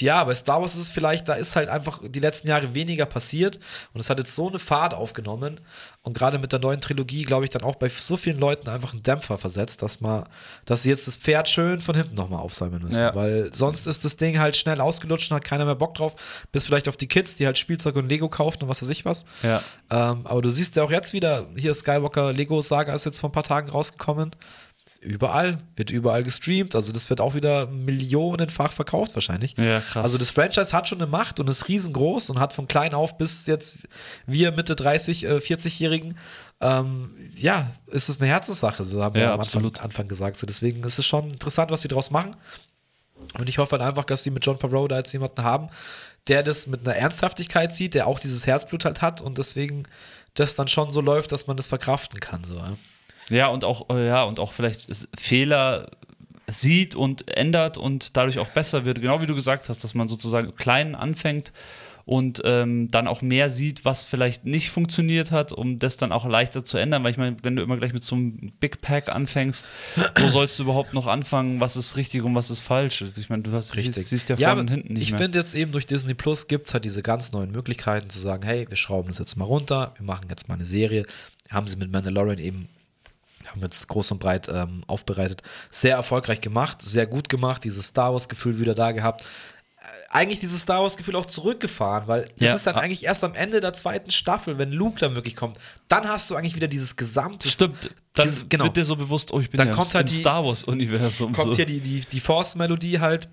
ja, 0.00 0.22
bei 0.24 0.34
Star 0.34 0.60
Wars 0.60 0.74
ist 0.74 0.82
es 0.82 0.90
vielleicht, 0.90 1.28
da 1.28 1.34
ist 1.34 1.56
halt 1.56 1.68
einfach 1.68 2.00
die 2.04 2.20
letzten 2.20 2.48
Jahre 2.48 2.74
weniger 2.74 3.06
passiert 3.06 3.58
und 3.94 4.00
es 4.00 4.10
hat 4.10 4.18
jetzt 4.18 4.34
so 4.34 4.48
eine 4.48 4.58
Fahrt 4.58 4.92
aufgenommen 4.92 5.60
und 6.02 6.12
gerade 6.16 6.38
mit 6.38 6.52
der 6.52 6.58
neuen 6.58 6.80
Trilogie, 6.80 7.24
glaube 7.24 7.44
ich, 7.44 7.50
dann 7.50 7.62
auch 7.62 7.76
bei 7.76 7.88
so 7.88 8.16
vielen 8.16 8.38
Leuten 8.38 8.68
einfach 8.68 8.92
einen 8.92 9.02
Dämpfer 9.02 9.38
versetzt, 9.38 9.82
dass 9.82 10.00
man, 10.00 10.24
dass 10.66 10.82
sie 10.82 10.90
jetzt 10.90 11.06
das 11.06 11.16
Pferd 11.16 11.48
schön 11.48 11.80
von 11.80 11.94
hinten 11.94 12.14
nochmal 12.14 12.40
aufsäumen 12.40 12.82
müssen, 12.82 13.00
ja. 13.00 13.14
weil 13.14 13.54
sonst 13.54 13.86
ist 13.86 14.04
das 14.04 14.16
Ding 14.16 14.38
halt 14.38 14.56
schnell 14.56 14.80
ausgelutscht 14.80 15.30
und 15.30 15.36
hat 15.36 15.44
keiner 15.44 15.64
mehr 15.64 15.74
Bock 15.74 15.94
drauf, 15.94 16.14
bis 16.52 16.66
vielleicht 16.66 16.88
auf 16.88 16.96
die 16.96 17.08
Kids, 17.08 17.34
die 17.36 17.46
halt 17.46 17.56
Spielzeug 17.56 17.96
und 17.96 18.08
Lego 18.08 18.28
kaufen 18.28 18.62
und 18.62 18.68
was 18.68 18.82
weiß 18.82 18.90
ich 18.90 19.04
was. 19.04 19.24
Ja. 19.42 19.62
Ähm, 19.90 20.26
aber 20.26 20.42
du 20.42 20.50
siehst 20.50 20.76
ja 20.76 20.82
auch 20.82 20.90
jetzt 20.90 21.12
wieder, 21.14 21.46
hier 21.56 21.74
Skywalker 21.74 22.32
Lego 22.32 22.60
Saga 22.60 22.94
ist 22.94 23.06
jetzt 23.06 23.18
vor 23.18 23.30
ein 23.30 23.32
paar 23.32 23.44
Tagen 23.44 23.70
rausgekommen 23.70 24.32
überall, 25.06 25.58
wird 25.76 25.90
überall 25.90 26.24
gestreamt. 26.24 26.74
Also 26.74 26.92
das 26.92 27.08
wird 27.08 27.20
auch 27.20 27.34
wieder 27.34 27.66
millionenfach 27.68 28.72
verkauft 28.72 29.14
wahrscheinlich. 29.14 29.54
Ja, 29.56 29.80
krass. 29.80 30.04
Also 30.04 30.18
das 30.18 30.30
Franchise 30.30 30.72
hat 30.72 30.88
schon 30.88 30.98
eine 30.98 31.06
Macht 31.06 31.40
und 31.40 31.48
ist 31.48 31.68
riesengroß 31.68 32.30
und 32.30 32.40
hat 32.40 32.52
von 32.52 32.66
klein 32.68 32.92
auf 32.92 33.16
bis 33.16 33.46
jetzt 33.46 33.78
wir 34.26 34.52
Mitte 34.52 34.74
30, 34.74 35.24
äh, 35.24 35.36
40-Jährigen, 35.36 36.18
ähm, 36.60 37.14
ja, 37.36 37.70
ist 37.86 38.08
es 38.08 38.20
eine 38.20 38.28
Herzenssache, 38.28 38.82
so 38.82 39.02
haben 39.02 39.14
ja, 39.16 39.22
wir 39.22 39.32
am 39.34 39.40
Anfang, 39.40 39.76
Anfang, 39.80 40.08
gesagt. 40.08 40.36
So, 40.36 40.46
deswegen 40.46 40.82
ist 40.84 40.98
es 40.98 41.06
schon 41.06 41.30
interessant, 41.30 41.70
was 41.70 41.82
sie 41.82 41.88
daraus 41.88 42.10
machen. 42.10 42.34
Und 43.38 43.48
ich 43.48 43.58
hoffe 43.58 43.72
halt 43.72 43.82
einfach, 43.82 44.04
dass 44.04 44.22
sie 44.22 44.30
mit 44.30 44.44
John 44.44 44.58
Favreau 44.58 44.88
da 44.88 44.98
jetzt 44.98 45.12
jemanden 45.12 45.42
haben, 45.42 45.68
der 46.28 46.42
das 46.42 46.66
mit 46.66 46.86
einer 46.86 46.96
Ernsthaftigkeit 46.96 47.74
sieht, 47.74 47.94
der 47.94 48.06
auch 48.06 48.18
dieses 48.18 48.46
Herzblut 48.46 48.84
halt 48.84 49.02
hat 49.02 49.20
und 49.20 49.38
deswegen 49.38 49.84
das 50.34 50.54
dann 50.54 50.68
schon 50.68 50.90
so 50.90 51.00
läuft, 51.00 51.32
dass 51.32 51.46
man 51.46 51.56
das 51.56 51.68
verkraften 51.68 52.20
kann. 52.20 52.44
So, 52.44 52.56
ja. 52.56 52.76
Ja, 53.30 53.48
und 53.48 53.64
auch, 53.64 53.90
äh, 53.90 54.06
ja, 54.06 54.24
und 54.24 54.38
auch 54.38 54.52
vielleicht 54.52 54.88
Fehler 55.18 55.90
sieht 56.48 56.94
und 56.94 57.28
ändert 57.36 57.76
und 57.76 58.16
dadurch 58.16 58.38
auch 58.38 58.50
besser 58.50 58.84
wird. 58.84 59.00
Genau 59.00 59.20
wie 59.20 59.26
du 59.26 59.34
gesagt 59.34 59.68
hast, 59.68 59.82
dass 59.82 59.94
man 59.94 60.08
sozusagen 60.08 60.54
klein 60.54 60.94
anfängt 60.94 61.52
und 62.06 62.40
ähm, 62.44 62.88
dann 62.92 63.08
auch 63.08 63.20
mehr 63.20 63.50
sieht, 63.50 63.84
was 63.84 64.04
vielleicht 64.04 64.44
nicht 64.44 64.70
funktioniert 64.70 65.32
hat, 65.32 65.50
um 65.50 65.80
das 65.80 65.96
dann 65.96 66.12
auch 66.12 66.24
leichter 66.24 66.64
zu 66.64 66.78
ändern. 66.78 67.02
Weil 67.02 67.10
ich 67.10 67.16
meine, 67.16 67.36
wenn 67.42 67.56
du 67.56 67.62
immer 67.62 67.76
gleich 67.76 67.92
mit 67.92 68.04
so 68.04 68.14
einem 68.14 68.52
Big 68.60 68.80
Pack 68.80 69.08
anfängst, 69.08 69.66
wo 70.16 70.28
sollst 70.28 70.56
du 70.60 70.62
überhaupt 70.62 70.94
noch 70.94 71.08
anfangen, 71.08 71.58
was 71.58 71.76
ist 71.76 71.96
richtig 71.96 72.22
und 72.22 72.32
was 72.36 72.48
ist 72.48 72.60
falsch? 72.60 73.02
Also 73.02 73.20
ich 73.20 73.28
meine, 73.28 73.42
du 73.42 73.50
hast, 73.50 73.74
richtig. 73.74 73.96
Siehst, 73.96 74.10
siehst 74.10 74.28
ja 74.28 74.36
vorne 74.36 74.54
ja, 74.54 74.60
und 74.60 74.70
hinten 74.70 74.92
nicht 74.92 75.10
Ich 75.10 75.14
finde 75.16 75.36
jetzt 75.36 75.52
eben 75.56 75.72
durch 75.72 75.86
Disney 75.86 76.14
Plus 76.14 76.46
gibt 76.46 76.68
es 76.68 76.74
halt 76.74 76.84
diese 76.84 77.02
ganz 77.02 77.32
neuen 77.32 77.50
Möglichkeiten 77.50 78.08
zu 78.08 78.20
sagen, 78.20 78.44
hey, 78.44 78.66
wir 78.68 78.76
schrauben 78.76 79.08
das 79.08 79.18
jetzt 79.18 79.36
mal 79.36 79.44
runter, 79.44 79.92
wir 79.96 80.06
machen 80.06 80.26
jetzt 80.30 80.48
mal 80.48 80.54
eine 80.54 80.66
Serie. 80.66 81.06
Haben 81.50 81.66
sie 81.66 81.76
mit 81.76 81.90
Mandalorian 81.90 82.38
eben 82.38 82.68
haben 83.56 83.62
wir 83.62 83.66
jetzt 83.66 83.88
groß 83.88 84.12
und 84.12 84.18
breit 84.18 84.48
ähm, 84.48 84.84
aufbereitet. 84.86 85.42
Sehr 85.70 85.96
erfolgreich 85.96 86.40
gemacht, 86.40 86.82
sehr 86.82 87.06
gut 87.06 87.28
gemacht, 87.28 87.64
dieses 87.64 87.86
Star 87.86 88.12
Wars-Gefühl 88.12 88.60
wieder 88.60 88.74
da 88.74 88.92
gehabt 88.92 89.24
eigentlich 90.10 90.40
dieses 90.40 90.62
Star 90.62 90.82
Wars-Gefühl 90.82 91.16
auch 91.16 91.26
zurückgefahren, 91.26 92.08
weil 92.08 92.22
es 92.22 92.28
ja. 92.38 92.54
ist 92.54 92.66
dann 92.66 92.76
eigentlich 92.76 93.04
erst 93.04 93.24
am 93.24 93.34
Ende 93.34 93.60
der 93.60 93.72
zweiten 93.72 94.10
Staffel, 94.10 94.58
wenn 94.58 94.72
Luke 94.72 94.98
dann 94.98 95.14
wirklich 95.14 95.36
kommt, 95.36 95.58
dann 95.88 96.08
hast 96.08 96.30
du 96.30 96.36
eigentlich 96.36 96.54
wieder 96.54 96.68
dieses 96.68 96.96
gesamte. 96.96 97.48
Stimmt, 97.48 97.90
dann 98.14 98.26
dieses, 98.26 98.48
genau. 98.48 98.64
wird 98.64 98.76
dir 98.76 98.84
so 98.84 98.96
bewusst, 98.96 99.32
oh, 99.32 99.40
ich 99.40 99.50
bin 99.50 99.58
dann 99.58 99.68
ja 99.68 99.74
kommt 99.74 99.94
halt 99.94 100.08
im 100.08 100.12
die, 100.12 100.18
Star 100.18 100.44
Wars-Universum. 100.44 101.32
Kommt 101.32 101.50
so. 101.50 101.56
hier 101.56 101.66
die, 101.66 101.80
die, 101.80 102.00
die 102.00 102.20
Force-Melodie 102.20 103.00
halt 103.00 103.28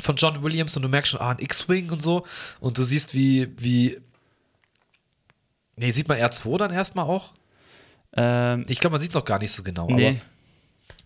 von 0.00 0.16
John 0.16 0.42
Williams 0.42 0.76
und 0.76 0.82
du 0.82 0.88
merkst 0.88 1.12
schon, 1.12 1.20
ah, 1.20 1.30
ein 1.30 1.38
X-Wing 1.38 1.90
und 1.90 2.02
so. 2.02 2.26
Und 2.60 2.78
du 2.78 2.82
siehst, 2.82 3.14
wie, 3.14 3.48
wie. 3.58 3.98
Nee, 5.76 5.90
sieht 5.90 6.08
man 6.08 6.18
R2 6.18 6.58
dann 6.58 6.70
erstmal 6.70 7.06
auch? 7.06 7.32
Ähm, 8.16 8.64
ich 8.68 8.80
glaube, 8.80 8.94
man 8.94 9.00
sieht 9.00 9.10
es 9.10 9.16
auch 9.16 9.24
gar 9.24 9.38
nicht 9.38 9.52
so 9.52 9.62
genau. 9.62 9.88
Nee. 9.88 10.08
Aber 10.08 10.20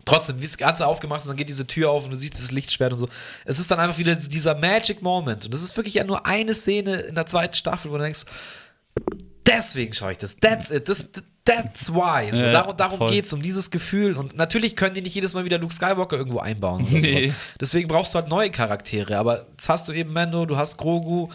trotzdem, 0.04 0.40
wie 0.40 0.44
das 0.44 0.56
Ganze 0.56 0.86
aufgemacht 0.86 1.20
ist, 1.20 1.28
dann 1.28 1.36
geht 1.36 1.48
diese 1.48 1.66
Tür 1.66 1.90
auf 1.90 2.04
und 2.04 2.10
du 2.10 2.16
siehst 2.16 2.34
das 2.34 2.50
Lichtschwert 2.50 2.92
und 2.92 2.98
so. 2.98 3.08
Es 3.44 3.58
ist 3.58 3.70
dann 3.70 3.80
einfach 3.80 3.98
wieder 3.98 4.14
dieser 4.14 4.54
Magic 4.54 5.02
Moment. 5.02 5.44
Und 5.44 5.54
das 5.54 5.62
ist 5.62 5.76
wirklich 5.76 5.94
ja 5.94 6.04
nur 6.04 6.26
eine 6.26 6.54
Szene 6.54 6.94
in 6.96 7.14
der 7.14 7.26
zweiten 7.26 7.54
Staffel, 7.54 7.90
wo 7.90 7.96
du 7.96 8.04
denkst, 8.04 8.24
deswegen 9.46 9.92
schaue 9.92 10.12
ich 10.12 10.18
das. 10.18 10.36
That's 10.36 10.70
it. 10.70 10.88
Das, 10.88 11.10
that's 11.44 11.92
why. 11.92 12.30
So, 12.32 12.44
ja, 12.44 12.50
darum 12.50 12.76
darum 12.76 13.06
geht 13.06 13.26
es, 13.26 13.32
um 13.32 13.42
dieses 13.42 13.70
Gefühl. 13.70 14.16
Und 14.16 14.36
natürlich 14.36 14.76
können 14.76 14.94
die 14.94 15.02
nicht 15.02 15.14
jedes 15.14 15.34
Mal 15.34 15.44
wieder 15.44 15.58
Luke 15.58 15.74
Skywalker 15.74 16.16
irgendwo 16.16 16.38
einbauen. 16.38 16.86
nee. 16.90 17.32
Deswegen 17.60 17.88
brauchst 17.88 18.14
du 18.14 18.18
halt 18.18 18.28
neue 18.28 18.50
Charaktere. 18.50 19.18
Aber 19.18 19.46
jetzt 19.52 19.68
hast 19.68 19.88
du 19.88 19.92
eben 19.92 20.12
Mando, 20.12 20.46
du 20.46 20.56
hast 20.56 20.76
Grogu, 20.76 21.28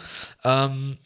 ähm, 0.44 0.98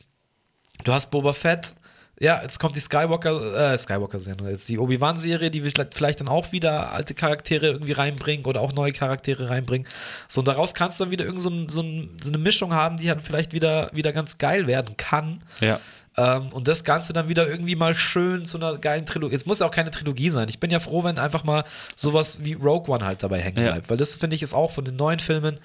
du 0.84 0.92
hast 0.92 1.10
Boba 1.10 1.32
Fett 1.32 1.74
ja, 2.22 2.42
jetzt 2.42 2.58
kommt 2.58 2.76
die 2.76 2.80
Skywalker, 2.80 3.72
äh, 3.72 3.78
Skywalker-Serie, 3.78 4.50
jetzt 4.50 4.68
die 4.68 4.78
Obi-Wan-Serie, 4.78 5.50
die 5.50 5.62
vielleicht 5.62 6.20
dann 6.20 6.28
auch 6.28 6.52
wieder 6.52 6.92
alte 6.92 7.14
Charaktere 7.14 7.68
irgendwie 7.68 7.92
reinbringen 7.92 8.44
oder 8.44 8.60
auch 8.60 8.74
neue 8.74 8.92
Charaktere 8.92 9.48
reinbringen. 9.48 9.88
So, 10.28 10.42
und 10.42 10.48
daraus 10.48 10.74
kannst 10.74 11.00
du 11.00 11.04
dann 11.04 11.10
wieder 11.10 11.24
irgend 11.24 11.40
so, 11.40 11.48
ein, 11.48 11.70
so, 11.70 11.80
ein, 11.80 12.18
so 12.22 12.28
eine 12.28 12.36
Mischung 12.36 12.74
haben, 12.74 12.98
die 12.98 13.06
dann 13.06 13.20
vielleicht 13.20 13.54
wieder, 13.54 13.88
wieder 13.94 14.12
ganz 14.12 14.36
geil 14.36 14.66
werden 14.66 14.98
kann. 14.98 15.42
Ja. 15.60 15.80
Ähm, 16.18 16.48
und 16.48 16.68
das 16.68 16.84
Ganze 16.84 17.14
dann 17.14 17.30
wieder 17.30 17.48
irgendwie 17.48 17.74
mal 17.74 17.94
schön 17.94 18.44
zu 18.44 18.58
einer 18.58 18.76
geilen 18.76 19.06
Trilogie. 19.06 19.34
Es 19.34 19.46
muss 19.46 19.60
ja 19.60 19.66
auch 19.66 19.70
keine 19.70 19.90
Trilogie 19.90 20.28
sein. 20.28 20.50
Ich 20.50 20.60
bin 20.60 20.70
ja 20.70 20.78
froh, 20.78 21.02
wenn 21.02 21.18
einfach 21.18 21.44
mal 21.44 21.64
sowas 21.96 22.44
wie 22.44 22.52
Rogue 22.52 22.94
One 22.94 23.02
halt 23.02 23.22
dabei 23.22 23.38
hängen 23.38 23.64
bleibt. 23.64 23.86
Ja. 23.86 23.90
Weil 23.90 23.96
das 23.96 24.16
finde 24.16 24.36
ich 24.36 24.42
ist 24.42 24.52
auch 24.52 24.70
von 24.70 24.84
den 24.84 24.96
neuen 24.96 25.20
Filmen 25.20 25.58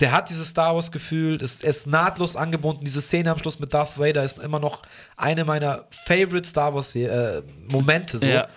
der 0.00 0.12
hat 0.12 0.28
dieses 0.28 0.48
Star 0.48 0.74
Wars-Gefühl, 0.74 1.40
ist, 1.40 1.64
ist 1.64 1.86
nahtlos 1.86 2.36
angebunden. 2.36 2.84
Diese 2.84 3.00
Szene 3.00 3.30
am 3.30 3.38
Schluss 3.38 3.58
mit 3.58 3.72
Darth 3.72 3.98
Vader 3.98 4.24
ist 4.24 4.38
immer 4.38 4.60
noch 4.60 4.82
eine 5.16 5.44
meiner 5.44 5.86
Favorite 5.90 6.46
Star 6.46 6.74
Wars-Momente. 6.74 8.16
Äh, 8.16 8.20
so. 8.20 8.28
Ja. 8.28 8.48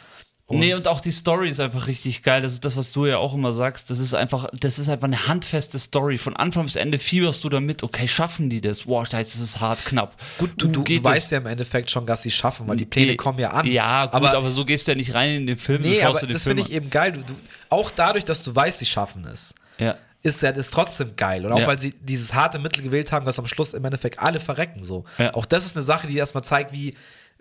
Und 0.48 0.58
nee, 0.58 0.74
und 0.74 0.88
auch 0.88 1.00
die 1.00 1.12
Story 1.12 1.48
ist 1.48 1.60
einfach 1.60 1.86
richtig 1.86 2.24
geil. 2.24 2.42
Das 2.42 2.54
ist 2.54 2.66
das, 2.66 2.76
was 2.76 2.92
du 2.92 3.06
ja 3.06 3.18
auch 3.18 3.36
immer 3.36 3.52
sagst. 3.52 3.92
Das 3.92 4.00
ist 4.00 4.16
einfach, 4.16 4.50
das 4.52 4.80
ist 4.80 4.90
einfach 4.90 5.06
eine 5.06 5.28
handfeste 5.28 5.78
Story. 5.78 6.18
Von 6.18 6.36
Anfang 6.36 6.66
bis 6.66 6.76
Ende 6.76 6.98
fieberst 6.98 7.44
du 7.44 7.50
damit, 7.50 7.84
okay, 7.84 8.08
schaffen 8.08 8.50
die 8.50 8.60
das? 8.60 8.88
Wow, 8.88 9.08
das 9.08 9.36
ist 9.36 9.60
hart 9.60 9.86
knapp. 9.86 10.18
Gut, 10.40 10.54
du, 10.58 10.68
du, 10.68 10.82
du 10.82 11.04
weißt 11.04 11.34
ja 11.34 11.38
im 11.38 11.46
Endeffekt 11.46 11.92
schon, 11.92 12.08
dass 12.08 12.24
sie 12.24 12.32
schaffen, 12.32 12.68
weil 12.68 12.78
die 12.78 12.88
Pläne 12.88 13.12
nee, 13.12 13.16
kommen 13.16 13.38
ja 13.38 13.52
an. 13.52 13.68
Ja, 13.68 14.08
gut, 14.08 14.16
aber, 14.16 14.36
aber, 14.36 14.50
so 14.50 14.66
gehst 14.66 14.88
du 14.88 14.94
ja 14.94 14.98
nicht 14.98 15.14
rein 15.14 15.36
in 15.36 15.48
den 15.48 15.58
Film. 15.58 15.84
Nee, 15.84 16.02
aber 16.02 16.20
das 16.20 16.44
finde 16.44 16.64
ich 16.64 16.72
eben 16.72 16.90
geil. 16.90 17.12
Du, 17.12 17.36
auch 17.70 17.92
dadurch, 17.92 18.26
dass 18.26 18.42
du 18.42 18.56
weißt, 18.56 18.80
sie 18.80 18.88
schaffen 18.88 19.26
es. 19.26 19.54
Ja 19.78 19.98
ist 20.22 20.42
ja 20.42 20.52
das 20.52 20.70
trotzdem 20.70 21.16
geil. 21.16 21.46
Und 21.46 21.54
auch 21.54 21.60
ja. 21.60 21.68
weil 21.68 21.80
sie 21.80 21.94
dieses 22.02 22.34
harte 22.34 22.60
Mittel 22.60 22.84
gewählt 22.84 23.12
haben, 23.12 23.26
dass 23.26 23.40
am 23.40 23.48
Schluss 23.48 23.74
im 23.74 23.86
Endeffekt 23.86 24.20
alle 24.20 24.40
verrecken 24.40 24.84
so. 24.84 25.06
Ja. 25.18 25.34
Auch 25.34 25.46
das 25.46 25.66
ist 25.66 25.76
eine 25.76 25.84
Sache, 25.84 26.08
die 26.08 26.18
erstmal 26.18 26.44
zeigt, 26.44 26.74
wie, 26.74 26.94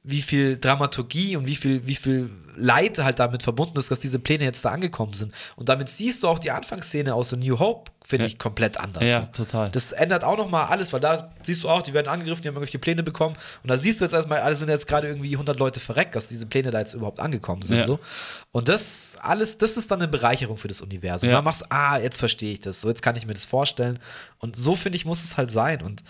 wie 0.05 0.23
viel 0.23 0.57
Dramaturgie 0.57 1.37
und 1.37 1.47
wie 1.47 1.57
viel, 1.57 1.87
wie 1.87 1.95
viel 1.95 2.31
Leid 2.57 2.99
halt 2.99 3.19
damit 3.19 3.43
verbunden 3.43 3.79
ist, 3.79 3.91
dass 3.91 4.01
diese 4.01 4.19
Pläne 4.19 4.45
jetzt 4.45 4.65
da 4.65 4.71
angekommen 4.71 5.13
sind. 5.13 5.33
Und 5.57 5.69
damit 5.69 5.89
siehst 5.89 6.23
du 6.23 6.29
auch 6.29 6.39
die 6.39 6.51
Anfangsszene 6.51 7.15
aus 7.15 7.31
The 7.31 7.37
New 7.37 7.59
Hope, 7.59 7.91
finde 8.05 8.25
ja. 8.25 8.29
ich, 8.29 8.39
komplett 8.39 8.79
anders. 8.79 9.09
Ja, 9.09 9.21
total. 9.27 9.71
Das 9.71 9.93
ändert 9.93 10.25
auch 10.25 10.37
nochmal 10.37 10.67
alles, 10.67 10.93
weil 10.93 11.01
da 11.01 11.31
siehst 11.43 11.63
du 11.63 11.69
auch, 11.69 11.83
die 11.83 11.95
werden 11.95 12.09
angegriffen, 12.09 12.43
die 12.43 12.49
haben 12.49 12.55
irgendwelche 12.55 12.79
Pläne 12.79 13.03
bekommen. 13.03 13.37
Und 13.63 13.71
da 13.71 13.79
siehst 13.79 14.01
du 14.01 14.05
jetzt 14.05 14.13
erstmal, 14.13 14.41
alle 14.41 14.57
sind 14.57 14.69
jetzt 14.69 14.89
gerade 14.89 15.09
irgendwie 15.09 15.33
100 15.33 15.59
Leute 15.59 15.79
verreckt, 15.79 16.15
dass 16.15 16.27
diese 16.27 16.47
Pläne 16.47 16.71
da 16.71 16.81
jetzt 16.81 16.95
überhaupt 16.95 17.21
angekommen 17.21 17.63
sind. 17.63 17.79
Ja. 17.79 17.85
So. 17.85 18.01
Und 18.51 18.69
das 18.69 19.17
alles, 19.21 19.59
das 19.59 19.77
ist 19.77 19.91
dann 19.91 20.01
eine 20.01 20.09
Bereicherung 20.09 20.57
für 20.57 20.69
das 20.69 20.81
Universum. 20.81 21.29
Ja. 21.29 21.37
Da 21.37 21.43
machst 21.43 21.63
du, 21.63 21.67
ah, 21.71 21.99
jetzt 21.99 22.19
verstehe 22.19 22.53
ich 22.53 22.61
das, 22.61 22.81
so 22.81 22.89
jetzt 22.89 23.03
kann 23.03 23.17
ich 23.17 23.27
mir 23.27 23.35
das 23.35 23.47
vorstellen. 23.47 23.99
Und 24.39 24.57
so, 24.57 24.75
finde 24.75 24.97
ich, 24.97 25.05
muss 25.05 25.23
es 25.23 25.37
halt 25.37 25.51
sein. 25.51 25.83
Und 25.83 26.03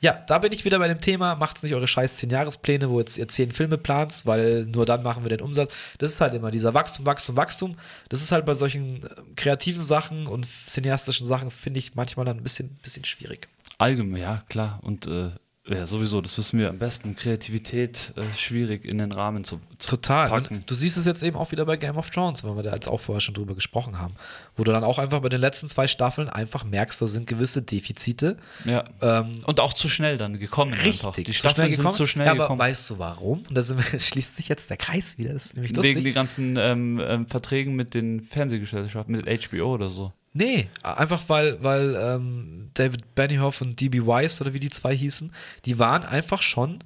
ja, 0.00 0.12
da 0.26 0.38
bin 0.38 0.52
ich 0.52 0.64
wieder 0.64 0.78
bei 0.78 0.88
dem 0.88 1.00
Thema, 1.00 1.34
macht's 1.36 1.62
nicht 1.62 1.74
eure 1.74 1.88
scheiß 1.88 2.20
10-Jahrespläne, 2.20 2.90
wo 2.90 2.98
jetzt 3.00 3.16
ihr 3.16 3.28
10 3.28 3.52
Filme 3.52 3.78
plant, 3.78 4.22
weil 4.24 4.66
nur 4.66 4.84
dann 4.84 5.02
machen 5.02 5.24
wir 5.24 5.30
den 5.30 5.40
Umsatz. 5.40 5.72
Das 5.98 6.10
ist 6.10 6.20
halt 6.20 6.34
immer 6.34 6.50
dieser 6.50 6.74
Wachstum, 6.74 7.06
Wachstum, 7.06 7.36
Wachstum. 7.36 7.76
Das 8.08 8.20
ist 8.20 8.30
halt 8.32 8.44
bei 8.44 8.54
solchen 8.54 9.02
äh, 9.02 9.08
kreativen 9.36 9.82
Sachen 9.82 10.26
und 10.26 10.46
cineastischen 10.66 11.26
Sachen, 11.26 11.50
finde 11.50 11.78
ich 11.78 11.94
manchmal 11.94 12.26
dann 12.26 12.36
ein 12.36 12.42
bisschen, 12.42 12.68
bisschen 12.82 13.04
schwierig. 13.04 13.48
Allgemein, 13.78 14.20
ja, 14.20 14.44
klar. 14.48 14.80
Und 14.82 15.06
äh, 15.06 15.30
ja, 15.68 15.86
sowieso, 15.86 16.20
das 16.20 16.38
wissen 16.38 16.60
wir 16.60 16.68
am 16.68 16.78
besten. 16.78 17.16
Kreativität 17.16 18.12
äh, 18.16 18.22
schwierig 18.36 18.84
in 18.84 18.98
den 18.98 19.10
Rahmen 19.10 19.42
zu, 19.42 19.60
zu 19.78 19.96
Total. 19.96 20.28
packen. 20.28 20.62
Du 20.66 20.74
siehst 20.74 20.96
es 20.96 21.04
jetzt 21.04 21.22
eben 21.22 21.36
auch 21.36 21.50
wieder 21.50 21.64
bei 21.64 21.76
Game 21.76 21.96
of 21.96 22.10
Thrones, 22.10 22.44
weil 22.44 22.54
wir 22.54 22.62
da 22.62 22.72
jetzt 22.72 22.88
auch 22.88 23.00
vorher 23.00 23.20
schon 23.20 23.34
drüber 23.34 23.54
gesprochen 23.54 23.98
haben. 23.98 24.14
Wo 24.56 24.62
du 24.62 24.70
dann 24.70 24.84
auch 24.84 24.98
einfach 24.98 25.20
bei 25.20 25.28
den 25.28 25.40
letzten 25.40 25.68
zwei 25.68 25.88
Staffeln 25.88 26.28
einfach 26.28 26.64
merkst, 26.64 27.02
da 27.02 27.06
sind 27.06 27.26
gewisse 27.26 27.62
Defizite. 27.62 28.36
Ja. 28.64 28.84
Ähm, 29.02 29.32
Und 29.44 29.58
auch 29.58 29.72
zu 29.72 29.88
schnell 29.88 30.18
dann 30.18 30.38
gekommen. 30.38 30.72
Richtig. 30.72 31.04
Einfach. 31.04 31.14
Die 31.14 31.34
Staffeln 31.34 31.72
sind 31.72 31.92
zu 31.92 32.06
schnell 32.06 32.26
ja, 32.26 32.32
aber 32.32 32.44
gekommen. 32.44 32.60
weißt 32.60 32.90
du 32.90 32.98
warum? 32.98 33.42
Und 33.48 33.54
da 33.54 33.62
schließt 33.98 34.36
sich 34.36 34.48
jetzt 34.48 34.70
der 34.70 34.76
Kreis 34.76 35.18
wieder. 35.18 35.32
Das 35.32 35.46
ist 35.46 35.56
nämlich 35.56 35.74
lustig. 35.74 35.96
Wegen 35.96 36.04
den 36.04 36.14
ganzen 36.14 36.56
ähm, 36.56 37.00
ähm, 37.02 37.26
Verträgen 37.26 37.74
mit 37.74 37.94
den 37.94 38.20
Fernsehgesellschaften, 38.20 39.16
mit 39.16 39.50
HBO 39.50 39.74
oder 39.74 39.90
so. 39.90 40.12
Nee, 40.36 40.68
einfach 40.82 41.22
weil, 41.28 41.62
weil 41.62 41.96
ähm, 41.96 42.70
David 42.74 43.14
Benioff 43.14 43.62
und 43.62 43.80
DB 43.80 44.06
Weiss 44.06 44.38
oder 44.40 44.52
wie 44.52 44.60
die 44.60 44.68
zwei 44.68 44.94
hießen, 44.94 45.32
die 45.64 45.78
waren 45.78 46.04
einfach 46.04 46.42
schon 46.42 46.84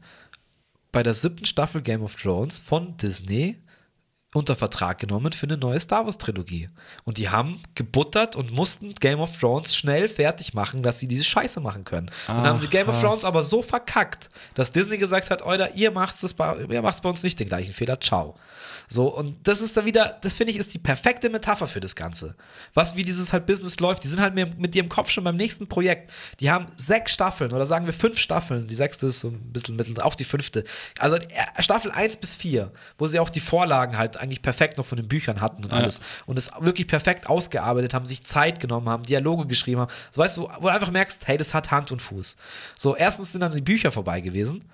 bei 0.93 1.03
der 1.03 1.15
siebten 1.15 1.47
Staffel 1.47 1.83
Game 1.83 2.03
of 2.03 2.15
Thrones 2.15 2.61
von 2.61 2.97
Disney 2.97 3.57
unter 4.33 4.55
Vertrag 4.55 4.99
genommen 4.99 5.33
für 5.33 5.47
eine 5.47 5.57
neue 5.57 5.81
Star 5.81 6.05
Wars 6.05 6.17
Trilogie. 6.17 6.69
Und 7.03 7.19
die 7.19 7.31
haben 7.31 7.61
gebuttert 7.75 8.37
und 8.37 8.53
mussten 8.53 8.95
Game 8.95 9.19
of 9.19 9.37
Thrones 9.37 9.75
schnell 9.75 10.07
fertig 10.07 10.55
machen, 10.55 10.85
dass 10.85 11.01
sie 11.01 11.09
diese 11.09 11.25
Scheiße 11.25 11.59
machen 11.59 11.83
können. 11.83 12.11
Ach, 12.29 12.39
und 12.39 12.47
haben 12.47 12.57
sie 12.57 12.69
Game 12.69 12.89
of 12.89 13.01
Thrones 13.01 13.25
aber 13.25 13.43
so 13.43 13.63
verkackt, 13.63 14.31
dass 14.55 14.71
Disney 14.71 14.99
gesagt 14.99 15.31
hat, 15.31 15.43
Euer, 15.43 15.71
ihr 15.75 15.91
macht 15.91 16.23
es 16.23 16.35
bei, 16.35 16.55
ihr 16.57 16.83
macht's 16.83 17.01
bei 17.01 17.09
uns 17.09 17.25
nicht 17.25 17.41
den 17.41 17.49
gleichen 17.49 17.73
Fehler. 17.73 18.01
Ciao. 18.01 18.37
So, 18.93 19.07
und 19.07 19.47
das 19.47 19.61
ist 19.61 19.77
da 19.77 19.85
wieder, 19.85 20.19
das 20.21 20.35
finde 20.35 20.53
ich, 20.53 20.59
ist 20.59 20.75
die 20.75 20.79
perfekte 20.79 21.31
Metapher 21.31 21.69
für 21.69 21.79
das 21.79 21.95
Ganze. 21.95 22.35
Was, 22.75 22.97
wie 22.97 23.05
dieses 23.05 23.33
halt 23.33 23.47
Business 23.47 23.79
läuft, 23.79 24.03
die 24.03 24.09
sind 24.09 24.21
halt 24.21 24.35
mit 24.35 24.75
ihrem 24.75 24.89
Kopf 24.89 25.11
schon 25.11 25.23
beim 25.23 25.37
nächsten 25.37 25.69
Projekt. 25.69 26.11
Die 26.41 26.51
haben 26.51 26.67
sechs 26.75 27.13
Staffeln 27.13 27.53
oder 27.53 27.67
sagen 27.67 27.87
wir 27.87 27.93
fünf 27.93 28.19
Staffeln. 28.19 28.67
Die 28.67 28.75
sechste 28.75 29.07
ist 29.07 29.21
so 29.21 29.29
ein 29.29 29.53
bisschen 29.53 29.77
mittel, 29.77 30.01
auch 30.01 30.17
die 30.17 30.25
fünfte. 30.25 30.65
Also 30.99 31.17
äh, 31.17 31.63
Staffel 31.63 31.93
1 31.93 32.17
bis 32.17 32.35
4, 32.35 32.73
wo 32.99 33.07
sie 33.07 33.21
auch 33.21 33.31
die 33.31 33.39
Vorlagen 33.39 33.97
halt 33.97 34.17
eigentlich 34.17 34.43
perfekt 34.43 34.77
noch 34.77 34.87
von 34.87 34.97
den 34.97 35.07
Büchern 35.07 35.41
hatten 35.41 35.63
und 35.63 35.73
alles. 35.73 35.99
Ja. 35.99 36.05
Und 36.27 36.37
es 36.37 36.51
wirklich 36.59 36.89
perfekt 36.89 37.29
ausgearbeitet 37.29 37.95
haben, 37.95 38.07
sich 38.07 38.25
Zeit 38.27 38.59
genommen 38.59 38.89
haben, 38.89 39.05
Dialoge 39.05 39.47
geschrieben 39.47 39.83
haben. 39.83 39.93
So 40.11 40.21
weißt 40.21 40.37
du, 40.37 40.49
wo 40.59 40.63
du 40.63 40.69
einfach 40.69 40.91
merkst, 40.91 41.29
hey, 41.29 41.37
das 41.37 41.55
hat 41.55 41.71
Hand 41.71 41.93
und 41.93 42.03
Fuß. 42.03 42.37
So, 42.77 42.97
erstens 42.97 43.31
sind 43.31 43.43
dann 43.43 43.53
die 43.53 43.61
Bücher 43.61 43.93
vorbei 43.93 44.21
gewesen. 44.21 44.65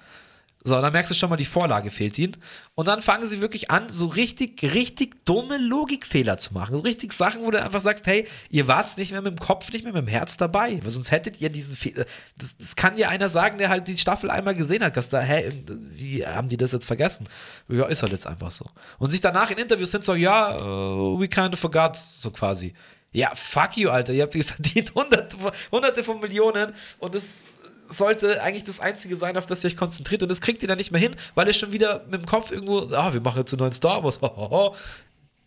So, 0.66 0.80
dann 0.80 0.92
merkst 0.92 1.12
du 1.12 1.14
schon 1.14 1.30
mal, 1.30 1.36
die 1.36 1.44
Vorlage 1.44 1.92
fehlt 1.92 2.18
ihnen. 2.18 2.36
Und 2.74 2.88
dann 2.88 3.00
fangen 3.00 3.24
sie 3.24 3.40
wirklich 3.40 3.70
an, 3.70 3.88
so 3.88 4.06
richtig, 4.06 4.64
richtig 4.64 5.24
dumme 5.24 5.58
Logikfehler 5.58 6.38
zu 6.38 6.54
machen. 6.54 6.74
So 6.74 6.80
richtig 6.80 7.12
Sachen, 7.12 7.42
wo 7.42 7.52
du 7.52 7.62
einfach 7.62 7.80
sagst, 7.80 8.04
hey, 8.08 8.26
ihr 8.50 8.66
wart 8.66 8.98
nicht 8.98 9.12
mehr 9.12 9.22
mit 9.22 9.38
dem 9.38 9.38
Kopf, 9.38 9.70
nicht 9.70 9.84
mehr 9.84 9.92
mit 9.92 10.02
dem 10.02 10.08
Herz 10.08 10.36
dabei. 10.36 10.80
Weil 10.82 10.90
sonst 10.90 11.12
hättet 11.12 11.40
ihr 11.40 11.50
diesen 11.50 11.76
Fehler. 11.76 12.04
Das, 12.36 12.56
das, 12.58 12.74
kann 12.74 12.96
dir 12.96 13.10
einer 13.10 13.28
sagen, 13.28 13.58
der 13.58 13.68
halt 13.68 13.86
die 13.86 13.96
Staffel 13.96 14.28
einmal 14.28 14.56
gesehen 14.56 14.82
hat, 14.82 14.96
dass 14.96 15.08
da, 15.08 15.20
hä, 15.20 15.52
wie 15.92 16.26
haben 16.26 16.48
die 16.48 16.56
das 16.56 16.72
jetzt 16.72 16.86
vergessen? 16.86 17.28
Ja, 17.68 17.84
ist 17.86 18.02
halt 18.02 18.10
jetzt 18.10 18.26
einfach 18.26 18.50
so. 18.50 18.66
Und 18.98 19.12
sich 19.12 19.20
danach 19.20 19.52
in 19.52 19.58
Interviews 19.58 19.92
sind 19.92 20.02
so, 20.02 20.16
ja, 20.16 20.60
uh, 20.60 21.16
we 21.20 21.28
kind 21.28 21.54
of 21.54 21.60
forgot, 21.60 21.96
so 21.96 22.32
quasi. 22.32 22.74
Ja, 23.12 23.34
fuck 23.34 23.78
you, 23.78 23.88
Alter. 23.88 24.12
Ihr 24.12 24.24
habt 24.24 24.34
verdient 24.44 24.94
hunderte, 24.94 25.36
hunderte 25.72 26.04
von 26.04 26.20
Millionen 26.20 26.74
und 26.98 27.14
das 27.14 27.46
sollte 27.88 28.42
eigentlich 28.42 28.64
das 28.64 28.80
Einzige 28.80 29.16
sein, 29.16 29.36
auf 29.36 29.46
das 29.46 29.64
ihr 29.64 29.70
euch 29.70 29.76
konzentriert. 29.76 30.22
Und 30.22 30.28
das 30.28 30.40
kriegt 30.40 30.62
ihr 30.62 30.68
dann 30.68 30.78
nicht 30.78 30.92
mehr 30.92 31.00
hin, 31.00 31.16
weil 31.34 31.46
ihr 31.46 31.54
schon 31.54 31.72
wieder 31.72 32.04
mit 32.06 32.20
dem 32.20 32.26
Kopf 32.26 32.50
irgendwo, 32.50 32.78
ah, 32.94 33.12
wir 33.12 33.20
machen 33.20 33.38
jetzt 33.38 33.52
einen 33.52 33.60
neuen 33.60 33.72
Star 33.72 34.02
Wars. 34.02 34.20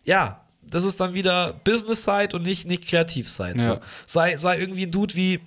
ja, 0.03 0.41
das 0.61 0.83
ist 0.83 0.99
dann 0.99 1.13
wieder 1.13 1.53
Business-Side 1.63 2.35
und 2.35 2.43
nicht, 2.43 2.67
nicht 2.67 2.87
Kreativ-Side. 2.87 3.57
Ja. 3.57 3.63
So. 3.63 3.79
Sei, 4.05 4.37
sei 4.37 4.59
irgendwie 4.59 4.83
ein 4.83 4.91
Dude 4.91 5.15
wie, 5.15 5.39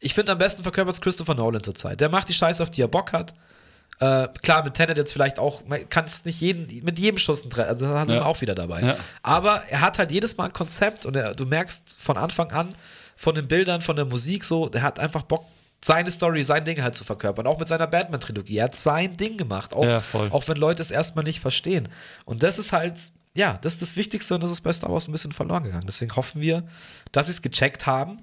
ich 0.00 0.14
finde 0.14 0.32
am 0.32 0.38
besten 0.38 0.62
verkörpert 0.62 0.94
es 0.94 1.00
Christopher 1.00 1.34
Nolan 1.34 1.62
zurzeit. 1.62 2.00
Der 2.00 2.08
macht 2.08 2.28
die 2.28 2.34
Scheiße, 2.34 2.62
auf 2.62 2.70
die 2.70 2.82
er 2.82 2.88
Bock 2.88 3.12
hat. 3.12 3.34
Äh, 4.00 4.28
klar, 4.42 4.62
mit 4.62 4.74
Tenet 4.74 4.96
jetzt 4.96 5.12
vielleicht 5.12 5.40
auch, 5.40 5.64
man 5.66 5.88
kann 5.88 6.04
es 6.04 6.24
nicht 6.24 6.40
jeden, 6.40 6.84
mit 6.84 7.00
jedem 7.00 7.18
Schuss 7.18 7.42
treffen, 7.42 7.68
also 7.68 7.86
da 7.86 8.06
sind 8.06 8.14
ja. 8.14 8.20
wir 8.20 8.26
auch 8.26 8.40
wieder 8.40 8.54
dabei. 8.54 8.80
Ja. 8.80 8.96
Aber 9.22 9.64
er 9.68 9.80
hat 9.80 9.98
halt 9.98 10.12
jedes 10.12 10.36
Mal 10.36 10.44
ein 10.44 10.52
Konzept 10.52 11.04
und 11.04 11.16
er, 11.16 11.34
du 11.34 11.46
merkst 11.46 11.96
von 11.98 12.16
Anfang 12.16 12.52
an, 12.52 12.68
von 13.16 13.34
den 13.34 13.48
Bildern, 13.48 13.82
von 13.82 13.96
der 13.96 14.04
Musik 14.04 14.44
so, 14.44 14.68
der 14.68 14.82
hat 14.82 15.00
einfach 15.00 15.22
Bock, 15.22 15.44
seine 15.84 16.10
Story, 16.10 16.42
sein 16.42 16.64
Ding 16.64 16.82
halt 16.82 16.94
zu 16.94 17.04
verkörpern. 17.04 17.46
Auch 17.46 17.58
mit 17.58 17.68
seiner 17.68 17.86
Batman-Trilogie. 17.86 18.58
Er 18.58 18.64
hat 18.64 18.76
sein 18.76 19.16
Ding 19.16 19.36
gemacht. 19.36 19.72
Auch, 19.74 19.84
ja, 19.84 20.02
auch 20.30 20.48
wenn 20.48 20.56
Leute 20.56 20.82
es 20.82 20.90
erstmal 20.90 21.24
nicht 21.24 21.40
verstehen. 21.40 21.88
Und 22.24 22.42
das 22.42 22.58
ist 22.58 22.72
halt, 22.72 22.98
ja, 23.36 23.58
das 23.62 23.74
ist 23.74 23.82
das 23.82 23.96
Wichtigste 23.96 24.34
und 24.34 24.42
das 24.42 24.50
ist 24.50 24.62
bei 24.62 24.72
Star 24.72 24.90
Wars 24.90 25.08
ein 25.08 25.12
bisschen 25.12 25.32
verloren 25.32 25.62
gegangen. 25.62 25.86
Deswegen 25.86 26.14
hoffen 26.16 26.42
wir, 26.42 26.64
dass 27.12 27.26
sie 27.26 27.32
es 27.32 27.42
gecheckt 27.42 27.86
haben 27.86 28.22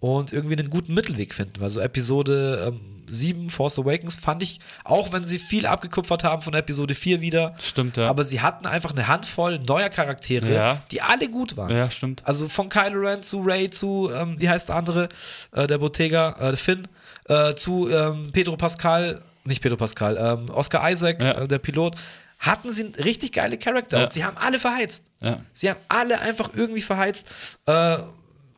und 0.00 0.32
irgendwie 0.32 0.58
einen 0.58 0.70
guten 0.70 0.94
Mittelweg 0.94 1.34
finden. 1.34 1.62
Also 1.62 1.80
Episode 1.80 2.72
ähm, 2.72 2.80
7, 3.06 3.50
Force 3.50 3.78
Awakens, 3.78 4.16
fand 4.16 4.42
ich, 4.42 4.60
auch 4.84 5.12
wenn 5.12 5.24
sie 5.24 5.38
viel 5.38 5.66
abgekupfert 5.66 6.24
haben 6.24 6.42
von 6.42 6.54
Episode 6.54 6.94
4 6.94 7.20
wieder. 7.20 7.54
Stimmt, 7.60 7.96
ja. 7.96 8.08
Aber 8.08 8.24
sie 8.24 8.40
hatten 8.40 8.66
einfach 8.66 8.92
eine 8.92 9.08
Handvoll 9.08 9.58
neuer 9.58 9.88
Charaktere, 9.88 10.52
ja. 10.52 10.82
die 10.90 11.02
alle 11.02 11.28
gut 11.28 11.56
waren. 11.56 11.74
Ja, 11.74 11.90
stimmt. 11.90 12.22
Also 12.24 12.48
von 12.48 12.68
Kylo 12.68 13.00
Ren 13.00 13.22
zu 13.22 13.42
Ray 13.42 13.68
zu, 13.70 14.10
ähm, 14.14 14.36
wie 14.38 14.48
heißt 14.48 14.68
der 14.68 14.76
andere, 14.76 15.08
äh, 15.52 15.66
der 15.66 15.78
Bottega, 15.78 16.32
äh, 16.38 16.56
Finn, 16.56 16.88
äh, 17.28 17.54
zu 17.54 17.88
ähm, 17.90 18.30
Pedro 18.32 18.56
Pascal, 18.56 19.22
nicht 19.44 19.62
Pedro 19.62 19.76
Pascal, 19.76 20.16
ähm, 20.16 20.50
Oscar 20.50 20.88
Isaac, 20.90 21.22
ja. 21.22 21.32
Äh, 21.32 21.48
der 21.48 21.58
Pilot 21.58 21.96
hatten 22.38 22.70
sie 22.70 22.84
richtig 23.04 23.32
geile 23.32 23.58
Charakter 23.58 23.98
ja. 23.98 24.04
und 24.04 24.12
sie 24.14 24.24
haben 24.24 24.38
alle 24.38 24.58
verheizt. 24.58 25.04
Ja. 25.20 25.40
Sie 25.52 25.68
haben 25.68 25.78
alle 25.88 26.20
einfach 26.20 26.50
irgendwie 26.54 26.80
verheizt. 26.80 27.26
Äh, 27.66 27.98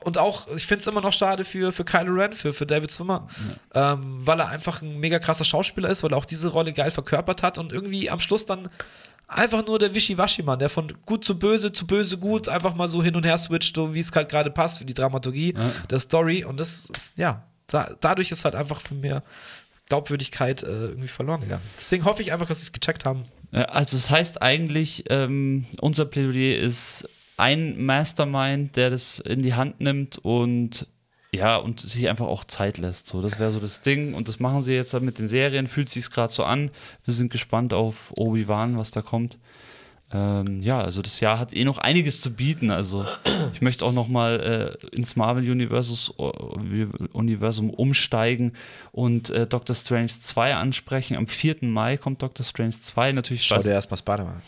und 0.05 0.19
auch, 0.19 0.47
ich 0.55 0.67
finde 0.67 0.81
es 0.81 0.87
immer 0.87 1.01
noch 1.01 1.13
schade 1.13 1.45
für, 1.45 1.73
für 1.73 1.85
Kylo 1.85 2.13
Ren, 2.13 2.33
für, 2.33 2.53
für 2.53 2.67
David 2.67 2.91
Swimmer, 2.91 3.29
ja. 3.75 3.93
ähm, 3.93 4.27
weil 4.27 4.41
er 4.41 4.49
einfach 4.49 4.83
ein 4.83 4.99
mega 4.99 5.19
krasser 5.19 5.45
Schauspieler 5.45 5.89
ist, 5.89 6.03
weil 6.03 6.13
er 6.13 6.19
auch 6.19 6.25
diese 6.25 6.49
Rolle 6.49 6.73
geil 6.73 6.91
verkörpert 6.91 7.43
hat 7.43 7.59
und 7.59 7.73
irgendwie 7.73 8.11
am 8.11 8.21
Schluss 8.21 8.47
dann 8.47 8.69
einfach 9.29 9.65
nur 9.67 9.79
der 9.79 9.95
Wischiwaschi-Mann, 9.95 10.59
der 10.59 10.69
von 10.69 10.93
gut 11.07 11.25
zu 11.25 11.39
böse 11.39 11.73
zu 11.73 11.87
böse 11.87 12.19
gut 12.19 12.49
einfach 12.49 12.75
mal 12.75 12.89
so 12.89 13.03
hin 13.03 13.17
und 13.17 13.25
her 13.25 13.39
switcht, 13.39 13.75
so 13.75 13.95
wie 13.95 14.01
es 14.01 14.13
halt 14.13 14.29
gerade 14.29 14.51
passt 14.51 14.79
für 14.79 14.85
die 14.85 14.95
Dramaturgie 14.95 15.55
ja. 15.57 15.71
der 15.91 16.01
Story. 16.01 16.45
Und 16.45 16.61
das, 16.61 16.91
ja, 17.17 17.45
da, 17.67 17.91
dadurch 18.01 18.31
ist 18.31 18.45
halt 18.45 18.55
einfach 18.55 18.81
für 18.81 18.95
mir 18.95 19.23
Glaubwürdigkeit 19.89 20.63
äh, 20.63 20.67
irgendwie 20.67 21.09
verloren 21.09 21.41
gegangen. 21.43 21.63
Deswegen 21.77 22.05
hoffe 22.05 22.23
ich 22.23 22.33
einfach, 22.33 22.47
dass 22.47 22.61
sie 22.61 22.67
es 22.67 22.73
gecheckt 22.73 23.05
haben. 23.05 23.25
Also, 23.53 23.97
es 23.97 24.05
das 24.05 24.11
heißt 24.11 24.43
eigentlich, 24.43 25.05
ähm, 25.11 25.67
unser 25.81 26.07
Plädoyer 26.07 26.59
ist 26.59 27.07
ein 27.43 27.85
Mastermind, 27.85 28.77
der 28.77 28.91
das 28.91 29.19
in 29.19 29.43
die 29.43 29.55
Hand 29.55 29.81
nimmt 29.81 30.17
und 30.19 30.87
ja, 31.35 31.57
und 31.57 31.81
sich 31.81 32.09
einfach 32.09 32.27
auch 32.27 32.45
Zeit 32.45 32.79
lässt. 32.79 33.09
So, 33.09 33.21
das 33.21 33.39
wäre 33.41 33.51
so 33.51 33.59
das 33.59 33.81
Ding. 33.81 34.15
Und 34.15 34.29
das 34.29 34.39
machen 34.39 34.61
sie 34.61 34.75
jetzt 34.75 34.93
mit 35.01 35.19
den 35.19 35.27
Serien, 35.27 35.67
fühlt 35.67 35.89
sich 35.89 36.11
gerade 36.11 36.33
so 36.33 36.45
an. 36.45 36.71
Wir 37.05 37.15
sind 37.15 37.33
gespannt 37.33 37.73
auf 37.73 38.13
Obi-Wan, 38.17 38.79
was 38.79 38.91
da 38.91 39.01
kommt 39.01 39.39
ähm, 40.15 40.61
ja, 40.63 40.81
also 40.81 41.01
das 41.01 41.21
Jahr 41.21 41.39
hat 41.39 41.55
eh 41.55 41.65
noch 41.65 41.79
einiges 41.79 42.21
zu 42.21 42.35
bieten. 42.35 42.71
Also 42.71 43.07
ich 43.55 43.63
möchte 43.63 43.85
auch 43.85 43.93
noch 43.93 44.09
mal 44.09 44.79
äh, 44.83 44.95
ins 44.95 45.17
Marvel 45.17 45.51
Universus, 45.51 46.11
Universum 47.13 47.71
umsteigen 47.71 48.53
und 48.93 49.31
äh, 49.31 49.47
Doctor 49.47 49.75
Strange 49.75 50.09
2 50.09 50.55
ansprechen. 50.55 51.17
Am 51.17 51.27
4. 51.27 51.57
Mai 51.63 51.97
kommt 51.97 52.23
Doctor 52.23 52.45
Strange 52.45 52.79
2. 52.79 53.13
Natürlich 53.13 53.45
Schau 53.45 53.63
dir 53.63 53.71
erstmal 53.71 53.99
Spider-Man. 53.99 54.43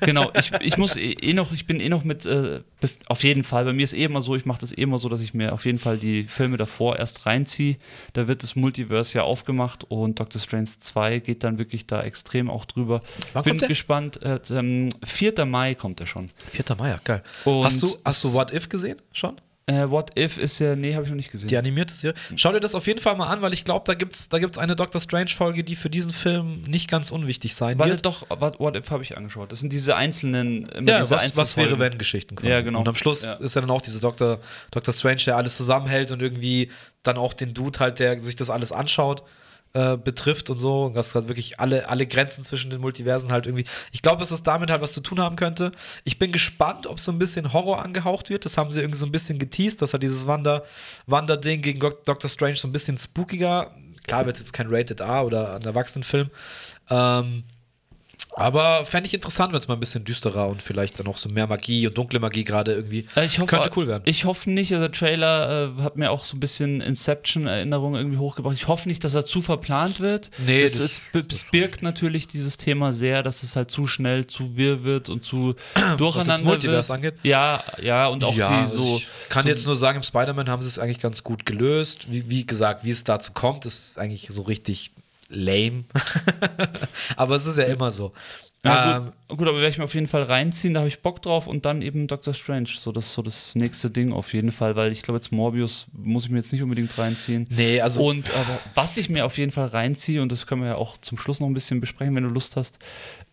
Genau, 0.00 0.30
ich, 0.38 0.52
ich 0.60 0.78
muss 0.78 0.96
eh, 0.96 1.12
eh, 1.12 1.34
noch, 1.34 1.52
ich 1.52 1.66
bin 1.66 1.80
eh 1.80 1.90
noch 1.90 2.04
mit, 2.04 2.24
äh, 2.24 2.60
auf 3.06 3.24
jeden 3.24 3.44
Fall, 3.44 3.66
bei 3.66 3.74
mir 3.74 3.84
ist 3.84 3.92
eh 3.92 4.04
immer 4.04 4.22
so, 4.22 4.34
ich 4.36 4.46
mache 4.46 4.60
das 4.62 4.72
eh 4.72 4.80
immer 4.80 4.96
so, 4.96 5.10
dass 5.10 5.20
ich 5.20 5.34
mir 5.34 5.52
auf 5.52 5.66
jeden 5.66 5.78
Fall 5.78 5.98
die 5.98 6.24
Filme 6.24 6.56
davor 6.56 6.96
erst 6.96 7.26
reinziehe. 7.26 7.76
Da 8.14 8.26
wird 8.26 8.42
das 8.42 8.56
Multiverse 8.56 9.18
ja 9.18 9.24
aufgemacht 9.24 9.84
und 9.90 10.18
Doctor 10.18 10.40
Strange 10.40 10.70
2 10.80 11.18
geht 11.18 11.44
dann 11.44 11.58
wirklich 11.58 11.86
da 11.86 12.02
extrem 12.02 12.48
auch 12.48 12.64
drüber. 12.64 13.00
Wann 13.34 13.44
bin 13.44 13.58
gespannt. 13.58 14.22
Äh, 14.22 14.40
ähm, 14.50 14.88
4. 15.02 15.44
Mai 15.44 15.74
kommt 15.74 16.00
er 16.00 16.06
schon. 16.06 16.30
4. 16.50 16.76
Mai, 16.76 16.90
ja, 16.90 17.00
geil. 17.02 17.22
Und 17.44 17.64
hast, 17.64 17.82
du, 17.82 17.96
hast 18.04 18.24
du 18.24 18.32
What 18.32 18.52
If 18.52 18.68
gesehen 18.68 18.96
schon? 19.12 19.40
Äh, 19.66 19.88
What 19.88 20.18
If 20.18 20.36
ist 20.36 20.58
ja, 20.58 20.76
nee, 20.76 20.94
habe 20.94 21.04
ich 21.04 21.08
noch 21.08 21.16
nicht 21.16 21.30
gesehen. 21.30 21.48
Die 21.48 21.56
animierte 21.56 21.94
Serie. 21.94 22.14
Schau 22.36 22.52
dir 22.52 22.60
das 22.60 22.74
auf 22.74 22.86
jeden 22.86 23.00
Fall 23.00 23.16
mal 23.16 23.28
an, 23.28 23.40
weil 23.40 23.54
ich 23.54 23.64
glaube, 23.64 23.84
da 23.86 23.94
gibt 23.94 24.14
es 24.14 24.28
da 24.28 24.38
gibt's 24.38 24.58
eine 24.58 24.76
Doctor 24.76 25.00
Strange-Folge, 25.00 25.64
die 25.64 25.74
für 25.74 25.88
diesen 25.88 26.10
Film 26.10 26.62
nicht 26.62 26.90
ganz 26.90 27.10
unwichtig 27.10 27.54
sein 27.54 27.78
weil 27.78 27.90
wird. 27.90 28.04
Doch, 28.04 28.28
What 28.28 28.76
If 28.76 28.90
habe 28.90 29.02
ich 29.02 29.16
angeschaut. 29.16 29.52
Das 29.52 29.60
sind 29.60 29.72
diese 29.72 29.96
einzelnen. 29.96 30.68
ja, 30.86 31.00
diese 31.00 31.14
was, 31.14 31.22
einzelnen 31.22 31.36
was 31.36 31.56
wäre, 31.56 31.78
wenn 31.78 31.96
Geschichten 31.96 32.36
quasi. 32.36 32.52
Ja, 32.52 32.60
genau. 32.60 32.80
Und 32.80 32.88
am 32.88 32.96
Schluss 32.96 33.22
ja. 33.22 33.34
ist 33.34 33.54
ja 33.54 33.62
dann 33.62 33.70
auch 33.70 33.80
diese 33.80 34.00
Doctor, 34.00 34.38
Doctor 34.70 34.92
Strange, 34.92 35.22
der 35.24 35.36
alles 35.36 35.56
zusammenhält 35.56 36.12
und 36.12 36.20
irgendwie 36.20 36.70
dann 37.02 37.16
auch 37.16 37.32
den 37.32 37.54
Dude 37.54 37.78
halt, 37.78 38.00
der 38.00 38.20
sich 38.20 38.36
das 38.36 38.50
alles 38.50 38.70
anschaut. 38.70 39.22
Äh, 39.76 39.96
betrifft 39.96 40.50
und 40.50 40.56
so. 40.56 40.84
Und 40.84 40.94
das 40.94 41.16
hat 41.16 41.26
wirklich 41.26 41.58
alle, 41.58 41.88
alle 41.88 42.06
Grenzen 42.06 42.44
zwischen 42.44 42.70
den 42.70 42.80
Multiversen 42.80 43.32
halt 43.32 43.46
irgendwie. 43.46 43.64
Ich 43.90 44.02
glaube, 44.02 44.20
dass 44.20 44.30
es 44.30 44.44
damit 44.44 44.70
halt 44.70 44.80
was 44.80 44.92
zu 44.92 45.00
tun 45.00 45.18
haben 45.18 45.34
könnte. 45.34 45.72
Ich 46.04 46.16
bin 46.16 46.30
gespannt, 46.30 46.86
ob 46.86 47.00
so 47.00 47.10
ein 47.10 47.18
bisschen 47.18 47.52
Horror 47.52 47.82
angehaucht 47.82 48.30
wird. 48.30 48.44
Das 48.44 48.56
haben 48.56 48.70
sie 48.70 48.80
irgendwie 48.80 48.98
so 48.98 49.04
ein 49.04 49.10
bisschen 49.10 49.40
geteased, 49.40 49.82
dass 49.82 49.92
halt 49.92 50.04
dieses 50.04 50.28
Wander, 50.28 50.62
Wander-Ding 51.08 51.60
gegen 51.60 51.80
Doctor 51.80 52.30
Strange 52.30 52.54
so 52.54 52.68
ein 52.68 52.72
bisschen 52.72 52.96
spookiger. 52.98 53.74
Klar 54.06 54.26
wird 54.26 54.38
jetzt 54.38 54.52
kein 54.52 54.68
Rated 54.72 55.00
A 55.00 55.22
oder 55.22 55.56
ein 55.56 55.62
Erwachsenenfilm. 55.62 56.30
Ähm, 56.88 57.42
aber 58.36 58.84
fände 58.84 59.06
ich 59.06 59.14
interessant, 59.14 59.52
wenn 59.52 59.60
es 59.60 59.68
mal 59.68 59.74
ein 59.74 59.80
bisschen 59.80 60.04
düsterer 60.04 60.48
und 60.48 60.62
vielleicht 60.62 60.98
dann 60.98 61.06
auch 61.06 61.16
so 61.16 61.28
mehr 61.28 61.46
Magie 61.46 61.86
und 61.86 61.96
dunkle 61.96 62.18
Magie 62.18 62.44
gerade 62.44 62.72
irgendwie. 62.72 63.06
Ich 63.16 63.38
hoffe, 63.38 63.56
Könnte 63.56 63.70
cool 63.76 63.86
werden. 63.86 64.02
Ich 64.06 64.24
hoffe 64.24 64.50
nicht, 64.50 64.72
also 64.72 64.88
der 64.88 64.92
Trailer 64.92 65.74
äh, 65.78 65.82
hat 65.82 65.96
mir 65.96 66.10
auch 66.10 66.24
so 66.24 66.36
ein 66.36 66.40
bisschen 66.40 66.80
Inception-Erinnerungen 66.80 68.00
irgendwie 68.00 68.18
hochgebracht. 68.18 68.54
Ich 68.56 68.68
hoffe 68.68 68.88
nicht, 68.88 69.04
dass 69.04 69.14
er 69.14 69.24
zu 69.24 69.40
verplant 69.42 70.00
wird. 70.00 70.30
Nee, 70.44 70.62
es, 70.62 70.78
das, 70.78 71.10
es, 71.12 71.24
es 71.32 71.50
birgt 71.50 71.82
natürlich 71.82 72.26
dieses 72.26 72.56
Thema 72.56 72.92
sehr, 72.92 73.22
dass 73.22 73.42
es 73.42 73.56
halt 73.56 73.70
zu 73.70 73.86
schnell 73.86 74.26
zu 74.26 74.56
wirr 74.56 74.82
wird 74.82 75.08
und 75.08 75.24
zu 75.24 75.54
durcheinander 75.96 76.16
Was 76.16 76.26
das 76.26 76.42
Multiverse 76.42 76.88
wird. 76.88 76.96
angeht? 76.96 77.14
Ja, 77.22 77.62
ja, 77.80 78.08
und 78.08 78.24
auch 78.24 78.34
ja, 78.34 78.64
die 78.64 78.70
so. 78.70 78.96
Ich 78.96 79.28
kann 79.28 79.44
so 79.44 79.48
jetzt 79.48 79.66
nur 79.66 79.76
sagen, 79.76 79.98
im 79.98 80.04
Spider-Man 80.04 80.48
haben 80.48 80.62
sie 80.62 80.68
es 80.68 80.78
eigentlich 80.78 81.00
ganz 81.00 81.22
gut 81.22 81.46
gelöst. 81.46 82.10
Wie, 82.10 82.28
wie 82.28 82.44
gesagt, 82.44 82.84
wie 82.84 82.90
es 82.90 83.04
dazu 83.04 83.32
kommt, 83.32 83.64
ist 83.64 83.98
eigentlich 83.98 84.28
so 84.28 84.42
richtig 84.42 84.90
lame. 85.34 85.84
aber 87.16 87.34
es 87.34 87.46
ist 87.46 87.58
ja 87.58 87.64
immer 87.64 87.90
so. 87.90 88.12
Ja, 88.64 88.96
ähm, 88.96 89.12
gut, 89.28 89.38
gut, 89.38 89.48
aber 89.48 89.58
werde 89.58 89.68
ich 89.68 89.78
mir 89.78 89.84
auf 89.84 89.94
jeden 89.94 90.06
Fall 90.06 90.22
reinziehen, 90.22 90.74
da 90.74 90.80
habe 90.80 90.88
ich 90.88 91.02
Bock 91.02 91.20
drauf 91.20 91.46
und 91.46 91.66
dann 91.66 91.82
eben 91.82 92.06
Doctor 92.06 92.32
Strange. 92.32 92.68
So, 92.78 92.92
das 92.92 93.06
ist 93.06 93.14
so 93.14 93.22
das 93.22 93.54
nächste 93.54 93.90
Ding 93.90 94.12
auf 94.12 94.32
jeden 94.32 94.52
Fall, 94.52 94.74
weil 94.74 94.90
ich 94.90 95.02
glaube, 95.02 95.18
jetzt 95.18 95.32
Morbius 95.32 95.86
muss 95.92 96.24
ich 96.24 96.30
mir 96.30 96.38
jetzt 96.38 96.52
nicht 96.52 96.62
unbedingt 96.62 96.96
reinziehen. 96.96 97.46
Nee, 97.50 97.80
also. 97.80 98.02
Und 98.02 98.30
aber 98.30 98.58
was 98.74 98.96
ich 98.96 99.10
mir 99.10 99.26
auf 99.26 99.36
jeden 99.36 99.50
Fall 99.50 99.66
reinziehe, 99.66 100.22
und 100.22 100.32
das 100.32 100.46
können 100.46 100.62
wir 100.62 100.68
ja 100.68 100.76
auch 100.76 100.96
zum 100.98 101.18
Schluss 101.18 101.40
noch 101.40 101.46
ein 101.46 101.54
bisschen 101.54 101.80
besprechen, 101.80 102.14
wenn 102.14 102.24
du 102.24 102.30
Lust 102.30 102.56
hast, 102.56 102.78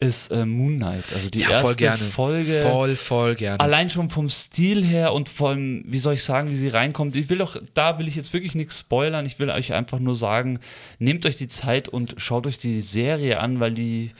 ist 0.01 0.31
äh, 0.31 0.47
Moon 0.47 0.77
Knight. 0.77 1.03
Also 1.13 1.29
die 1.29 1.41
ja, 1.41 1.51
erste 1.51 1.95
Folge. 1.97 2.51
Voll, 2.63 2.95
voll 2.95 3.35
gerne. 3.35 3.59
Allein 3.59 3.91
schon 3.91 4.09
vom 4.09 4.29
Stil 4.29 4.83
her 4.83 5.13
und 5.13 5.29
von, 5.29 5.83
wie 5.85 5.99
soll 5.99 6.15
ich 6.15 6.23
sagen, 6.23 6.49
wie 6.49 6.55
sie 6.55 6.69
reinkommt. 6.69 7.15
Ich 7.15 7.29
will 7.29 7.39
auch, 7.43 7.55
da 7.75 7.99
will 7.99 8.07
ich 8.07 8.15
jetzt 8.15 8.33
wirklich 8.33 8.55
nichts 8.55 8.79
spoilern. 8.79 9.27
Ich 9.27 9.37
will 9.37 9.51
euch 9.51 9.73
einfach 9.73 9.99
nur 9.99 10.15
sagen, 10.15 10.59
nehmt 10.97 11.27
euch 11.27 11.35
die 11.35 11.47
Zeit 11.47 11.87
und 11.87 12.15
schaut 12.17 12.47
euch 12.47 12.57
die 12.57 12.81
Serie 12.81 13.39
an, 13.39 13.59
weil 13.59 13.73
die. 13.73 14.11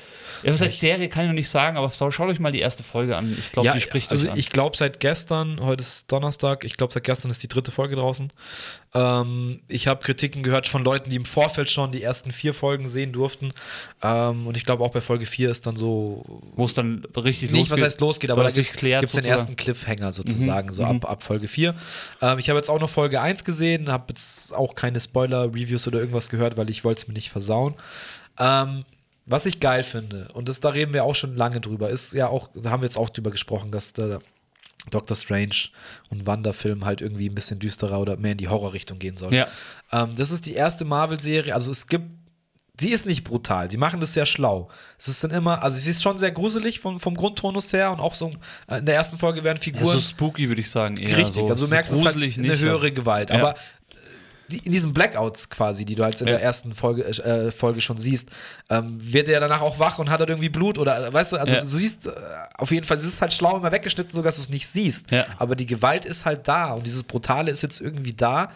Ja, 0.44 0.54
was 0.54 0.62
heißt 0.62 0.80
Serie, 0.80 1.10
kann 1.10 1.24
ich 1.24 1.30
noch 1.30 1.36
nicht 1.36 1.50
sagen, 1.50 1.78
aber 1.78 1.90
schaut 1.90 2.30
euch 2.30 2.40
mal 2.40 2.52
die 2.52 2.60
erste 2.60 2.84
Folge 2.84 3.18
an. 3.18 3.36
Ich 3.38 3.52
glaube, 3.52 3.66
ja, 3.66 3.74
die 3.74 3.82
spricht 3.82 4.12
Also, 4.12 4.30
ich 4.36 4.52
glaube, 4.52 4.78
seit 4.78 5.00
gestern, 5.00 5.62
heute 5.62 5.82
ist 5.82 6.12
Donnerstag, 6.12 6.64
ich 6.64 6.78
glaube, 6.78 6.94
seit 6.94 7.06
gestern 7.06 7.32
ist 7.32 7.42
die 7.42 7.48
dritte 7.48 7.72
Folge 7.72 7.96
draußen. 7.96 8.32
Ähm, 8.94 9.62
ich 9.68 9.88
habe 9.88 10.04
Kritiken 10.04 10.44
gehört 10.44 10.68
von 10.68 10.84
Leuten, 10.84 11.10
die 11.10 11.16
im 11.16 11.26
Vorfeld 11.26 11.70
schon 11.70 11.92
die 11.92 12.04
ersten 12.04 12.32
vier 12.32 12.54
Folgen 12.54 12.88
sehen 12.90 13.14
durften. 13.14 13.54
Ähm, 14.02 14.48
und 14.48 14.58
ich 14.58 14.66
glaube, 14.66 14.84
auch 14.84 14.92
bei 14.92 15.00
Folge 15.00 15.26
4 15.26 15.50
ist 15.50 15.66
dann 15.66 15.78
so. 15.78 16.42
Wo 16.56 16.66
es 16.66 16.74
dann 16.74 17.06
richtig 17.16 17.52
nicht, 17.52 17.52
losgeht. 17.52 17.54
Nicht, 17.54 17.72
was 17.72 17.82
heißt 17.82 18.02
losgeht, 18.02 18.32
aber 18.32 18.44
da 18.44 18.52
gibt 18.52 18.68
es 18.68 19.12
den 19.12 19.26
ersten 19.26 19.56
Cliffhanger 19.56 20.12
sozusagen, 20.12 20.68
mhm. 20.68 20.74
so 20.74 20.84
ab, 20.84 20.94
mhm. 20.94 21.06
ab 21.06 21.24
Folge 21.24 21.48
4. 21.48 21.74
Ähm, 22.22 22.40
ich 22.40 22.50
habe 22.50 22.58
jetzt 22.58 22.70
auch 22.70 22.80
noch 22.80 22.90
Folge 22.90 23.22
1 23.22 23.46
gesehen, 23.46 23.90
habe 23.90 24.06
jetzt 24.10 24.54
auch 24.54 24.76
keine 24.76 25.00
Spoiler-Reviews 25.00 25.88
oder 25.88 26.00
irgendwas 26.00 26.30
gehört, 26.30 26.58
weil 26.58 26.70
ich 26.70 26.84
wollte 26.84 27.02
es 27.02 27.08
mir 27.08 27.14
nicht 27.14 27.30
versauen. 27.30 27.76
Ähm, 28.40 28.84
was 29.26 29.46
ich 29.46 29.62
geil 29.62 29.84
finde, 29.84 30.28
und 30.34 30.50
das, 30.50 30.60
da 30.60 30.70
reden 30.70 30.94
wir 30.94 31.06
auch 31.06 31.16
schon 31.16 31.36
lange 31.38 31.62
drüber, 31.62 31.90
ist 31.90 32.14
ja 32.14 32.28
auch, 32.28 32.50
da 32.54 32.72
haben 32.72 32.82
wir 32.82 32.88
jetzt 32.88 32.98
auch 32.98 33.10
drüber 33.10 33.32
gesprochen, 33.32 33.72
dass 33.72 33.94
der 33.94 34.20
Doctor 34.90 35.16
Strange 35.16 35.70
und 36.10 36.26
Wanda-Film 36.26 36.86
halt 36.86 37.02
irgendwie 37.02 37.30
ein 37.30 37.36
bisschen 37.36 37.60
düsterer 37.60 38.00
oder 38.00 38.18
mehr 38.18 38.34
in 38.34 38.38
die 38.38 38.48
Horrorrichtung 38.48 39.00
gehen 39.00 39.18
soll. 39.18 39.34
Ja. 39.34 39.48
Ähm, 39.92 40.16
das 40.16 40.32
ist 40.32 40.46
die 40.46 40.54
erste 40.54 40.86
Marvel-Serie, 40.86 41.54
also 41.54 41.72
es 41.72 41.88
gibt 41.88 42.10
sie 42.80 42.90
ist 42.90 43.06
nicht 43.06 43.24
brutal, 43.24 43.70
sie 43.70 43.78
machen 43.78 44.00
das 44.00 44.14
sehr 44.14 44.26
schlau. 44.26 44.70
Es 44.98 45.08
ist 45.08 45.24
dann 45.24 45.32
immer, 45.32 45.62
also 45.62 45.78
sie 45.78 45.92
ist 45.92 46.02
schon 46.02 46.18
sehr 46.18 46.32
gruselig 46.32 46.80
vom, 46.80 47.00
vom 47.00 47.16
Grundtonus 47.16 47.72
her 47.74 47.92
und 47.92 48.00
auch 48.00 48.16
so 48.16 48.32
äh, 48.68 48.80
in 48.80 48.86
der 48.86 48.96
ersten 48.96 49.18
Folge 49.18 49.44
werden 49.44 49.60
Figuren. 49.60 49.86
Ja, 49.86 49.94
so 49.94 50.02
spooky, 50.02 50.48
würde 50.48 50.62
ich 50.62 50.70
sagen. 50.70 50.98
Eher 50.98 51.18
richtig, 51.18 51.36
so, 51.36 51.48
also 51.48 51.66
du 51.66 51.70
merkst, 51.70 51.94
es 51.94 52.00
ist 52.00 52.06
halt 52.06 52.16
eine 52.16 52.58
höhere 52.58 52.92
Gewalt. 52.92 53.30
Ja. 53.30 53.38
Aber 53.38 53.54
die, 53.54 53.60
in 54.58 54.72
diesen 54.72 54.94
Blackouts 54.94 55.50
quasi, 55.50 55.86
die 55.86 55.96
du 55.96 56.04
halt 56.04 56.20
in 56.22 56.28
ja. 56.28 56.34
der 56.34 56.44
ersten 56.44 56.74
Folge, 56.74 57.04
äh, 57.04 57.52
Folge 57.52 57.82
schon 57.82 57.98
siehst, 57.98 58.30
ähm, 58.70 58.98
wird 59.00 59.30
er 59.30 59.40
danach 59.40 59.62
auch 59.62 59.80
wach 59.80 60.00
und 60.00 60.10
hat 60.10 60.20
dann 60.20 60.30
irgendwie 60.30 60.50
Blut 60.50 60.78
oder, 60.78 61.12
weißt 61.12 61.34
du, 61.34 61.38
also 61.38 61.56
ja. 61.56 61.62
du 61.62 61.68
siehst, 61.68 62.08
äh, 62.08 62.12
auf 62.58 62.72
jeden 62.72 62.86
Fall, 62.86 62.98
es 62.98 63.06
ist 63.06 63.22
halt 63.22 63.34
schlau 63.34 63.58
immer 63.58 63.72
weggeschnitten, 63.72 64.14
sodass 64.14 64.36
du 64.36 64.42
es 64.42 64.50
nicht 64.50 64.68
siehst. 64.68 65.10
Ja. 65.12 65.26
Aber 65.38 65.56
die 65.56 65.66
Gewalt 65.66 66.06
ist 66.06 66.26
halt 66.26 66.48
da 66.48 66.74
und 66.74 66.86
dieses 66.86 67.04
Brutale 67.04 67.52
ist 67.52 67.62
jetzt 67.62 67.82
irgendwie 67.82 68.14
da. 68.14 68.52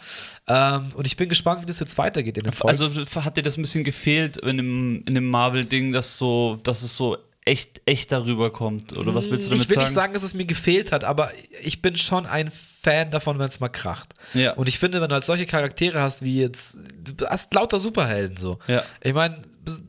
Ähm, 0.48 0.92
und 0.96 1.08
ich 1.08 1.18
bin 1.18 1.30
gespannt, 1.30 1.62
wie 1.62 1.66
das 1.66 1.80
jetzt 1.80 1.98
weitergeht 1.98 2.38
in 2.38 2.44
den 2.44 2.54
Folgen. 2.54 2.78
Also 2.78 2.90
hat 3.24 3.38
dir 3.38 3.44
das 3.44 3.58
ein 3.58 3.62
bisschen 3.62 3.84
gefehlt 3.84 4.38
in 4.38 4.58
dem, 4.58 5.04
in 5.06 5.16
dem 5.16 5.30
Marvel-Ding, 5.30 5.92
dass 5.92 6.18
so, 6.18 6.60
dass 6.64 6.84
es 6.84 6.96
so 6.96 7.18
echt, 7.46 7.82
echt 7.86 8.12
darüber 8.12 8.52
kommt? 8.52 8.98
Oder 8.98 9.16
was 9.16 9.30
willst 9.30 9.48
du 9.48 9.52
damit 9.52 9.62
sagen? 9.62 9.62
Ich 9.62 9.70
will 9.70 9.76
sagen? 9.76 9.86
nicht 9.86 9.94
sagen, 9.94 10.14
dass 10.14 10.24
es 10.24 10.34
mir 10.34 10.46
gefehlt 10.46 10.92
hat, 10.92 11.04
aber 11.04 11.32
ich 11.64 11.82
bin 11.82 11.96
schon 11.96 12.26
ein 12.26 12.52
Fan 12.52 12.75
davon, 12.86 13.40
wenn 13.40 13.48
es 13.48 13.60
mal 13.60 13.70
kracht. 13.70 14.14
Ja. 14.34 14.54
Und 14.54 14.68
ich 14.68 14.80
finde, 14.80 15.02
wenn 15.02 15.10
du 15.10 15.14
halt 15.14 15.26
solche 15.26 15.46
Charaktere 15.46 16.02
hast, 16.02 16.22
wie 16.22 16.42
jetzt, 16.42 16.78
du 17.04 17.26
hast 17.28 17.54
lauter 17.54 17.80
Superhelden 17.80 18.38
so. 18.38 18.60
Ja. 18.68 18.84
Ich 19.02 19.14
meine, 19.14 19.42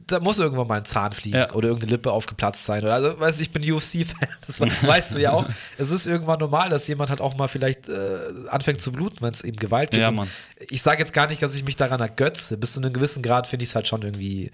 da 0.06 0.20
muss 0.20 0.38
irgendwann 0.38 0.66
mal 0.66 0.78
ein 0.78 0.84
Zahn 0.84 1.12
fliegen 1.12 1.36
ja. 1.36 1.52
oder 1.52 1.68
irgendeine 1.68 1.92
Lippe 1.92 2.10
aufgeplatzt 2.10 2.64
sein. 2.64 2.82
Oder 2.82 2.94
also, 2.94 3.20
weißt 3.20 3.38
du, 3.38 3.42
ich 3.42 3.50
bin 3.50 3.62
UFC-Fan, 3.62 4.28
das 4.46 4.60
weißt 4.60 5.16
du 5.16 5.20
ja 5.20 5.32
auch. 5.32 5.46
Es 5.78 5.90
ist 5.90 6.06
irgendwann 6.06 6.38
normal, 6.38 6.70
dass 6.70 6.86
jemand 6.86 7.10
halt 7.10 7.20
auch 7.20 7.36
mal 7.36 7.48
vielleicht 7.48 7.88
äh, 7.88 8.18
anfängt 8.48 8.80
zu 8.80 8.92
bluten, 8.92 9.18
wenn 9.20 9.32
es 9.32 9.42
eben 9.42 9.58
Gewalt 9.58 9.90
gibt. 9.90 10.04
Ja, 10.04 10.26
ich 10.58 10.80
sage 10.80 11.00
jetzt 11.00 11.12
gar 11.12 11.26
nicht, 11.28 11.42
dass 11.42 11.54
ich 11.54 11.64
mich 11.64 11.76
daran 11.76 12.00
ergötze. 12.00 12.56
Bis 12.56 12.72
zu 12.72 12.80
einem 12.80 12.92
gewissen 12.92 13.22
Grad 13.22 13.46
finde 13.46 13.64
ich 13.64 13.70
es 13.70 13.74
halt 13.74 13.88
schon 13.88 14.02
irgendwie 14.02 14.50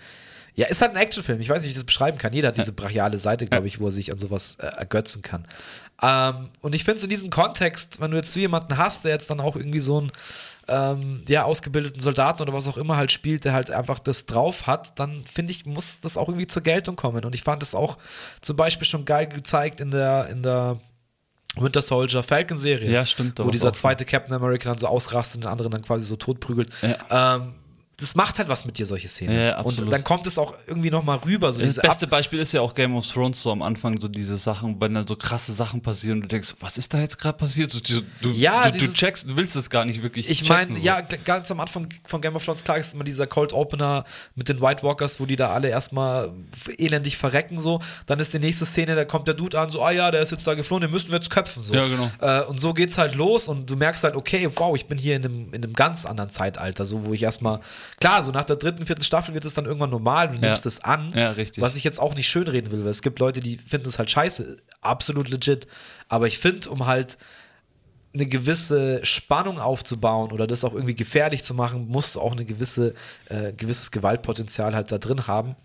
ja, 0.55 0.66
ist 0.66 0.82
halt 0.82 0.95
ein 0.95 0.99
Actionfilm. 0.99 1.40
Ich 1.40 1.49
weiß 1.49 1.62
nicht, 1.62 1.68
wie 1.68 1.70
ich 1.70 1.76
das 1.76 1.84
beschreiben 1.84 2.18
kann. 2.18 2.32
Jeder 2.34 2.49
hat 2.49 2.59
diese 2.59 2.72
brachiale 2.72 3.16
Seite, 3.16 3.47
glaube 3.47 3.66
ich, 3.68 3.80
wo 3.80 3.86
er 3.86 3.90
sich 3.90 4.12
an 4.12 4.18
sowas 4.18 4.59
äh, 4.61 4.66
ergötzen 4.66 5.22
kann. 5.22 5.45
Ähm, 6.03 6.50
und 6.61 6.74
ich 6.74 6.84
finde 6.84 6.98
es 6.98 7.05
in 7.05 7.11
diesem 7.11 7.30
Kontext, 7.30 8.00
wenn 8.00 8.11
du 8.11 8.16
jetzt 8.16 8.32
so 8.32 8.40
jemanden 8.40 8.76
hast, 8.76 9.05
der 9.05 9.12
jetzt 9.12 9.30
dann 9.30 9.40
auch 9.40 9.55
irgendwie 9.55 9.78
so 9.78 9.98
einen 9.98 10.12
ähm, 10.68 11.22
ja, 11.28 11.44
ausgebildeten 11.44 12.00
Soldaten 12.00 12.42
oder 12.42 12.53
was 12.53 12.68
auch 12.68 12.76
immer 12.76 12.96
halt 12.96 13.12
spielt, 13.12 13.44
der 13.44 13.53
halt 13.53 13.70
einfach 13.70 13.98
das 13.98 14.26
drauf 14.26 14.66
hat, 14.66 14.98
dann 14.98 15.24
finde 15.24 15.53
ich, 15.53 15.64
muss 15.64 16.00
das 16.00 16.16
auch 16.16 16.28
irgendwie 16.28 16.46
zur 16.46 16.62
Geltung 16.62 16.96
kommen. 16.96 17.24
Und 17.24 17.34
ich 17.34 17.42
fand 17.42 17.62
es 17.62 17.74
auch 17.74 17.98
zum 18.40 18.57
Beispiel 18.57 18.86
schon 18.86 19.05
geil 19.05 19.28
gezeigt 19.28 19.80
in 19.80 19.90
der, 19.90 20.28
in 20.28 20.42
der 20.42 20.78
Winter 21.57 21.82
Soldier 21.82 22.22
Falcon 22.22 22.57
Serie. 22.57 22.90
Ja, 22.90 23.05
stimmt. 23.07 23.38
Wo 23.38 23.50
dieser 23.50 23.72
zweite 23.72 24.05
Captain 24.05 24.34
America 24.34 24.68
dann 24.68 24.78
so 24.78 24.86
ausrastet 24.86 25.36
und 25.36 25.42
den 25.42 25.50
anderen 25.50 25.70
dann 25.70 25.82
quasi 25.82 26.05
so 26.05 26.16
totprügelt. 26.16 26.70
Ja. 26.80 27.36
Ähm, 27.36 27.55
das 27.99 28.14
macht 28.14 28.38
halt 28.38 28.49
was 28.49 28.64
mit 28.64 28.78
dir, 28.78 28.86
solche 28.86 29.07
Szenen. 29.07 29.38
Ja, 29.38 29.61
und 29.61 29.93
dann 29.93 30.03
kommt 30.03 30.26
es 30.26 30.38
auch 30.38 30.55
irgendwie 30.66 30.90
nochmal 30.90 31.18
rüber. 31.18 31.53
So 31.53 31.61
das 31.61 31.76
beste 31.76 32.07
Beispiel 32.07 32.40
ist 32.40 32.53
ja 32.53 32.61
auch 32.61 32.74
Game 32.74 32.97
of 32.97 33.07
Thrones 33.07 33.43
so 33.43 33.53
am 33.53 33.62
Anfang, 33.62 34.01
so 34.01 34.09
diese 34.09 34.36
Sachen, 34.38 34.80
wenn 34.80 34.95
dann 34.95 35.07
so 35.07 35.14
krasse 35.14 35.53
Sachen 35.53 35.82
passieren 35.82 36.18
und 36.18 36.22
du 36.22 36.28
denkst, 36.28 36.55
was 36.61 36.78
ist 36.78 36.93
da 36.95 37.01
jetzt 37.01 37.18
gerade 37.18 37.36
passiert? 37.36 37.70
So, 37.70 37.80
du, 37.80 38.01
du, 38.22 38.30
ja, 38.30 38.70
du, 38.70 38.78
dieses, 38.78 38.95
du, 38.95 38.99
checkst, 38.99 39.30
du 39.30 39.36
willst 39.36 39.57
es 39.57 39.70
gar 39.70 39.84
nicht 39.84 40.03
wirklich 40.03 40.28
Ich 40.30 40.49
meine, 40.49 40.74
so. 40.74 40.82
ja, 40.82 41.01
ganz 41.01 41.51
am 41.51 41.61
Anfang 41.61 41.88
von 42.05 42.20
Game 42.20 42.34
of 42.34 42.45
Thrones, 42.45 42.64
klar 42.64 42.78
ist 42.78 42.95
immer 42.95 43.05
dieser 43.05 43.26
Cold 43.26 43.53
Opener 43.53 44.05
mit 44.34 44.49
den 44.49 44.61
White 44.61 44.82
Walkers, 44.82 45.20
wo 45.20 45.26
die 45.26 45.36
da 45.36 45.51
alle 45.51 45.68
erstmal 45.68 46.32
elendig 46.78 47.18
verrecken, 47.18 47.61
so. 47.61 47.80
Dann 48.07 48.18
ist 48.18 48.32
die 48.32 48.38
nächste 48.38 48.64
Szene, 48.66 48.97
da 48.97 49.05
kommt 49.05 49.28
der 49.28 49.34
Dude 49.34 49.61
an, 49.61 49.68
so, 49.68 49.82
ah 49.82 49.90
ja, 49.90 50.11
der 50.11 50.22
ist 50.22 50.32
jetzt 50.32 50.47
da 50.47 50.55
geflohen, 50.55 50.80
den 50.80 50.90
müssen 50.90 51.11
wir 51.11 51.16
jetzt 51.16 51.30
köpfen, 51.30 51.62
so. 51.62 51.74
Ja, 51.74 51.86
genau. 51.86 52.11
Äh, 52.20 52.43
und 52.47 52.61
so 52.61 52.72
geht's 52.74 52.99
halt 52.99 53.14
los 53.14 53.49
und 53.49 53.68
du 53.68 53.76
merkst 53.76 54.03
halt, 54.03 54.16
okay, 54.16 54.51
wow, 54.57 54.74
ich 54.74 54.86
bin 54.86 54.99
hier 54.99 55.16
in 55.16 55.24
einem, 55.24 55.49
in 55.53 55.62
einem 55.62 55.74
ganz 55.74 56.07
anderen 56.07 56.30
Zeitalter, 56.30 56.84
so, 56.84 57.05
wo 57.05 57.12
ich 57.12 57.22
erstmal, 57.22 57.61
klar, 57.99 58.22
so 58.22 58.32
nach 58.32 58.45
der 58.45 58.57
dritten 58.57 58.86
vierten 58.86 59.03
Staffel 59.03 59.34
wird 59.34 59.45
es 59.45 59.55
dann 59.55 59.66
irgendwann 59.66 59.90
normal, 59.90 60.28
du 60.28 60.38
nimmst 60.38 60.66
es 60.66 60.80
an. 60.80 61.12
Ja, 61.14 61.30
richtig. 61.32 61.62
Was 61.62 61.76
ich 61.76 61.84
jetzt 61.84 62.01
auch 62.01 62.14
nicht 62.14 62.28
schönreden 62.28 62.70
will, 62.70 62.84
weil 62.84 62.90
es 62.90 63.03
gibt 63.03 63.18
Leute, 63.18 63.40
die 63.40 63.59
finden 63.59 63.88
es 63.88 63.99
halt 63.99 64.11
scheiße. 64.11 64.57
Absolut 64.80 65.28
legit. 65.28 65.66
Aber 66.09 66.26
ich 66.26 66.38
finde, 66.38 66.68
um 66.70 66.86
halt 66.86 67.18
eine 68.14 68.26
gewisse 68.26 69.05
Spannung 69.05 69.59
aufzubauen 69.59 70.32
oder 70.32 70.47
das 70.47 70.64
auch 70.64 70.74
irgendwie 70.74 70.95
gefährlich 70.95 71.45
zu 71.45 71.55
machen, 71.55 71.88
musst 71.88 72.16
du 72.16 72.20
auch 72.20 72.36
ein 72.36 72.47
gewisse, 72.47 72.95
äh, 73.26 73.53
gewisses 73.53 73.90
Gewaltpotenzial 73.90 74.74
halt 74.74 74.93
da 74.93 74.99
drin 74.99 75.26
haben. 75.26 75.57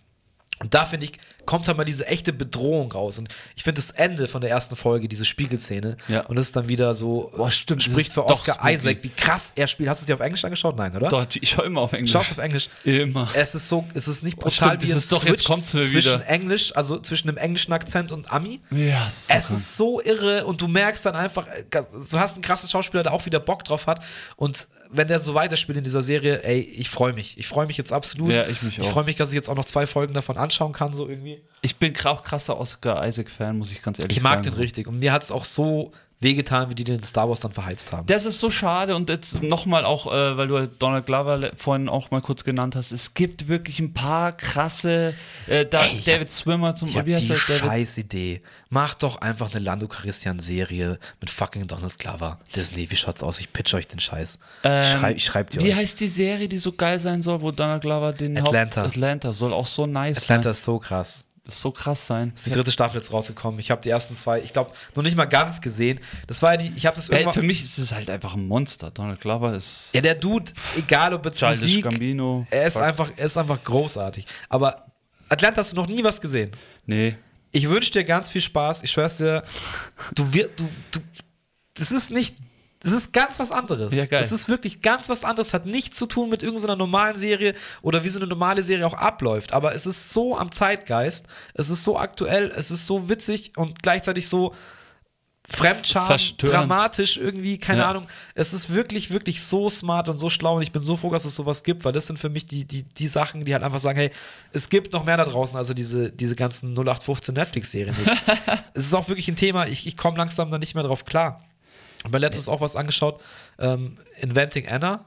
Und 0.59 0.73
da 0.73 0.85
finde 0.85 1.05
ich, 1.05 1.13
kommt 1.45 1.67
halt 1.67 1.77
mal 1.77 1.83
diese 1.83 2.05
echte 2.07 2.33
Bedrohung 2.33 2.91
raus. 2.91 3.17
Und 3.19 3.29
ich 3.55 3.63
finde 3.63 3.79
das 3.79 3.91
Ende 3.91 4.27
von 4.27 4.41
der 4.41 4.49
ersten 4.49 4.75
Folge, 4.75 5.07
diese 5.07 5.25
Spiegelszene, 5.25 5.97
ja. 6.07 6.21
und 6.21 6.35
das 6.35 6.47
ist 6.47 6.55
dann 6.55 6.67
wieder 6.67 6.93
so, 6.93 7.31
Boah, 7.35 7.49
stimmt, 7.49 7.83
spricht 7.83 8.11
für 8.11 8.25
Oscar 8.25 8.59
Isaac, 8.69 9.03
wie 9.03 9.09
krass 9.09 9.53
er 9.55 9.67
spielt. 9.67 9.89
Hast 9.89 10.01
du 10.01 10.03
es 10.03 10.07
dir 10.07 10.13
auf 10.15 10.19
Englisch 10.19 10.43
angeschaut? 10.43 10.75
Nein, 10.75 10.95
oder? 10.95 11.09
Doch, 11.09 11.25
ich 11.39 11.49
schaue 11.49 11.65
immer 11.65 11.81
auf 11.81 11.93
Englisch. 11.93 12.11
Schaust 12.11 12.31
auf 12.31 12.37
Englisch? 12.39 12.69
Immer. 12.83 13.29
Es 13.33 13.55
ist 13.55 13.69
so, 13.69 13.85
es 13.93 14.07
ist 14.07 14.23
nicht 14.23 14.37
brutal, 14.37 14.69
Boah, 14.69 14.75
stimmt, 14.75 14.93
wie 14.93 14.97
es 14.97 15.07
doch 15.07 15.25
jetzt 15.25 15.45
kommt 15.45 15.63
zwischen 15.63 15.95
wieder. 15.95 16.27
Englisch, 16.27 16.75
also 16.75 16.99
zwischen 16.99 17.27
dem 17.27 17.37
englischen 17.37 17.71
Akzent 17.71 18.11
und 18.11 18.31
Ami. 18.31 18.59
Ja, 18.71 19.07
ist 19.07 19.27
so 19.27 19.33
es 19.33 19.49
ist 19.51 19.77
so 19.77 20.01
irre 20.01 20.45
und 20.45 20.61
du 20.61 20.67
merkst 20.67 21.05
dann 21.05 21.15
einfach, 21.15 21.47
du 21.71 22.19
hast 22.19 22.33
einen 22.33 22.41
krassen 22.41 22.69
Schauspieler, 22.69 23.03
der 23.03 23.13
auch 23.13 23.25
wieder 23.25 23.39
Bock 23.39 23.63
drauf 23.63 23.87
hat. 23.87 24.03
Und 24.35 24.67
wenn 24.91 25.07
der 25.07 25.19
so 25.19 25.33
weiterspielt 25.33 25.77
in 25.77 25.83
dieser 25.83 26.01
Serie, 26.01 26.43
ey, 26.43 26.59
ich 26.59 26.89
freue 26.89 27.13
mich. 27.13 27.37
Ich 27.37 27.47
freue 27.47 27.67
mich 27.67 27.77
jetzt 27.77 27.93
absolut. 27.93 28.31
Ja, 28.31 28.47
ich 28.47 28.61
mich 28.61 28.79
auch. 28.79 28.83
Ich 28.83 28.89
freue 28.89 29.05
mich, 29.05 29.15
dass 29.15 29.29
ich 29.29 29.35
jetzt 29.35 29.49
auch 29.49 29.55
noch 29.55 29.65
zwei 29.65 29.87
Folgen 29.87 30.13
davon 30.13 30.37
anschauen 30.47 30.73
kann, 30.73 30.93
so 30.93 31.07
irgendwie. 31.07 31.41
Ich 31.61 31.75
bin 31.77 31.93
auch 32.05 32.23
krasser 32.23 32.59
Oscar 32.59 33.05
Isaac-Fan, 33.05 33.57
muss 33.57 33.71
ich 33.71 33.81
ganz 33.81 33.99
ehrlich 33.99 34.15
sagen. 34.15 34.17
Ich 34.17 34.23
mag 34.23 34.43
sagen. 34.43 34.55
den 34.55 34.59
richtig. 34.61 34.87
Und 34.87 34.99
mir 34.99 35.11
hat 35.11 35.23
es 35.23 35.31
auch 35.31 35.45
so 35.45 35.91
wehgetan, 36.19 36.69
wie 36.69 36.75
die 36.75 36.83
den 36.83 37.03
Star 37.03 37.29
Wars 37.29 37.39
dann 37.39 37.51
verheizt 37.51 37.91
haben. 37.91 38.07
Das 38.07 38.25
ist 38.25 38.39
so 38.39 38.49
schade 38.49 38.95
und 38.95 39.09
jetzt 39.09 39.41
nochmal 39.43 39.85
auch, 39.85 40.07
äh, 40.07 40.37
weil 40.37 40.47
du 40.47 40.67
Donald 40.67 41.05
Glover 41.05 41.51
vorhin 41.55 41.89
auch 41.89 42.09
mal 42.09 42.21
kurz 42.21 42.43
genannt 42.43 42.75
hast, 42.75 42.91
es 42.91 43.13
gibt 43.13 43.47
wirklich 43.47 43.79
ein 43.79 43.93
paar 43.93 44.33
krasse, 44.33 45.13
äh, 45.45 45.65
da, 45.65 45.83
Ey, 45.83 46.01
David 46.03 46.21
hab, 46.21 46.29
Swimmer 46.29 46.75
zum 46.75 46.91
Beispiel. 46.91 47.13
Ich 47.13 47.29
hab 47.29 47.37
die 47.37 47.53
scheiß 47.53 47.97
Idee. 47.99 48.41
Mach 48.69 48.95
doch 48.95 49.21
einfach 49.21 49.51
eine 49.51 49.63
Lando 49.63 49.87
Calrissian 49.87 50.39
Serie 50.39 50.99
mit 51.21 51.29
fucking 51.29 51.67
Donald 51.67 51.97
Glover. 51.99 52.39
Disney, 52.55 52.89
wie 52.89 52.95
schaut's 52.95 53.21
aus? 53.21 53.39
Ich 53.39 53.53
pitch 53.53 53.73
euch 53.75 53.87
den 53.87 53.99
Scheiß. 53.99 54.39
Ähm, 54.63 54.81
ich, 54.81 54.87
schreib, 54.89 55.17
ich 55.17 55.25
schreib 55.25 55.49
dir 55.51 55.61
Wie 55.61 55.69
euch. 55.69 55.75
heißt 55.75 55.99
die 55.99 56.07
Serie, 56.07 56.47
die 56.47 56.57
so 56.57 56.71
geil 56.71 56.99
sein 56.99 57.21
soll, 57.21 57.41
wo 57.41 57.51
Donald 57.51 57.81
Glover 57.81 58.11
den 58.11 58.37
Atlanta. 58.37 58.81
Haupt 58.81 58.91
Atlanta 58.91 59.33
soll 59.33 59.53
auch 59.53 59.67
so 59.67 59.85
nice 59.85 60.17
Atlanta 60.17 60.19
sein. 60.19 60.39
Atlanta 60.39 60.51
ist 60.51 60.63
so 60.63 60.79
krass. 60.79 61.26
Das 61.47 61.55
ist 61.55 61.61
so 61.61 61.71
krass 61.71 62.05
sein. 62.05 62.31
Das 62.33 62.41
ist 62.41 62.47
die 62.47 62.51
dritte 62.51 62.71
Staffel 62.71 62.97
jetzt 62.99 63.13
rausgekommen. 63.13 63.57
Ich 63.61 63.71
habe 63.71 63.81
die 63.81 63.89
ersten 63.89 64.17
zwei, 64.17 64.41
ich 64.41 64.51
glaube, 64.51 64.73
noch 64.95 65.03
nicht 65.03 65.15
mal 65.15 65.23
ganz 65.23 65.61
gesehen. 65.61 65.97
Das 66.27 66.41
war 66.41 66.51
ja 66.51 66.57
die, 66.57 66.73
ich 66.75 66.85
habe 66.85 66.97
das 66.97 67.07
irgendwann. 67.07 67.29
Ey, 67.29 67.39
für 67.39 67.41
mich 67.41 67.63
ist 67.63 67.77
es 67.77 67.93
halt 67.93 68.09
einfach 68.09 68.35
ein 68.35 68.45
Monster. 68.45 68.91
Donald 68.91 69.21
Glover 69.21 69.55
ist. 69.55 69.91
Ja, 69.93 70.01
der 70.01 70.15
Dude, 70.15 70.51
egal 70.77 71.13
ob 71.13 71.23
jetzt 71.23 71.39
Childish 71.39 71.61
Musik, 71.61 71.83
Gambino. 71.85 72.45
Er 72.49 72.67
ist 72.67 72.75
einfach, 72.75 73.09
er 73.15 73.25
ist 73.27 73.37
einfach 73.37 73.63
großartig. 73.63 74.25
Aber 74.49 74.87
Atlanta 75.29 75.61
hast 75.61 75.71
du 75.71 75.77
noch 75.77 75.87
nie 75.87 76.03
was 76.03 76.19
gesehen. 76.19 76.51
Nee. 76.85 77.15
Ich 77.53 77.69
wünsche 77.69 77.91
dir 77.91 78.03
ganz 78.03 78.29
viel 78.29 78.41
Spaß. 78.41 78.83
Ich 78.83 78.91
schwör's 78.91 79.15
dir, 79.15 79.41
du 80.15 80.33
wirst, 80.33 80.49
du, 80.57 80.67
du, 80.91 80.99
das 81.75 81.93
ist 81.93 82.11
nicht 82.11 82.35
das 82.79 82.93
ist 82.93 83.11
ganz 83.11 83.39
was 83.39 83.51
anderes. 83.51 83.93
Ja, 83.93 84.05
geil. 84.05 84.21
Es 84.21 84.31
ist 84.31 84.49
wirklich 84.49 84.81
ganz 84.81 85.09
was 85.09 85.23
anderes, 85.23 85.53
hat 85.53 85.65
nichts 85.65 85.97
zu 85.97 86.05
tun 86.05 86.29
mit 86.29 86.43
irgendeiner 86.43 86.75
normalen 86.75 87.15
Serie 87.15 87.55
oder 87.81 88.03
wie 88.03 88.09
so 88.09 88.19
eine 88.19 88.27
normale 88.27 88.61
Serie 88.61 88.85
auch 88.85 88.93
abläuft. 88.93 89.53
Aber 89.53 89.73
es 89.73 89.85
ist 89.85 90.11
so 90.11 90.37
am 90.37 90.51
Zeitgeist, 90.51 91.27
es 91.55 91.69
ist 91.69 91.83
so 91.83 91.97
aktuell, 91.97 92.51
es 92.55 92.69
ist 92.69 92.85
so 92.85 93.09
witzig 93.09 93.53
und 93.57 93.81
gleichzeitig 93.81 94.27
so 94.27 94.53
Fremdscham, 95.49 96.17
dramatisch 96.39 97.15
irgendwie, 97.15 97.57
keine 97.57 97.79
ja. 97.79 97.89
Ahnung. 97.89 98.05
Es 98.35 98.51
ist 98.51 98.73
wirklich, 98.73 99.11
wirklich 99.11 99.41
so 99.41 99.69
smart 99.69 100.09
und 100.09 100.17
so 100.17 100.29
schlau 100.29 100.57
und 100.57 100.61
ich 100.61 100.73
bin 100.73 100.83
so 100.83 100.97
froh, 100.97 101.09
dass 101.09 101.23
es 101.23 101.35
sowas 101.35 101.63
gibt, 101.63 101.85
weil 101.85 101.93
das 101.93 102.05
sind 102.05 102.19
für 102.19 102.29
mich 102.29 102.45
die, 102.45 102.65
die, 102.65 102.83
die 102.83 103.07
Sachen, 103.07 103.45
die 103.45 103.53
halt 103.53 103.63
einfach 103.63 103.79
sagen, 103.79 103.97
hey, 103.97 104.11
es 104.51 104.67
gibt 104.67 104.91
noch 104.91 105.05
mehr 105.05 105.15
da 105.15 105.23
draußen, 105.23 105.55
also 105.55 105.73
diese, 105.73 106.11
diese 106.11 106.35
ganzen 106.35 106.73
0815 106.73 107.33
Netflix-Serien 107.33 107.95
es 108.73 108.87
ist 108.87 108.93
auch 108.93 109.07
wirklich 109.07 109.29
ein 109.29 109.37
Thema, 109.37 109.67
ich, 109.67 109.87
ich 109.87 109.95
komme 109.95 110.17
langsam 110.17 110.51
da 110.51 110.57
nicht 110.57 110.75
mehr 110.75 110.83
drauf 110.83 111.05
klar. 111.05 111.41
Ich 112.07 112.13
habe 112.13 112.19
letztens 112.19 112.47
auch 112.47 112.61
was 112.61 112.77
angeschaut. 112.77 113.19
Ähm, 113.59 113.97
Inventing 114.21 114.67
Anna. 114.67 115.03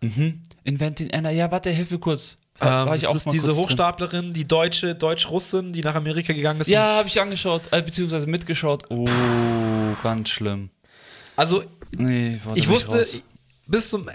Mhm. 0.00 0.42
Inventing 0.64 1.12
Anna, 1.12 1.30
ja, 1.30 1.50
warte, 1.50 1.70
hilf 1.70 1.92
mir 1.92 1.98
kurz. 1.98 2.38
Ähm, 2.60 2.86
das 2.86 3.14
ist 3.14 3.32
diese 3.32 3.54
Hochstaplerin, 3.54 4.20
drin. 4.22 4.32
die 4.34 4.48
deutsche 4.48 4.96
Deutsch-Russin, 4.96 5.72
die 5.72 5.82
nach 5.82 5.94
Amerika 5.94 6.32
gegangen 6.32 6.60
ist. 6.60 6.68
Ja, 6.68 6.96
habe 6.96 7.08
ich 7.08 7.20
angeschaut, 7.20 7.62
äh, 7.70 7.80
beziehungsweise 7.82 8.26
mitgeschaut. 8.26 8.84
Oh, 8.90 9.06
ganz 10.02 10.30
schlimm. 10.30 10.70
Also, 11.36 11.62
nee, 11.96 12.40
ich 12.56 12.68
wusste 12.68 13.06
bis 13.66 13.90
zum, 13.90 14.10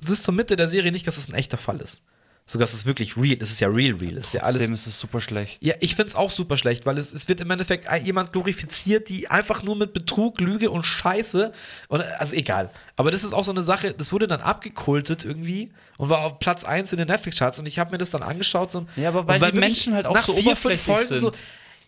bis 0.00 0.22
zur 0.22 0.32
Mitte 0.32 0.54
der 0.54 0.68
Serie 0.68 0.92
nicht, 0.92 1.06
dass 1.08 1.16
es 1.16 1.26
das 1.26 1.34
ein 1.34 1.38
echter 1.38 1.58
Fall 1.58 1.80
ist. 1.80 2.02
Sogar 2.50 2.64
ist 2.64 2.74
es 2.74 2.84
wirklich 2.84 3.16
real. 3.16 3.36
Es 3.40 3.52
ist 3.52 3.60
ja 3.60 3.68
real, 3.68 3.94
real. 3.94 4.16
Es 4.16 4.26
ist 4.26 4.34
ja 4.34 4.42
alles. 4.42 4.68
ist 4.68 4.88
es 4.88 4.98
super 4.98 5.20
schlecht. 5.20 5.62
Ja, 5.62 5.76
ich 5.78 5.94
finde 5.94 6.08
es 6.08 6.16
auch 6.16 6.30
super 6.30 6.56
schlecht, 6.56 6.84
weil 6.84 6.98
es, 6.98 7.12
es 7.12 7.28
wird 7.28 7.40
im 7.40 7.48
Endeffekt 7.48 7.86
jemand 8.02 8.32
glorifiziert, 8.32 9.08
die 9.08 9.28
einfach 9.28 9.62
nur 9.62 9.76
mit 9.76 9.92
Betrug, 9.92 10.40
Lüge 10.40 10.68
und 10.68 10.82
Scheiße. 10.82 11.52
Und, 11.86 12.00
also 12.18 12.34
egal. 12.34 12.70
Aber 12.96 13.12
das 13.12 13.22
ist 13.22 13.34
auch 13.34 13.44
so 13.44 13.52
eine 13.52 13.62
Sache, 13.62 13.94
das 13.96 14.12
wurde 14.12 14.26
dann 14.26 14.40
abgekultet 14.40 15.24
irgendwie 15.24 15.70
und 15.96 16.08
war 16.08 16.24
auf 16.24 16.40
Platz 16.40 16.64
1 16.64 16.90
in 16.90 16.98
den 16.98 17.06
Netflix-Charts 17.06 17.60
und 17.60 17.66
ich 17.66 17.78
habe 17.78 17.92
mir 17.92 17.98
das 17.98 18.10
dann 18.10 18.24
angeschaut. 18.24 18.72
So, 18.72 18.84
ja, 18.96 19.10
aber 19.10 19.28
weil 19.28 19.52
die 19.52 19.56
Menschen 19.56 19.94
halt 19.94 20.06
auch 20.06 20.14
nach 20.14 20.26
so 20.26 20.32
vier, 20.32 20.56
fünf 20.56 20.82
Folgen 20.82 21.06
sind. 21.06 21.20
So, 21.20 21.30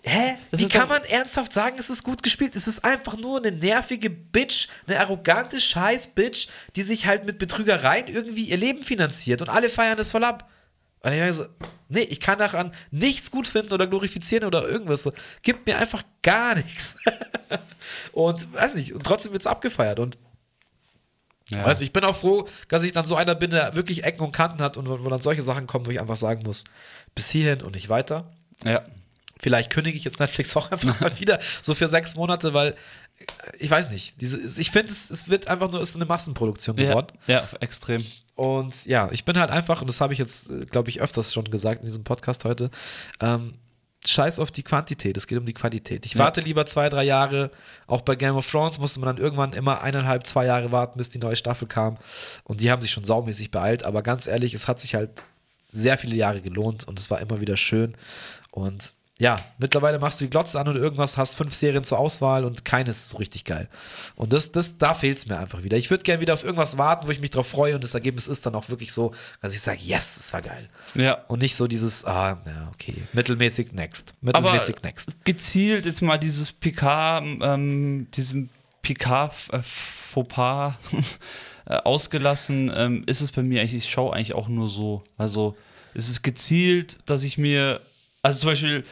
Hä? 0.05 0.37
Das 0.51 0.61
Wie 0.61 0.69
kann 0.69 0.89
man 0.89 1.05
ernsthaft 1.05 1.53
sagen, 1.53 1.77
es 1.79 1.89
ist 1.89 2.03
gut 2.03 2.23
gespielt? 2.25 2.57
Es 2.57 2.67
ist 2.67 2.85
einfach 2.85 3.17
nur 3.17 3.39
eine 3.39 3.53
nervige 3.53 4.11
Bitch, 4.11 4.67
eine 4.87 4.99
arrogante 4.99 5.61
Scheiß-Bitch, 5.61 6.49
die 6.75 6.83
sich 6.83 7.07
halt 7.07 7.25
mit 7.25 7.39
Betrügereien 7.39 8.09
irgendwie 8.09 8.47
ihr 8.47 8.57
Leben 8.57 8.83
finanziert 8.83 9.43
und 9.43 9.49
alle 9.49 9.69
feiern 9.69 9.97
das 9.97 10.11
voll 10.11 10.25
ab. 10.25 10.51
Und 11.05 11.13
ich 11.13 11.35
so, 11.35 11.47
nee, 11.89 12.03
ich 12.03 12.21
kann 12.21 12.39
daran 12.39 12.73
nichts 12.91 13.31
gut 13.31 13.47
finden 13.47 13.73
oder 13.73 13.87
glorifizieren 13.87 14.45
oder 14.45 14.69
irgendwas. 14.69 15.09
Gibt 15.43 15.67
mir 15.67 15.79
einfach 15.79 16.03
gar 16.23 16.57
nichts. 16.57 16.97
und 18.13 18.53
weiß 18.53 18.75
nicht, 18.75 18.93
und 18.93 19.05
trotzdem 19.05 19.33
wird 19.33 19.43
es 19.43 19.47
abgefeiert. 19.47 20.01
Und 20.01 20.19
Ja. 21.51 21.65
Weißt 21.65 21.83
ich 21.83 21.93
bin 21.93 22.05
auch 22.05 22.17
froh, 22.17 22.49
dass 22.69 22.83
ich 22.83 22.93
dann 22.93 23.05
so 23.05 23.15
einer 23.15 23.35
bin, 23.37 23.51
der 23.51 23.77
wirklich 23.77 24.05
Ecken 24.05 24.23
und 24.25 24.33
Kanten 24.33 24.63
hat 24.63 24.77
und 24.77 24.89
wo, 24.89 25.05
wo 25.05 25.09
dann 25.09 25.21
solche 25.21 25.43
Sachen 25.43 25.67
kommen, 25.69 25.87
wo 25.87 25.91
ich 25.91 26.01
einfach 26.01 26.17
sagen 26.17 26.43
muss, 26.45 26.65
bis 27.15 27.31
hierhin 27.31 27.63
und 27.63 27.75
nicht 27.75 27.89
weiter. 27.89 28.33
Ja. 28.65 28.83
Vielleicht 29.43 29.71
kündige 29.71 29.97
ich 29.97 30.05
jetzt 30.05 30.21
Netflix 30.21 30.57
auch 30.57 30.71
einfach 30.71 31.01
mal 31.01 31.19
wieder 31.19 31.41
so 31.61 31.75
für 31.75 31.89
sechs 31.89 32.15
Monate, 32.15 32.55
weil 32.55 32.77
ich 33.59 33.71
weiß 33.71 33.91
nicht. 33.91 34.21
Diese, 34.21 34.39
ich 34.61 34.71
finde, 34.71 34.93
es, 34.93 35.11
es 35.11 35.29
wird 35.29 35.49
einfach 35.49 35.71
nur 35.71 35.81
ist 35.81 35.97
eine 35.97 36.05
Massenproduktion 36.05 36.77
geworden. 36.77 37.09
Ja, 37.27 37.41
ja, 37.41 37.49
extrem. 37.61 38.05
Und 38.35 38.87
ja, 38.87 39.11
ich 39.11 39.25
bin 39.25 39.39
halt 39.39 39.51
einfach, 39.51 39.81
und 39.81 39.89
das 39.89 40.01
habe 40.01 40.13
ich 40.13 40.19
jetzt, 40.19 40.51
äh, 40.51 40.61
glaube 40.67 40.91
ich, 40.91 41.01
öfters 41.01 41.33
schon 41.33 41.45
gesagt 41.45 41.81
in 41.81 41.87
diesem 41.87 42.05
Podcast 42.05 42.45
heute, 42.45 42.71
ähm, 43.21 43.55
scheiß 44.07 44.39
auf 44.39 44.51
die 44.51 44.63
Quantität, 44.63 45.17
es 45.17 45.27
geht 45.27 45.39
um 45.39 45.47
die 45.47 45.53
Qualität. 45.53 46.07
Ich 46.07 46.15
ja. 46.15 46.21
warte 46.21 46.41
lieber 46.41 46.67
zwei, 46.67 46.89
drei 46.89 47.05
Jahre. 47.05 47.51
Auch 47.87 48.01
bei 48.01 48.17
Game 48.17 48.37
of 48.37 48.51
Thrones 48.51 48.79
musste 48.79 49.01
man 49.01 49.15
dann 49.15 49.25
irgendwann 49.25 49.53
immer 49.53 49.83
eineinhalb, 49.83 50.27
zwei 50.27 50.47
Jahre 50.47 50.73
warten, 50.73 50.99
bis 50.99 51.09
die 51.09 51.19
neue 51.19 51.37
Staffel 51.37 51.69
kam. 51.69 51.99
Und 52.45 52.61
die 52.61 52.71
haben 52.71 52.83
sich 52.83 52.91
schon 52.91 53.05
saumäßig 53.05 53.51
beeilt. 53.51 53.85
Aber 53.85 54.03
ganz 54.03 54.27
ehrlich, 54.27 54.55
es 54.55 54.67
hat 54.67 54.81
sich 54.81 54.95
halt 54.95 55.23
sehr 55.73 55.99
viele 55.99 56.17
Jahre 56.17 56.41
gelohnt 56.41 56.87
und 56.87 56.99
es 56.99 57.11
war 57.11 57.21
immer 57.21 57.41
wieder 57.41 57.57
schön. 57.57 57.97
Und 58.51 58.95
ja, 59.23 59.37
mittlerweile 59.59 60.01
machst 60.01 60.21
du 60.21 60.25
die 60.25 60.31
Glotze 60.31 60.59
an 60.59 60.67
und 60.67 60.75
irgendwas, 60.75 61.17
hast 61.17 61.37
fünf 61.37 61.55
Serien 61.55 61.85
zur 61.85 62.01
Auswahl 62.01 62.45
und 62.45 62.65
keines 62.65 62.99
ist 62.99 63.11
so 63.11 63.19
richtig 63.19 63.45
geil. 63.45 63.69
Und 64.17 64.33
das, 64.33 64.51
das, 64.51 64.79
da 64.79 64.95
fehlt 64.95 65.17
es 65.17 65.27
mir 65.27 65.39
einfach 65.39 65.63
wieder. 65.63 65.77
Ich 65.77 65.91
würde 65.91 66.03
gerne 66.03 66.21
wieder 66.21 66.35
auf 66.35 66.43
irgendwas 66.43 66.77
warten, 66.77 67.07
wo 67.07 67.13
ich 67.13 67.21
mich 67.21 67.31
drauf 67.31 67.47
freue 67.47 67.77
und 67.77 67.85
das 67.85 67.95
Ergebnis 67.95 68.27
ist 68.27 68.45
dann 68.47 68.57
auch 68.57 68.69
wirklich 68.69 68.93
so, 68.93 69.15
dass 69.41 69.55
ich 69.55 69.61
sage, 69.61 69.79
yes, 69.81 70.17
es 70.17 70.33
war 70.33 70.43
geil. 70.43 70.69
Ja. 70.97 71.23
Und 71.29 71.41
nicht 71.41 71.55
so 71.55 71.69
dieses, 71.69 72.05
ah, 72.05 72.37
ja, 72.45 72.73
okay, 72.75 72.97
mittelmäßig 73.13 73.71
next. 73.71 74.13
Mittelmäßig 74.23 74.79
Aber 74.79 74.89
next. 74.89 75.11
Gezielt 75.23 75.87
jetzt 75.87 76.03
mal 76.03 76.19
dieses 76.19 76.53
PK, 76.53 77.19
ähm, 77.21 78.09
diesen 78.15 78.51
PK-Fauxpas 78.83 80.75
äh, 81.67 81.77
ausgelassen, 81.77 82.73
ähm, 82.75 83.05
ist 83.07 83.21
es 83.21 83.31
bei 83.31 83.45
mir 83.45 83.61
eigentlich, 83.61 83.85
ich 83.85 83.89
schaue 83.89 84.15
eigentlich 84.15 84.35
auch 84.35 84.49
nur 84.49 84.67
so. 84.67 85.05
Also, 85.17 85.57
es 85.95 86.09
ist 86.09 86.23
gezielt, 86.23 86.99
dass 87.07 87.23
ich 87.23 87.39
mir, 87.39 87.83
also 88.21 88.41
zum 88.41 88.51
Beispiel, 88.51 88.83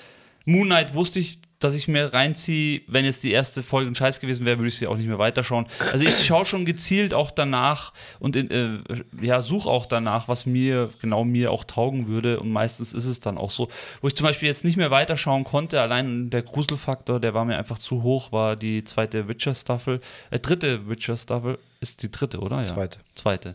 Moon 0.44 0.66
Knight 0.66 0.94
wusste 0.94 1.20
ich, 1.20 1.38
dass 1.60 1.74
ich 1.74 1.88
mir 1.88 2.12
reinziehe. 2.12 2.80
Wenn 2.86 3.04
jetzt 3.04 3.22
die 3.22 3.32
erste 3.32 3.62
Folge 3.62 3.90
ein 3.90 3.94
Scheiß 3.94 4.18
gewesen 4.18 4.46
wäre, 4.46 4.58
würde 4.58 4.68
ich 4.68 4.76
sie 4.76 4.86
auch 4.86 4.96
nicht 4.96 5.06
mehr 5.06 5.18
weiterschauen. 5.18 5.66
Also 5.92 6.04
ich 6.04 6.26
schaue 6.26 6.46
schon 6.46 6.64
gezielt 6.64 7.12
auch 7.12 7.30
danach 7.30 7.92
und 8.18 8.34
in, 8.34 8.50
äh, 8.50 8.78
ja, 9.20 9.42
suche 9.42 9.68
auch 9.68 9.86
danach, 9.86 10.26
was 10.26 10.46
mir, 10.46 10.88
genau 11.00 11.24
mir 11.24 11.52
auch 11.52 11.64
taugen 11.64 12.08
würde. 12.08 12.40
Und 12.40 12.50
meistens 12.50 12.94
ist 12.94 13.04
es 13.04 13.20
dann 13.20 13.36
auch 13.36 13.50
so. 13.50 13.68
Wo 14.00 14.08
ich 14.08 14.16
zum 14.16 14.24
Beispiel 14.26 14.48
jetzt 14.48 14.64
nicht 14.64 14.78
mehr 14.78 14.90
weiterschauen 14.90 15.44
konnte, 15.44 15.80
allein 15.82 16.30
der 16.30 16.42
Gruselfaktor, 16.42 17.20
der 17.20 17.34
war 17.34 17.44
mir 17.44 17.58
einfach 17.58 17.78
zu 17.78 18.02
hoch, 18.02 18.32
war 18.32 18.56
die 18.56 18.82
zweite 18.82 19.28
Witcher-Staffel. 19.28 20.00
Äh, 20.30 20.38
dritte 20.38 20.88
Witcher-Staffel 20.88 21.58
ist 21.80 22.02
die 22.02 22.10
dritte, 22.10 22.40
oder? 22.40 22.56
Ja. 22.56 22.64
Zweite. 22.64 22.98
Zweite 23.14 23.54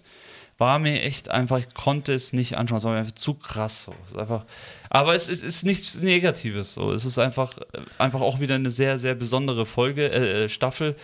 war 0.58 0.80
mir 0.80 1.02
echt 1.02 1.30
einfach, 1.30 1.60
ich 1.60 1.74
konnte 1.74 2.14
es 2.14 2.32
nicht 2.32 2.58
anschauen, 2.58 2.78
es 2.78 2.84
war 2.84 2.94
mir 2.94 3.00
einfach 3.00 3.16
zu 3.16 3.34
krass. 3.34 3.86
So. 3.86 3.96
Es 4.08 4.16
einfach, 4.16 4.46
aber 4.90 5.14
es, 5.16 5.28
es, 5.28 5.44
ist 5.44 5.64
nichts 5.64 6.00
Negatives. 6.00 6.74
So. 6.74 6.92
Es 6.94 7.06
ist 7.06 7.20
einfach, 7.20 7.58
einfach 7.98 8.22
auch 8.22 8.40
wieder 8.40 8.56
eine 8.56 8.70
sehr, 8.70 8.98
sehr 8.98 9.16
besondere 9.16 9.66
Folge, 9.66 10.08
äh, 10.08 10.46
äh 10.46 10.50
Staffel. 10.50 10.96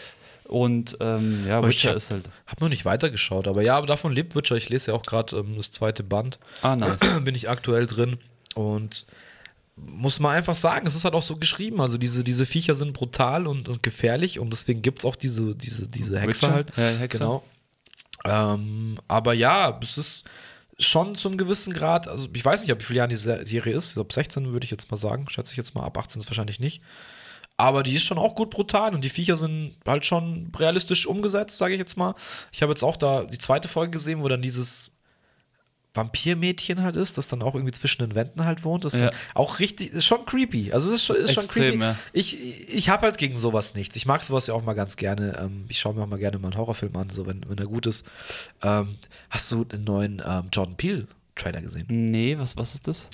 Und 0.46 0.98
ähm, 1.00 1.46
ja, 1.48 1.66
Witcher 1.66 1.90
hab, 1.90 1.96
ist 1.96 2.12
halt. 2.12 2.30
Hab 2.46 2.60
noch 2.60 2.68
nicht 2.68 2.84
weitergeschaut, 2.84 3.48
aber 3.48 3.62
ja, 3.62 3.78
aber 3.78 3.88
davon 3.88 4.12
lebt 4.12 4.36
Witcher. 4.36 4.58
Ich 4.58 4.68
lese 4.68 4.92
ja 4.92 4.98
auch 4.98 5.04
gerade 5.04 5.38
ähm, 5.38 5.56
das 5.56 5.72
zweite 5.72 6.04
Band. 6.04 6.40
Ah, 6.62 6.76
nice. 6.76 7.00
Bin 7.24 7.36
ich 7.36 7.50
aktuell 7.50 7.88
drin. 7.88 8.18
Und 8.56 9.06
muss 9.78 10.20
man 10.20 10.34
einfach 10.34 10.56
sagen, 10.56 10.86
es 10.86 10.96
ist 10.96 11.06
halt 11.06 11.14
auch 11.14 11.22
so 11.22 11.38
geschrieben. 11.38 11.82
Also 11.82 11.98
diese, 11.98 12.24
diese 12.24 12.46
Viecher 12.46 12.76
sind 12.76 12.94
brutal 12.94 13.48
und, 13.48 13.70
und 13.70 13.84
gefährlich 13.84 14.40
und 14.40 14.52
deswegen 14.52 14.82
gibt 14.82 15.00
es 15.00 15.06
auch 15.06 15.16
diese, 15.16 15.56
diese, 15.56 15.88
diese 15.88 16.20
Hexe 16.20 16.44
Witcher? 16.44 16.54
halt. 16.54 16.72
Ja, 16.78 16.84
Hexe. 16.84 17.20
Genau. 17.20 17.44
Ähm, 18.26 18.98
aber 19.08 19.34
ja, 19.34 19.80
es 19.82 19.98
ist 19.98 20.24
schon 20.80 21.16
zum 21.16 21.38
gewissen 21.38 21.74
Grad, 21.74 22.08
also 22.08 22.28
ich 22.34 22.44
weiß 22.44 22.62
nicht, 22.62 22.72
ob 22.72 22.80
wie 22.80 22.86
viele 22.86 22.98
Jahre 22.98 23.10
die 23.10 23.16
Serie 23.16 23.76
ist, 23.76 23.94
glaube 23.94 24.14
16 24.14 24.54
würde 24.54 24.66
ich 24.66 24.72
jetzt 24.72 24.90
mal 24.90 24.98
sagen, 24.98 25.28
schätze 25.30 25.54
ich 25.54 25.58
jetzt 25.58 25.76
mal, 25.76 25.84
ab 25.84 25.98
18 25.98 26.22
ist 26.22 26.30
wahrscheinlich 26.30 26.60
nicht. 26.60 26.82
Aber 27.58 27.84
die 27.84 27.96
ist 27.96 28.06
schon 28.06 28.18
auch 28.18 28.34
gut 28.34 28.50
brutal 28.50 28.96
und 28.96 29.04
die 29.04 29.10
Viecher 29.10 29.36
sind 29.36 29.76
halt 29.86 30.06
schon 30.06 30.52
realistisch 30.58 31.06
umgesetzt, 31.06 31.58
sage 31.58 31.74
ich 31.74 31.80
jetzt 31.80 31.96
mal. 31.96 32.16
Ich 32.52 32.64
habe 32.64 32.72
jetzt 32.72 32.84
auch 32.84 32.98
da 32.98 33.26
die 33.26 33.38
zweite 33.38 33.68
Folge 33.68 33.92
gesehen, 33.92 34.24
wo 34.24 34.28
dann 34.28 34.42
dieses 34.42 34.92
Vampirmädchen 35.94 36.82
halt 36.82 36.96
ist, 36.96 37.18
das 37.18 37.28
dann 37.28 37.42
auch 37.42 37.54
irgendwie 37.54 37.74
zwischen 37.74 38.02
den 38.02 38.16
Wänden 38.16 38.46
halt 38.46 38.64
wohnt. 38.64 38.86
Das 38.86 38.94
ist 38.94 39.02
ja. 39.02 39.12
auch 39.34 39.60
richtig, 39.60 39.92
ist 39.92 40.06
schon 40.06 40.26
creepy. 40.26 40.72
Also 40.72 40.90
es 40.90 40.96
ist 40.96 41.06
schon, 41.06 41.18
ist 41.18 41.36
Extrem, 41.36 41.44
schon 41.44 41.80
creepy. 41.80 41.84
Ja. 41.84 41.96
Ich, 42.14 42.70
ich 42.74 42.90
habe 42.90 43.04
halt 43.04 43.18
gegen 43.18 43.36
sowas 43.36 43.76
nichts. 43.76 43.96
Ich 43.98 44.06
mag 44.06 44.24
sowas 44.24 44.48
ja 44.48 44.54
auch 44.54 44.64
mal 44.64 44.74
ganz 44.74 44.96
gerne. 44.96 45.38
Ähm, 45.38 45.66
ich 45.68 45.80
schaue 45.80 45.94
mir 45.94 46.04
auch 46.04 46.08
mal 46.08 46.20
gerne 46.20 46.40
mal 46.40 46.48
einen 46.48 46.58
Horrorfilm 46.58 46.96
an, 46.96 47.10
so 47.10 47.26
wenn, 47.26 47.44
wenn 47.48 47.58
er 47.58 47.66
gut 47.66 47.88
ist. 47.88 48.06
Ähm, 48.62 48.98
hast 49.30 49.52
du 49.52 49.66
den 49.66 49.84
neuen 49.84 50.22
ähm, 50.26 50.46
Jordan 50.52 50.78
Peele 50.78 51.08
Trailer 51.36 51.62
gesehen? 51.62 51.88
Nee, 51.90 52.38
was, 52.38 52.56
was 52.56 52.74
ist 52.74 52.88
das? 52.88 53.10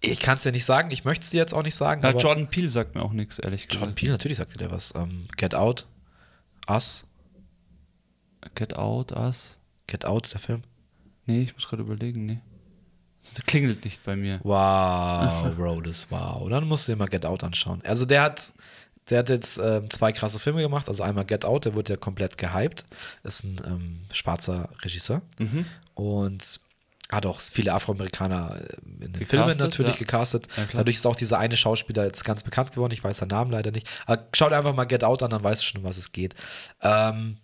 Ich 0.00 0.20
kann 0.20 0.36
es 0.36 0.44
ja 0.44 0.52
nicht 0.52 0.64
sagen, 0.64 0.90
ich 0.90 1.04
möchte 1.04 1.24
es 1.24 1.30
dir 1.30 1.38
jetzt 1.38 1.54
auch 1.54 1.62
nicht 1.62 1.76
sagen. 1.76 2.00
Na, 2.04 2.10
Jordan 2.10 2.48
Peele 2.48 2.68
sagt 2.68 2.94
mir 2.94 3.02
auch 3.02 3.12
nichts, 3.12 3.38
ehrlich 3.38 3.66
gesagt. 3.66 3.80
Jordan 3.80 3.94
Peele, 3.94 4.12
natürlich 4.12 4.38
sagt 4.38 4.54
dir 4.54 4.58
der 4.58 4.70
was. 4.70 4.94
Get 5.36 5.54
Out, 5.54 5.86
Us. 6.68 7.04
Get 8.56 8.76
Out, 8.76 9.12
Us. 9.12 9.58
Get 9.86 10.04
Out, 10.04 10.32
der 10.32 10.40
Film. 10.40 10.62
Nee, 11.26 11.42
ich 11.42 11.54
muss 11.54 11.68
gerade 11.68 11.82
überlegen, 11.82 12.26
nee. 12.26 12.40
Das 13.22 13.34
klingelt 13.46 13.84
nicht 13.84 14.02
bei 14.02 14.16
mir. 14.16 14.40
Wow, 14.42 15.56
Rhodes, 15.58 16.06
wow. 16.10 16.48
Dann 16.48 16.66
musst 16.66 16.88
du 16.88 16.92
dir 16.92 16.98
mal 16.98 17.06
Get 17.06 17.24
Out 17.24 17.44
anschauen. 17.44 17.80
Also 17.84 18.04
der 18.04 18.22
hat, 18.22 18.52
der 19.10 19.20
hat 19.20 19.28
jetzt 19.28 19.58
ähm, 19.58 19.88
zwei 19.90 20.10
krasse 20.10 20.40
Filme 20.40 20.60
gemacht. 20.60 20.88
Also 20.88 21.04
einmal 21.04 21.24
Get 21.24 21.44
Out, 21.44 21.64
der 21.64 21.74
wurde 21.74 21.92
ja 21.92 21.96
komplett 21.96 22.36
gehypt. 22.36 22.84
Ist 23.22 23.44
ein 23.44 23.60
ähm, 23.64 24.00
schwarzer 24.10 24.68
Regisseur. 24.82 25.22
Mhm. 25.38 25.66
Und 25.94 26.60
hat 27.12 27.26
auch 27.26 27.40
viele 27.40 27.74
Afroamerikaner 27.74 28.56
äh, 28.56 29.04
in 29.04 29.12
den 29.12 29.12
gecastet, 29.12 29.28
Filmen 29.28 29.58
natürlich 29.58 29.94
ja. 29.94 29.98
gecastet. 29.98 30.48
Ja, 30.56 30.64
Dadurch 30.72 30.96
ist 30.96 31.06
auch 31.06 31.14
dieser 31.14 31.38
eine 31.38 31.56
Schauspieler 31.56 32.04
jetzt 32.04 32.24
ganz 32.24 32.42
bekannt 32.42 32.72
geworden. 32.72 32.92
Ich 32.92 33.04
weiß 33.04 33.18
seinen 33.18 33.28
Namen 33.28 33.52
leider 33.52 33.70
nicht. 33.70 33.88
Aber 34.06 34.26
schaut 34.32 34.52
einfach 34.52 34.74
mal 34.74 34.84
Get 34.84 35.04
Out 35.04 35.22
an, 35.22 35.30
dann 35.30 35.44
weißt 35.44 35.62
du 35.62 35.66
schon, 35.66 35.82
um 35.82 35.84
was 35.84 35.98
es 35.98 36.10
geht. 36.10 36.34
Ähm, 36.80 37.36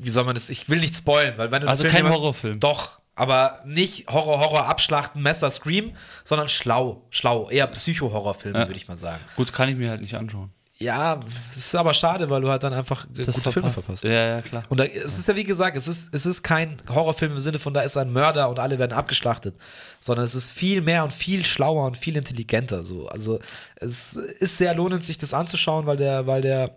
wie 0.00 0.10
soll 0.10 0.24
man 0.24 0.34
das? 0.34 0.48
Ich 0.48 0.68
will 0.68 0.80
nicht 0.80 0.96
spoilen, 0.96 1.34
weil 1.36 1.50
wenn 1.50 1.62
du 1.62 1.68
Also 1.68 1.84
kein 1.84 2.08
Horrorfilm. 2.08 2.58
Doch, 2.60 3.00
aber 3.14 3.60
nicht 3.64 4.08
Horror, 4.08 4.40
Horror, 4.40 4.66
Abschlachten, 4.66 5.22
Messer, 5.22 5.50
Scream, 5.50 5.92
sondern 6.24 6.48
schlau, 6.48 7.06
schlau, 7.10 7.50
eher 7.50 7.66
Psycho-Horrorfilme, 7.66 8.60
ja. 8.60 8.68
würde 8.68 8.78
ich 8.78 8.88
mal 8.88 8.96
sagen. 8.96 9.20
Gut, 9.36 9.52
kann 9.52 9.68
ich 9.68 9.76
mir 9.76 9.90
halt 9.90 10.00
nicht 10.00 10.14
anschauen. 10.14 10.50
Ja, 10.78 11.20
ist 11.56 11.74
aber 11.76 11.94
schade, 11.94 12.28
weil 12.28 12.40
du 12.40 12.48
halt 12.48 12.62
dann 12.64 12.72
einfach 12.72 13.06
das 13.06 13.26
gute 13.26 13.32
verpasst. 13.32 13.52
Filme 13.52 13.70
verpasst. 13.70 14.04
Ja, 14.04 14.10
ja, 14.10 14.40
klar. 14.40 14.64
Und 14.68 14.80
da, 14.80 14.84
es 14.84 15.16
ist 15.16 15.28
ja 15.28 15.36
wie 15.36 15.44
gesagt, 15.44 15.76
es 15.76 15.86
ist, 15.86 16.12
es 16.12 16.26
ist 16.26 16.42
kein 16.42 16.82
Horrorfilm 16.88 17.32
im 17.32 17.38
Sinne 17.38 17.60
von, 17.60 17.72
da 17.72 17.82
ist 17.82 17.96
ein 17.96 18.12
Mörder 18.12 18.48
und 18.48 18.58
alle 18.58 18.78
werden 18.78 18.92
abgeschlachtet, 18.92 19.54
sondern 20.00 20.24
es 20.24 20.34
ist 20.34 20.50
viel 20.50 20.82
mehr 20.82 21.04
und 21.04 21.12
viel 21.12 21.44
schlauer 21.44 21.86
und 21.86 21.96
viel 21.96 22.16
intelligenter. 22.16 22.82
So. 22.82 23.08
Also 23.08 23.38
es 23.76 24.14
ist 24.14 24.56
sehr 24.56 24.74
lohnend, 24.74 25.04
sich 25.04 25.18
das 25.18 25.34
anzuschauen, 25.34 25.86
weil 25.86 25.98
der, 25.98 26.26
weil 26.26 26.42
der 26.42 26.74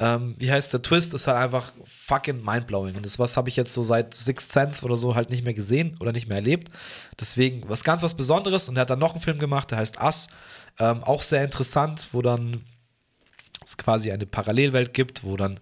ähm, 0.00 0.34
wie 0.38 0.50
heißt 0.50 0.72
der 0.72 0.80
Twist, 0.80 1.12
ist 1.12 1.26
halt 1.26 1.36
einfach 1.36 1.72
fucking 1.84 2.42
mindblowing. 2.42 2.96
Und 2.96 3.04
das 3.04 3.18
was 3.18 3.36
habe 3.36 3.50
ich 3.50 3.56
jetzt 3.56 3.74
so 3.74 3.82
seit 3.82 4.14
Sixth 4.14 4.50
Sense 4.50 4.82
oder 4.82 4.96
so 4.96 5.14
halt 5.14 5.28
nicht 5.28 5.44
mehr 5.44 5.52
gesehen 5.52 5.94
oder 6.00 6.10
nicht 6.10 6.26
mehr 6.26 6.38
erlebt. 6.38 6.72
Deswegen 7.20 7.68
was 7.68 7.84
ganz 7.84 8.02
was 8.02 8.16
Besonderes. 8.16 8.70
Und 8.70 8.76
er 8.76 8.82
hat 8.82 8.90
dann 8.90 8.98
noch 8.98 9.12
einen 9.12 9.20
Film 9.20 9.38
gemacht, 9.38 9.70
der 9.70 9.78
heißt 9.78 10.00
Us. 10.00 10.28
Ähm, 10.78 11.04
auch 11.04 11.22
sehr 11.22 11.44
interessant, 11.44 12.08
wo 12.12 12.22
dann 12.22 12.64
es 13.62 13.76
quasi 13.76 14.10
eine 14.10 14.24
Parallelwelt 14.24 14.94
gibt, 14.94 15.22
wo 15.22 15.36
dann 15.36 15.60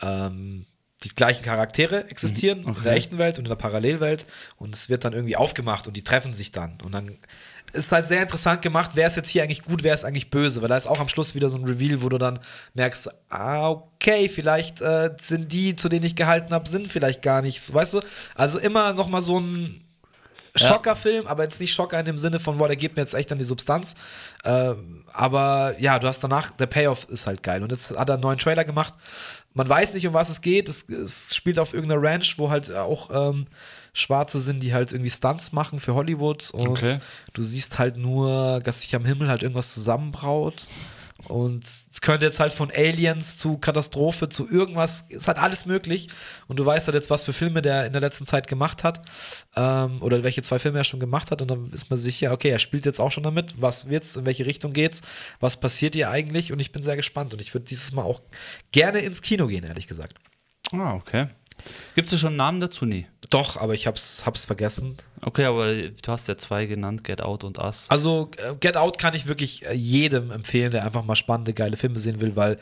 ähm, 0.00 0.64
die 1.04 1.10
gleichen 1.10 1.44
Charaktere 1.44 2.08
existieren 2.08 2.60
okay. 2.60 2.70
Mhm. 2.70 2.76
in 2.78 2.82
der 2.84 2.92
echten 2.94 3.18
Welt 3.18 3.38
und 3.38 3.44
in 3.44 3.50
der 3.50 3.56
Parallelwelt 3.56 4.26
und 4.56 4.74
es 4.74 4.88
wird 4.88 5.04
dann 5.04 5.12
irgendwie 5.12 5.36
aufgemacht 5.36 5.86
und 5.86 5.94
die 5.96 6.02
treffen 6.02 6.32
sich 6.32 6.50
dann 6.50 6.80
und 6.82 6.92
dann 6.92 7.18
ist 7.72 7.92
halt 7.92 8.06
sehr 8.06 8.22
interessant 8.22 8.62
gemacht, 8.62 8.92
wer 8.94 9.06
ist 9.06 9.16
jetzt 9.16 9.28
hier 9.28 9.42
eigentlich 9.42 9.62
gut, 9.62 9.82
wer 9.82 9.94
ist 9.94 10.04
eigentlich 10.04 10.30
böse, 10.30 10.62
weil 10.62 10.68
da 10.68 10.76
ist 10.76 10.86
auch 10.86 11.00
am 11.00 11.08
Schluss 11.08 11.34
wieder 11.34 11.48
so 11.48 11.58
ein 11.58 11.64
Reveal, 11.64 12.02
wo 12.02 12.08
du 12.08 12.18
dann 12.18 12.38
merkst, 12.74 13.10
ah, 13.28 13.70
okay, 13.70 14.28
vielleicht 14.28 14.80
äh, 14.80 15.10
sind 15.18 15.52
die, 15.52 15.76
zu 15.76 15.88
denen 15.88 16.04
ich 16.04 16.16
gehalten 16.16 16.52
habe, 16.54 16.68
sind 16.68 16.90
vielleicht 16.90 17.22
gar 17.22 17.42
nichts, 17.42 17.72
weißt 17.72 17.94
du? 17.94 18.00
Also 18.34 18.58
immer 18.58 18.92
noch 18.92 19.08
mal 19.08 19.22
so 19.22 19.38
ein 19.38 19.82
Schockerfilm, 20.56 21.26
aber 21.26 21.42
jetzt 21.42 21.60
nicht 21.60 21.74
Schocker 21.74 21.98
in 21.98 22.06
dem 22.06 22.18
Sinne 22.18 22.40
von, 22.40 22.58
boah, 22.58 22.68
der 22.68 22.76
gibt 22.76 22.96
mir 22.96 23.02
jetzt 23.02 23.14
echt 23.14 23.30
an 23.30 23.38
die 23.38 23.44
Substanz. 23.44 23.94
Äh, 24.42 24.72
aber 25.12 25.74
ja, 25.78 25.98
du 25.98 26.08
hast 26.08 26.20
danach, 26.20 26.50
der 26.52 26.66
Payoff 26.66 27.08
ist 27.08 27.26
halt 27.26 27.42
geil. 27.42 27.62
Und 27.62 27.72
jetzt 27.72 27.96
hat 27.96 28.08
er 28.08 28.14
einen 28.14 28.22
neuen 28.22 28.38
Trailer 28.38 28.64
gemacht. 28.64 28.94
Man 29.54 29.68
weiß 29.68 29.94
nicht, 29.94 30.06
um 30.06 30.14
was 30.14 30.28
es 30.28 30.40
geht. 30.40 30.68
Es, 30.68 30.88
es 30.88 31.34
spielt 31.34 31.58
auf 31.58 31.74
irgendeiner 31.74 32.02
Ranch, 32.02 32.38
wo 32.38 32.50
halt 32.50 32.74
auch 32.74 33.10
ähm, 33.10 33.46
Schwarze 33.96 34.40
sind, 34.40 34.60
die 34.60 34.74
halt 34.74 34.92
irgendwie 34.92 35.10
Stunts 35.10 35.52
machen 35.52 35.80
für 35.80 35.94
Hollywood 35.94 36.50
und 36.50 36.68
okay. 36.68 36.98
du 37.32 37.42
siehst 37.42 37.78
halt 37.78 37.96
nur, 37.96 38.60
dass 38.60 38.82
sich 38.82 38.94
am 38.94 39.06
Himmel 39.06 39.28
halt 39.28 39.42
irgendwas 39.42 39.72
zusammenbraut. 39.72 40.68
Und 41.28 41.64
es 41.64 42.02
könnte 42.02 42.26
jetzt 42.26 42.40
halt 42.40 42.52
von 42.52 42.70
Aliens 42.70 43.38
zu 43.38 43.56
Katastrophe 43.56 44.28
zu 44.28 44.48
irgendwas, 44.50 45.06
ist 45.08 45.26
halt 45.26 45.38
alles 45.38 45.64
möglich. 45.64 46.08
Und 46.46 46.58
du 46.58 46.66
weißt 46.66 46.86
halt 46.86 46.94
jetzt, 46.94 47.08
was 47.08 47.24
für 47.24 47.32
Filme 47.32 47.62
der 47.62 47.86
in 47.86 47.92
der 47.92 48.02
letzten 48.02 48.26
Zeit 48.26 48.46
gemacht 48.48 48.84
hat. 48.84 49.00
Ähm, 49.56 50.02
oder 50.02 50.22
welche 50.22 50.42
zwei 50.42 50.58
Filme 50.58 50.76
er 50.76 50.84
schon 50.84 51.00
gemacht 51.00 51.30
hat. 51.30 51.40
Und 51.40 51.50
dann 51.50 51.70
ist 51.72 51.88
man 51.88 51.98
sicher, 51.98 52.32
okay, 52.32 52.50
er 52.50 52.58
spielt 52.58 52.84
jetzt 52.84 53.00
auch 53.00 53.10
schon 53.10 53.22
damit. 53.22 53.60
Was 53.60 53.88
wird's? 53.88 54.16
In 54.16 54.26
welche 54.26 54.44
Richtung 54.44 54.74
geht's? 54.74 55.00
Was 55.40 55.58
passiert 55.58 55.94
hier 55.94 56.10
eigentlich? 56.10 56.52
Und 56.52 56.60
ich 56.60 56.70
bin 56.70 56.82
sehr 56.82 56.96
gespannt. 56.96 57.32
Und 57.32 57.40
ich 57.40 57.54
würde 57.54 57.64
dieses 57.64 57.92
Mal 57.92 58.02
auch 58.02 58.20
gerne 58.70 58.98
ins 58.98 59.22
Kino 59.22 59.46
gehen, 59.46 59.64
ehrlich 59.64 59.88
gesagt. 59.88 60.18
Ah, 60.72 60.92
okay. 60.92 61.28
Gibt 61.94 62.12
es 62.12 62.20
schon 62.20 62.28
einen 62.28 62.36
Namen 62.36 62.60
dazu? 62.60 62.84
Nee. 62.84 63.06
Doch, 63.30 63.56
aber 63.56 63.74
ich 63.74 63.86
hab's, 63.86 64.24
hab's 64.24 64.44
vergessen. 64.44 64.96
Okay, 65.22 65.44
aber 65.44 65.74
du 65.74 66.12
hast 66.12 66.28
ja 66.28 66.36
zwei 66.36 66.66
genannt, 66.66 67.04
Get 67.04 67.20
Out 67.20 67.44
und 67.44 67.58
Us. 67.58 67.86
Also, 67.88 68.30
äh, 68.36 68.54
Get 68.60 68.76
Out 68.76 68.98
kann 68.98 69.14
ich 69.14 69.26
wirklich 69.26 69.66
äh, 69.66 69.74
jedem 69.74 70.30
empfehlen, 70.30 70.70
der 70.70 70.84
einfach 70.84 71.04
mal 71.04 71.16
spannende, 71.16 71.52
geile 71.52 71.76
Filme 71.76 71.98
sehen 71.98 72.20
will, 72.20 72.36
weil 72.36 72.58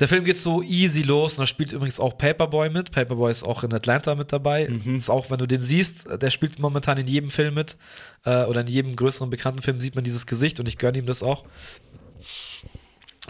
der 0.00 0.08
Film 0.08 0.24
geht 0.24 0.38
so 0.38 0.62
easy 0.62 1.02
los 1.02 1.34
und 1.34 1.42
da 1.42 1.46
spielt 1.46 1.72
übrigens 1.72 2.00
auch 2.00 2.16
Paperboy 2.16 2.70
mit. 2.70 2.90
Paperboy 2.90 3.30
ist 3.30 3.44
auch 3.44 3.62
in 3.64 3.74
Atlanta 3.74 4.14
mit 4.14 4.32
dabei. 4.32 4.66
Mhm. 4.66 4.96
Ist 4.96 5.10
auch, 5.10 5.30
wenn 5.30 5.38
du 5.38 5.46
den 5.46 5.60
siehst, 5.60 6.08
der 6.10 6.30
spielt 6.30 6.58
momentan 6.58 6.96
in 6.96 7.06
jedem 7.06 7.30
Film 7.30 7.52
mit 7.54 7.76
äh, 8.24 8.44
oder 8.44 8.62
in 8.62 8.66
jedem 8.66 8.96
größeren 8.96 9.28
bekannten 9.28 9.60
Film 9.60 9.78
sieht 9.78 9.94
man 9.94 10.02
dieses 10.02 10.26
Gesicht 10.26 10.58
und 10.58 10.66
ich 10.66 10.78
gönne 10.78 10.96
ihm 10.96 11.04
das 11.06 11.22
auch. 11.22 11.44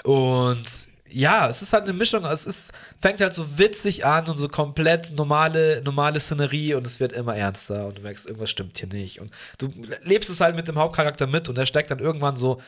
Und 0.05 0.90
ja, 1.13 1.49
es 1.49 1.63
ist 1.63 1.73
halt 1.73 1.85
eine 1.85 1.93
Mischung. 1.93 2.25
Es 2.25 2.47
ist, 2.47 2.73
fängt 2.99 3.21
halt 3.21 3.35
so 3.35 3.59
witzig 3.59 4.05
an 4.05 4.27
und 4.27 4.37
so 4.37 4.49
komplett 4.49 5.17
normale, 5.17 5.83
normale 5.83 6.21
Szenerie 6.21 6.75
und 6.75 6.87
es 6.87 7.01
wird 7.01 7.13
immer 7.13 7.37
ernster 7.37 7.87
und 7.87 7.99
du 7.99 8.03
merkst, 8.03 8.27
irgendwas 8.27 8.51
stimmt 8.51 8.79
hier 8.79 8.89
nicht. 8.89 9.21
Und 9.21 9.31
du 9.59 9.69
lebst 10.03 10.31
es 10.31 10.41
halt 10.41 10.57
mit 10.57 10.69
dem 10.69 10.79
Hauptcharakter 10.79 11.27
mit 11.27 11.49
und 11.49 11.59
er 11.59 11.67
steckt 11.67 11.91
dann 11.91 11.99
irgendwann 11.99 12.37
so, 12.37 12.61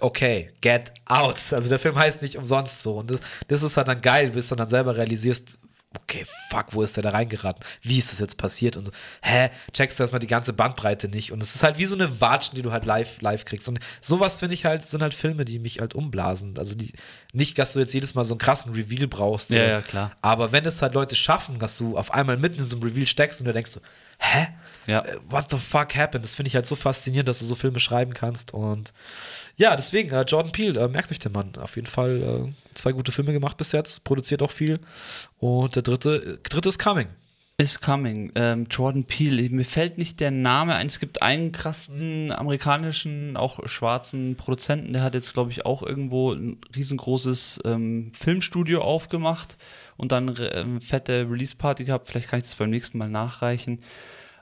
okay, 0.00 0.50
get 0.60 0.92
out. 1.06 1.52
Also 1.52 1.68
der 1.68 1.78
Film 1.78 1.96
heißt 1.96 2.22
nicht 2.22 2.36
umsonst 2.36 2.82
so. 2.82 2.98
Und 2.98 3.10
das, 3.10 3.20
das 3.48 3.62
ist 3.62 3.76
halt 3.76 3.88
dann 3.88 4.00
geil, 4.00 4.30
bis 4.30 4.48
du 4.48 4.54
dann 4.54 4.68
selber 4.68 4.96
realisierst, 4.96 5.58
okay, 5.96 6.26
fuck, 6.50 6.74
wo 6.74 6.82
ist 6.82 6.96
der 6.96 7.02
da 7.02 7.10
reingeraten? 7.10 7.64
Wie 7.82 7.98
ist 7.98 8.12
das 8.12 8.18
jetzt 8.18 8.36
passiert? 8.36 8.76
Und 8.76 8.86
so, 8.86 8.92
hä, 9.22 9.50
checkst 9.72 9.98
du 9.98 10.02
erstmal 10.02 10.20
die 10.20 10.26
ganze 10.26 10.52
Bandbreite 10.52 11.08
nicht. 11.08 11.32
Und 11.32 11.42
es 11.42 11.54
ist 11.54 11.62
halt 11.62 11.78
wie 11.78 11.86
so 11.86 11.94
eine 11.94 12.20
Watschen, 12.20 12.56
die 12.56 12.62
du 12.62 12.72
halt 12.72 12.84
live, 12.84 13.20
live 13.20 13.44
kriegst. 13.44 13.68
Und 13.68 13.80
sowas 14.00 14.38
finde 14.38 14.54
ich 14.54 14.64
halt, 14.64 14.84
sind 14.86 15.02
halt 15.02 15.14
Filme, 15.14 15.44
die 15.44 15.58
mich 15.58 15.80
halt 15.80 15.94
umblasen. 15.94 16.58
Also 16.58 16.74
die, 16.74 16.92
nicht, 17.32 17.58
dass 17.58 17.72
du 17.72 17.80
jetzt 17.80 17.94
jedes 17.94 18.14
Mal 18.14 18.24
so 18.24 18.34
einen 18.34 18.38
krassen 18.38 18.74
Reveal 18.74 19.08
brauchst. 19.08 19.50
Ja, 19.50 19.58
oder, 19.58 19.68
ja, 19.68 19.80
klar. 19.80 20.12
Aber 20.20 20.52
wenn 20.52 20.66
es 20.66 20.82
halt 20.82 20.94
Leute 20.94 21.16
schaffen, 21.16 21.58
dass 21.58 21.78
du 21.78 21.96
auf 21.96 22.12
einmal 22.12 22.36
mitten 22.36 22.58
in 22.58 22.64
so 22.64 22.76
einem 22.76 22.86
Reveal 22.86 23.06
steckst 23.06 23.40
und 23.40 23.46
du 23.46 23.52
denkst 23.52 23.70
so, 23.70 23.80
hä? 24.18 24.48
Ja. 24.86 25.04
Äh, 25.04 25.18
what 25.28 25.50
the 25.50 25.58
fuck 25.58 25.94
happened? 25.94 26.24
Das 26.24 26.34
finde 26.34 26.48
ich 26.48 26.54
halt 26.54 26.66
so 26.66 26.74
faszinierend, 26.74 27.28
dass 27.28 27.40
du 27.40 27.44
so 27.44 27.54
Filme 27.54 27.78
schreiben 27.78 28.14
kannst. 28.14 28.54
Und 28.54 28.92
ja, 29.56 29.76
deswegen, 29.76 30.10
äh, 30.10 30.22
Jordan 30.22 30.50
Peele, 30.50 30.80
äh, 30.80 30.88
merkt 30.88 31.10
euch 31.12 31.18
den 31.18 31.32
Mann. 31.32 31.54
Auf 31.56 31.76
jeden 31.76 31.86
Fall 31.86 32.22
äh, 32.22 32.74
zwei 32.74 32.92
gute 32.92 33.12
Filme 33.12 33.32
gemacht 33.32 33.56
bis 33.58 33.72
jetzt, 33.72 34.04
produziert 34.04 34.42
auch 34.42 34.50
viel. 34.50 34.80
Und 35.38 35.76
der 35.76 35.82
dritte, 35.82 36.16
äh, 36.16 36.48
dritte 36.48 36.70
ist 36.70 36.78
Coming. 36.78 37.08
Is 37.60 37.80
Coming. 37.80 38.30
Ähm, 38.36 38.68
Jordan 38.70 39.02
Peele. 39.02 39.50
Mir 39.50 39.64
fällt 39.64 39.98
nicht 39.98 40.20
der 40.20 40.30
Name 40.30 40.76
ein. 40.76 40.86
Es 40.86 41.00
gibt 41.00 41.22
einen 41.22 41.50
krassen 41.50 42.30
amerikanischen, 42.30 43.36
auch 43.36 43.68
schwarzen 43.68 44.36
Produzenten, 44.36 44.92
der 44.92 45.02
hat 45.02 45.14
jetzt, 45.14 45.34
glaube 45.34 45.50
ich, 45.50 45.66
auch 45.66 45.82
irgendwo 45.82 46.32
ein 46.32 46.58
riesengroßes 46.76 47.62
ähm, 47.64 48.12
Filmstudio 48.14 48.80
aufgemacht 48.80 49.56
und 49.96 50.12
dann 50.12 50.36
ähm, 50.52 50.80
fette 50.80 51.26
Release-Party 51.28 51.84
gehabt. 51.84 52.06
Vielleicht 52.06 52.28
kann 52.28 52.38
ich 52.38 52.44
das 52.44 52.54
beim 52.54 52.70
nächsten 52.70 52.96
Mal 52.96 53.08
nachreichen. 53.08 53.80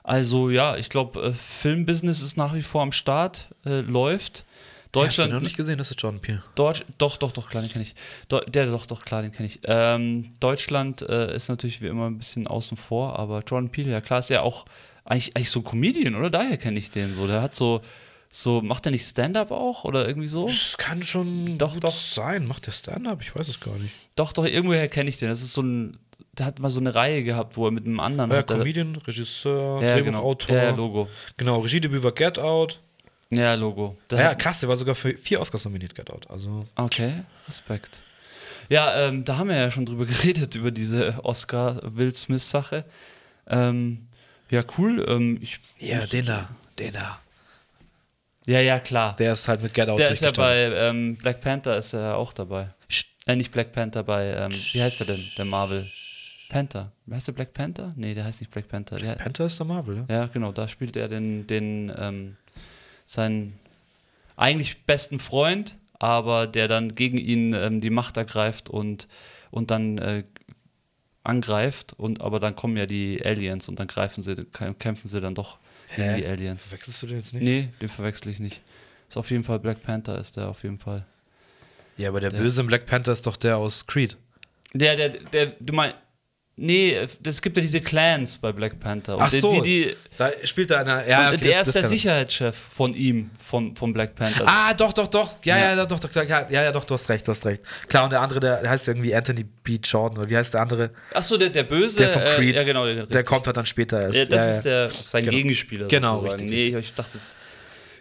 Also 0.03 0.51
ja, 0.51 0.77
ich 0.77 0.89
glaube, 0.89 1.19
äh, 1.19 1.33
Filmbusiness 1.33 2.21
ist 2.21 2.37
nach 2.37 2.53
wie 2.53 2.61
vor 2.61 2.83
am 2.83 2.91
Start, 2.91 3.49
äh, 3.65 3.81
läuft. 3.81 4.45
Deutschland. 4.91 5.27
Hast 5.27 5.31
du 5.31 5.35
noch 5.35 5.41
nicht 5.41 5.57
gesehen, 5.57 5.77
das 5.77 5.91
ist 5.91 6.01
Jordan 6.01 6.21
Peele. 6.21 6.43
Deutsch, 6.55 6.83
doch, 6.97 7.17
doch, 7.17 7.31
doch, 7.31 7.49
klar, 7.49 7.61
den 7.61 7.71
kenne 7.71 7.83
ich. 7.83 7.95
Do, 8.29 8.39
der, 8.41 8.67
doch, 8.67 8.85
doch, 8.85 9.05
klar, 9.05 9.21
den 9.21 9.31
kenne 9.31 9.47
ich. 9.47 9.59
Ähm, 9.63 10.29
Deutschland 10.39 11.01
äh, 11.01 11.35
ist 11.35 11.49
natürlich 11.49 11.81
wie 11.81 11.87
immer 11.87 12.09
ein 12.09 12.17
bisschen 12.17 12.47
außen 12.47 12.77
vor, 12.77 13.19
aber 13.19 13.43
Jordan 13.45 13.69
Peele, 13.69 13.91
ja 13.91 14.01
klar, 14.01 14.19
ist 14.19 14.29
ja 14.29 14.41
auch 14.41 14.65
eigentlich, 15.05 15.35
eigentlich 15.35 15.51
so 15.51 15.59
ein 15.61 15.63
Comedian, 15.63 16.15
oder? 16.15 16.29
Daher 16.29 16.57
kenne 16.57 16.79
ich 16.79 16.91
den 16.91 17.13
so. 17.13 17.27
Der 17.27 17.41
hat 17.41 17.55
so, 17.55 17.81
so, 18.29 18.61
macht 18.61 18.85
er 18.85 18.91
nicht 18.91 19.05
Stand-up 19.05 19.51
auch 19.51 19.85
oder 19.85 20.07
irgendwie 20.07 20.27
so? 20.27 20.47
Das 20.47 20.75
kann 20.77 21.01
schon 21.03 21.57
doch, 21.57 21.75
doch. 21.77 21.95
sein. 21.95 22.45
Macht 22.45 22.67
der 22.67 22.71
Stand-up? 22.71 23.21
Ich 23.21 23.35
weiß 23.35 23.47
es 23.47 23.59
gar 23.59 23.77
nicht. 23.77 23.93
Doch, 24.15 24.33
doch, 24.33 24.45
irgendwoher 24.45 24.87
kenne 24.89 25.09
ich 25.09 25.17
den. 25.17 25.29
Das 25.29 25.41
ist 25.41 25.53
so 25.53 25.61
ein, 25.61 25.97
der 26.33 26.45
hat 26.45 26.59
mal 26.59 26.69
so 26.69 26.79
eine 26.79 26.93
Reihe 26.93 27.23
gehabt, 27.23 27.55
wo 27.55 27.65
er 27.65 27.71
mit 27.71 27.85
einem 27.85 27.99
anderen. 27.99 28.31
Ja, 28.31 28.43
Comedian, 28.43 28.95
Regisseur, 28.95 29.81
ja, 29.81 29.95
Drehbuchautor. 29.95 30.47
Genau. 30.47 30.67
Ja, 30.69 30.75
Logo. 30.75 31.07
Genau, 31.37 31.59
Regiedebüt 31.59 32.03
war 32.03 32.11
Get 32.11 32.37
Out. 32.37 32.79
Ja, 33.29 33.53
Logo. 33.55 33.97
Das 34.07 34.19
ja, 34.19 34.35
krass, 34.35 34.59
der 34.61 34.69
war 34.69 34.77
sogar 34.77 34.95
für 34.95 35.13
vier 35.13 35.41
Oscars 35.41 35.65
nominiert, 35.65 36.09
Out. 36.09 36.29
Also. 36.29 36.65
Okay, 36.75 37.23
Respekt. 37.47 38.01
Ja, 38.69 39.07
ähm, 39.07 39.25
da 39.25 39.37
haben 39.37 39.49
wir 39.49 39.57
ja 39.57 39.71
schon 39.71 39.85
drüber 39.85 40.05
geredet, 40.07 40.55
über 40.55 40.71
diese 40.71 41.23
Oscar-Will 41.23 42.13
Smith-Sache. 42.13 42.85
Ähm, 43.47 44.07
ja, 44.49 44.63
cool. 44.77 45.05
Ähm, 45.07 45.39
ich, 45.41 45.59
ja, 45.79 46.05
den 46.05 46.25
da, 46.25 46.49
den 46.79 46.93
da. 46.93 47.19
Ja, 48.45 48.61
ja, 48.61 48.79
klar. 48.79 49.15
Der 49.17 49.33
ist 49.33 49.47
halt 49.47 49.61
mit 49.61 49.73
Get 49.73 49.89
Out 49.89 49.99
Der 49.99 50.11
ist 50.11 50.21
ja 50.21 50.31
bei 50.31 50.71
ähm, 50.73 51.17
Black 51.17 51.41
Panther 51.41 51.77
ist 51.77 51.93
er 51.93 52.15
auch 52.15 52.31
dabei. 52.31 52.69
Äh, 53.25 53.35
nicht 53.35 53.51
Black 53.51 53.73
Panther, 53.73 54.03
bei, 54.03 54.33
ähm, 54.33 54.53
wie 54.71 54.81
heißt 54.81 55.01
er 55.01 55.07
denn, 55.07 55.23
der 55.37 55.43
Marvel? 55.43 55.85
Panther. 56.47 56.93
Heißt 57.11 57.27
der 57.27 57.33
Black 57.33 57.53
Panther? 57.53 57.91
Nee, 57.97 58.13
der 58.13 58.23
heißt 58.23 58.39
nicht 58.39 58.51
Black 58.51 58.69
Panther. 58.69 58.95
Black 58.95 59.17
Panther 59.17 59.45
ist 59.45 59.59
der 59.59 59.65
Marvel, 59.65 60.05
ja. 60.07 60.15
Ja, 60.21 60.25
genau, 60.27 60.53
da 60.53 60.65
spielt 60.69 60.95
er 60.95 61.09
den, 61.09 61.45
den 61.45 61.91
ähm, 61.97 62.37
seinen 63.07 63.57
eigentlich 64.35 64.85
besten 64.85 65.17
Freund, 65.17 65.77
aber 65.97 66.45
der 66.45 66.67
dann 66.67 66.93
gegen 66.93 67.17
ihn 67.17 67.53
ähm, 67.53 67.81
die 67.81 67.89
Macht 67.89 68.17
ergreift 68.17 68.69
und, 68.69 69.07
und 69.49 69.71
dann 69.71 69.97
äh, 69.97 70.23
angreift 71.23 71.93
und 71.97 72.21
aber 72.21 72.39
dann 72.39 72.55
kommen 72.55 72.77
ja 72.77 72.85
die 72.85 73.25
Aliens 73.25 73.67
und 73.67 73.79
dann 73.79 73.87
greifen 73.87 74.21
sie, 74.21 74.35
kämpfen 74.77 75.07
sie 75.07 75.19
dann 75.19 75.33
doch 75.33 75.57
gegen 75.95 76.17
die 76.17 76.25
Aliens. 76.25 76.65
Verwechselst 76.65 77.01
du 77.01 77.07
den 77.07 77.17
jetzt 77.17 77.33
nicht? 77.33 77.43
Nee, 77.43 77.69
den 77.81 77.89
verwechsel 77.89 78.31
ich 78.31 78.39
nicht. 78.39 78.61
Ist 79.09 79.17
auf 79.17 79.31
jeden 79.31 79.43
Fall 79.43 79.59
Black 79.59 79.81
Panther, 79.81 80.19
ist 80.19 80.37
der 80.37 80.49
auf 80.49 80.63
jeden 80.63 80.77
Fall. 80.77 81.05
Ja, 81.97 82.09
aber 82.09 82.19
der, 82.19 82.29
der 82.29 82.37
böse 82.37 82.63
Black 82.65 82.85
Panther 82.85 83.13
ist 83.13 83.25
doch 83.25 83.37
der 83.37 83.57
aus 83.57 83.87
Creed. 83.87 84.17
Der, 84.73 84.95
der, 84.95 85.09
der, 85.09 85.45
du 85.59 85.73
meinst, 85.73 85.95
Nee, 86.59 87.07
es 87.23 87.39
gibt 87.39 87.55
ja 87.55 87.61
diese 87.61 87.81
Clans 87.81 88.39
bei 88.39 88.51
Black 88.51 88.79
Panther. 88.79 89.15
Und 89.15 89.21
Ach 89.21 89.29
so, 89.29 89.61
die, 89.61 89.85
die, 89.85 89.95
da 90.17 90.31
spielt 90.43 90.71
da 90.71 90.79
einer. 90.79 91.07
Ja, 91.07 91.27
okay, 91.27 91.37
der 91.37 91.59
das, 91.59 91.67
ist 91.67 91.67
das 91.67 91.73
der 91.73 91.83
Sicherheitschef 91.89 92.55
von 92.55 92.95
ihm, 92.95 93.29
von, 93.37 93.75
von 93.75 93.93
Black 93.93 94.15
Panther. 94.15 94.43
Ah, 94.47 94.73
doch, 94.73 94.91
doch, 94.91 95.05
doch. 95.05 95.33
Ja, 95.45 95.55
ja, 95.55 95.75
ja, 95.75 95.85
doch, 95.85 95.99
doch, 95.99 96.09
ja, 96.15 96.49
ja, 96.49 96.71
doch, 96.71 96.83
du 96.83 96.95
hast 96.95 97.07
recht, 97.09 97.27
du 97.27 97.31
hast 97.31 97.45
recht. 97.45 97.61
Klar, 97.87 98.05
und 98.05 98.09
der 98.09 98.21
andere, 98.21 98.39
der 98.39 98.67
heißt 98.67 98.87
irgendwie 98.87 99.13
Anthony 99.13 99.43
B. 99.43 99.77
Jordan, 99.83 100.17
oder 100.17 100.29
wie 100.31 100.35
heißt 100.35 100.55
der 100.55 100.61
andere? 100.61 100.89
Ach 101.13 101.21
so, 101.21 101.37
der, 101.37 101.49
der 101.49 101.61
Böse. 101.61 101.99
Der 101.99 102.09
von 102.09 102.23
Creed. 102.23 102.55
Äh, 102.55 102.57
ja, 102.57 102.63
genau. 102.63 102.85
Der, 102.85 103.05
der 103.05 103.23
kommt 103.23 103.45
halt 103.45 103.55
dann 103.55 103.67
später 103.67 104.01
erst. 104.01 104.17
Ja, 104.17 104.25
das 104.25 104.43
ja, 104.43 104.51
ist 104.51 104.61
der, 104.61 104.89
sein 104.89 105.25
genau. 105.25 105.37
Gegenspieler. 105.37 105.87
Genau, 105.87 106.21
sozusagen. 106.21 106.49
richtig. 106.49 106.73
Nee, 106.73 106.79
ich 106.79 106.93
dachte, 106.95 107.11
das. 107.13 107.35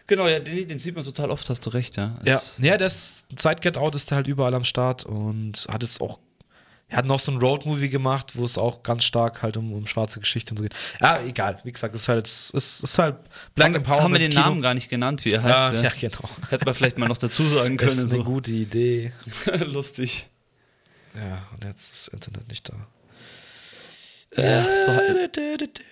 Genau, 0.07 0.29
ja, 0.29 0.39
den, 0.39 0.67
den, 0.67 0.79
sieht 0.79 0.95
man 0.95 1.05
total 1.05 1.31
oft, 1.31 1.51
hast 1.51 1.67
du 1.67 1.71
recht, 1.71 1.99
ja. 1.99 2.17
Es 2.25 2.57
ja, 2.57 2.71
ja, 2.71 2.77
der 2.79 2.87
ist, 2.87 3.27
seit 3.39 3.61
Get 3.61 3.77
Out 3.77 3.95
ist 3.97 4.11
der 4.11 4.17
halt 4.17 4.29
überall 4.29 4.55
am 4.55 4.65
Start 4.65 5.05
und 5.05 5.67
hat 5.69 5.83
jetzt 5.83 6.01
auch 6.01 6.21
er 6.89 6.99
hat 6.99 7.07
noch 7.07 7.19
so 7.19 7.33
ein 7.33 7.39
Road-Movie 7.39 7.89
gemacht, 7.89 8.37
wo 8.37 8.45
es 8.45 8.57
auch 8.57 8.83
ganz 8.85 9.03
stark 9.03 9.43
halt 9.43 9.57
um, 9.57 9.73
um 9.73 9.87
schwarze 9.89 10.21
Geschichte 10.21 10.53
und 10.53 10.59
so 10.59 10.63
geht. 10.63 10.75
Ja, 11.01 11.21
egal. 11.27 11.59
Wie 11.65 11.73
gesagt, 11.73 11.95
es 11.95 12.03
ist 12.03 12.09
halt, 12.09 12.27
es 12.27 12.51
ist, 12.51 12.85
ist 12.85 12.99
halt 12.99 13.17
Black 13.57 13.69
haben, 13.69 13.75
Empowerment. 13.77 14.05
Haben 14.05 14.13
wir 14.13 14.19
den 14.21 14.31
Kino. 14.31 14.41
Namen 14.43 14.63
gar 14.63 14.75
nicht 14.75 14.89
genannt, 14.89 15.25
wie 15.25 15.31
er 15.31 15.43
heißt. 15.43 15.75
Ja, 15.75 15.83
ja 15.83 15.93
genau. 16.01 16.29
Hätte 16.49 16.65
man 16.65 16.75
vielleicht 16.75 16.97
mal 16.99 17.09
noch 17.09 17.19
dazu 17.19 17.43
sagen 17.49 17.77
können. 17.77 17.87
Das 17.97 17.99
ist 17.99 18.13
eine 18.13 18.23
so. 18.23 18.25
gute 18.25 18.53
Idee. 18.53 19.13
Lustig. 19.65 20.29
Ja, 21.15 21.43
und 21.53 21.65
jetzt 21.65 21.93
ist 21.93 22.07
das 22.07 22.15
Internet 22.15 22.49
nicht 22.49 22.69
da. 22.69 22.75
Ja, 24.37 24.65
so, 24.85 24.93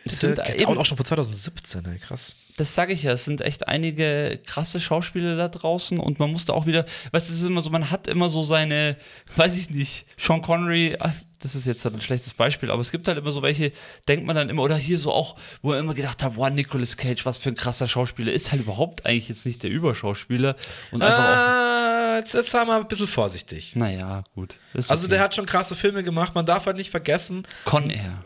das 0.05 0.21
sind 0.21 0.39
eben, 0.61 0.79
auch 0.79 0.85
schon 0.85 0.97
von 0.97 1.07
2017, 1.07 1.85
ey, 1.87 1.99
krass. 1.99 2.35
Das 2.57 2.75
sage 2.75 2.93
ich 2.93 3.03
ja, 3.03 3.13
es 3.13 3.25
sind 3.25 3.41
echt 3.41 3.69
einige 3.69 4.39
krasse 4.45 4.81
Schauspieler 4.81 5.37
da 5.37 5.49
draußen 5.49 5.99
und 5.99 6.19
man 6.19 6.31
musste 6.31 6.53
auch 6.53 6.67
wieder, 6.67 6.85
weißt 7.13 7.29
du, 7.29 7.33
es 7.33 7.41
ist 7.41 7.47
immer 7.47 7.63
so, 7.63 7.71
man 7.71 7.91
hat 7.91 8.07
immer 8.07 8.29
so 8.29 8.43
seine, 8.43 8.97
weiß 9.37 9.57
ich 9.57 9.71
nicht, 9.71 10.07
Sean 10.19 10.43
Connery, 10.43 10.97
ah, 11.01 11.13
das 11.45 11.55
ist 11.55 11.67
jetzt 11.67 11.85
halt 11.85 11.95
ein 11.95 12.01
schlechtes 12.01 12.33
Beispiel, 12.33 12.71
aber 12.71 12.81
es 12.81 12.91
gibt 12.91 13.07
halt 13.07 13.19
immer 13.19 13.31
so 13.31 13.43
welche, 13.43 13.73
denkt 14.09 14.27
man 14.27 14.35
dann 14.35 14.49
immer, 14.49 14.63
oder 14.63 14.77
hier 14.77 14.99
so 14.99 15.13
auch, 15.13 15.37
wo 15.63 15.73
er 15.73 15.79
immer 15.79 15.95
gedacht 15.95 16.23
hat, 16.23 16.37
wow, 16.37 16.51
Nicolas 16.51 16.97
Cage, 16.97 17.25
was 17.27 17.39
für 17.39 17.51
ein 17.51 17.55
krasser 17.55 17.87
Schauspieler, 17.87 18.33
ist 18.33 18.51
halt 18.51 18.63
überhaupt 18.63 19.05
eigentlich 19.05 19.29
jetzt 19.29 19.45
nicht 19.45 19.63
der 19.63 19.71
Überschauspieler 19.71 20.57
und 20.91 21.03
einfach 21.03 21.19
auch. 21.19 22.19
Jetzt, 22.19 22.35
jetzt 22.35 22.55
haben 22.55 22.69
wir 22.69 22.77
ein 22.77 22.89
bisschen 22.89 23.09
vorsichtig. 23.09 23.75
Naja, 23.75 24.23
gut. 24.35 24.57
Also 24.75 25.07
okay. 25.07 25.15
der 25.15 25.21
hat 25.21 25.35
schon 25.35 25.47
krasse 25.47 25.75
Filme 25.75 26.03
gemacht, 26.03 26.35
man 26.35 26.47
darf 26.47 26.67
halt 26.67 26.77
nicht 26.77 26.91
vergessen. 26.91 27.47
Con 27.65 27.91
Air. 27.91 28.25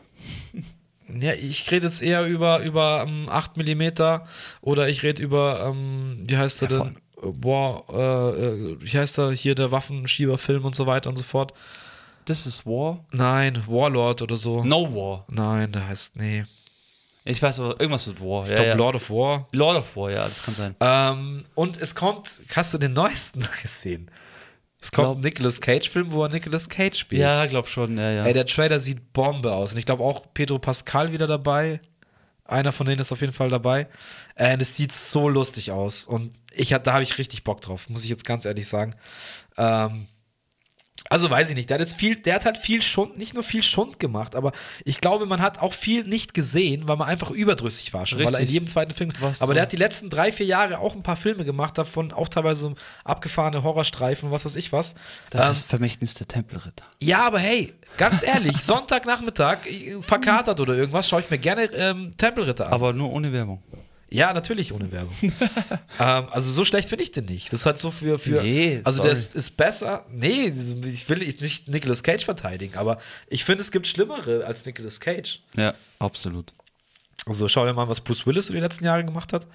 Ja, 1.21 1.33
ich 1.33 1.71
rede 1.71 1.87
jetzt 1.87 2.03
eher 2.03 2.27
über, 2.27 2.61
über 2.61 3.07
ähm, 3.09 3.31
8 3.31 3.57
mm 3.57 4.21
oder 4.61 4.91
ich 4.91 5.03
rede 5.03 5.23
über, 5.23 5.65
ähm, 5.67 6.23
wie 6.27 6.37
heißt 6.37 6.61
er 6.61 6.69
denn? 6.69 6.99
War, 7.17 7.85
äh, 7.89 8.45
äh, 8.45 8.77
wie 8.79 8.99
heißt 8.99 9.19
er 9.19 9.33
hier, 9.33 9.55
der 9.55 9.71
Waffenschieberfilm 9.71 10.67
und 10.67 10.75
so 10.75 10.87
weiter 10.87 11.09
und 11.09 11.17
so 11.17 11.25
fort. 11.25 11.55
Das 12.29 12.47
ist 12.47 12.67
War? 12.67 13.07
Nein, 13.11 13.63
Warlord 13.67 14.21
oder 14.21 14.37
so. 14.37 14.63
No 14.63 14.95
War. 14.95 15.25
Nein, 15.29 15.73
der 15.73 15.89
heißt, 15.89 16.17
nee. 16.17 16.45
Ich 17.25 17.43
weiß 17.43 17.61
aber, 17.61 17.81
irgendwas 17.81 18.07
mit 18.07 18.21
War. 18.21 18.45
Ich 18.45 18.51
ja, 18.51 18.57
glaube, 18.57 18.69
ja. 18.69 18.75
Lord 18.75 18.97
of 18.97 19.11
War. 19.11 19.49
Lord 19.53 19.79
of 19.79 19.97
War, 19.97 20.11
ja, 20.11 20.29
das 20.29 20.43
kann 20.43 20.55
sein. 20.55 20.77
Ähm, 20.81 21.45
und 21.55 21.81
es 21.81 21.95
kommt, 21.95 22.29
hast 22.55 22.75
du 22.75 22.79
den 22.79 22.93
neuesten 22.93 23.41
gesehen? 23.63 24.11
Es 24.79 24.93
kommt 24.93 25.07
glaub, 25.07 25.17
ein 25.17 25.23
Nicolas 25.23 25.59
Cage-Film, 25.61 26.13
wo 26.13 26.23
er 26.23 26.29
Nicolas 26.29 26.69
Cage 26.69 26.99
spielt. 26.99 27.23
Ja, 27.23 27.47
glaub 27.47 27.67
schon, 27.67 27.97
ja, 27.97 28.11
ja. 28.11 28.25
Ey, 28.25 28.35
der 28.35 28.45
Trailer 28.45 28.79
sieht 28.79 29.15
Bombe 29.15 29.53
aus. 29.53 29.73
Und 29.73 29.79
ich 29.79 29.87
glaube 29.87 30.05
auch 30.05 30.27
Pedro 30.35 30.59
Pascal 30.59 31.13
wieder 31.13 31.27
dabei. 31.27 31.81
Einer 32.45 32.73
von 32.73 32.87
denen 32.87 33.01
ist 33.01 33.11
auf 33.11 33.23
jeden 33.23 33.33
Fall 33.33 33.49
dabei. 33.49 33.89
Äh, 34.35 34.53
und 34.53 34.61
es 34.61 34.77
sieht 34.77 34.93
so 34.93 35.31
lustig 35.31 35.73
aus. 35.73 36.05
Und 36.05 36.35
ich, 36.53 36.69
da 36.69 36.93
habe 36.93 37.03
ich 37.03 37.17
richtig 37.17 37.43
Bock 37.43 37.63
drauf, 37.63 37.89
muss 37.89 38.05
ich 38.05 38.11
jetzt 38.11 38.27
ganz 38.27 38.45
ehrlich 38.45 38.69
sagen. 38.69 38.95
Ähm, 39.57 40.07
Also 41.09 41.31
weiß 41.31 41.51
ich 41.51 41.57
nicht, 41.57 41.71
der 41.71 41.75
hat 41.77 41.81
jetzt 41.81 41.97
viel, 41.97 42.17
der 42.17 42.35
hat 42.35 42.45
halt 42.45 42.59
viel 42.59 42.83
Schund, 42.83 43.19
nicht 43.19 43.35
nur 43.35 43.43
viel 43.43 43.63
Schund 43.63 43.99
gemacht, 43.99 44.35
aber 44.35 44.53
ich 44.85 45.01
glaube, 45.01 45.27
man 45.27 45.41
hat 45.41 45.61
auch 45.61 45.73
viel 45.73 46.05
nicht 46.05 46.35
gesehen, 46.35 46.87
weil 46.87 46.97
man 46.97 47.09
einfach 47.09 47.31
überdrüssig 47.31 47.95
war 47.95 48.07
schon, 48.07 48.19
Richtig. 48.19 48.35
weil 48.35 48.41
er 48.43 48.47
in 48.47 48.53
jedem 48.53 48.69
zweiten 48.69 48.93
Film. 48.93 49.11
Was 49.21 49.41
aber 49.41 49.49
so. 49.49 49.55
der 49.55 49.63
hat 49.63 49.73
die 49.73 49.77
letzten 49.77 50.11
drei, 50.11 50.33
vier 50.33 50.47
Jahre 50.47 50.79
auch 50.79 50.95
ein 50.95 51.03
paar 51.03 51.17
Filme 51.17 51.45
gemacht, 51.45 51.79
davon 51.79 52.13
auch 52.13 52.29
teilweise 52.29 52.75
abgefahrene 53.05 53.63
Horrorstreifen, 53.63 54.31
was 54.31 54.45
weiß 54.45 54.57
ich 54.57 54.73
was. 54.73 54.95
Das 55.31 55.47
ähm, 55.47 55.53
ist 55.53 55.69
Vermächtnis 55.69 56.15
der 56.15 56.29
Tempelritter. 56.29 56.85
Ja, 57.01 57.27
aber 57.27 57.39
hey, 57.39 57.73
ganz 57.97 58.23
ehrlich, 58.23 58.57
Sonntagnachmittag, 58.63 59.59
verkatert 60.01 60.61
oder 60.61 60.75
irgendwas, 60.75 61.09
schaue 61.09 61.21
ich 61.21 61.31
mir 61.31 61.39
gerne 61.39 61.65
ähm, 61.73 62.15
Tempelritter 62.17 62.67
an. 62.67 62.73
Aber 62.73 62.93
nur 62.93 63.11
ohne 63.11 63.33
Werbung. 63.33 63.63
Ja, 64.11 64.33
natürlich 64.33 64.73
ohne 64.73 64.91
Werbung. 64.91 65.15
ähm, 65.23 66.27
also 66.31 66.51
so 66.51 66.65
schlecht 66.65 66.89
finde 66.89 67.05
ich 67.05 67.11
den 67.11 67.27
nicht. 67.27 67.53
Das 67.53 67.61
ist 67.61 67.67
halt 67.67 67.79
so 67.79 67.91
für. 67.91 68.19
für 68.19 68.43
nee, 68.43 68.81
also 68.85 68.99
sorry. 68.99 69.09
der 69.09 69.13
ist, 69.13 69.35
ist, 69.35 69.57
besser. 69.57 70.07
Nee, 70.11 70.53
ich 70.87 71.09
will 71.09 71.19
nicht 71.19 71.69
Nicolas 71.69 72.03
Cage 72.03 72.25
verteidigen, 72.25 72.77
aber 72.77 72.99
ich 73.29 73.45
finde, 73.45 73.61
es 73.61 73.71
gibt 73.71 73.87
Schlimmere 73.87 74.45
als 74.47 74.65
Nicolas 74.65 75.01
Cage. 75.01 75.43
Ja, 75.57 75.75
absolut. 75.99 76.55
Also 77.27 77.49
schau 77.49 77.67
dir 77.67 77.75
mal, 77.75 77.89
was 77.89 78.01
Bruce 78.01 78.27
Willis 78.27 78.47
so 78.47 78.55
die 78.55 78.61
letzten 78.61 78.85
Jahre 78.85 79.05
gemacht 79.05 79.33
hat. 79.35 79.47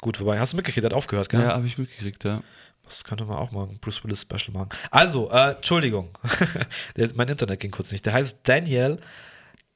Gut, 0.00 0.20
wobei, 0.20 0.38
hast 0.38 0.52
du 0.52 0.56
mitgekriegt, 0.56 0.84
hat 0.84 0.94
aufgehört, 0.94 1.28
gell? 1.28 1.40
Ja, 1.40 1.54
habe 1.54 1.66
ich 1.66 1.78
mitgekriegt, 1.78 2.24
ja. 2.24 2.42
Das 2.84 3.04
könnte 3.04 3.24
man 3.24 3.38
auch 3.38 3.52
mal 3.52 3.68
ein 3.68 3.78
Bruce 3.78 4.02
Willis 4.04 4.22
Special 4.22 4.52
machen. 4.52 4.68
Also, 4.90 5.30
äh, 5.30 5.52
Entschuldigung. 5.52 6.10
mein 7.14 7.28
Internet 7.28 7.60
ging 7.60 7.70
kurz 7.70 7.92
nicht. 7.92 8.04
Der 8.06 8.12
heißt 8.12 8.40
Daniel 8.44 8.98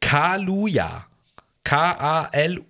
Kaluja. 0.01 1.07
K-A-L-U-U-Y-A. 1.67 2.63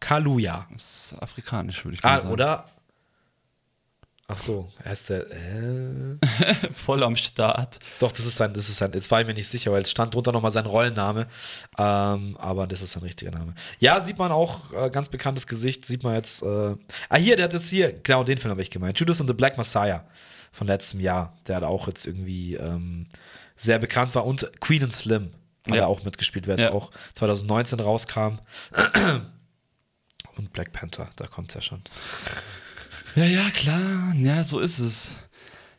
Kaluja. 0.00 0.66
Das 0.72 1.12
ist 1.12 1.22
afrikanisch, 1.22 1.84
würde 1.84 1.94
ich 1.94 2.02
mal 2.02 2.16
ah, 2.16 2.18
sagen. 2.18 2.32
Oder? 2.32 2.64
Ach 4.26 4.38
so, 4.38 4.68
er 4.82 4.92
ist 4.92 5.08
der. 5.08 5.30
Äh? 5.30 6.18
Voll 6.74 7.04
am 7.04 7.14
Start. 7.14 7.78
Doch, 8.00 8.10
das 8.10 8.26
ist 8.26 8.34
sein, 8.34 8.52
das 8.52 8.68
ist 8.68 8.78
sein. 8.78 8.90
Jetzt 8.92 9.08
war 9.12 9.20
ich 9.20 9.28
mir 9.28 9.34
nicht 9.34 9.46
sicher, 9.46 9.70
weil 9.70 9.82
es 9.82 9.92
stand 9.92 10.12
drunter 10.12 10.32
nochmal 10.32 10.50
sein 10.50 10.66
Rollenname. 10.66 11.28
Ähm, 11.78 12.36
aber 12.40 12.66
das 12.66 12.82
ist 12.82 12.90
sein 12.92 13.04
richtiger 13.04 13.30
Name. 13.30 13.54
Ja, 13.78 14.00
sieht 14.00 14.18
man 14.18 14.32
auch, 14.32 14.72
äh, 14.72 14.90
ganz 14.90 15.08
bekanntes 15.08 15.46
Gesicht, 15.46 15.84
sieht 15.84 16.02
man 16.02 16.14
jetzt. 16.14 16.42
Äh, 16.42 16.74
ah, 17.08 17.16
hier, 17.18 17.36
der 17.36 17.44
hat 17.44 17.52
jetzt 17.52 17.68
hier, 17.68 17.92
genau, 17.92 18.24
den 18.24 18.38
Film 18.38 18.50
habe 18.50 18.62
ich 18.62 18.70
gemeint. 18.70 18.98
Judas 18.98 19.20
and 19.20 19.30
the 19.30 19.34
Black 19.34 19.56
Messiah 19.58 20.04
von 20.50 20.66
letztem 20.66 20.98
Jahr, 20.98 21.38
der 21.46 21.54
hat 21.56 21.62
auch 21.62 21.86
jetzt 21.86 22.04
irgendwie 22.04 22.54
ähm, 22.54 23.06
sehr 23.54 23.78
bekannt 23.78 24.12
war. 24.16 24.26
Und 24.26 24.50
Queen 24.60 24.82
and 24.82 24.92
Slim 24.92 25.30
hat 25.66 25.74
ja. 25.74 25.82
er 25.82 25.88
auch 25.88 26.04
mitgespielt, 26.04 26.46
wer 26.46 26.56
jetzt 26.56 26.66
ja. 26.66 26.72
auch 26.72 26.90
2019 27.14 27.80
rauskam. 27.80 28.38
Und 30.36 30.52
Black 30.52 30.72
Panther, 30.72 31.08
da 31.16 31.26
kommt 31.26 31.50
es 31.50 31.54
ja 31.56 31.60
schon. 31.60 31.82
Ja, 33.14 33.24
ja, 33.24 33.50
klar. 33.50 34.14
Ja, 34.16 34.42
so 34.42 34.60
ist 34.60 34.78
es. 34.78 35.16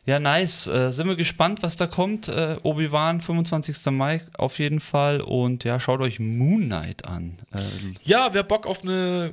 Ja, 0.06 0.18
nice. 0.20 0.66
Äh, 0.66 0.90
sind 0.90 1.08
wir 1.08 1.16
gespannt, 1.16 1.62
was 1.62 1.76
da 1.76 1.86
kommt. 1.86 2.28
Äh, 2.28 2.56
Obi-Wan, 2.62 3.20
25. 3.20 3.86
Mai 3.86 4.20
auf 4.36 4.58
jeden 4.58 4.80
Fall. 4.80 5.20
Und 5.20 5.64
ja, 5.64 5.80
schaut 5.80 6.00
euch 6.00 6.20
Moon 6.20 6.66
Knight 6.66 7.06
an. 7.06 7.38
Äh, 7.52 7.62
ja, 8.02 8.28
wer 8.32 8.42
Bock 8.42 8.66
auf 8.66 8.82
eine 8.82 9.32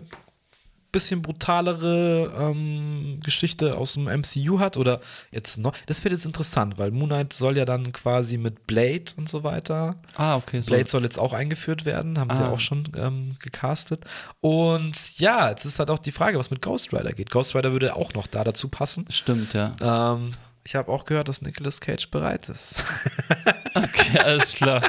bisschen 0.92 1.22
brutalere 1.22 2.32
ähm, 2.38 3.20
Geschichte 3.24 3.78
aus 3.78 3.94
dem 3.94 4.06
MCU 4.06 4.60
hat 4.60 4.78
oder 4.78 5.00
jetzt 5.32 5.58
noch, 5.58 5.74
das 5.86 6.04
wird 6.04 6.12
jetzt 6.12 6.26
interessant, 6.26 6.78
weil 6.78 6.92
Moon 6.92 7.10
Knight 7.10 7.34
soll 7.34 7.58
ja 7.58 7.66
dann 7.66 7.92
quasi 7.94 8.38
mit 8.38 8.68
Blade 8.68 9.06
und 9.16 9.30
so 9.30 9.44
weiter. 9.44 9.96
Ah, 10.16 10.36
okay. 10.36 10.62
Blade 10.62 10.84
so. 10.88 10.98
soll 10.98 11.04
jetzt 11.04 11.18
auch 11.18 11.34
eingeführt 11.34 11.86
werden, 11.86 12.20
haben 12.20 12.32
ah. 12.32 12.34
sie 12.34 12.44
ja 12.44 12.50
auch 12.50 12.60
schon 12.60 12.88
ähm, 12.96 13.36
gecastet. 13.40 14.06
Und 14.40 15.18
ja, 15.18 15.50
jetzt 15.50 15.66
ist 15.66 15.80
halt 15.80 15.90
auch 15.90 16.00
die 16.00 16.12
Frage, 16.12 16.38
was 16.38 16.52
mit 16.52 16.62
Ghost 16.62 16.94
Rider 16.94 17.14
geht. 17.14 17.32
Ghost 17.32 17.56
Rider 17.56 17.72
würde 17.72 17.96
auch 17.96 18.14
noch 18.14 18.28
da 18.28 18.44
dazu 18.44 18.68
passen. 18.68 19.06
Stimmt, 19.10 19.54
ja. 19.54 19.74
Ähm, 19.82 20.34
ich 20.64 20.76
habe 20.76 20.92
auch 20.92 21.06
gehört, 21.06 21.28
dass 21.28 21.42
Nicolas 21.42 21.82
Cage 21.82 22.10
bereit 22.12 22.50
ist. 22.50 22.86
okay, 23.74 24.20
alles 24.20 24.54
klar. 24.54 24.82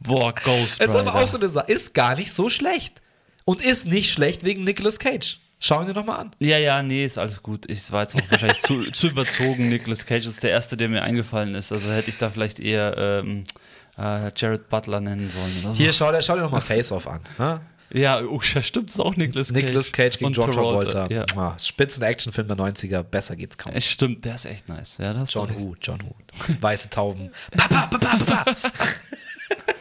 Boah, 0.00 0.34
Ghost 0.34 0.80
Rider. 0.80 0.84
Ist 0.84 0.96
aber 0.96 1.14
auch 1.14 1.28
so 1.28 1.36
eine 1.36 1.48
Sache, 1.48 1.70
ist 1.70 1.94
gar 1.94 2.16
nicht 2.16 2.32
so 2.32 2.50
schlecht. 2.50 3.02
Und 3.48 3.64
ist 3.64 3.86
nicht 3.86 4.12
schlecht 4.12 4.44
wegen 4.44 4.62
Nicolas 4.62 4.98
Cage. 4.98 5.40
Schauen 5.58 5.86
wir 5.86 5.94
nochmal 5.94 6.20
an. 6.20 6.32
Ja, 6.38 6.58
ja, 6.58 6.82
nee, 6.82 7.06
ist 7.06 7.16
alles 7.16 7.42
gut. 7.42 7.64
Ich 7.70 7.90
war 7.90 8.02
jetzt 8.02 8.14
auch 8.14 8.20
wahrscheinlich 8.30 8.58
zu, 8.58 8.92
zu, 8.92 9.06
überzogen. 9.08 9.70
Nicolas 9.70 10.04
Cage 10.04 10.26
ist 10.26 10.42
der 10.42 10.50
erste, 10.50 10.76
der 10.76 10.90
mir 10.90 11.02
eingefallen 11.02 11.54
ist. 11.54 11.72
Also 11.72 11.90
hätte 11.90 12.10
ich 12.10 12.18
da 12.18 12.28
vielleicht 12.28 12.60
eher 12.60 12.94
ähm, 12.98 13.44
äh, 13.96 14.30
Jared 14.36 14.68
Butler 14.68 15.00
nennen 15.00 15.30
sollen. 15.30 15.72
So. 15.72 15.78
Hier, 15.78 15.94
schau 15.94 16.12
dir, 16.12 16.20
schau 16.20 16.34
dir 16.34 16.42
nochmal 16.42 16.60
Face 16.60 16.92
Off 16.92 17.08
an. 17.08 17.20
Ha? 17.38 17.62
Ja, 17.90 18.20
oh, 18.20 18.38
stimmt, 18.42 18.90
ist 18.90 19.00
auch 19.00 19.16
Nicolas 19.16 19.48
Cage. 19.48 19.62
Nicolas 19.62 19.92
Cage 19.92 20.18
gegen 20.18 20.32
John 20.34 20.50
Travolta. 20.50 21.06
Ja. 21.08 21.24
Ah, 21.34 21.56
Spitzen-Actionfilm 21.58 22.48
der 22.48 22.56
90er, 22.58 23.02
besser 23.02 23.34
geht's 23.34 23.56
kaum. 23.56 23.72
Es 23.72 23.86
stimmt, 23.86 24.26
der 24.26 24.34
ist 24.34 24.44
echt 24.44 24.68
nice. 24.68 24.98
Ja, 24.98 25.22
John 25.22 25.48
Who, 25.58 25.74
John 25.80 26.02
Who. 26.02 26.14
Weiße 26.60 26.90
Tauben. 26.90 27.30
Papa, 27.56 27.86
Papa, 27.86 28.18
Papa. 28.18 28.56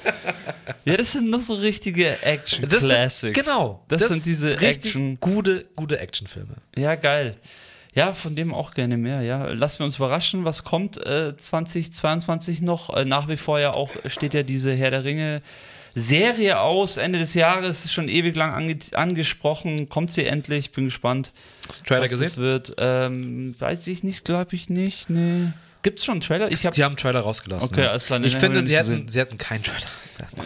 ja, 0.85 0.97
das 0.97 1.11
sind 1.11 1.29
noch 1.29 1.41
so 1.41 1.55
richtige 1.55 2.21
Action-Classics. 2.21 3.37
Genau. 3.37 3.83
Das, 3.87 4.01
das, 4.01 4.09
sind 4.09 4.25
diese 4.25 4.57
Action. 4.57 5.19
Gute, 5.19 5.65
gute 5.75 5.99
Actionfilme. 5.99 6.55
Ja, 6.75 6.95
geil. 6.95 7.35
Ja, 7.93 8.13
von 8.13 8.35
dem 8.35 8.53
auch 8.53 8.73
gerne 8.73 8.95
mehr. 8.95 9.21
Ja, 9.21 9.47
lassen 9.47 9.79
wir 9.79 9.85
uns 9.85 9.95
überraschen, 9.95 10.45
was 10.45 10.63
kommt 10.63 10.97
äh, 10.97 11.35
2022 11.35 12.61
noch. 12.61 12.95
Äh, 12.95 13.05
nach 13.05 13.27
wie 13.27 13.37
vor 13.37 13.59
ja 13.59 13.73
auch 13.73 13.91
steht 14.05 14.33
ja 14.35 14.43
diese 14.43 14.73
Herr 14.73 14.91
der 14.91 15.03
Ringe 15.03 15.41
Serie 15.95 16.59
aus. 16.59 16.97
Ende 16.97 17.17
des 17.17 17.33
Jahres 17.33 17.85
ist 17.85 17.93
schon 17.93 18.07
ewig 18.07 18.35
lang 18.35 18.53
ange 18.53 18.77
angesprochen. 18.93 19.89
Kommt 19.89 20.11
sie 20.11 20.25
endlich? 20.25 20.71
Bin 20.71 20.85
gespannt. 20.85 21.33
Hast 21.67 21.79
du 21.79 21.83
den 21.83 21.87
Trailer 21.87 22.03
was 22.03 22.09
gesehen? 22.11 22.37
Wird. 22.37 22.75
Ähm, 22.77 23.55
weiß 23.57 23.87
ich 23.87 24.03
nicht, 24.03 24.23
glaube 24.25 24.53
ich 24.53 24.69
nicht. 24.69 25.09
Nee. 25.09 25.47
Gibt 25.87 25.99
es 25.99 26.05
schon 26.05 26.15
einen 26.15 26.21
Trailer? 26.21 26.51
Ich 26.51 26.65
hab, 26.65 26.73
die 26.73 26.83
haben 26.83 26.91
einen 26.91 26.97
Trailer 26.97 27.21
rausgelassen. 27.21 27.69
Okay, 27.69 27.85
alles 27.85 28.05
klar. 28.05 28.21
Ich 28.21 28.35
finde, 28.35 28.61
sie 28.61 28.75
hätten, 28.75 29.07
sie 29.07 29.19
hätten 29.19 29.37
keinen 29.37 29.63
Trailer. 29.63 29.85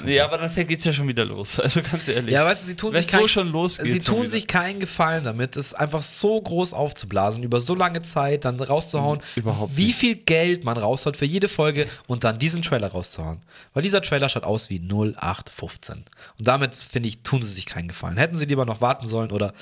Ja, 0.05 0.09
ja 0.09 0.25
aber 0.25 0.37
dann 0.37 0.53
geht 0.53 0.79
es 0.79 0.85
ja 0.85 0.91
schon 0.91 1.07
wieder 1.07 1.23
los. 1.23 1.57
Also 1.57 1.81
ganz 1.81 2.05
ehrlich. 2.09 2.33
Ja, 2.33 2.43
weißt 2.43 2.63
du, 2.63 2.67
sie 2.67 2.75
tun 2.75 2.93
sich 2.93 3.07
kein, 3.07 3.21
so 3.21 3.27
schon 3.29 3.51
losgeht, 3.53 3.87
Sie 3.87 4.01
tun 4.01 4.27
sich 4.27 4.45
keinen 4.45 4.81
Gefallen 4.81 5.23
damit, 5.23 5.55
es 5.55 5.73
einfach 5.73 6.03
so 6.03 6.41
groß 6.41 6.73
aufzublasen, 6.73 7.41
über 7.41 7.61
so 7.61 7.73
lange 7.73 8.01
Zeit 8.01 8.43
dann 8.43 8.59
rauszuhauen, 8.59 9.19
mhm, 9.19 9.39
Überhaupt 9.39 9.77
wie 9.77 9.93
viel 9.93 10.15
Geld 10.15 10.65
man 10.65 10.77
raushaut 10.77 11.15
für 11.15 11.23
jede 11.23 11.47
Folge 11.47 11.87
und 12.05 12.25
dann 12.25 12.37
diesen 12.37 12.61
Trailer 12.61 12.89
rauszuhauen. 12.89 13.41
Weil 13.73 13.83
dieser 13.83 14.01
Trailer 14.01 14.27
schaut 14.27 14.43
aus 14.43 14.69
wie 14.69 14.79
0815. 14.79 16.03
Und 16.37 16.47
damit, 16.47 16.75
finde 16.75 17.07
ich, 17.07 17.23
tun 17.23 17.41
sie 17.41 17.53
sich 17.53 17.65
keinen 17.65 17.87
Gefallen. 17.87 18.17
Hätten 18.17 18.35
sie 18.35 18.45
lieber 18.45 18.65
noch 18.65 18.81
warten 18.81 19.07
sollen 19.07 19.31
oder 19.31 19.53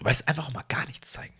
weiß 0.00 0.28
einfach 0.28 0.52
mal 0.52 0.64
gar 0.68 0.86
nichts 0.86 1.10
zeigen. 1.10 1.34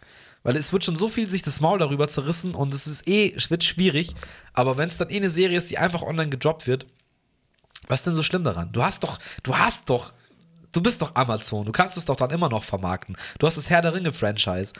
Weil 0.44 0.56
es 0.56 0.72
wird 0.72 0.84
schon 0.84 0.94
so 0.94 1.08
viel 1.08 1.28
sich 1.28 1.42
das 1.42 1.60
Maul 1.60 1.78
darüber 1.78 2.06
zerrissen 2.06 2.54
und 2.54 2.72
es 2.72 2.86
ist 2.86 3.08
eh, 3.08 3.32
es 3.34 3.50
wird 3.50 3.64
schwierig. 3.64 4.14
Aber 4.52 4.76
wenn 4.76 4.88
es 4.88 4.98
dann 4.98 5.10
eh 5.10 5.16
eine 5.16 5.30
Serie 5.30 5.56
ist, 5.56 5.70
die 5.70 5.78
einfach 5.78 6.02
online 6.02 6.28
gedroppt 6.28 6.66
wird, 6.66 6.86
was 7.88 8.00
ist 8.00 8.06
denn 8.06 8.14
so 8.14 8.22
schlimm 8.22 8.44
daran? 8.44 8.70
Du 8.70 8.84
hast 8.84 9.02
doch, 9.02 9.18
du 9.42 9.56
hast 9.56 9.88
doch, 9.88 10.12
du 10.72 10.82
bist 10.82 11.00
doch 11.00 11.14
Amazon, 11.14 11.64
du 11.64 11.72
kannst 11.72 11.96
es 11.96 12.04
doch 12.04 12.16
dann 12.16 12.30
immer 12.30 12.50
noch 12.50 12.62
vermarkten. 12.62 13.16
Du 13.38 13.46
hast 13.46 13.56
das 13.56 13.70
Herr 13.70 13.82
der 13.82 13.94
Ringe-Franchise. 13.94 14.74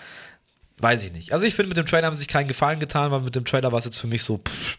Weiß 0.78 1.03
ich 1.03 1.12
nicht. 1.12 1.32
Also 1.32 1.47
ich 1.47 1.55
finde, 1.55 1.69
mit 1.69 1.78
dem 1.78 1.86
Trailer 1.86 2.09
haben 2.09 2.15
sie 2.15 2.20
sich 2.20 2.28
keinen 2.28 2.49
Gefallen 2.49 2.78
getan, 2.78 3.11
weil 3.11 3.20
mit 3.20 3.35
dem 3.35 3.45
Trailer 3.45 3.73
war 3.73 3.78
es 3.78 3.86
jetzt 3.86 3.99
für 3.99 4.07
mich 4.07 4.23
so, 4.23 4.39
pff, 4.39 4.78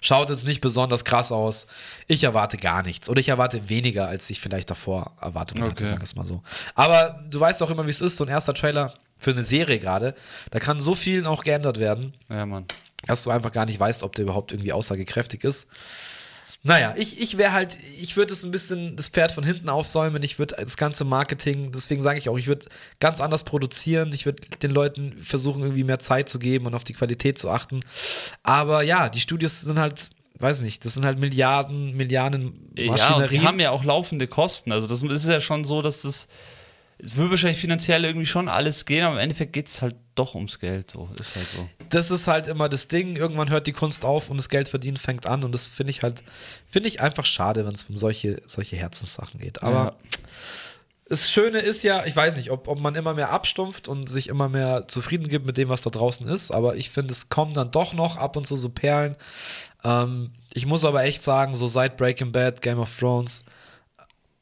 schaut 0.00 0.30
jetzt 0.30 0.46
nicht 0.46 0.62
besonders 0.62 1.04
krass 1.04 1.30
aus. 1.30 1.66
Ich 2.06 2.24
erwarte 2.24 2.56
gar 2.56 2.82
nichts. 2.82 3.08
Oder 3.10 3.20
ich 3.20 3.28
erwarte 3.28 3.68
weniger, 3.68 4.06
als 4.06 4.30
ich 4.30 4.40
vielleicht 4.40 4.70
davor 4.70 5.12
erwartet 5.20 5.58
okay. 5.58 5.70
hatte, 5.70 5.86
sag 5.86 6.02
es 6.02 6.14
mal 6.14 6.24
so. 6.24 6.42
Aber 6.74 7.22
du 7.28 7.40
weißt 7.40 7.62
auch 7.62 7.70
immer, 7.70 7.84
wie 7.86 7.90
es 7.90 8.00
ist, 8.00 8.16
so 8.16 8.24
ein 8.24 8.30
erster 8.30 8.54
Trailer 8.54 8.94
für 9.24 9.30
eine 9.30 9.42
Serie 9.42 9.78
gerade, 9.78 10.14
da 10.50 10.60
kann 10.60 10.80
so 10.80 10.94
viel 10.94 11.22
noch 11.22 11.42
geändert 11.44 11.80
werden. 11.80 12.12
Ja, 12.28 12.46
Mann. 12.46 12.66
Dass 13.06 13.24
du 13.24 13.30
einfach 13.30 13.52
gar 13.52 13.66
nicht 13.66 13.80
weißt, 13.80 14.02
ob 14.02 14.14
der 14.14 14.24
überhaupt 14.24 14.52
irgendwie 14.52 14.72
aussagekräftig 14.72 15.44
ist. 15.44 15.68
Naja, 16.66 16.94
ich, 16.96 17.20
ich 17.20 17.36
wäre 17.36 17.52
halt, 17.52 17.76
ich 18.00 18.16
würde 18.16 18.32
es 18.32 18.42
ein 18.42 18.50
bisschen 18.50 18.96
das 18.96 19.08
Pferd 19.08 19.32
von 19.32 19.44
hinten 19.44 19.68
aufsäumen. 19.68 20.22
Ich 20.22 20.38
würde 20.38 20.56
das 20.58 20.78
ganze 20.78 21.04
Marketing, 21.04 21.72
deswegen 21.72 22.00
sage 22.00 22.18
ich 22.18 22.30
auch, 22.30 22.38
ich 22.38 22.46
würde 22.46 22.66
ganz 23.00 23.20
anders 23.20 23.44
produzieren. 23.44 24.12
Ich 24.14 24.24
würde 24.24 24.42
den 24.62 24.70
Leuten 24.70 25.12
versuchen, 25.22 25.62
irgendwie 25.62 25.84
mehr 25.84 25.98
Zeit 25.98 26.30
zu 26.30 26.38
geben 26.38 26.64
und 26.64 26.74
auf 26.74 26.84
die 26.84 26.94
Qualität 26.94 27.38
zu 27.38 27.50
achten. 27.50 27.80
Aber 28.42 28.82
ja, 28.82 29.10
die 29.10 29.20
Studios 29.20 29.60
sind 29.60 29.78
halt, 29.78 30.08
weiß 30.38 30.62
nicht, 30.62 30.86
das 30.86 30.94
sind 30.94 31.04
halt 31.04 31.18
Milliarden, 31.18 31.94
Milliarden 31.96 32.70
Maschinerien. 32.74 32.98
Ja, 32.98 33.16
und 33.16 33.30
die 33.30 33.40
haben 33.40 33.60
ja 33.60 33.70
auch 33.70 33.84
laufende 33.84 34.26
Kosten. 34.26 34.72
Also 34.72 34.86
das 34.86 35.02
ist 35.02 35.28
ja 35.28 35.40
schon 35.40 35.64
so, 35.64 35.82
dass 35.82 36.02
das 36.02 36.28
es 37.04 37.16
würde 37.16 37.30
wahrscheinlich 37.30 37.60
finanziell 37.60 38.04
irgendwie 38.04 38.26
schon 38.26 38.48
alles 38.48 38.86
gehen, 38.86 39.04
aber 39.04 39.14
im 39.16 39.20
Endeffekt 39.20 39.52
geht 39.52 39.68
es 39.68 39.82
halt 39.82 39.94
doch 40.14 40.34
ums 40.34 40.58
Geld. 40.58 40.90
So 40.90 41.08
ist 41.18 41.36
halt 41.36 41.46
so. 41.46 41.68
Das 41.90 42.10
ist 42.10 42.26
halt 42.26 42.48
immer 42.48 42.68
das 42.68 42.88
Ding. 42.88 43.16
Irgendwann 43.16 43.50
hört 43.50 43.66
die 43.66 43.72
Kunst 43.72 44.04
auf 44.04 44.30
und 44.30 44.38
das 44.38 44.48
Geld 44.48 44.68
verdienen 44.68 44.96
fängt 44.96 45.26
an. 45.26 45.44
Und 45.44 45.52
das 45.52 45.70
finde 45.70 45.90
ich 45.90 46.02
halt, 46.02 46.24
finde 46.66 46.88
ich 46.88 47.00
einfach 47.00 47.26
schade, 47.26 47.66
wenn 47.66 47.74
es 47.74 47.84
um 47.84 47.98
solche, 47.98 48.40
solche 48.46 48.76
Herzenssachen 48.76 49.38
geht. 49.38 49.62
Aber 49.62 49.84
ja. 49.84 49.96
das 51.08 51.30
Schöne 51.30 51.58
ist 51.58 51.82
ja, 51.82 52.06
ich 52.06 52.16
weiß 52.16 52.36
nicht, 52.36 52.50
ob, 52.50 52.68
ob 52.68 52.80
man 52.80 52.94
immer 52.94 53.12
mehr 53.12 53.30
abstumpft 53.30 53.86
und 53.86 54.08
sich 54.08 54.28
immer 54.28 54.48
mehr 54.48 54.88
zufrieden 54.88 55.28
gibt 55.28 55.44
mit 55.44 55.58
dem, 55.58 55.68
was 55.68 55.82
da 55.82 55.90
draußen 55.90 56.26
ist. 56.26 56.52
Aber 56.52 56.76
ich 56.76 56.90
finde, 56.90 57.12
es 57.12 57.28
kommen 57.28 57.52
dann 57.52 57.70
doch 57.70 57.92
noch 57.92 58.16
ab 58.16 58.36
und 58.36 58.46
zu 58.46 58.56
so 58.56 58.70
Perlen. 58.70 59.16
Ähm, 59.84 60.32
ich 60.54 60.64
muss 60.64 60.84
aber 60.84 61.04
echt 61.04 61.22
sagen, 61.22 61.54
so 61.54 61.66
seit 61.66 61.98
Breaking 61.98 62.32
Bad, 62.32 62.62
Game 62.62 62.78
of 62.78 62.98
Thrones, 62.98 63.44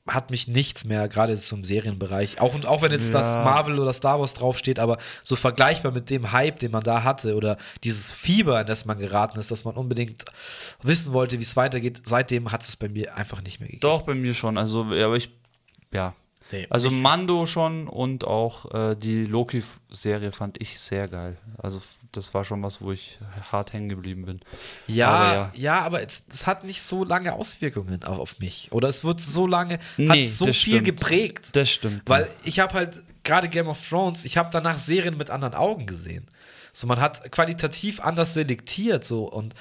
hat 0.06 0.30
mich 0.30 0.48
nichts 0.48 0.84
mehr, 0.84 1.08
gerade 1.08 1.36
so 1.36 1.54
im 1.54 1.62
Serienbereich. 1.62 2.40
Auch, 2.40 2.52
auch 2.64 2.82
wenn 2.82 2.90
jetzt 2.90 3.12
ja. 3.12 3.20
das 3.20 3.34
Marvel 3.36 3.78
oder 3.78 3.92
Star 3.92 4.18
Wars 4.18 4.34
draufsteht, 4.34 4.80
aber 4.80 4.98
so 5.22 5.36
vergleichbar 5.36 5.92
mit 5.92 6.10
dem 6.10 6.32
Hype, 6.32 6.58
den 6.58 6.72
man 6.72 6.82
da 6.82 7.04
hatte 7.04 7.36
oder 7.36 7.56
dieses 7.84 8.10
Fieber, 8.10 8.60
in 8.60 8.66
das 8.66 8.84
man 8.84 8.98
geraten 8.98 9.38
ist, 9.38 9.50
dass 9.52 9.64
man 9.64 9.76
unbedingt 9.76 10.24
wissen 10.82 11.12
wollte, 11.12 11.38
wie 11.38 11.44
es 11.44 11.56
weitergeht, 11.56 12.02
seitdem 12.04 12.50
hat 12.50 12.62
es 12.62 12.76
bei 12.76 12.88
mir 12.88 13.16
einfach 13.16 13.42
nicht 13.42 13.60
mehr 13.60 13.68
gegeben. 13.68 13.80
Doch, 13.80 14.02
bei 14.02 14.14
mir 14.14 14.34
schon. 14.34 14.58
Also, 14.58 14.82
aber 14.82 15.16
ich, 15.16 15.30
ja. 15.92 16.14
Nee, 16.50 16.66
also 16.68 16.90
Mando 16.90 17.46
schon 17.46 17.88
und 17.88 18.26
auch 18.26 18.74
äh, 18.74 18.94
die 18.94 19.24
Loki-Serie 19.24 20.32
fand 20.32 20.60
ich 20.60 20.78
sehr 20.78 21.08
geil. 21.08 21.38
Also 21.56 21.80
das 22.12 22.34
war 22.34 22.44
schon 22.44 22.62
was, 22.62 22.80
wo 22.80 22.92
ich 22.92 23.18
hart 23.50 23.72
hängen 23.72 23.88
geblieben 23.88 24.26
bin. 24.26 24.40
Ja, 24.86 25.08
aber 25.08 25.34
ja. 25.34 25.50
ja, 25.54 25.80
aber 25.80 26.02
es, 26.02 26.26
es, 26.30 26.46
hat 26.46 26.64
nicht 26.64 26.82
so 26.82 27.04
lange 27.04 27.32
Auswirkungen 27.32 28.04
auf 28.04 28.38
mich. 28.38 28.70
Oder 28.70 28.88
es 28.88 29.02
wird 29.02 29.20
so 29.20 29.46
lange, 29.46 29.78
nee, 29.96 30.08
hat 30.08 30.28
so 30.28 30.46
viel 30.46 30.54
stimmt. 30.54 30.84
geprägt. 30.84 31.56
Das 31.56 31.70
stimmt. 31.70 32.02
Weil 32.06 32.28
ich 32.44 32.60
habe 32.60 32.74
halt 32.74 33.00
gerade 33.24 33.48
Game 33.48 33.68
of 33.68 33.78
Thrones, 33.88 34.24
ich 34.24 34.36
habe 34.36 34.50
danach 34.52 34.78
Serien 34.78 35.16
mit 35.16 35.30
anderen 35.30 35.54
Augen 35.54 35.86
gesehen. 35.86 36.26
So, 36.72 36.86
man 36.86 37.00
hat 37.00 37.32
qualitativ 37.32 38.00
anders 38.00 38.34
selektiert, 38.34 39.04
so 39.04 39.24
und 39.24 39.54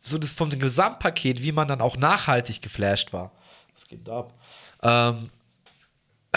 so 0.00 0.18
das 0.18 0.32
vom 0.32 0.50
Gesamtpaket, 0.50 1.42
wie 1.42 1.52
man 1.52 1.68
dann 1.68 1.80
auch 1.80 1.96
nachhaltig 1.96 2.62
geflasht 2.62 3.12
war. 3.12 3.32
Was 3.74 3.86
geht 3.86 4.08
ab? 4.08 4.34
Ähm, 4.82 5.30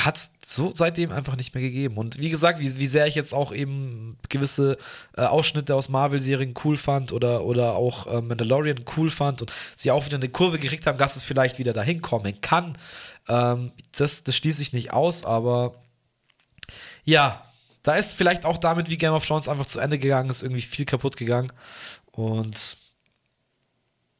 hat 0.05 0.17
es 0.17 0.31
so 0.45 0.71
seitdem 0.73 1.11
einfach 1.11 1.35
nicht 1.35 1.53
mehr 1.53 1.61
gegeben. 1.61 1.97
Und 1.97 2.19
wie 2.19 2.29
gesagt, 2.29 2.59
wie, 2.59 2.77
wie 2.77 2.87
sehr 2.87 3.07
ich 3.07 3.15
jetzt 3.15 3.33
auch 3.33 3.53
eben 3.53 4.17
gewisse 4.29 4.77
äh, 5.17 5.21
Ausschnitte 5.21 5.75
aus 5.75 5.89
Marvel-Serien 5.89 6.53
cool 6.63 6.77
fand 6.77 7.11
oder, 7.11 7.43
oder 7.43 7.75
auch 7.75 8.07
äh, 8.07 8.21
Mandalorian 8.21 8.85
cool 8.97 9.09
fand 9.09 9.41
und 9.41 9.53
sie 9.75 9.91
auch 9.91 10.05
wieder 10.05 10.17
eine 10.17 10.29
Kurve 10.29 10.59
gekriegt 10.59 10.87
haben, 10.87 10.97
dass 10.97 11.15
es 11.15 11.23
vielleicht 11.23 11.59
wieder 11.59 11.73
dahin 11.73 12.01
kommen 12.01 12.39
kann, 12.41 12.77
ähm, 13.27 13.71
das, 13.97 14.23
das 14.23 14.35
schließe 14.35 14.61
ich 14.61 14.73
nicht 14.73 14.93
aus, 14.93 15.23
aber 15.23 15.75
ja, 17.03 17.45
da 17.83 17.95
ist 17.95 18.15
vielleicht 18.15 18.45
auch 18.45 18.57
damit, 18.57 18.89
wie 18.89 18.97
Game 18.97 19.13
of 19.13 19.25
Thrones 19.25 19.47
einfach 19.47 19.65
zu 19.65 19.79
Ende 19.79 19.97
gegangen 19.97 20.29
ist, 20.29 20.43
irgendwie 20.43 20.61
viel 20.61 20.85
kaputt 20.85 21.17
gegangen. 21.17 21.51
Und 22.11 22.77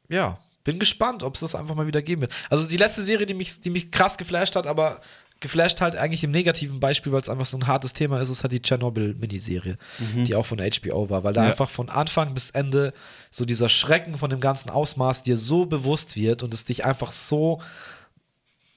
ja, 0.08 0.38
bin 0.64 0.78
gespannt, 0.78 1.22
ob 1.22 1.34
es 1.34 1.40
das 1.40 1.54
einfach 1.54 1.74
mal 1.74 1.86
wieder 1.86 2.02
geben 2.02 2.22
wird. 2.22 2.32
Also 2.50 2.68
die 2.68 2.76
letzte 2.76 3.02
Serie, 3.02 3.26
die 3.26 3.34
mich, 3.34 3.60
die 3.60 3.70
mich 3.70 3.90
krass 3.90 4.18
geflasht 4.18 4.56
hat, 4.56 4.66
aber 4.66 5.00
geflasht 5.42 5.80
halt 5.82 5.96
eigentlich 5.96 6.24
im 6.24 6.30
negativen 6.30 6.80
Beispiel, 6.80 7.12
weil 7.12 7.20
es 7.20 7.28
einfach 7.28 7.44
so 7.44 7.58
ein 7.58 7.66
hartes 7.66 7.92
Thema 7.92 8.20
ist, 8.20 8.30
ist 8.30 8.42
halt 8.42 8.52
die 8.52 8.62
Tschernobyl-Miniserie, 8.62 9.76
mhm. 9.98 10.24
die 10.24 10.34
auch 10.34 10.46
von 10.46 10.58
HBO 10.58 11.10
war, 11.10 11.24
weil 11.24 11.34
da 11.34 11.44
ja. 11.44 11.50
einfach 11.50 11.68
von 11.68 11.90
Anfang 11.90 12.32
bis 12.32 12.50
Ende 12.50 12.94
so 13.30 13.44
dieser 13.44 13.68
Schrecken 13.68 14.16
von 14.16 14.30
dem 14.30 14.40
ganzen 14.40 14.70
Ausmaß 14.70 15.22
dir 15.22 15.36
so 15.36 15.66
bewusst 15.66 16.16
wird 16.16 16.42
und 16.42 16.54
es 16.54 16.64
dich 16.64 16.84
einfach 16.84 17.12
so 17.12 17.60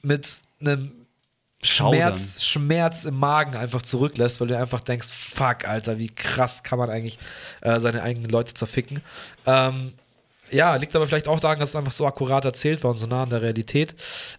mit 0.02 0.28
einem 0.60 0.92
Schmerz, 1.64 2.44
Schmerz 2.44 3.06
im 3.06 3.18
Magen 3.18 3.56
einfach 3.56 3.82
zurücklässt, 3.82 4.40
weil 4.40 4.48
du 4.48 4.58
einfach 4.58 4.82
denkst, 4.82 5.08
fuck, 5.12 5.68
Alter, 5.68 5.98
wie 5.98 6.10
krass 6.10 6.64
kann 6.64 6.78
man 6.78 6.90
eigentlich 6.90 7.18
äh, 7.62 7.80
seine 7.80 8.04
eigenen 8.04 8.30
Leute 8.30 8.54
zerficken. 8.54 9.02
Ähm, 9.46 9.94
ja, 10.56 10.76
liegt 10.78 10.96
aber 10.96 11.06
vielleicht 11.06 11.28
auch 11.28 11.40
daran, 11.40 11.60
dass 11.60 11.70
es 11.70 11.76
einfach 11.76 11.92
so 11.92 12.08
akkurat 12.08 12.46
erzählt 12.46 12.84
war 12.84 12.92
und 12.92 12.98
so 12.98 13.08
nah 13.08 13.24
an 13.24 13.30
der 13.30 13.42
Realität. 13.42 13.94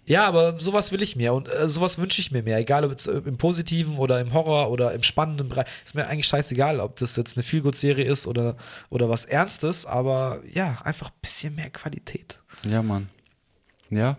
Ja, 0.07 0.27
aber 0.27 0.59
sowas 0.59 0.91
will 0.91 1.03
ich 1.03 1.15
mir 1.15 1.35
und 1.35 1.49
äh, 1.49 1.69
sowas 1.69 1.99
wünsche 1.99 2.21
ich 2.21 2.31
mir 2.31 2.43
mehr. 2.43 2.59
Egal 2.59 2.85
ob 2.85 2.93
es 2.93 3.07
äh, 3.07 3.21
im 3.25 3.37
Positiven 3.37 3.99
oder 3.99 4.21
im 4.21 4.33
Horror 4.33 4.71
oder 4.71 4.93
im 4.93 5.03
spannenden 5.03 5.51
Bereich. 5.51 5.67
Ist 5.85 5.95
mir 5.95 6.07
eigentlich 6.07 6.27
scheißegal, 6.27 6.81
ob 6.81 6.97
das 6.97 7.17
jetzt 7.17 7.37
eine 7.37 7.43
Feelgood-Serie 7.45 8.05
ist 8.05 8.27
oder, 8.27 8.57
oder 8.89 9.11
was 9.11 9.27
Ernstes, 9.27 9.85
aber 9.85 10.41
ja, 10.53 10.79
einfach 10.85 11.11
ein 11.11 11.21
bisschen 11.21 11.55
mehr 11.55 11.71
Qualität. 11.71 12.41
Ja, 12.65 12.83
Mann. 12.83 13.09
Ja. 13.91 14.17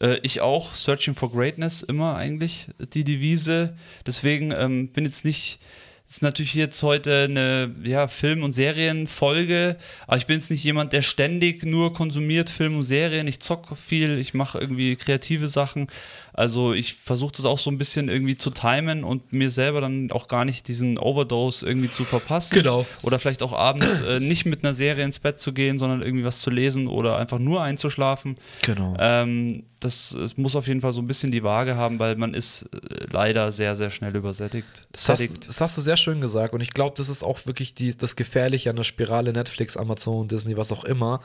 Äh, 0.00 0.18
ich 0.22 0.40
auch. 0.40 0.74
Searching 0.74 1.14
for 1.14 1.30
Greatness 1.30 1.82
immer 1.82 2.16
eigentlich 2.16 2.68
die 2.78 3.04
Devise. 3.04 3.76
Deswegen 4.06 4.52
ähm, 4.52 4.88
bin 4.88 5.04
jetzt 5.04 5.24
nicht 5.24 5.60
ist 6.08 6.22
natürlich 6.22 6.54
jetzt 6.54 6.82
heute 6.82 7.24
eine 7.24 7.74
ja, 7.82 8.06
Film- 8.06 8.44
und 8.44 8.52
Serienfolge, 8.52 9.76
aber 10.06 10.16
ich 10.16 10.26
bin 10.26 10.36
jetzt 10.36 10.50
nicht 10.50 10.62
jemand, 10.62 10.92
der 10.92 11.02
ständig 11.02 11.64
nur 11.64 11.92
konsumiert 11.92 12.48
Film 12.48 12.76
und 12.76 12.84
Serien. 12.84 13.26
Ich 13.26 13.40
zocke 13.40 13.74
viel, 13.74 14.18
ich 14.18 14.32
mache 14.32 14.58
irgendwie 14.58 14.94
kreative 14.94 15.48
Sachen. 15.48 15.88
Also 16.36 16.74
ich 16.74 16.94
versuche 16.94 17.32
das 17.32 17.46
auch 17.46 17.56
so 17.56 17.70
ein 17.70 17.78
bisschen 17.78 18.10
irgendwie 18.10 18.36
zu 18.36 18.50
timen 18.50 19.04
und 19.04 19.32
mir 19.32 19.50
selber 19.50 19.80
dann 19.80 20.12
auch 20.12 20.28
gar 20.28 20.44
nicht 20.44 20.68
diesen 20.68 20.98
Overdose 20.98 21.66
irgendwie 21.66 21.90
zu 21.90 22.04
verpassen. 22.04 22.54
Genau. 22.56 22.84
Oder 23.00 23.18
vielleicht 23.18 23.42
auch 23.42 23.54
abends 23.54 24.02
äh, 24.02 24.20
nicht 24.20 24.44
mit 24.44 24.62
einer 24.62 24.74
Serie 24.74 25.02
ins 25.02 25.18
Bett 25.18 25.40
zu 25.40 25.54
gehen, 25.54 25.78
sondern 25.78 26.02
irgendwie 26.02 26.24
was 26.24 26.40
zu 26.40 26.50
lesen 26.50 26.88
oder 26.88 27.16
einfach 27.16 27.38
nur 27.38 27.62
einzuschlafen. 27.62 28.36
Genau. 28.62 28.94
Ähm, 28.98 29.64
das, 29.80 30.14
das, 30.18 30.36
muss 30.36 30.56
auf 30.56 30.68
jeden 30.68 30.80
Fall 30.80 30.92
so 30.92 31.00
ein 31.00 31.06
bisschen 31.06 31.32
die 31.32 31.42
Waage 31.42 31.76
haben, 31.76 31.98
weil 31.98 32.16
man 32.16 32.34
ist 32.34 32.68
äh, 32.72 33.06
leider 33.10 33.50
sehr, 33.50 33.74
sehr 33.74 33.90
schnell 33.90 34.14
übersättigt. 34.14 34.66
Das 34.92 35.08
hast, 35.08 35.48
das 35.48 35.60
hast, 35.60 35.76
du 35.76 35.80
sehr 35.80 35.96
schön 35.96 36.20
gesagt 36.20 36.54
und 36.54 36.60
ich 36.60 36.72
glaube, 36.72 36.94
das 36.96 37.08
ist 37.08 37.22
auch 37.22 37.46
wirklich 37.46 37.74
die, 37.74 37.96
das 37.96 38.16
Gefährliche 38.16 38.70
an 38.70 38.76
der 38.76 38.84
Spirale 38.84 39.32
Netflix, 39.32 39.76
Amazon, 39.76 40.28
Disney, 40.28 40.56
was 40.56 40.72
auch 40.72 40.84
immer 40.84 41.20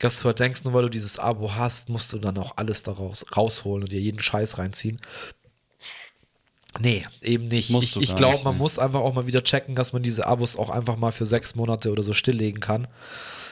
dass 0.00 0.18
du 0.18 0.24
halt 0.24 0.40
denkst, 0.40 0.64
nur 0.64 0.74
weil 0.74 0.82
du 0.82 0.88
dieses 0.88 1.18
Abo 1.18 1.54
hast, 1.54 1.88
musst 1.88 2.12
du 2.12 2.18
dann 2.18 2.36
auch 2.38 2.56
alles 2.56 2.82
daraus 2.82 3.24
rausholen 3.36 3.84
und 3.84 3.92
dir 3.92 4.00
jeden 4.00 4.20
Scheiß 4.20 4.58
reinziehen. 4.58 5.00
Nee, 6.78 7.06
eben 7.20 7.48
nicht. 7.48 7.70
Musst 7.70 7.96
ich, 7.96 8.02
ich 8.02 8.16
glaube, 8.16 8.42
man 8.44 8.54
ne? 8.54 8.58
muss 8.58 8.78
einfach 8.78 9.00
auch 9.00 9.14
mal 9.14 9.26
wieder 9.26 9.42
checken, 9.42 9.74
dass 9.74 9.92
man 9.92 10.02
diese 10.02 10.26
Abos 10.26 10.56
auch 10.56 10.70
einfach 10.70 10.96
mal 10.96 11.12
für 11.12 11.26
sechs 11.26 11.54
Monate 11.54 11.90
oder 11.90 12.02
so 12.02 12.14
stilllegen 12.14 12.60
kann 12.60 12.88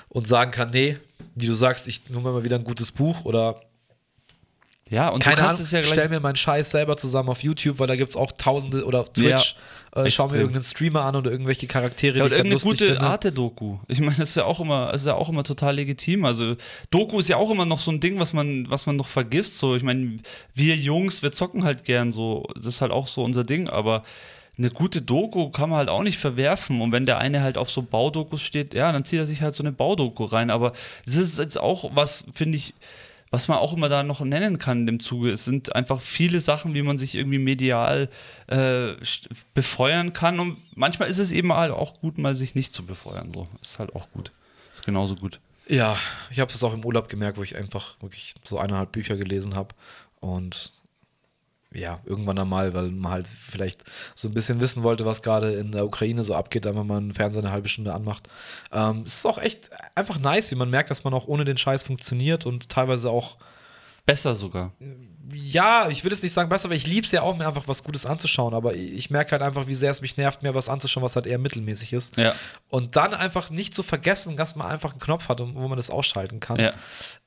und 0.08 0.26
sagen 0.26 0.50
kann, 0.50 0.70
nee, 0.70 0.96
wie 1.34 1.46
du 1.46 1.54
sagst, 1.54 1.86
ich 1.86 2.08
nehme 2.08 2.32
mal 2.32 2.44
wieder 2.44 2.56
ein 2.56 2.64
gutes 2.64 2.92
Buch 2.92 3.24
oder 3.24 3.60
ja, 4.90 5.08
und 5.10 5.22
Keine 5.22 5.36
du 5.36 5.42
kannst 5.42 5.60
Ahnung, 5.60 5.64
es 5.64 5.70
ja 5.72 5.82
stell 5.82 6.08
mir 6.08 6.20
meinen 6.20 6.36
Scheiß 6.36 6.70
selber 6.70 6.96
zusammen 6.96 7.28
auf 7.28 7.42
YouTube, 7.42 7.78
weil 7.78 7.86
da 7.86 7.96
gibt 7.96 8.10
es 8.10 8.16
auch 8.16 8.32
tausende 8.32 8.84
oder 8.84 9.00
auf 9.00 9.12
Twitch. 9.12 9.54
Ja, 9.94 10.04
äh, 10.04 10.10
schau 10.10 10.28
mir 10.28 10.36
irgendeinen 10.36 10.64
Streamer 10.64 11.04
an 11.04 11.16
oder 11.16 11.30
irgendwelche 11.30 11.66
Charaktere, 11.66 12.18
ja, 12.18 12.24
die 12.24 12.28
ich 12.28 12.38
halt 12.38 12.46
irgendeine 12.46 12.70
gute 12.70 13.00
Arte-Doku. 13.00 13.78
Ich 13.88 14.00
meine, 14.00 14.16
das 14.16 14.30
ist 14.30 14.34
ja 14.36 14.44
auch 14.44 14.60
immer, 14.60 14.94
ist 14.94 15.06
ja 15.06 15.14
auch 15.14 15.28
immer 15.28 15.44
total 15.44 15.76
legitim. 15.76 16.24
Also 16.24 16.56
Doku 16.90 17.18
ist 17.18 17.28
ja 17.28 17.36
auch 17.36 17.50
immer 17.50 17.66
noch 17.66 17.80
so 17.80 17.90
ein 17.90 18.00
Ding, 18.00 18.18
was 18.18 18.32
man, 18.32 18.70
was 18.70 18.86
man 18.86 18.96
noch 18.96 19.08
vergisst. 19.08 19.58
So, 19.58 19.76
ich 19.76 19.82
meine, 19.82 20.18
wir 20.54 20.76
Jungs, 20.76 21.22
wir 21.22 21.32
zocken 21.32 21.64
halt 21.64 21.84
gern 21.84 22.10
so. 22.10 22.46
Das 22.54 22.66
ist 22.66 22.80
halt 22.80 22.92
auch 22.92 23.08
so 23.08 23.22
unser 23.22 23.44
Ding, 23.44 23.68
aber 23.68 24.04
eine 24.56 24.70
gute 24.70 25.02
Doku 25.02 25.50
kann 25.50 25.70
man 25.70 25.78
halt 25.78 25.88
auch 25.90 26.02
nicht 26.02 26.18
verwerfen. 26.18 26.80
Und 26.80 26.92
wenn 26.92 27.04
der 27.06 27.18
eine 27.18 27.42
halt 27.42 27.58
auf 27.58 27.70
so 27.70 27.82
Baudokus 27.82 28.42
steht, 28.42 28.72
ja, 28.72 28.90
dann 28.90 29.04
zieht 29.04 29.18
er 29.18 29.26
sich 29.26 29.42
halt 29.42 29.54
so 29.54 29.62
eine 29.62 29.72
Baudoku 29.72 30.24
rein. 30.24 30.50
Aber 30.50 30.72
das 31.04 31.16
ist 31.16 31.38
jetzt 31.38 31.60
auch 31.60 31.90
was, 31.94 32.24
finde 32.32 32.56
ich 32.56 32.74
was 33.30 33.48
man 33.48 33.58
auch 33.58 33.74
immer 33.74 33.88
da 33.88 34.02
noch 34.02 34.20
nennen 34.20 34.58
kann 34.58 34.86
dem 34.86 35.00
Zuge. 35.00 35.30
Es 35.30 35.44
sind 35.44 35.74
einfach 35.74 36.00
viele 36.00 36.40
Sachen, 36.40 36.74
wie 36.74 36.82
man 36.82 36.98
sich 36.98 37.14
irgendwie 37.14 37.38
medial 37.38 38.08
äh, 38.46 38.92
befeuern 39.54 40.12
kann. 40.12 40.40
Und 40.40 40.58
manchmal 40.74 41.08
ist 41.08 41.18
es 41.18 41.32
eben 41.32 41.52
halt 41.52 41.72
auch 41.72 42.00
gut, 42.00 42.18
mal 42.18 42.36
sich 42.36 42.54
nicht 42.54 42.74
zu 42.74 42.84
befeuern. 42.84 43.30
So 43.32 43.46
ist 43.60 43.78
halt 43.78 43.94
auch 43.94 44.10
gut. 44.10 44.32
Ist 44.72 44.84
genauso 44.84 45.16
gut. 45.16 45.40
Ja, 45.68 45.96
ich 46.30 46.40
habe 46.40 46.52
es 46.52 46.64
auch 46.64 46.72
im 46.72 46.84
Urlaub 46.84 47.08
gemerkt, 47.08 47.36
wo 47.36 47.42
ich 47.42 47.56
einfach 47.56 48.00
wirklich 48.00 48.34
so 48.42 48.58
eineinhalb 48.58 48.92
Bücher 48.92 49.16
gelesen 49.16 49.54
habe 49.54 49.74
und 50.20 50.72
ja, 51.72 52.00
irgendwann 52.06 52.38
einmal, 52.38 52.72
weil 52.72 52.90
man 52.90 53.12
halt 53.12 53.28
vielleicht 53.28 53.84
so 54.14 54.28
ein 54.28 54.34
bisschen 54.34 54.60
wissen 54.60 54.82
wollte, 54.82 55.04
was 55.04 55.22
gerade 55.22 55.52
in 55.52 55.72
der 55.72 55.84
Ukraine 55.84 56.24
so 56.24 56.34
abgeht, 56.34 56.64
wenn 56.64 56.74
man 56.74 56.90
einen 56.90 57.14
Fernseher 57.14 57.42
eine 57.42 57.52
halbe 57.52 57.68
Stunde 57.68 57.92
anmacht. 57.92 58.28
Ähm, 58.72 59.02
es 59.04 59.16
ist 59.16 59.26
auch 59.26 59.38
echt 59.38 59.68
einfach 59.94 60.18
nice, 60.18 60.50
wie 60.50 60.56
man 60.56 60.70
merkt, 60.70 60.90
dass 60.90 61.04
man 61.04 61.12
auch 61.12 61.28
ohne 61.28 61.44
den 61.44 61.58
Scheiß 61.58 61.82
funktioniert 61.82 62.46
und 62.46 62.68
teilweise 62.70 63.10
auch 63.10 63.36
besser 64.06 64.34
sogar 64.34 64.72
ja, 65.32 65.88
ich 65.88 66.04
will 66.04 66.12
es 66.12 66.22
nicht 66.22 66.32
sagen 66.32 66.48
besser, 66.48 66.70
weil 66.70 66.76
ich 66.76 66.86
liebe 66.86 67.04
es 67.04 67.12
ja 67.12 67.22
auch, 67.22 67.36
mir 67.36 67.46
einfach 67.46 67.68
was 67.68 67.82
Gutes 67.82 68.06
anzuschauen, 68.06 68.54
aber 68.54 68.74
ich 68.74 69.10
merke 69.10 69.32
halt 69.32 69.42
einfach, 69.42 69.66
wie 69.66 69.74
sehr 69.74 69.90
es 69.90 70.00
mich 70.00 70.16
nervt, 70.16 70.42
mir 70.42 70.54
was 70.54 70.68
anzuschauen, 70.68 71.02
was 71.02 71.16
halt 71.16 71.26
eher 71.26 71.38
mittelmäßig 71.38 71.92
ist. 71.92 72.16
Ja. 72.16 72.34
Und 72.68 72.96
dann 72.96 73.14
einfach 73.14 73.50
nicht 73.50 73.74
zu 73.74 73.82
vergessen, 73.82 74.36
dass 74.36 74.56
man 74.56 74.66
einfach 74.66 74.92
einen 74.92 75.00
Knopf 75.00 75.28
hat, 75.28 75.40
wo 75.40 75.68
man 75.68 75.76
das 75.76 75.90
ausschalten 75.90 76.40
kann. 76.40 76.58
Ja. 76.58 76.70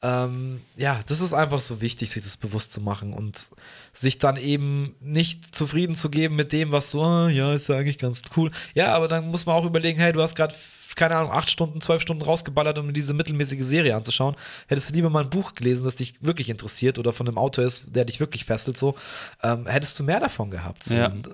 Ähm, 0.01 0.61
ja, 0.75 0.99
das 1.07 1.21
ist 1.21 1.33
einfach 1.33 1.59
so 1.59 1.81
wichtig, 1.81 2.09
sich 2.09 2.23
das 2.23 2.37
bewusst 2.37 2.71
zu 2.73 2.81
machen 2.81 3.13
und 3.13 3.51
sich 3.93 4.17
dann 4.17 4.37
eben 4.37 4.95
nicht 4.99 5.55
zufrieden 5.55 5.95
zu 5.95 6.09
geben 6.09 6.35
mit 6.35 6.51
dem, 6.51 6.71
was 6.71 6.91
so, 6.91 7.03
ah, 7.03 7.29
ja, 7.29 7.53
ist 7.53 7.69
ja 7.69 7.75
eigentlich 7.75 7.99
ganz 7.99 8.21
cool. 8.35 8.51
Ja, 8.73 8.93
aber 8.93 9.07
dann 9.07 9.29
muss 9.29 9.45
man 9.45 9.55
auch 9.55 9.65
überlegen, 9.65 9.99
hey, 9.99 10.11
du 10.11 10.21
hast 10.21 10.35
gerade 10.35 10.55
keine 10.95 11.15
Ahnung, 11.15 11.31
acht 11.31 11.49
Stunden, 11.49 11.81
zwölf 11.81 12.01
Stunden 12.01 12.23
rausgeballert, 12.23 12.77
um 12.77 12.93
diese 12.93 13.13
mittelmäßige 13.13 13.63
Serie 13.63 13.95
anzuschauen. 13.95 14.35
Hättest 14.67 14.89
du 14.89 14.93
lieber 14.93 15.09
mal 15.09 15.23
ein 15.23 15.29
Buch 15.29 15.55
gelesen, 15.55 15.83
das 15.83 15.95
dich 15.95 16.15
wirklich 16.21 16.49
interessiert 16.49 16.99
oder 16.99 17.13
von 17.13 17.27
einem 17.27 17.37
Autor 17.37 17.65
ist, 17.65 17.95
der 17.95 18.05
dich 18.05 18.19
wirklich 18.19 18.45
fesselt, 18.45 18.77
so, 18.77 18.95
ähm, 19.43 19.67
hättest 19.67 19.99
du 19.99 20.03
mehr 20.03 20.19
davon 20.19 20.51
gehabt. 20.51 20.83
So. 20.83 20.95
Ja. 20.95 21.07
Und, 21.07 21.29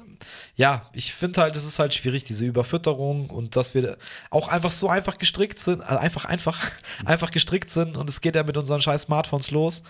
ja, 0.55 0.81
ich 0.93 1.13
finde 1.13 1.41
halt, 1.41 1.55
es 1.55 1.65
ist 1.65 1.79
halt 1.79 1.93
schwierig, 1.93 2.23
diese 2.23 2.45
Überfütterung 2.45 3.29
und 3.29 3.55
dass 3.55 3.75
wir 3.75 3.97
auch 4.29 4.47
einfach 4.47 4.71
so 4.71 4.89
einfach 4.89 5.17
gestrickt 5.17 5.59
sind, 5.59 5.81
also 5.81 5.97
einfach, 5.97 6.25
einfach, 6.25 6.59
einfach 7.05 7.31
gestrickt 7.31 7.71
sind 7.71 7.97
und 7.97 8.09
es 8.09 8.21
geht 8.21 8.35
ja 8.35 8.43
mit 8.43 8.57
unseren 8.57 8.81
scheiß 8.81 9.03
Smartphones 9.03 9.51
los. 9.51 9.83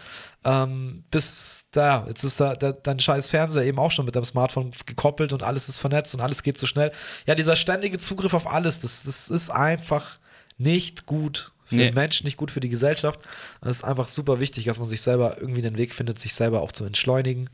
Ähm, 0.47 1.03
bis 1.11 1.65
da, 1.71 2.05
jetzt 2.07 2.23
ist 2.23 2.39
da, 2.39 2.55
da 2.55 2.71
dein 2.71 3.01
scheiß 3.01 3.27
Fernseher 3.27 3.65
eben 3.65 3.79
auch 3.79 3.91
schon 3.91 4.05
mit 4.05 4.15
deinem 4.15 4.23
Smartphone 4.23 4.71
gekoppelt 4.85 5.33
und 5.33 5.43
alles 5.43 5.67
ist 5.67 5.77
vernetzt 5.77 6.15
und 6.15 6.21
alles 6.21 6.41
geht 6.41 6.57
so 6.57 6.65
schnell. 6.65 6.93
Ja, 7.25 7.35
dieser 7.35 7.57
ständige 7.57 7.99
Zugriff 7.99 8.33
auf 8.33 8.47
alles, 8.47 8.79
das, 8.79 9.03
das 9.03 9.29
ist 9.29 9.49
einfach 9.49 10.19
nicht 10.57 11.05
gut 11.05 11.51
für 11.65 11.75
nee. 11.75 11.87
den 11.87 11.95
Menschen, 11.95 12.25
nicht 12.25 12.37
gut 12.37 12.49
für 12.49 12.61
die 12.61 12.69
Gesellschaft. 12.69 13.19
Es 13.59 13.79
ist 13.79 13.83
einfach 13.83 14.07
super 14.07 14.39
wichtig, 14.39 14.63
dass 14.63 14.79
man 14.79 14.87
sich 14.87 15.01
selber 15.01 15.35
irgendwie 15.37 15.61
den 15.61 15.77
Weg 15.77 15.93
findet, 15.93 16.17
sich 16.17 16.33
selber 16.33 16.61
auch 16.61 16.71
zu 16.71 16.85
entschleunigen 16.85 17.49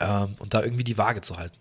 ähm, 0.00 0.34
und 0.40 0.52
da 0.52 0.64
irgendwie 0.64 0.82
die 0.82 0.98
Waage 0.98 1.20
zu 1.20 1.36
halten. 1.36 1.58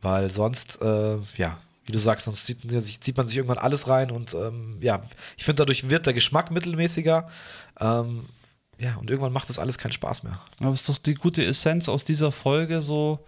Weil 0.00 0.30
sonst, 0.30 0.80
äh, 0.80 1.16
ja, 1.36 1.58
wie 1.86 1.92
du 1.92 1.98
sagst, 1.98 2.26
sonst 2.26 2.44
zieht, 2.44 2.60
zieht, 3.02 3.16
man 3.16 3.26
sich 3.26 3.36
irgendwann 3.36 3.58
alles 3.58 3.88
rein 3.88 4.12
und 4.12 4.32
ähm, 4.34 4.78
ja, 4.80 5.02
ich 5.36 5.44
finde, 5.44 5.62
dadurch 5.62 5.90
wird 5.90 6.06
der 6.06 6.12
Geschmack 6.12 6.52
mittelmäßiger. 6.52 7.28
Ähm, 7.80 8.26
ja, 8.82 8.96
und 8.96 9.10
irgendwann 9.10 9.32
macht 9.32 9.48
das 9.48 9.60
alles 9.60 9.78
keinen 9.78 9.92
Spaß 9.92 10.24
mehr. 10.24 10.40
Aber 10.58 10.74
ist 10.74 10.88
doch 10.88 10.98
die 10.98 11.14
gute 11.14 11.44
Essenz 11.44 11.88
aus 11.88 12.02
dieser 12.04 12.32
Folge 12.32 12.80
so, 12.80 13.20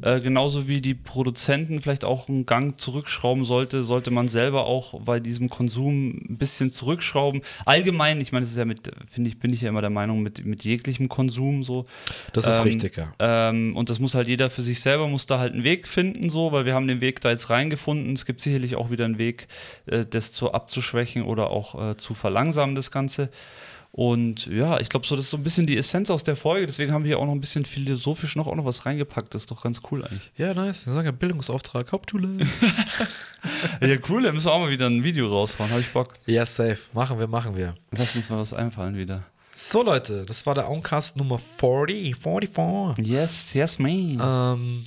äh, 0.00 0.20
genauso 0.20 0.66
wie 0.66 0.80
die 0.80 0.94
Produzenten 0.94 1.82
vielleicht 1.82 2.06
auch 2.06 2.30
einen 2.30 2.46
Gang 2.46 2.80
zurückschrauben 2.80 3.44
sollte, 3.44 3.84
sollte 3.84 4.10
man 4.10 4.28
selber 4.28 4.64
auch 4.64 4.98
bei 5.02 5.20
diesem 5.20 5.50
Konsum 5.50 6.22
ein 6.26 6.38
bisschen 6.38 6.72
zurückschrauben. 6.72 7.42
Allgemein, 7.66 8.18
ich 8.18 8.32
meine, 8.32 8.44
das 8.44 8.52
ist 8.52 8.56
ja 8.56 8.64
mit, 8.64 8.90
finde 9.06 9.28
ich, 9.28 9.38
bin 9.38 9.52
ich 9.52 9.60
ja 9.60 9.68
immer 9.68 9.82
der 9.82 9.90
Meinung, 9.90 10.22
mit, 10.22 10.42
mit 10.46 10.64
jeglichem 10.64 11.10
Konsum 11.10 11.64
so. 11.64 11.84
Das 12.32 12.46
ist 12.46 12.58
ähm, 12.58 12.64
richtig, 12.64 12.96
ja. 12.96 13.12
Ähm, 13.18 13.76
und 13.76 13.90
das 13.90 14.00
muss 14.00 14.14
halt 14.14 14.26
jeder 14.26 14.48
für 14.48 14.62
sich 14.62 14.80
selber, 14.80 15.06
muss 15.06 15.26
da 15.26 15.38
halt 15.38 15.52
einen 15.52 15.64
Weg 15.64 15.86
finden, 15.86 16.30
so, 16.30 16.50
weil 16.50 16.64
wir 16.64 16.74
haben 16.74 16.88
den 16.88 17.02
Weg 17.02 17.20
da 17.20 17.30
jetzt 17.30 17.50
reingefunden. 17.50 18.14
Es 18.14 18.24
gibt 18.24 18.40
sicherlich 18.40 18.76
auch 18.76 18.90
wieder 18.90 19.04
einen 19.04 19.18
Weg, 19.18 19.48
äh, 19.84 20.06
das 20.08 20.32
zu 20.32 20.52
abzuschwächen 20.52 21.24
oder 21.24 21.50
auch 21.50 21.90
äh, 21.90 21.96
zu 21.98 22.14
verlangsamen, 22.14 22.74
das 22.74 22.90
Ganze. 22.90 23.28
Und 23.96 24.46
ja, 24.46 24.80
ich 24.80 24.88
glaube, 24.88 25.06
so 25.06 25.14
das 25.14 25.26
ist 25.26 25.30
so 25.30 25.36
ein 25.36 25.44
bisschen 25.44 25.68
die 25.68 25.76
Essenz 25.76 26.10
aus 26.10 26.24
der 26.24 26.34
Folge. 26.34 26.66
Deswegen 26.66 26.92
haben 26.92 27.04
wir 27.04 27.10
hier 27.10 27.20
auch 27.20 27.26
noch 27.26 27.32
ein 27.32 27.40
bisschen 27.40 27.64
philosophisch 27.64 28.34
noch 28.34 28.48
auch 28.48 28.56
noch 28.56 28.64
was 28.64 28.86
reingepackt. 28.86 29.32
Das 29.32 29.42
ist 29.42 29.52
doch 29.52 29.62
ganz 29.62 29.82
cool 29.88 30.04
eigentlich. 30.04 30.32
Ja, 30.36 30.52
nice. 30.52 30.86
Wir 30.86 30.92
sagen 30.92 31.06
ja 31.06 31.12
Bildungsauftrag, 31.12 31.92
Hauptschule. 31.92 32.38
ja, 33.80 33.96
cool. 34.08 34.24
Da 34.24 34.32
müssen 34.32 34.46
wir 34.46 34.52
auch 34.52 34.58
mal 34.58 34.70
wieder 34.70 34.88
ein 34.88 35.04
Video 35.04 35.28
raushauen. 35.28 35.70
Habe 35.70 35.80
ich 35.80 35.92
Bock. 35.92 36.14
Ja, 36.26 36.44
safe. 36.44 36.78
Machen 36.92 37.20
wir, 37.20 37.28
machen 37.28 37.56
wir. 37.56 37.76
Lass 37.92 38.16
uns 38.16 38.28
mal 38.30 38.40
was 38.40 38.52
einfallen 38.52 38.96
wieder. 38.96 39.22
So, 39.52 39.84
Leute, 39.84 40.24
das 40.26 40.44
war 40.44 40.56
der 40.56 40.68
Oncast 40.68 41.16
Nummer 41.16 41.38
40. 41.38 42.16
44. 42.16 43.06
Yes, 43.06 43.54
yes, 43.54 43.78
man. 43.78 44.20
Ähm, 44.20 44.86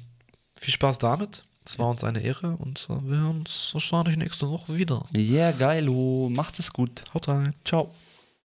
viel 0.59 0.73
Spaß 0.73 0.97
damit. 0.97 1.45
Es 1.65 1.79
war 1.79 1.87
uns 1.87 2.03
eine 2.03 2.21
Ehre 2.21 2.57
und 2.57 2.89
wir 2.89 3.19
hören 3.19 3.39
uns 3.39 3.69
wahrscheinlich 3.71 4.17
nächste 4.17 4.49
Woche 4.49 4.75
wieder. 4.75 5.05
Ja, 5.13 5.47
yeah, 5.47 5.51
geilo. 5.51 6.29
Macht 6.29 6.59
es 6.59 6.73
gut. 6.73 7.05
Haut 7.13 7.29
rein. 7.29 7.53
Ciao. 7.63 7.93